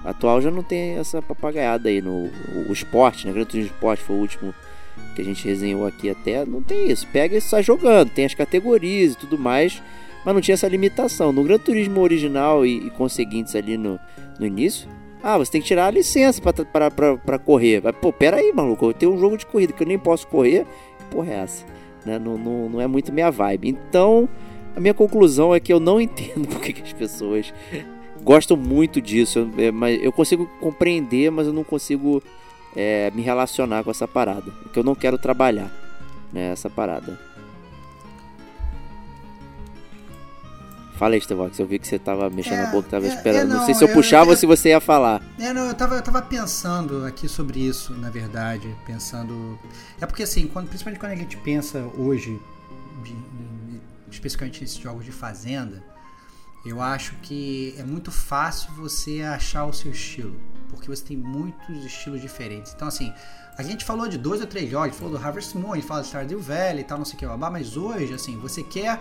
atual 0.06 0.40
já 0.40 0.50
não 0.50 0.62
tem 0.62 0.98
essa 0.98 1.20
papagaiada 1.20 1.88
aí 1.88 2.00
no 2.00 2.30
o, 2.68 2.72
esporte, 2.72 3.26
né? 3.26 3.32
Gran 3.32 3.44
Turismo 3.44 3.72
Sport 3.74 4.00
foi 4.00 4.16
o 4.16 4.20
último 4.20 4.54
que 5.14 5.20
a 5.22 5.24
gente 5.24 5.46
resenhou 5.46 5.86
aqui 5.86 6.08
até, 6.08 6.44
não 6.44 6.62
tem 6.62 6.90
isso. 6.90 7.06
Pega 7.08 7.36
e 7.36 7.40
sai 7.40 7.62
jogando, 7.62 8.10
tem 8.10 8.24
as 8.24 8.34
categorias 8.34 9.12
e 9.12 9.16
tudo 9.16 9.38
mais, 9.38 9.82
mas 10.24 10.34
não 10.34 10.40
tinha 10.40 10.54
essa 10.54 10.68
limitação. 10.68 11.32
No 11.32 11.42
Gran 11.42 11.58
Turismo 11.58 12.00
original 12.00 12.64
e, 12.64 12.86
e 12.86 12.90
conseguintes 12.90 13.54
ali 13.56 13.76
no, 13.76 13.98
no 14.38 14.46
início, 14.46 14.88
ah, 15.22 15.38
você 15.38 15.52
tem 15.52 15.60
que 15.60 15.66
tirar 15.66 15.86
a 15.86 15.90
licença 15.90 16.40
pra 16.40 17.38
correr. 17.38 17.80
Mas, 17.82 17.96
pô, 17.96 18.12
pera 18.12 18.36
aí, 18.36 18.52
maluco, 18.52 18.86
eu 18.86 18.94
tenho 18.94 19.12
um 19.12 19.18
jogo 19.18 19.36
de 19.36 19.44
corrida 19.44 19.72
que 19.72 19.82
eu 19.82 19.86
nem 19.86 19.98
posso 19.98 20.26
correr, 20.28 20.66
porra 21.10 21.32
é 21.32 21.36
essa? 21.38 21.64
Né? 22.04 22.18
Não, 22.18 22.38
não, 22.38 22.68
não 22.68 22.80
é 22.80 22.86
muito 22.86 23.12
minha 23.12 23.30
vibe. 23.30 23.68
Então, 23.68 24.28
a 24.76 24.80
minha 24.80 24.94
conclusão 24.94 25.54
é 25.54 25.58
que 25.58 25.72
eu 25.72 25.80
não 25.80 25.98
entendo 26.00 26.46
por 26.46 26.60
que 26.60 26.72
que 26.72 26.82
as 26.82 26.92
pessoas 26.92 27.52
gostam 28.26 28.56
muito 28.56 29.00
disso. 29.00 29.38
Eu, 29.38 29.66
é, 29.66 29.70
mas 29.70 30.02
eu 30.02 30.10
consigo 30.12 30.46
compreender, 30.60 31.30
mas 31.30 31.46
eu 31.46 31.52
não 31.52 31.62
consigo 31.62 32.20
é, 32.74 33.10
me 33.14 33.22
relacionar 33.22 33.84
com 33.84 33.90
essa 33.92 34.08
parada. 34.08 34.50
Porque 34.64 34.78
eu 34.78 34.84
não 34.84 34.94
quero 34.96 35.16
trabalhar 35.16 35.70
né, 36.32 36.50
essa 36.50 36.68
parada. 36.68 37.18
Fala 40.98 41.14
aí, 41.14 41.20
Stevox. 41.20 41.58
Eu 41.58 41.66
vi 41.66 41.78
que 41.78 41.86
você 41.86 41.98
tava 41.98 42.28
mexendo 42.30 42.60
É, 42.60 42.64
a 42.64 42.70
boca, 42.70 42.88
tava 42.88 43.06
é, 43.06 43.10
esperando. 43.10 43.42
é, 43.42 43.44
não, 43.44 43.56
não, 43.58 43.64
sei 43.66 43.74
se 43.74 43.84
eu 43.84 43.88
eu- 43.88 43.94
puxava 43.94 44.26
eu- 44.26 44.30
ou 44.30 44.36
se 44.36 44.46
você 44.46 44.70
ia 44.70 44.80
falar. 44.80 45.22
É, 45.38 45.52
não, 45.52 45.66
eu 45.68 45.74
tava, 45.74 45.94
eu 45.96 46.02
tava 46.02 46.22
pensando 46.22 47.04
aqui 47.04 47.28
sobre 47.28 47.60
isso, 47.60 47.92
na 47.94 48.08
verdade, 48.10 48.74
pensando... 48.86 49.58
É 50.00 50.06
porque 50.06 50.22
assim, 50.22 50.46
quando, 50.46 50.68
principalmente 50.68 50.98
quando 50.98 51.12
a 51.12 51.16
gente 51.16 51.36
pensa 51.36 51.84
hoje, 51.98 52.40
de- 53.04 53.12
em- 53.12 53.80
especificamente 54.10 54.62
nesses 54.62 54.78
jogos 54.78 55.04
de 55.04 55.12
fazenda, 55.12 55.82
eu 56.68 56.80
acho 56.80 57.14
que 57.22 57.74
é 57.78 57.82
muito 57.82 58.10
fácil 58.10 58.70
você 58.74 59.22
achar 59.22 59.64
o 59.64 59.72
seu 59.72 59.90
estilo, 59.90 60.36
porque 60.68 60.88
você 60.88 61.04
tem 61.04 61.16
muitos 61.16 61.84
estilos 61.84 62.20
diferentes. 62.20 62.72
Então 62.74 62.88
assim, 62.88 63.12
a 63.56 63.62
gente 63.62 63.84
falou 63.84 64.08
de 64.08 64.18
dois 64.18 64.40
ou 64.40 64.46
três 64.46 64.70
jogos, 64.70 64.96
falou 64.96 65.18
do 65.18 65.24
Harvest 65.24 65.56
Moon, 65.56 65.80
fala 65.80 66.02
de 66.02 66.08
Stardew 66.08 66.40
Valley 66.40 66.80
e 66.80 66.84
tal, 66.84 66.98
não 66.98 67.04
sei 67.04 67.14
o 67.14 67.18
que, 67.18 67.26
babá, 67.26 67.50
mas 67.50 67.76
hoje, 67.76 68.12
assim, 68.12 68.38
você 68.38 68.62
quer 68.62 69.00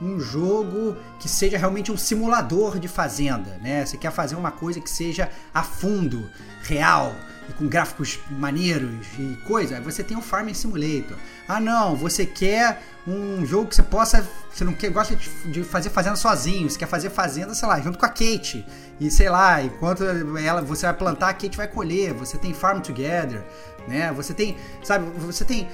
um 0.00 0.20
jogo 0.20 0.96
que 1.18 1.28
seja 1.28 1.56
realmente 1.56 1.90
um 1.90 1.96
simulador 1.96 2.78
de 2.78 2.86
fazenda, 2.86 3.58
né? 3.62 3.84
Você 3.84 3.96
quer 3.96 4.12
fazer 4.12 4.36
uma 4.36 4.50
coisa 4.50 4.80
que 4.80 4.90
seja 4.90 5.30
a 5.52 5.62
fundo, 5.62 6.30
real, 6.62 7.14
e 7.48 7.52
com 7.52 7.66
gráficos 7.66 8.18
maneiros 8.30 9.06
e 9.18 9.36
coisa. 9.46 9.80
Você 9.80 10.04
tem 10.04 10.16
o 10.16 10.20
Farming 10.20 10.54
Simulator. 10.54 11.16
Ah, 11.48 11.60
não, 11.60 11.96
você 11.96 12.26
quer 12.26 12.82
um 13.06 13.46
jogo 13.46 13.68
que 13.68 13.74
você 13.74 13.82
possa, 13.82 14.28
você 14.52 14.64
não 14.64 14.72
quer 14.72 14.90
gosta 14.90 15.14
de, 15.16 15.62
fazer 15.62 15.90
fazenda 15.90 16.16
sozinho, 16.16 16.68
você 16.68 16.78
quer 16.78 16.88
fazer 16.88 17.10
fazenda, 17.10 17.54
sei 17.54 17.68
lá, 17.68 17.80
junto 17.80 17.98
com 17.98 18.06
a 18.06 18.08
Kate. 18.08 18.66
E 18.98 19.10
sei 19.10 19.28
lá, 19.28 19.62
enquanto 19.62 20.02
ela 20.02 20.60
você 20.62 20.86
vai 20.86 20.94
plantar, 20.94 21.28
a 21.28 21.34
Kate 21.34 21.56
vai 21.56 21.68
colher. 21.68 22.12
Você 22.14 22.36
tem 22.36 22.52
Farm 22.52 22.80
Together, 22.80 23.44
né? 23.86 24.12
Você 24.12 24.34
tem, 24.34 24.56
sabe, 24.82 25.06
você 25.18 25.44
tem 25.44 25.68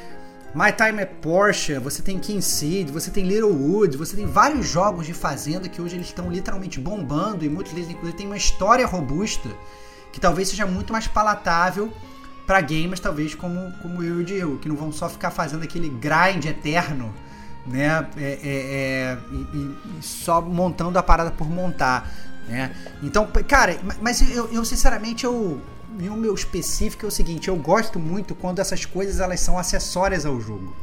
My 0.54 0.70
Time 0.70 1.00
é 1.00 1.06
Porsche, 1.06 1.78
você 1.78 2.02
tem 2.02 2.18
King 2.18 2.42
Seed, 2.42 2.90
você 2.90 3.10
tem 3.10 3.24
Littlewood, 3.24 3.96
você 3.96 4.14
tem 4.14 4.26
vários 4.26 4.68
jogos 4.68 5.06
de 5.06 5.14
fazenda 5.14 5.66
que 5.66 5.80
hoje 5.80 5.96
eles 5.96 6.08
estão 6.08 6.30
literalmente 6.30 6.78
bombando 6.78 7.42
e 7.42 7.48
muitos 7.48 7.72
deles 7.72 7.88
inclusive 7.88 8.18
têm 8.18 8.26
uma 8.26 8.36
história 8.36 8.86
robusta 8.86 9.48
que 10.12 10.20
talvez 10.20 10.50
seja 10.50 10.66
muito 10.66 10.92
mais 10.92 11.06
palatável 11.06 11.90
para 12.46 12.60
gamers 12.60 13.00
talvez 13.00 13.34
como, 13.34 13.72
como 13.80 14.02
eu 14.02 14.18
e 14.18 14.22
o 14.22 14.24
Diego, 14.24 14.58
que 14.58 14.68
não 14.68 14.76
vão 14.76 14.92
só 14.92 15.08
ficar 15.08 15.30
fazendo 15.30 15.62
aquele 15.62 15.88
grind 15.88 16.44
eterno, 16.44 17.14
né, 17.66 18.06
é, 18.16 18.22
é, 18.22 18.38
é, 18.42 19.18
e, 19.30 19.36
e- 19.58 19.76
só 20.02 20.40
montando 20.40 20.98
a 20.98 21.02
parada 21.02 21.30
por 21.30 21.48
montar, 21.48 22.10
né. 22.48 22.74
Então, 23.02 23.28
cara, 23.46 23.78
mas 24.00 24.20
eu, 24.34 24.52
eu 24.52 24.64
sinceramente 24.64 25.24
eu 25.24 25.60
o 26.10 26.16
meu 26.16 26.34
específico 26.34 27.04
é 27.04 27.08
o 27.08 27.10
seguinte, 27.10 27.48
eu 27.48 27.56
gosto 27.56 27.98
muito 27.98 28.34
quando 28.34 28.60
essas 28.60 28.86
coisas 28.86 29.20
elas 29.20 29.40
são 29.40 29.58
acessórias 29.58 30.24
ao 30.24 30.40
jogo 30.40 30.74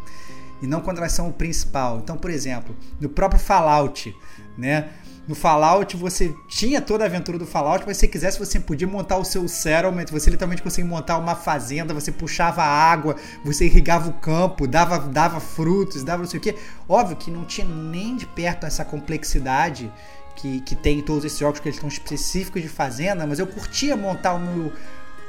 e 0.62 0.68
não 0.68 0.82
quando 0.82 1.00
elas 1.00 1.14
são 1.14 1.30
o 1.30 1.34
principal. 1.34 2.00
Então, 2.00 2.18
por 2.18 2.30
exemplo, 2.30 2.76
no 3.00 3.10
próprio 3.10 3.40
Fallout, 3.40 4.16
né? 4.58 4.90
No 5.30 5.36
Fallout 5.36 5.96
você 5.96 6.34
tinha 6.48 6.82
toda 6.82 7.04
a 7.04 7.08
aventura 7.08 7.38
do 7.38 7.46
Fallout, 7.46 7.84
mas 7.86 7.98
se 7.98 8.02
você 8.02 8.08
quisesse 8.08 8.40
você 8.40 8.60
podia 8.60 8.88
montar 8.88 9.16
o 9.18 9.24
seu 9.24 9.48
settlement, 9.48 10.08
você 10.10 10.28
literalmente 10.28 10.64
conseguia 10.64 10.90
montar 10.90 11.20
uma 11.20 11.36
fazenda, 11.36 11.94
você 11.94 12.12
puxava 12.12 12.64
água, 12.64 13.16
você 13.46 13.66
irrigava 13.66 14.10
o 14.10 14.14
campo, 14.14 14.66
dava, 14.66 14.98
dava 14.98 15.40
frutos, 15.40 16.04
dava 16.04 16.24
não 16.24 16.28
sei 16.28 16.40
o 16.40 16.42
que. 16.42 16.56
Óbvio 16.88 17.16
que 17.16 17.30
não 17.30 17.46
tinha 17.46 17.68
nem 17.68 18.16
de 18.16 18.26
perto 18.26 18.66
essa 18.66 18.84
complexidade 18.84 19.94
que, 20.36 20.62
que 20.62 20.76
tem 20.76 20.98
em 20.98 21.04
todos 21.04 21.24
esses 21.24 21.38
jogos 21.38 21.60
que 21.60 21.68
eles 21.68 21.76
estão 21.76 21.90
específicos 21.90 22.64
de 22.64 22.68
fazenda, 22.68 23.28
mas 23.28 23.38
eu 23.38 23.46
curtia 23.46 23.96
montar 23.96 24.34
o 24.34 24.40
meu, 24.40 24.74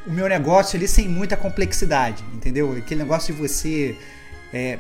o 0.07 0.11
meu 0.11 0.31
negócio 0.31 0.79
ali 0.79 0.89
sem 0.89 1.11
muita 1.11 1.37
complexidade, 1.37 2.25
entendeu? 2.33 2.73
Aquele 2.73 3.03
negócio 3.03 3.35
de 3.35 3.39
você 3.39 3.99
é, 4.51 4.79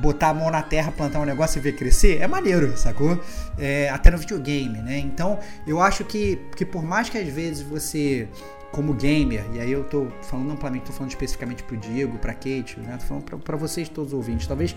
botar 0.00 0.30
a 0.30 0.34
mão 0.34 0.50
na 0.50 0.62
terra, 0.62 0.90
plantar 0.90 1.20
um 1.20 1.24
negócio 1.24 1.58
e 1.58 1.62
ver 1.62 1.76
crescer, 1.76 2.20
é 2.20 2.26
maneiro, 2.26 2.76
sacou? 2.76 3.20
É, 3.56 3.88
até 3.88 4.10
no 4.10 4.18
videogame, 4.18 4.78
né? 4.82 4.98
Então, 4.98 5.38
eu 5.66 5.80
acho 5.80 6.04
que, 6.04 6.40
que 6.56 6.64
por 6.64 6.82
mais 6.82 7.08
que 7.08 7.16
às 7.16 7.28
vezes 7.28 7.62
você, 7.62 8.28
como 8.72 8.94
gamer, 8.94 9.44
e 9.54 9.60
aí 9.60 9.70
eu 9.70 9.84
tô 9.84 10.08
falando 10.22 10.50
amplamente, 10.50 10.86
tô 10.86 10.92
falando 10.92 11.10
especificamente 11.10 11.62
pro 11.62 11.76
Diego, 11.76 12.18
pra 12.18 12.34
Kate, 12.34 12.80
né? 12.80 12.96
Tô 12.98 13.06
falando 13.06 13.24
pra, 13.24 13.38
pra 13.38 13.56
vocês 13.56 13.88
todos 13.88 14.12
os 14.12 14.16
ouvintes, 14.16 14.46
talvez 14.46 14.74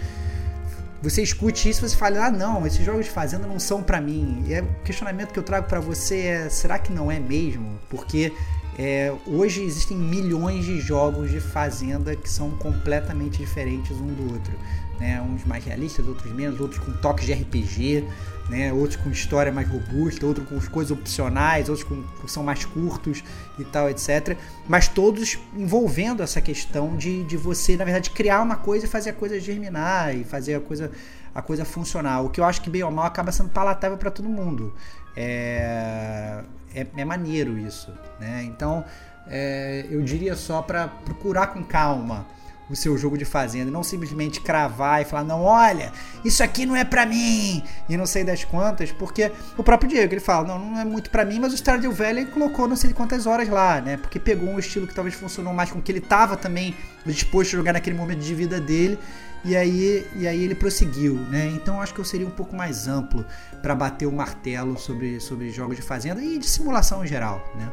você 1.02 1.22
escute 1.24 1.69
isso 1.69 1.84
e 1.84 1.90
você 1.90 1.95
fale, 1.95 2.18
ah 2.18 2.30
não, 2.32 2.65
esses 2.65 2.86
jogos 2.86 3.06
de 3.06 3.11
fazenda 3.11 3.48
não 3.48 3.60
são 3.60 3.82
pra 3.82 3.99
mim. 3.99 4.44
E 4.48 4.53
é, 4.53 4.61
o 4.61 4.84
questionamento 4.84 5.32
que 5.32 5.40
eu 5.40 5.44
trago 5.44 5.68
pra 5.68 5.80
você 5.80 6.19
é, 6.19 6.49
será 6.49 6.78
que 6.78 6.91
não 6.91 7.11
é 7.11 7.19
mesmo? 7.19 7.80
Porque 7.90 8.32
É, 8.78 9.14
hoje 9.26 9.64
existem 9.64 9.95
milhões 9.95 10.65
de 10.65 10.82
jogos 10.82 11.32
de 11.32 11.40
fazenda 11.40 12.14
que 12.14 12.30
são 12.30 12.52
completamente 12.57 13.38
diferentes 13.38 13.91
um 13.91 14.07
do 14.07 14.34
outro. 14.34 14.53
Né? 14.99 15.22
Uns 15.22 15.43
mais 15.43 15.63
realistas, 15.65 16.07
outros 16.07 16.31
menos, 16.31 16.59
outros 16.59 16.80
com 16.80 16.91
toques 16.93 17.26
de 17.26 17.34
RPG, 17.34 18.07
né? 18.49 18.72
outros 18.72 18.95
com 18.95 19.09
história 19.09 19.51
mais 19.51 19.67
robusta, 19.67 20.26
outros 20.26 20.47
com 20.47 20.59
coisas 20.69 20.91
opcionais, 20.97 21.67
outros 21.67 21.88
com, 21.88 22.01
que 22.01 22.31
são 22.31 22.43
mais 22.43 22.63
curtos 22.63 23.23
e 23.59 23.65
tal, 23.65 23.89
etc. 23.89 24.38
Mas 24.67 24.88
todos 24.88 25.38
envolvendo 25.55 26.23
essa 26.23 26.39
questão 26.39 26.95
de, 26.95 27.23
de 27.23 27.35
você, 27.35 27.76
na 27.76 27.84
verdade, 27.84 28.09
criar 28.09 28.41
uma 28.41 28.55
coisa 28.55 28.85
e 28.85 28.88
fazer 28.88 29.09
a 29.09 29.13
coisa 29.13 29.39
germinar 29.39 30.15
e 30.15 30.23
fazer 30.23 30.55
a 30.55 30.61
coisa, 30.61 30.91
a 31.34 31.41
coisa 31.41 31.65
funcionar. 31.65 32.22
O 32.22 32.30
que 32.30 32.39
eu 32.39 32.45
acho 32.45 32.61
que, 32.61 32.69
bem 32.69 32.84
ou 32.84 32.91
mal, 32.91 33.05
acaba 33.05 33.31
sendo 33.31 33.49
palatável 33.49 33.97
para 33.97 34.11
todo 34.11 34.30
mundo. 34.30 34.73
É, 35.15 36.41
é, 36.73 36.88
é 36.95 37.05
maneiro 37.05 37.57
isso, 37.57 37.91
né? 38.19 38.43
Então, 38.43 38.84
é, 39.27 39.85
eu 39.89 40.01
diria 40.01 40.35
só 40.35 40.61
para 40.61 40.88
procurar 40.88 41.47
com 41.47 41.63
calma 41.63 42.26
o 42.70 42.76
seu 42.76 42.98
jogo 42.98 43.18
de 43.18 43.26
fazenda, 43.26 43.70
não 43.70 43.84
simplesmente 43.84 44.42
cravar 44.42 45.02
e 45.02 45.06
falar 45.06 45.24
não, 45.24 45.44
olha, 45.44 45.92
isso 46.24 46.44
aqui 46.44 46.66
não 46.66 46.76
é 46.76 46.84
para 46.84 47.06
mim 47.06 47.64
e 47.88 47.96
não 47.96 48.06
sei 48.06 48.24
das 48.24 48.44
quantas, 48.44 48.92
porque 48.92 49.32
o 49.58 49.64
próprio 49.64 49.90
Diego 49.90 50.14
ele 50.14 50.22
fala 50.22 50.48
não, 50.48 50.60
não 50.60 50.80
é 50.80 50.86
muito 50.86 51.10
para 51.10 51.24
mim, 51.24 51.40
mas 51.40 51.54
o 51.54 51.58
Stardew 51.58 51.92
Valley 51.92 52.26
colocou 52.26 52.68
não 52.68 52.76
sei 52.76 52.92
quantas 52.94 53.26
horas 53.28 53.48
lá, 53.48 53.80
né? 53.82 53.98
Porque 53.98 54.20
pegou 54.20 54.50
um 54.50 54.58
estilo 54.58 54.88
que 54.88 54.96
talvez 54.96 55.16
funcionou 55.16 55.54
mais 55.54 55.72
com 55.72 55.80
o 55.80 55.82
que 55.82 55.92
ele 55.92 56.02
tava 56.02 56.36
também 56.36 56.76
disposto 57.06 57.54
a 57.54 57.58
jogar 57.58 57.74
naquele 57.74 57.96
momento 57.96 58.20
de 58.20 58.34
vida 58.34 58.60
dele 58.60 58.98
e 59.44 59.56
aí, 59.56 60.08
e 60.16 60.28
aí 60.28 60.44
ele 60.44 60.56
prosseguiu, 60.56 61.14
né? 61.14 61.52
Então 61.54 61.80
acho 61.80 61.94
que 61.94 62.00
eu 62.00 62.06
seria 62.06 62.26
um 62.26 62.32
pouco 62.32 62.56
mais 62.56 62.88
amplo 62.88 63.24
para 63.62 63.76
bater 63.76 64.08
o 64.08 64.12
martelo 64.12 64.76
sobre, 64.76 65.20
sobre 65.20 65.52
jogos 65.52 65.76
de 65.76 65.84
fazenda 65.84 66.20
e 66.20 66.40
de 66.40 66.48
simulação 66.48 67.04
em 67.04 67.08
geral, 67.08 67.48
né? 67.56 67.72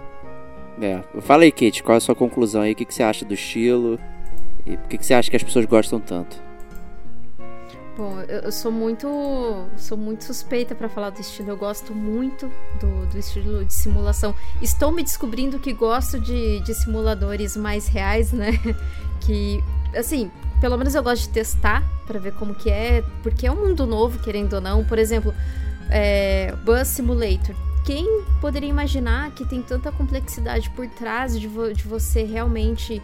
É, 0.80 1.20
fala 1.22 1.44
aí, 1.44 1.52
Kate, 1.52 1.82
qual 1.82 1.94
é 1.94 1.98
a 1.98 2.00
sua 2.00 2.14
conclusão 2.14 2.60
aí? 2.62 2.72
O 2.72 2.76
que, 2.76 2.84
que 2.84 2.94
você 2.94 3.02
acha 3.02 3.24
do 3.24 3.32
estilo? 3.32 3.98
E 4.66 4.76
por 4.76 4.88
que, 4.88 4.98
que 4.98 5.06
você 5.06 5.14
acha 5.14 5.30
que 5.30 5.36
as 5.36 5.42
pessoas 5.42 5.64
gostam 5.64 6.00
tanto? 6.00 6.36
Bom, 7.96 8.20
eu 8.22 8.50
sou 8.50 8.72
muito, 8.72 9.06
sou 9.76 9.98
muito 9.98 10.24
suspeita 10.24 10.74
para 10.74 10.88
falar 10.88 11.10
do 11.10 11.20
estilo. 11.20 11.50
Eu 11.50 11.56
gosto 11.58 11.94
muito 11.94 12.50
do, 12.80 13.06
do, 13.06 13.18
estilo 13.18 13.64
de 13.66 13.74
simulação. 13.74 14.34
Estou 14.62 14.90
me 14.90 15.02
descobrindo 15.02 15.58
que 15.58 15.74
gosto 15.74 16.18
de, 16.18 16.60
de 16.60 16.74
simuladores 16.74 17.56
mais 17.56 17.86
reais, 17.86 18.32
né? 18.32 18.52
Que, 19.24 19.62
assim, 19.94 20.32
pelo 20.60 20.76
menos 20.76 20.96
eu 20.96 21.02
gosto 21.02 21.22
de 21.22 21.28
testar 21.28 21.84
para 22.08 22.18
ver 22.18 22.32
como 22.32 22.56
que 22.56 22.68
é, 22.68 23.04
porque 23.22 23.46
é 23.46 23.52
um 23.52 23.68
mundo 23.68 23.86
novo, 23.86 24.18
querendo 24.18 24.54
ou 24.54 24.60
não. 24.60 24.84
Por 24.84 24.98
exemplo, 24.98 25.32
é, 25.88 26.52
Bus 26.64 26.88
Simulator. 26.88 27.54
Quem 27.84 28.22
poderia 28.40 28.68
imaginar 28.68 29.30
que 29.30 29.44
tem 29.44 29.62
tanta 29.62 29.92
complexidade 29.92 30.70
por 30.70 30.88
trás 30.88 31.38
de, 31.38 31.46
vo 31.46 31.72
de 31.72 31.84
você 31.84 32.24
realmente 32.24 33.00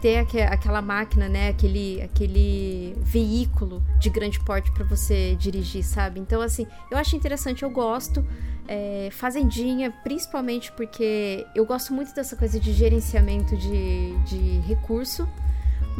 ter 0.00 0.16
aquela 0.46 0.80
máquina, 0.80 1.28
né, 1.28 1.48
aquele, 1.48 2.00
aquele 2.02 2.94
veículo 3.02 3.82
de 3.98 4.08
grande 4.08 4.40
porte 4.40 4.72
para 4.72 4.84
você 4.84 5.36
dirigir, 5.36 5.84
sabe? 5.84 6.20
Então, 6.20 6.40
assim, 6.40 6.66
eu 6.90 6.96
acho 6.96 7.14
interessante, 7.16 7.62
eu 7.62 7.70
gosto. 7.70 8.24
É, 8.72 9.08
fazendinha, 9.10 9.90
principalmente 10.04 10.70
porque 10.72 11.44
eu 11.56 11.66
gosto 11.66 11.92
muito 11.92 12.14
dessa 12.14 12.36
coisa 12.36 12.60
de 12.60 12.72
gerenciamento 12.72 13.56
de, 13.56 14.16
de 14.24 14.60
recurso. 14.60 15.28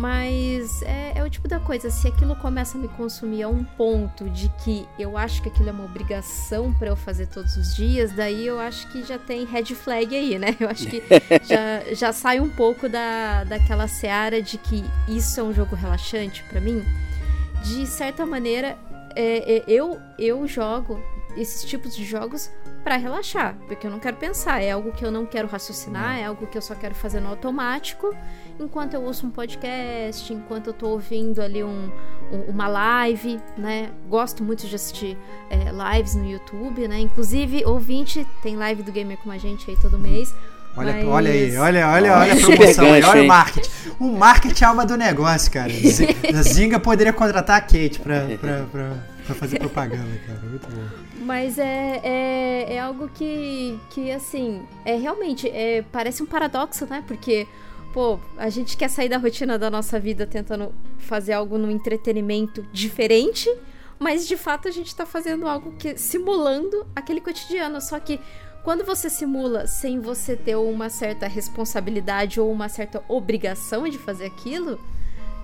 Mas 0.01 0.81
é, 0.81 1.13
é, 1.17 1.23
o 1.23 1.29
tipo 1.29 1.47
da 1.47 1.61
coisa, 1.61 1.91
se 1.91 2.09
aquilo 2.09 2.35
começa 2.35 2.79
a 2.79 2.81
me 2.81 2.89
consumir 2.89 3.43
a 3.43 3.49
um 3.51 3.63
ponto 3.63 4.31
de 4.31 4.49
que 4.65 4.89
eu 4.99 5.15
acho 5.15 5.43
que 5.43 5.51
aquilo 5.51 5.69
é 5.69 5.73
uma 5.73 5.85
obrigação 5.85 6.73
para 6.73 6.89
eu 6.89 6.97
fazer 6.97 7.27
todos 7.27 7.55
os 7.59 7.77
dias, 7.77 8.11
daí 8.13 8.47
eu 8.47 8.59
acho 8.59 8.89
que 8.89 9.03
já 9.03 9.19
tem 9.19 9.45
red 9.45 9.67
flag 9.67 10.17
aí, 10.17 10.39
né? 10.39 10.57
Eu 10.59 10.71
acho 10.71 10.87
que 10.87 11.03
já, 11.45 11.95
já 11.95 12.13
sai 12.15 12.41
um 12.41 12.49
pouco 12.49 12.89
da, 12.89 13.45
daquela 13.45 13.87
seara 13.87 14.41
de 14.41 14.57
que 14.57 14.83
isso 15.07 15.39
é 15.39 15.43
um 15.43 15.53
jogo 15.53 15.77
relaxante 15.77 16.43
para 16.45 16.63
mim. 16.63 16.83
De 17.63 17.87
certa 17.87 18.25
maneira, 18.25 18.79
é, 19.15 19.57
é, 19.57 19.65
eu, 19.69 20.01
eu 20.19 20.47
jogo 20.49 20.99
esses 21.37 21.63
tipos 21.69 21.95
de 21.95 22.07
jogos 22.07 22.51
para 22.83 22.97
relaxar, 22.97 23.55
porque 23.67 23.87
eu 23.87 23.91
não 23.91 23.99
quero 23.99 24.17
pensar, 24.17 24.63
é 24.63 24.71
algo 24.71 24.93
que 24.93 25.05
eu 25.05 25.11
não 25.11 25.27
quero 25.27 25.47
raciocinar, 25.47 26.19
é 26.19 26.25
algo 26.25 26.47
que 26.47 26.57
eu 26.57 26.63
só 26.63 26.75
quero 26.75 26.95
fazer 26.95 27.21
no 27.21 27.29
automático, 27.29 28.17
enquanto 28.63 28.95
eu 28.95 29.03
ouço 29.03 29.27
um 29.27 29.31
podcast, 29.31 30.33
enquanto 30.33 30.69
eu 30.69 30.73
tô 30.73 30.89
ouvindo 30.89 31.41
ali 31.41 31.63
um, 31.65 31.91
um 32.33 32.51
uma 32.51 32.69
live, 32.69 33.41
né? 33.57 33.91
Gosto 34.09 34.45
muito 34.45 34.67
de 34.67 34.75
assistir 34.75 35.17
é, 35.51 35.71
lives 35.95 36.15
no 36.15 36.29
YouTube, 36.29 36.87
né? 36.89 36.99
Inclusive, 36.99 37.65
ouvinte, 37.65 38.27
tem 38.43 38.57
live 38.57 38.83
do 38.83 38.93
Gamer 38.93 39.19
com 39.19 39.31
a 39.31 39.39
gente 39.39 39.71
aí 39.71 39.77
todo 39.81 39.99
mês. 39.99 40.35
Olha, 40.77 40.93
Mas... 40.93 41.07
olha 41.07 41.31
aí, 41.31 41.57
olha, 41.57 41.89
olha, 41.89 42.19
olha 42.19 42.33
a 42.33 42.37
promoção 42.37 42.93
aí, 42.93 43.03
olha 43.03 43.23
o 43.23 43.27
marketing. 43.27 43.71
O 43.99 44.13
marketing 44.13 44.65
é 44.65 44.67
alma 44.67 44.87
do 44.87 44.97
negócio, 44.97 45.51
cara. 45.51 45.73
A 46.33 46.43
Zinga 46.43 46.79
poderia 46.79 47.13
contratar 47.13 47.57
a 47.57 47.61
Kate 47.61 47.99
pra, 47.99 48.21
pra, 48.41 48.65
pra, 48.71 48.91
pra 49.27 49.35
fazer 49.35 49.59
propaganda, 49.59 50.17
cara. 50.27 50.41
Muito 50.49 50.69
bom. 50.69 51.11
Mas 51.23 51.59
é, 51.59 52.01
é, 52.03 52.75
é 52.75 52.81
algo 52.81 53.11
que, 53.13 53.79
que, 53.91 54.11
assim, 54.11 54.63
é 54.85 54.97
realmente, 54.97 55.49
é, 55.49 55.85
parece 55.93 56.23
um 56.23 56.27
paradoxo, 56.27 56.87
né? 56.87 57.03
Porque, 57.07 57.47
pô, 57.93 58.19
a 58.37 58.49
gente 58.49 58.77
quer 58.77 58.89
sair 58.89 59.09
da 59.09 59.19
rotina 59.19 59.59
da 59.59 59.71
nossa 59.71 59.99
vida 59.99 60.27
tentando 60.27 60.75
fazer 60.99 61.33
algo 61.33 61.59
no 61.59 61.71
entretenimento 61.71 62.67
diferente, 62.73 63.49
mas 63.99 64.27
de 64.27 64.37
fato 64.37 64.69
a 64.69 64.71
gente 64.71 64.95
tá 64.95 65.05
fazendo 65.05 65.47
algo 65.47 65.73
que 65.73 65.97
simulando 65.97 66.87
aquele 66.95 67.21
cotidiano, 67.21 67.81
só 67.81 67.99
que 67.99 68.21
quando 68.63 68.85
você 68.85 69.09
simula 69.09 69.67
sem 69.67 70.01
você 70.01 70.37
ter 70.37 70.57
uma 70.57 70.91
certa 70.91 71.27
responsabilidade 71.27 72.41
ou 72.41 72.51
uma 72.53 72.69
certa 72.69 73.03
obrigação 73.09 73.89
de 73.89 73.99
fazer 73.99 74.27
aquilo, 74.27 74.79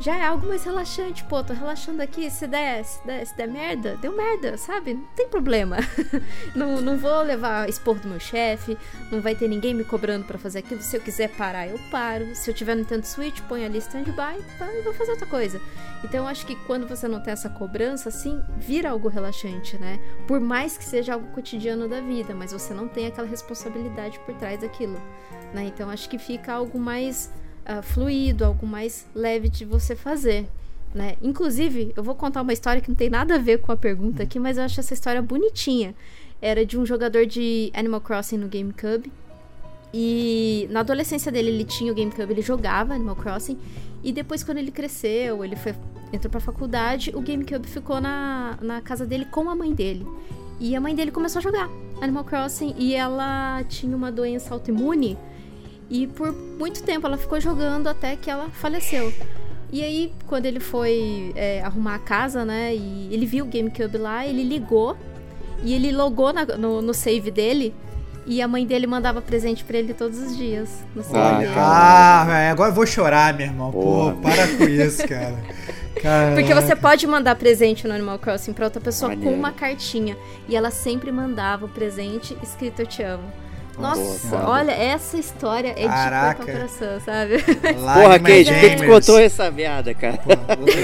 já 0.00 0.16
é 0.16 0.24
algo 0.24 0.46
mais 0.46 0.64
relaxante. 0.64 1.24
Pô, 1.24 1.42
tô 1.42 1.52
relaxando 1.52 2.02
aqui, 2.02 2.30
se 2.30 2.46
der, 2.46 2.84
se 2.84 3.04
der, 3.06 3.26
se 3.26 3.36
der 3.36 3.48
merda, 3.48 3.96
deu 3.96 4.16
merda, 4.16 4.56
sabe? 4.56 4.94
Não 4.94 5.04
tem 5.14 5.28
problema. 5.28 5.76
não, 6.54 6.80
não 6.80 6.98
vou 6.98 7.22
levar 7.22 7.68
expor 7.68 7.98
do 7.98 8.08
meu 8.08 8.20
chefe, 8.20 8.76
não 9.10 9.20
vai 9.20 9.34
ter 9.34 9.48
ninguém 9.48 9.74
me 9.74 9.84
cobrando 9.84 10.24
para 10.24 10.38
fazer 10.38 10.60
aquilo. 10.60 10.82
Se 10.82 10.96
eu 10.96 11.00
quiser 11.00 11.30
parar, 11.30 11.66
eu 11.66 11.78
paro. 11.90 12.34
Se 12.34 12.50
eu 12.50 12.54
tiver 12.54 12.74
no 12.74 12.80
Nintendo 12.80 13.06
Switch, 13.06 13.40
ponho 13.42 13.64
ali 13.64 13.78
stand-by 13.78 14.42
tá, 14.58 14.72
e 14.72 14.82
vou 14.82 14.92
fazer 14.92 15.12
outra 15.12 15.26
coisa. 15.26 15.60
Então 16.04 16.20
eu 16.20 16.26
acho 16.26 16.46
que 16.46 16.54
quando 16.66 16.86
você 16.86 17.08
não 17.08 17.20
tem 17.20 17.32
essa 17.32 17.48
cobrança, 17.48 18.10
assim, 18.10 18.42
vira 18.56 18.90
algo 18.90 19.08
relaxante, 19.08 19.78
né? 19.78 19.98
Por 20.26 20.40
mais 20.40 20.76
que 20.76 20.84
seja 20.84 21.14
algo 21.14 21.26
cotidiano 21.28 21.88
da 21.88 22.00
vida, 22.00 22.34
mas 22.34 22.52
você 22.52 22.74
não 22.74 22.86
tem 22.86 23.06
aquela 23.06 23.26
responsabilidade 23.26 24.18
por 24.20 24.34
trás 24.34 24.60
daquilo. 24.60 25.00
Né? 25.52 25.64
Então 25.64 25.88
acho 25.88 26.08
que 26.08 26.18
fica 26.18 26.52
algo 26.52 26.78
mais 26.78 27.32
uh, 27.68 27.82
fluido, 27.82 28.44
algo 28.44 28.66
mais 28.66 29.06
leve 29.14 29.48
de 29.48 29.64
você 29.64 29.94
fazer. 29.94 30.48
Né? 30.94 31.16
Inclusive, 31.20 31.92
eu 31.96 32.02
vou 32.02 32.14
contar 32.14 32.42
uma 32.42 32.52
história 32.52 32.80
que 32.80 32.88
não 32.88 32.94
tem 32.94 33.10
nada 33.10 33.34
a 33.34 33.38
ver 33.38 33.58
com 33.58 33.70
a 33.70 33.76
pergunta 33.76 34.22
aqui, 34.22 34.38
mas 34.38 34.56
eu 34.56 34.64
acho 34.64 34.80
essa 34.80 34.94
história 34.94 35.20
bonitinha. 35.20 35.94
Era 36.40 36.64
de 36.64 36.78
um 36.78 36.86
jogador 36.86 37.26
de 37.26 37.70
Animal 37.74 38.00
Crossing 38.00 38.38
no 38.38 38.48
GameCube. 38.48 39.12
E 39.92 40.66
na 40.70 40.80
adolescência 40.80 41.30
dele 41.30 41.50
ele 41.50 41.64
tinha 41.64 41.92
o 41.92 41.94
GameCube, 41.94 42.32
ele 42.32 42.42
jogava 42.42 42.94
Animal 42.94 43.16
Crossing. 43.16 43.58
E 44.02 44.12
depois, 44.12 44.44
quando 44.44 44.58
ele 44.58 44.70
cresceu, 44.70 45.44
ele 45.44 45.56
foi, 45.56 45.74
entrou 46.12 46.30
pra 46.30 46.40
faculdade, 46.40 47.10
o 47.14 47.20
GameCube 47.20 47.66
ficou 47.66 48.00
na, 48.00 48.58
na 48.60 48.80
casa 48.80 49.04
dele 49.04 49.24
com 49.26 49.48
a 49.50 49.54
mãe 49.54 49.72
dele. 49.72 50.06
E 50.58 50.74
a 50.74 50.80
mãe 50.80 50.94
dele 50.94 51.10
começou 51.10 51.40
a 51.40 51.42
jogar 51.42 51.68
Animal 52.00 52.24
Crossing 52.24 52.74
e 52.78 52.94
ela 52.94 53.62
tinha 53.64 53.94
uma 53.94 54.10
doença 54.10 54.54
autoimune 54.54 55.18
e 55.88 56.06
por 56.06 56.32
muito 56.32 56.82
tempo 56.82 57.06
ela 57.06 57.16
ficou 57.16 57.40
jogando 57.40 57.86
até 57.86 58.16
que 58.16 58.30
ela 58.30 58.48
faleceu. 58.50 59.12
E 59.72 59.82
aí, 59.82 60.12
quando 60.26 60.46
ele 60.46 60.60
foi 60.60 61.32
é, 61.34 61.60
arrumar 61.62 61.96
a 61.96 61.98
casa, 61.98 62.44
né? 62.44 62.74
E 62.74 63.08
ele 63.12 63.26
viu 63.26 63.44
o 63.44 63.48
GameCube 63.48 63.98
lá, 63.98 64.26
ele 64.26 64.44
ligou 64.44 64.96
e 65.62 65.74
ele 65.74 65.90
logou 65.90 66.32
na, 66.32 66.44
no, 66.44 66.80
no, 66.80 66.94
save 66.94 67.30
dele. 67.30 67.74
E 68.24 68.42
a 68.42 68.48
mãe 68.48 68.66
dele 68.66 68.86
mandava 68.86 69.20
presente 69.20 69.64
para 69.64 69.78
ele 69.78 69.94
todos 69.94 70.18
os 70.18 70.36
dias 70.36 70.84
no 70.94 71.02
save 71.02 71.18
ah, 71.18 71.38
dele. 71.38 71.52
Ah, 71.56 72.50
agora 72.50 72.70
eu 72.70 72.74
vou 72.74 72.86
chorar, 72.86 73.34
meu 73.34 73.46
irmão. 73.46 73.70
Pô, 73.70 74.12
para 74.20 74.48
com 74.56 74.64
isso, 74.64 75.06
cara. 75.06 75.36
Caraca. 76.02 76.34
Porque 76.34 76.54
você 76.54 76.76
pode 76.76 77.06
mandar 77.06 77.36
presente 77.36 77.86
no 77.86 77.94
Animal 77.94 78.18
Crossing 78.18 78.52
pra 78.52 78.66
outra 78.66 78.80
pessoa 78.80 79.10
Maneiro. 79.10 79.30
com 79.30 79.38
uma 79.38 79.52
cartinha. 79.52 80.16
E 80.48 80.54
ela 80.54 80.70
sempre 80.70 81.10
mandava 81.10 81.66
o 81.66 81.68
presente 81.68 82.36
escrito 82.42 82.80
Eu 82.80 82.86
Te 82.86 83.02
Amo. 83.02 83.45
Nossa, 83.78 84.28
boa, 84.28 84.50
olha, 84.50 84.72
essa 84.72 85.18
história 85.18 85.74
é 85.76 85.86
Caraca. 85.86 86.44
de 86.44 86.52
coração, 86.52 87.00
sabe? 87.04 87.42
Porra, 87.42 88.18
Kate, 88.18 88.52
por 88.52 88.60
que 88.60 88.76
tu 88.76 88.86
contou 88.86 89.18
essa 89.18 89.50
merda, 89.50 89.92
cara? 89.92 90.18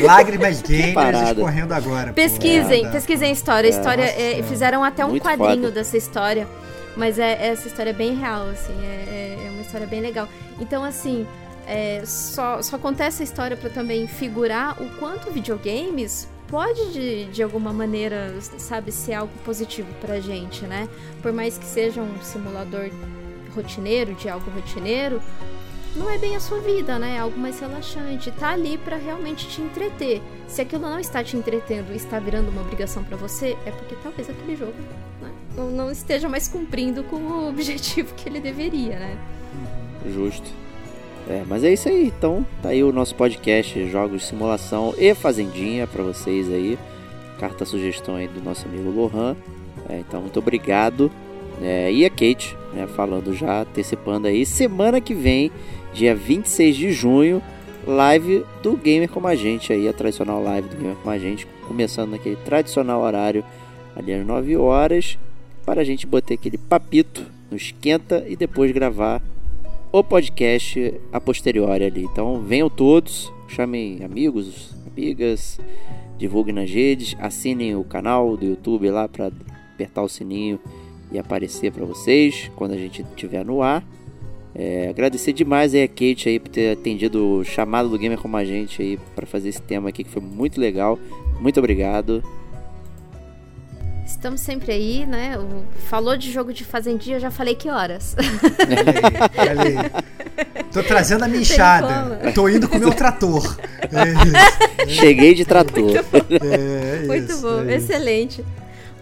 Lágrimas 0.05 0.61
gamers 0.61 1.31
escorrendo 1.31 1.73
agora. 1.73 2.13
Pesquisem, 2.13 2.85
pô. 2.85 2.91
pesquisem 2.91 3.31
a 3.31 3.33
história. 3.33 3.69
A 3.69 3.71
história 3.71 4.03
é, 4.03 4.43
fizeram 4.43 4.85
até 4.85 5.05
um 5.05 5.19
quadrinho 5.19 5.63
foda. 5.63 5.71
dessa 5.71 5.97
história. 5.97 6.47
Mas 6.97 7.19
é, 7.19 7.47
essa 7.49 7.67
história 7.67 7.91
é 7.91 7.95
bem 7.95 8.15
real, 8.15 8.49
assim. 8.51 8.75
É, 8.85 9.37
é, 9.41 9.47
é 9.47 9.51
uma 9.51 9.63
história 9.63 9.87
bem 9.87 10.01
legal. 10.01 10.29
Então, 10.61 10.85
assim, 10.85 11.27
é, 11.67 12.03
só, 12.05 12.61
só 12.61 12.77
acontece 12.77 13.23
essa 13.23 13.23
história 13.23 13.57
para 13.57 13.71
também 13.71 14.07
figurar 14.07 14.83
o 14.83 14.89
quanto 14.99 15.31
videogames 15.31 16.29
pode 16.53 16.93
de, 16.93 17.25
de 17.25 17.43
alguma 17.43 17.73
maneira, 17.73 18.39
sabe, 18.59 18.93
ser 18.93 19.15
algo 19.15 19.33
positivo 19.43 19.89
pra 20.03 20.21
gente, 20.21 20.67
né? 20.67 20.87
Por 21.23 21.33
mais 21.33 21.57
que 21.57 21.65
seja 21.65 22.03
um 22.03 22.21
simulador 22.21 22.91
rotineiro, 23.55 24.15
de 24.15 24.29
algo 24.29 24.51
rotineiro, 24.51 25.19
não 25.97 26.11
é 26.11 26.19
bem 26.19 26.37
a 26.37 26.41
sua 26.41 26.61
vida, 26.61 26.99
né? 26.99 27.17
É 27.17 27.21
algo 27.21 27.39
mais 27.41 27.59
relaxante. 27.59 28.31
Tá 28.33 28.51
ali 28.51 28.77
para 28.77 28.99
realmente 28.99 29.49
te 29.49 29.63
entreter. 29.63 30.21
Se 30.47 30.61
aquilo 30.61 30.83
não 30.83 30.99
está 30.99 31.25
te 31.25 31.39
entretendo 31.39 31.91
e 31.91 31.97
está 31.97 32.19
virando 32.19 32.51
uma 32.51 32.61
obrigação 32.61 33.03
para 33.03 33.17
você, 33.17 33.57
é 33.65 33.71
porque 33.71 33.97
talvez 34.03 34.29
aquele 34.29 34.55
jogo 34.55 34.75
né, 35.23 35.33
não, 35.57 35.71
não 35.71 35.91
esteja 35.91 36.29
mais 36.29 36.49
cumprindo 36.49 37.03
com 37.05 37.17
o 37.17 37.49
objetivo 37.51 38.15
que 38.15 38.29
ele 38.29 38.41
deveria, 38.41 38.99
né? 38.99 39.19
Justo. 40.07 40.62
É, 41.29 41.45
mas 41.49 41.65
é 41.65 41.73
isso 41.73 41.89
aí. 41.89 42.07
Então, 42.07 42.45
tá 42.63 42.71
aí 42.71 42.83
o 42.83 42.93
nosso 42.93 43.15
podcast 43.15 43.89
Jogos 43.89 44.27
Simulação 44.27 44.95
e 44.99 45.15
Fazendinha 45.15 45.87
para 45.87 46.03
vocês 46.03 46.51
aí. 46.51 46.79
Carta 47.39 47.65
sugestão 47.65 48.17
aí 48.17 48.29
do 48.29 48.43
nosso 48.43 48.67
amigo 48.67 48.91
Lohan. 48.91 49.37
É, 49.89 49.99
então, 49.99 50.21
muito 50.21 50.39
obrigado. 50.39 51.11
É, 51.61 51.93
e 51.93 52.05
a 52.05 52.11
Kate, 52.11 52.57
né, 52.73 52.87
falando 52.87 53.35
já, 53.35 53.63
antecipando 53.63 54.27
aí, 54.27 54.45
semana 54.45 55.01
que 55.01 55.15
vem, 55.15 55.51
dia 55.93 56.15
26 56.15 56.77
de 56.77 56.93
junho, 56.93 57.43
live 57.87 58.45
do 58.63 58.77
Gamer 58.77 59.09
Como 59.09 59.27
a 59.27 59.35
Gente 59.35 59.73
aí, 59.73 59.89
a 59.89 59.93
tradicional 59.93 60.43
live 60.43 60.69
do 60.69 60.77
Gamer 60.77 60.97
Como 60.97 61.11
a 61.11 61.19
Gente, 61.19 61.47
começando 61.69 62.11
naquele 62.11 62.37
tradicional 62.37 63.03
horário, 63.03 63.45
ali 63.95 64.13
às 64.13 64.27
9 64.27 64.57
horas, 64.57 65.19
para 65.65 65.83
a 65.83 65.85
gente 65.85 66.07
bater 66.07 66.35
aquele 66.35 66.59
papito 66.59 67.25
no 67.51 67.57
esquenta 67.57 68.25
e 68.27 68.35
depois 68.35 68.73
gravar 68.73 69.23
o 69.93 70.03
podcast 70.03 70.95
a 71.13 71.21
posteriori 71.21 71.85
ali. 71.85 72.05
Então 72.05 72.41
venham 72.41 72.71
todos, 72.71 73.33
chamem 73.47 74.03
amigos, 74.03 74.75
amigas, 74.91 75.61
divulguem 76.17 76.55
nas 76.55 76.71
redes, 76.71 77.15
assinem 77.21 77.77
o 77.77 77.85
canal 77.85 78.37
do 78.37 78.47
YouTube 78.47 78.91
lá 78.91 79.07
para 79.07 79.31
apertar 79.75 80.03
o 80.03 80.09
sininho 80.09 80.59
e 81.13 81.19
aparecer 81.19 81.71
para 81.71 81.85
vocês 81.85 82.51
quando 82.57 82.73
a 82.73 82.77
gente 82.79 83.03
estiver 83.03 83.45
no 83.45 83.61
ar. 83.61 83.85
É, 84.55 84.89
agradecer 84.89 85.33
demais 85.33 85.75
aí 85.75 85.83
a 85.83 85.89
Kate 85.89 86.29
aí 86.29 86.39
por 86.39 86.49
ter 86.49 86.73
atendido 86.73 87.39
o 87.39 87.45
chamado 87.45 87.89
do 87.89 87.99
Gamer 87.99 88.19
como 88.19 88.37
a 88.37 88.45
gente 88.45 88.83
aí 88.83 88.99
para 89.15 89.27
fazer 89.27 89.49
esse 89.49 89.63
tema 89.63 89.89
aqui 89.89 90.05
que 90.05 90.11
foi 90.11 90.23
muito 90.23 90.61
legal. 90.61 90.99
Muito 91.41 91.59
obrigado. 91.59 92.23
Estamos 94.07 94.41
sempre 94.41 94.73
aí, 94.73 95.07
né? 95.07 95.37
O- 95.39 95.65
Falou 95.89 96.17
de 96.17 96.31
jogo 96.31 96.53
de 96.53 96.65
fazendinha, 96.65 97.17
eu 97.17 97.21
já 97.21 97.31
falei 97.31 97.55
que 97.55 97.69
horas. 97.71 98.15
Olha 99.39 99.51
aí, 99.53 99.59
olha 99.59 99.83
aí. 99.85 100.65
Tô 100.73 100.83
trazendo 100.83 101.25
a 101.25 101.29
minha 101.29 101.43
enxada. 101.43 102.33
Tô 102.35 102.49
indo 102.49 102.69
com 102.69 102.77
o 102.77 102.81
meu 102.81 102.93
trator. 102.95 103.57
É 103.93 104.87
isso. 104.89 104.95
Cheguei 105.01 105.35
de 105.35 105.45
trator. 105.45 105.91
É, 105.97 107.03
é 107.03 107.07
muito 107.07 107.33
isso, 107.33 107.43
bom, 107.43 107.61
é 107.61 107.77
isso. 107.77 107.93
excelente. 107.93 108.45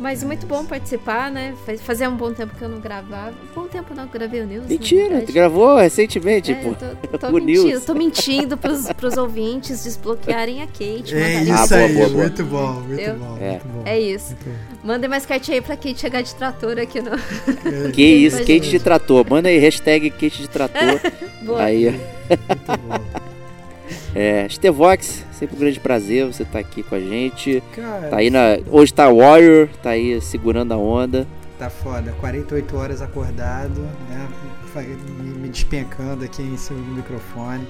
Mas 0.00 0.24
muito 0.24 0.46
bom 0.46 0.64
participar, 0.64 1.30
né? 1.30 1.52
Faz- 1.66 1.82
Fazia 1.82 2.08
um 2.08 2.16
bom 2.16 2.32
tempo 2.32 2.56
que 2.56 2.62
eu 2.64 2.70
não 2.70 2.80
gravava. 2.80 3.34
Bom 3.54 3.66
tempo 3.66 3.92
não 3.94 4.08
que 4.08 4.16
eu 4.16 4.20
gravei 4.20 4.40
o 4.40 4.46
News. 4.46 4.64
Mentira, 4.66 5.20
tu 5.20 5.30
gravou 5.30 5.76
recentemente, 5.76 6.52
É, 6.52 6.54
pô. 6.54 6.68
eu 6.70 7.18
tô, 7.18 7.18
tô 7.18 7.26
o 7.28 7.32
mentindo, 7.34 7.68
News. 7.68 7.84
tô 7.84 7.94
mentindo 7.94 8.56
pros, 8.56 8.90
pros 8.94 9.18
ouvintes 9.18 9.84
desbloquearem 9.84 10.62
a 10.62 10.66
Kate. 10.66 11.14
É 11.14 11.42
isso 11.42 11.52
Ah, 11.52 11.66
boa, 11.66 11.80
aí, 11.82 11.92
boa, 11.94 12.08
boa. 12.08 12.22
muito 12.22 12.44
bom, 12.44 12.72
muito 12.80 13.00
Eu- 13.00 13.14
bom, 13.16 13.36
É. 13.38 13.50
muito 13.50 13.68
bom. 13.68 13.82
É 13.84 14.00
isso. 14.00 14.34
Mandem 14.82 15.10
mais 15.10 15.26
cartinha 15.26 15.58
aí 15.58 15.60
pra 15.60 15.76
Kate 15.76 16.00
chegar 16.00 16.22
de 16.22 16.34
trator 16.34 16.78
aqui 16.78 17.02
no. 17.02 17.10
Que 17.92 18.02
isso, 18.02 18.36
Mas, 18.38 18.46
Kate 18.46 18.70
de 18.70 18.80
trator. 18.80 19.26
Manda 19.28 19.50
aí, 19.50 19.58
hashtag 19.58 20.08
Kate 20.10 20.30
de 20.42 20.48
trator. 20.48 20.98
Boa. 21.44 21.62
aí, 21.62 21.90
Muito 21.90 22.80
bom. 22.88 23.20
É, 24.14 24.48
Stevox, 24.48 25.24
sempre 25.32 25.56
um 25.56 25.58
grande 25.58 25.80
prazer 25.80 26.26
você 26.26 26.42
estar 26.42 26.58
aqui 26.58 26.82
com 26.82 26.94
a 26.94 27.00
gente. 27.00 27.62
Cara, 27.74 28.08
Tá 28.08 28.16
aí 28.18 28.30
na. 28.30 28.58
Hoje 28.70 28.92
tá 28.92 29.08
Warrior, 29.10 29.68
tá 29.82 29.90
aí 29.90 30.20
segurando 30.20 30.72
a 30.72 30.76
onda. 30.76 31.26
tá 31.58 31.68
foda. 31.70 32.12
48 32.20 32.76
horas 32.76 33.02
acordado, 33.02 33.80
né? 34.08 34.28
Me 35.36 35.48
despencando 35.48 36.24
aqui 36.24 36.42
em 36.42 36.56
cima 36.56 36.80
do 36.80 36.92
microfone. 36.92 37.66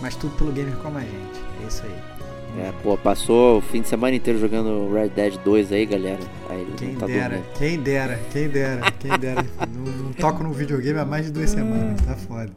Mas 0.00 0.14
tudo 0.16 0.36
pelo 0.36 0.52
gamer 0.52 0.76
como 0.76 0.98
a 0.98 1.02
gente. 1.02 1.40
É 1.62 1.66
isso 1.66 1.82
aí. 1.84 2.15
É, 2.58 2.72
pô, 2.82 2.96
passou 2.96 3.58
o 3.58 3.60
fim 3.60 3.82
de 3.82 3.88
semana 3.88 4.16
inteiro 4.16 4.38
jogando 4.38 4.90
Red 4.92 5.10
Dead 5.10 5.36
2 5.44 5.72
aí, 5.72 5.84
galera. 5.84 6.18
Aí 6.48 6.66
Quem 6.76 6.94
tá 6.94 7.06
dera, 7.06 7.28
dormindo. 7.36 7.58
quem 7.58 7.78
dera, 7.78 8.20
quem 8.32 8.48
dera, 8.48 8.92
quem 8.98 9.18
dera. 9.18 9.44
não, 9.74 9.92
não 10.04 10.12
toco 10.12 10.42
no 10.42 10.52
videogame 10.52 10.98
há 10.98 11.04
mais 11.04 11.26
de 11.26 11.32
duas 11.32 11.50
semanas, 11.50 12.00
tá 12.00 12.14
foda. 12.14 12.50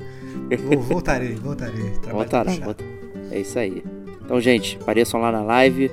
Vou- 0.63 0.81
voltarei, 0.81 1.35
voltarei. 1.35 1.91
Voltará, 2.09 2.51
voltará. 2.51 2.89
É 3.31 3.39
isso 3.39 3.59
aí. 3.59 3.84
Então, 4.23 4.39
gente, 4.39 4.77
apareçam 4.81 5.19
lá 5.19 5.31
na 5.31 5.41
live 5.43 5.91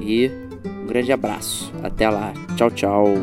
e 0.00 0.30
um 0.82 0.86
grande 0.86 1.12
abraço. 1.12 1.72
Até 1.82 2.10
lá. 2.10 2.32
Tchau, 2.56 2.70
tchau. 2.70 3.14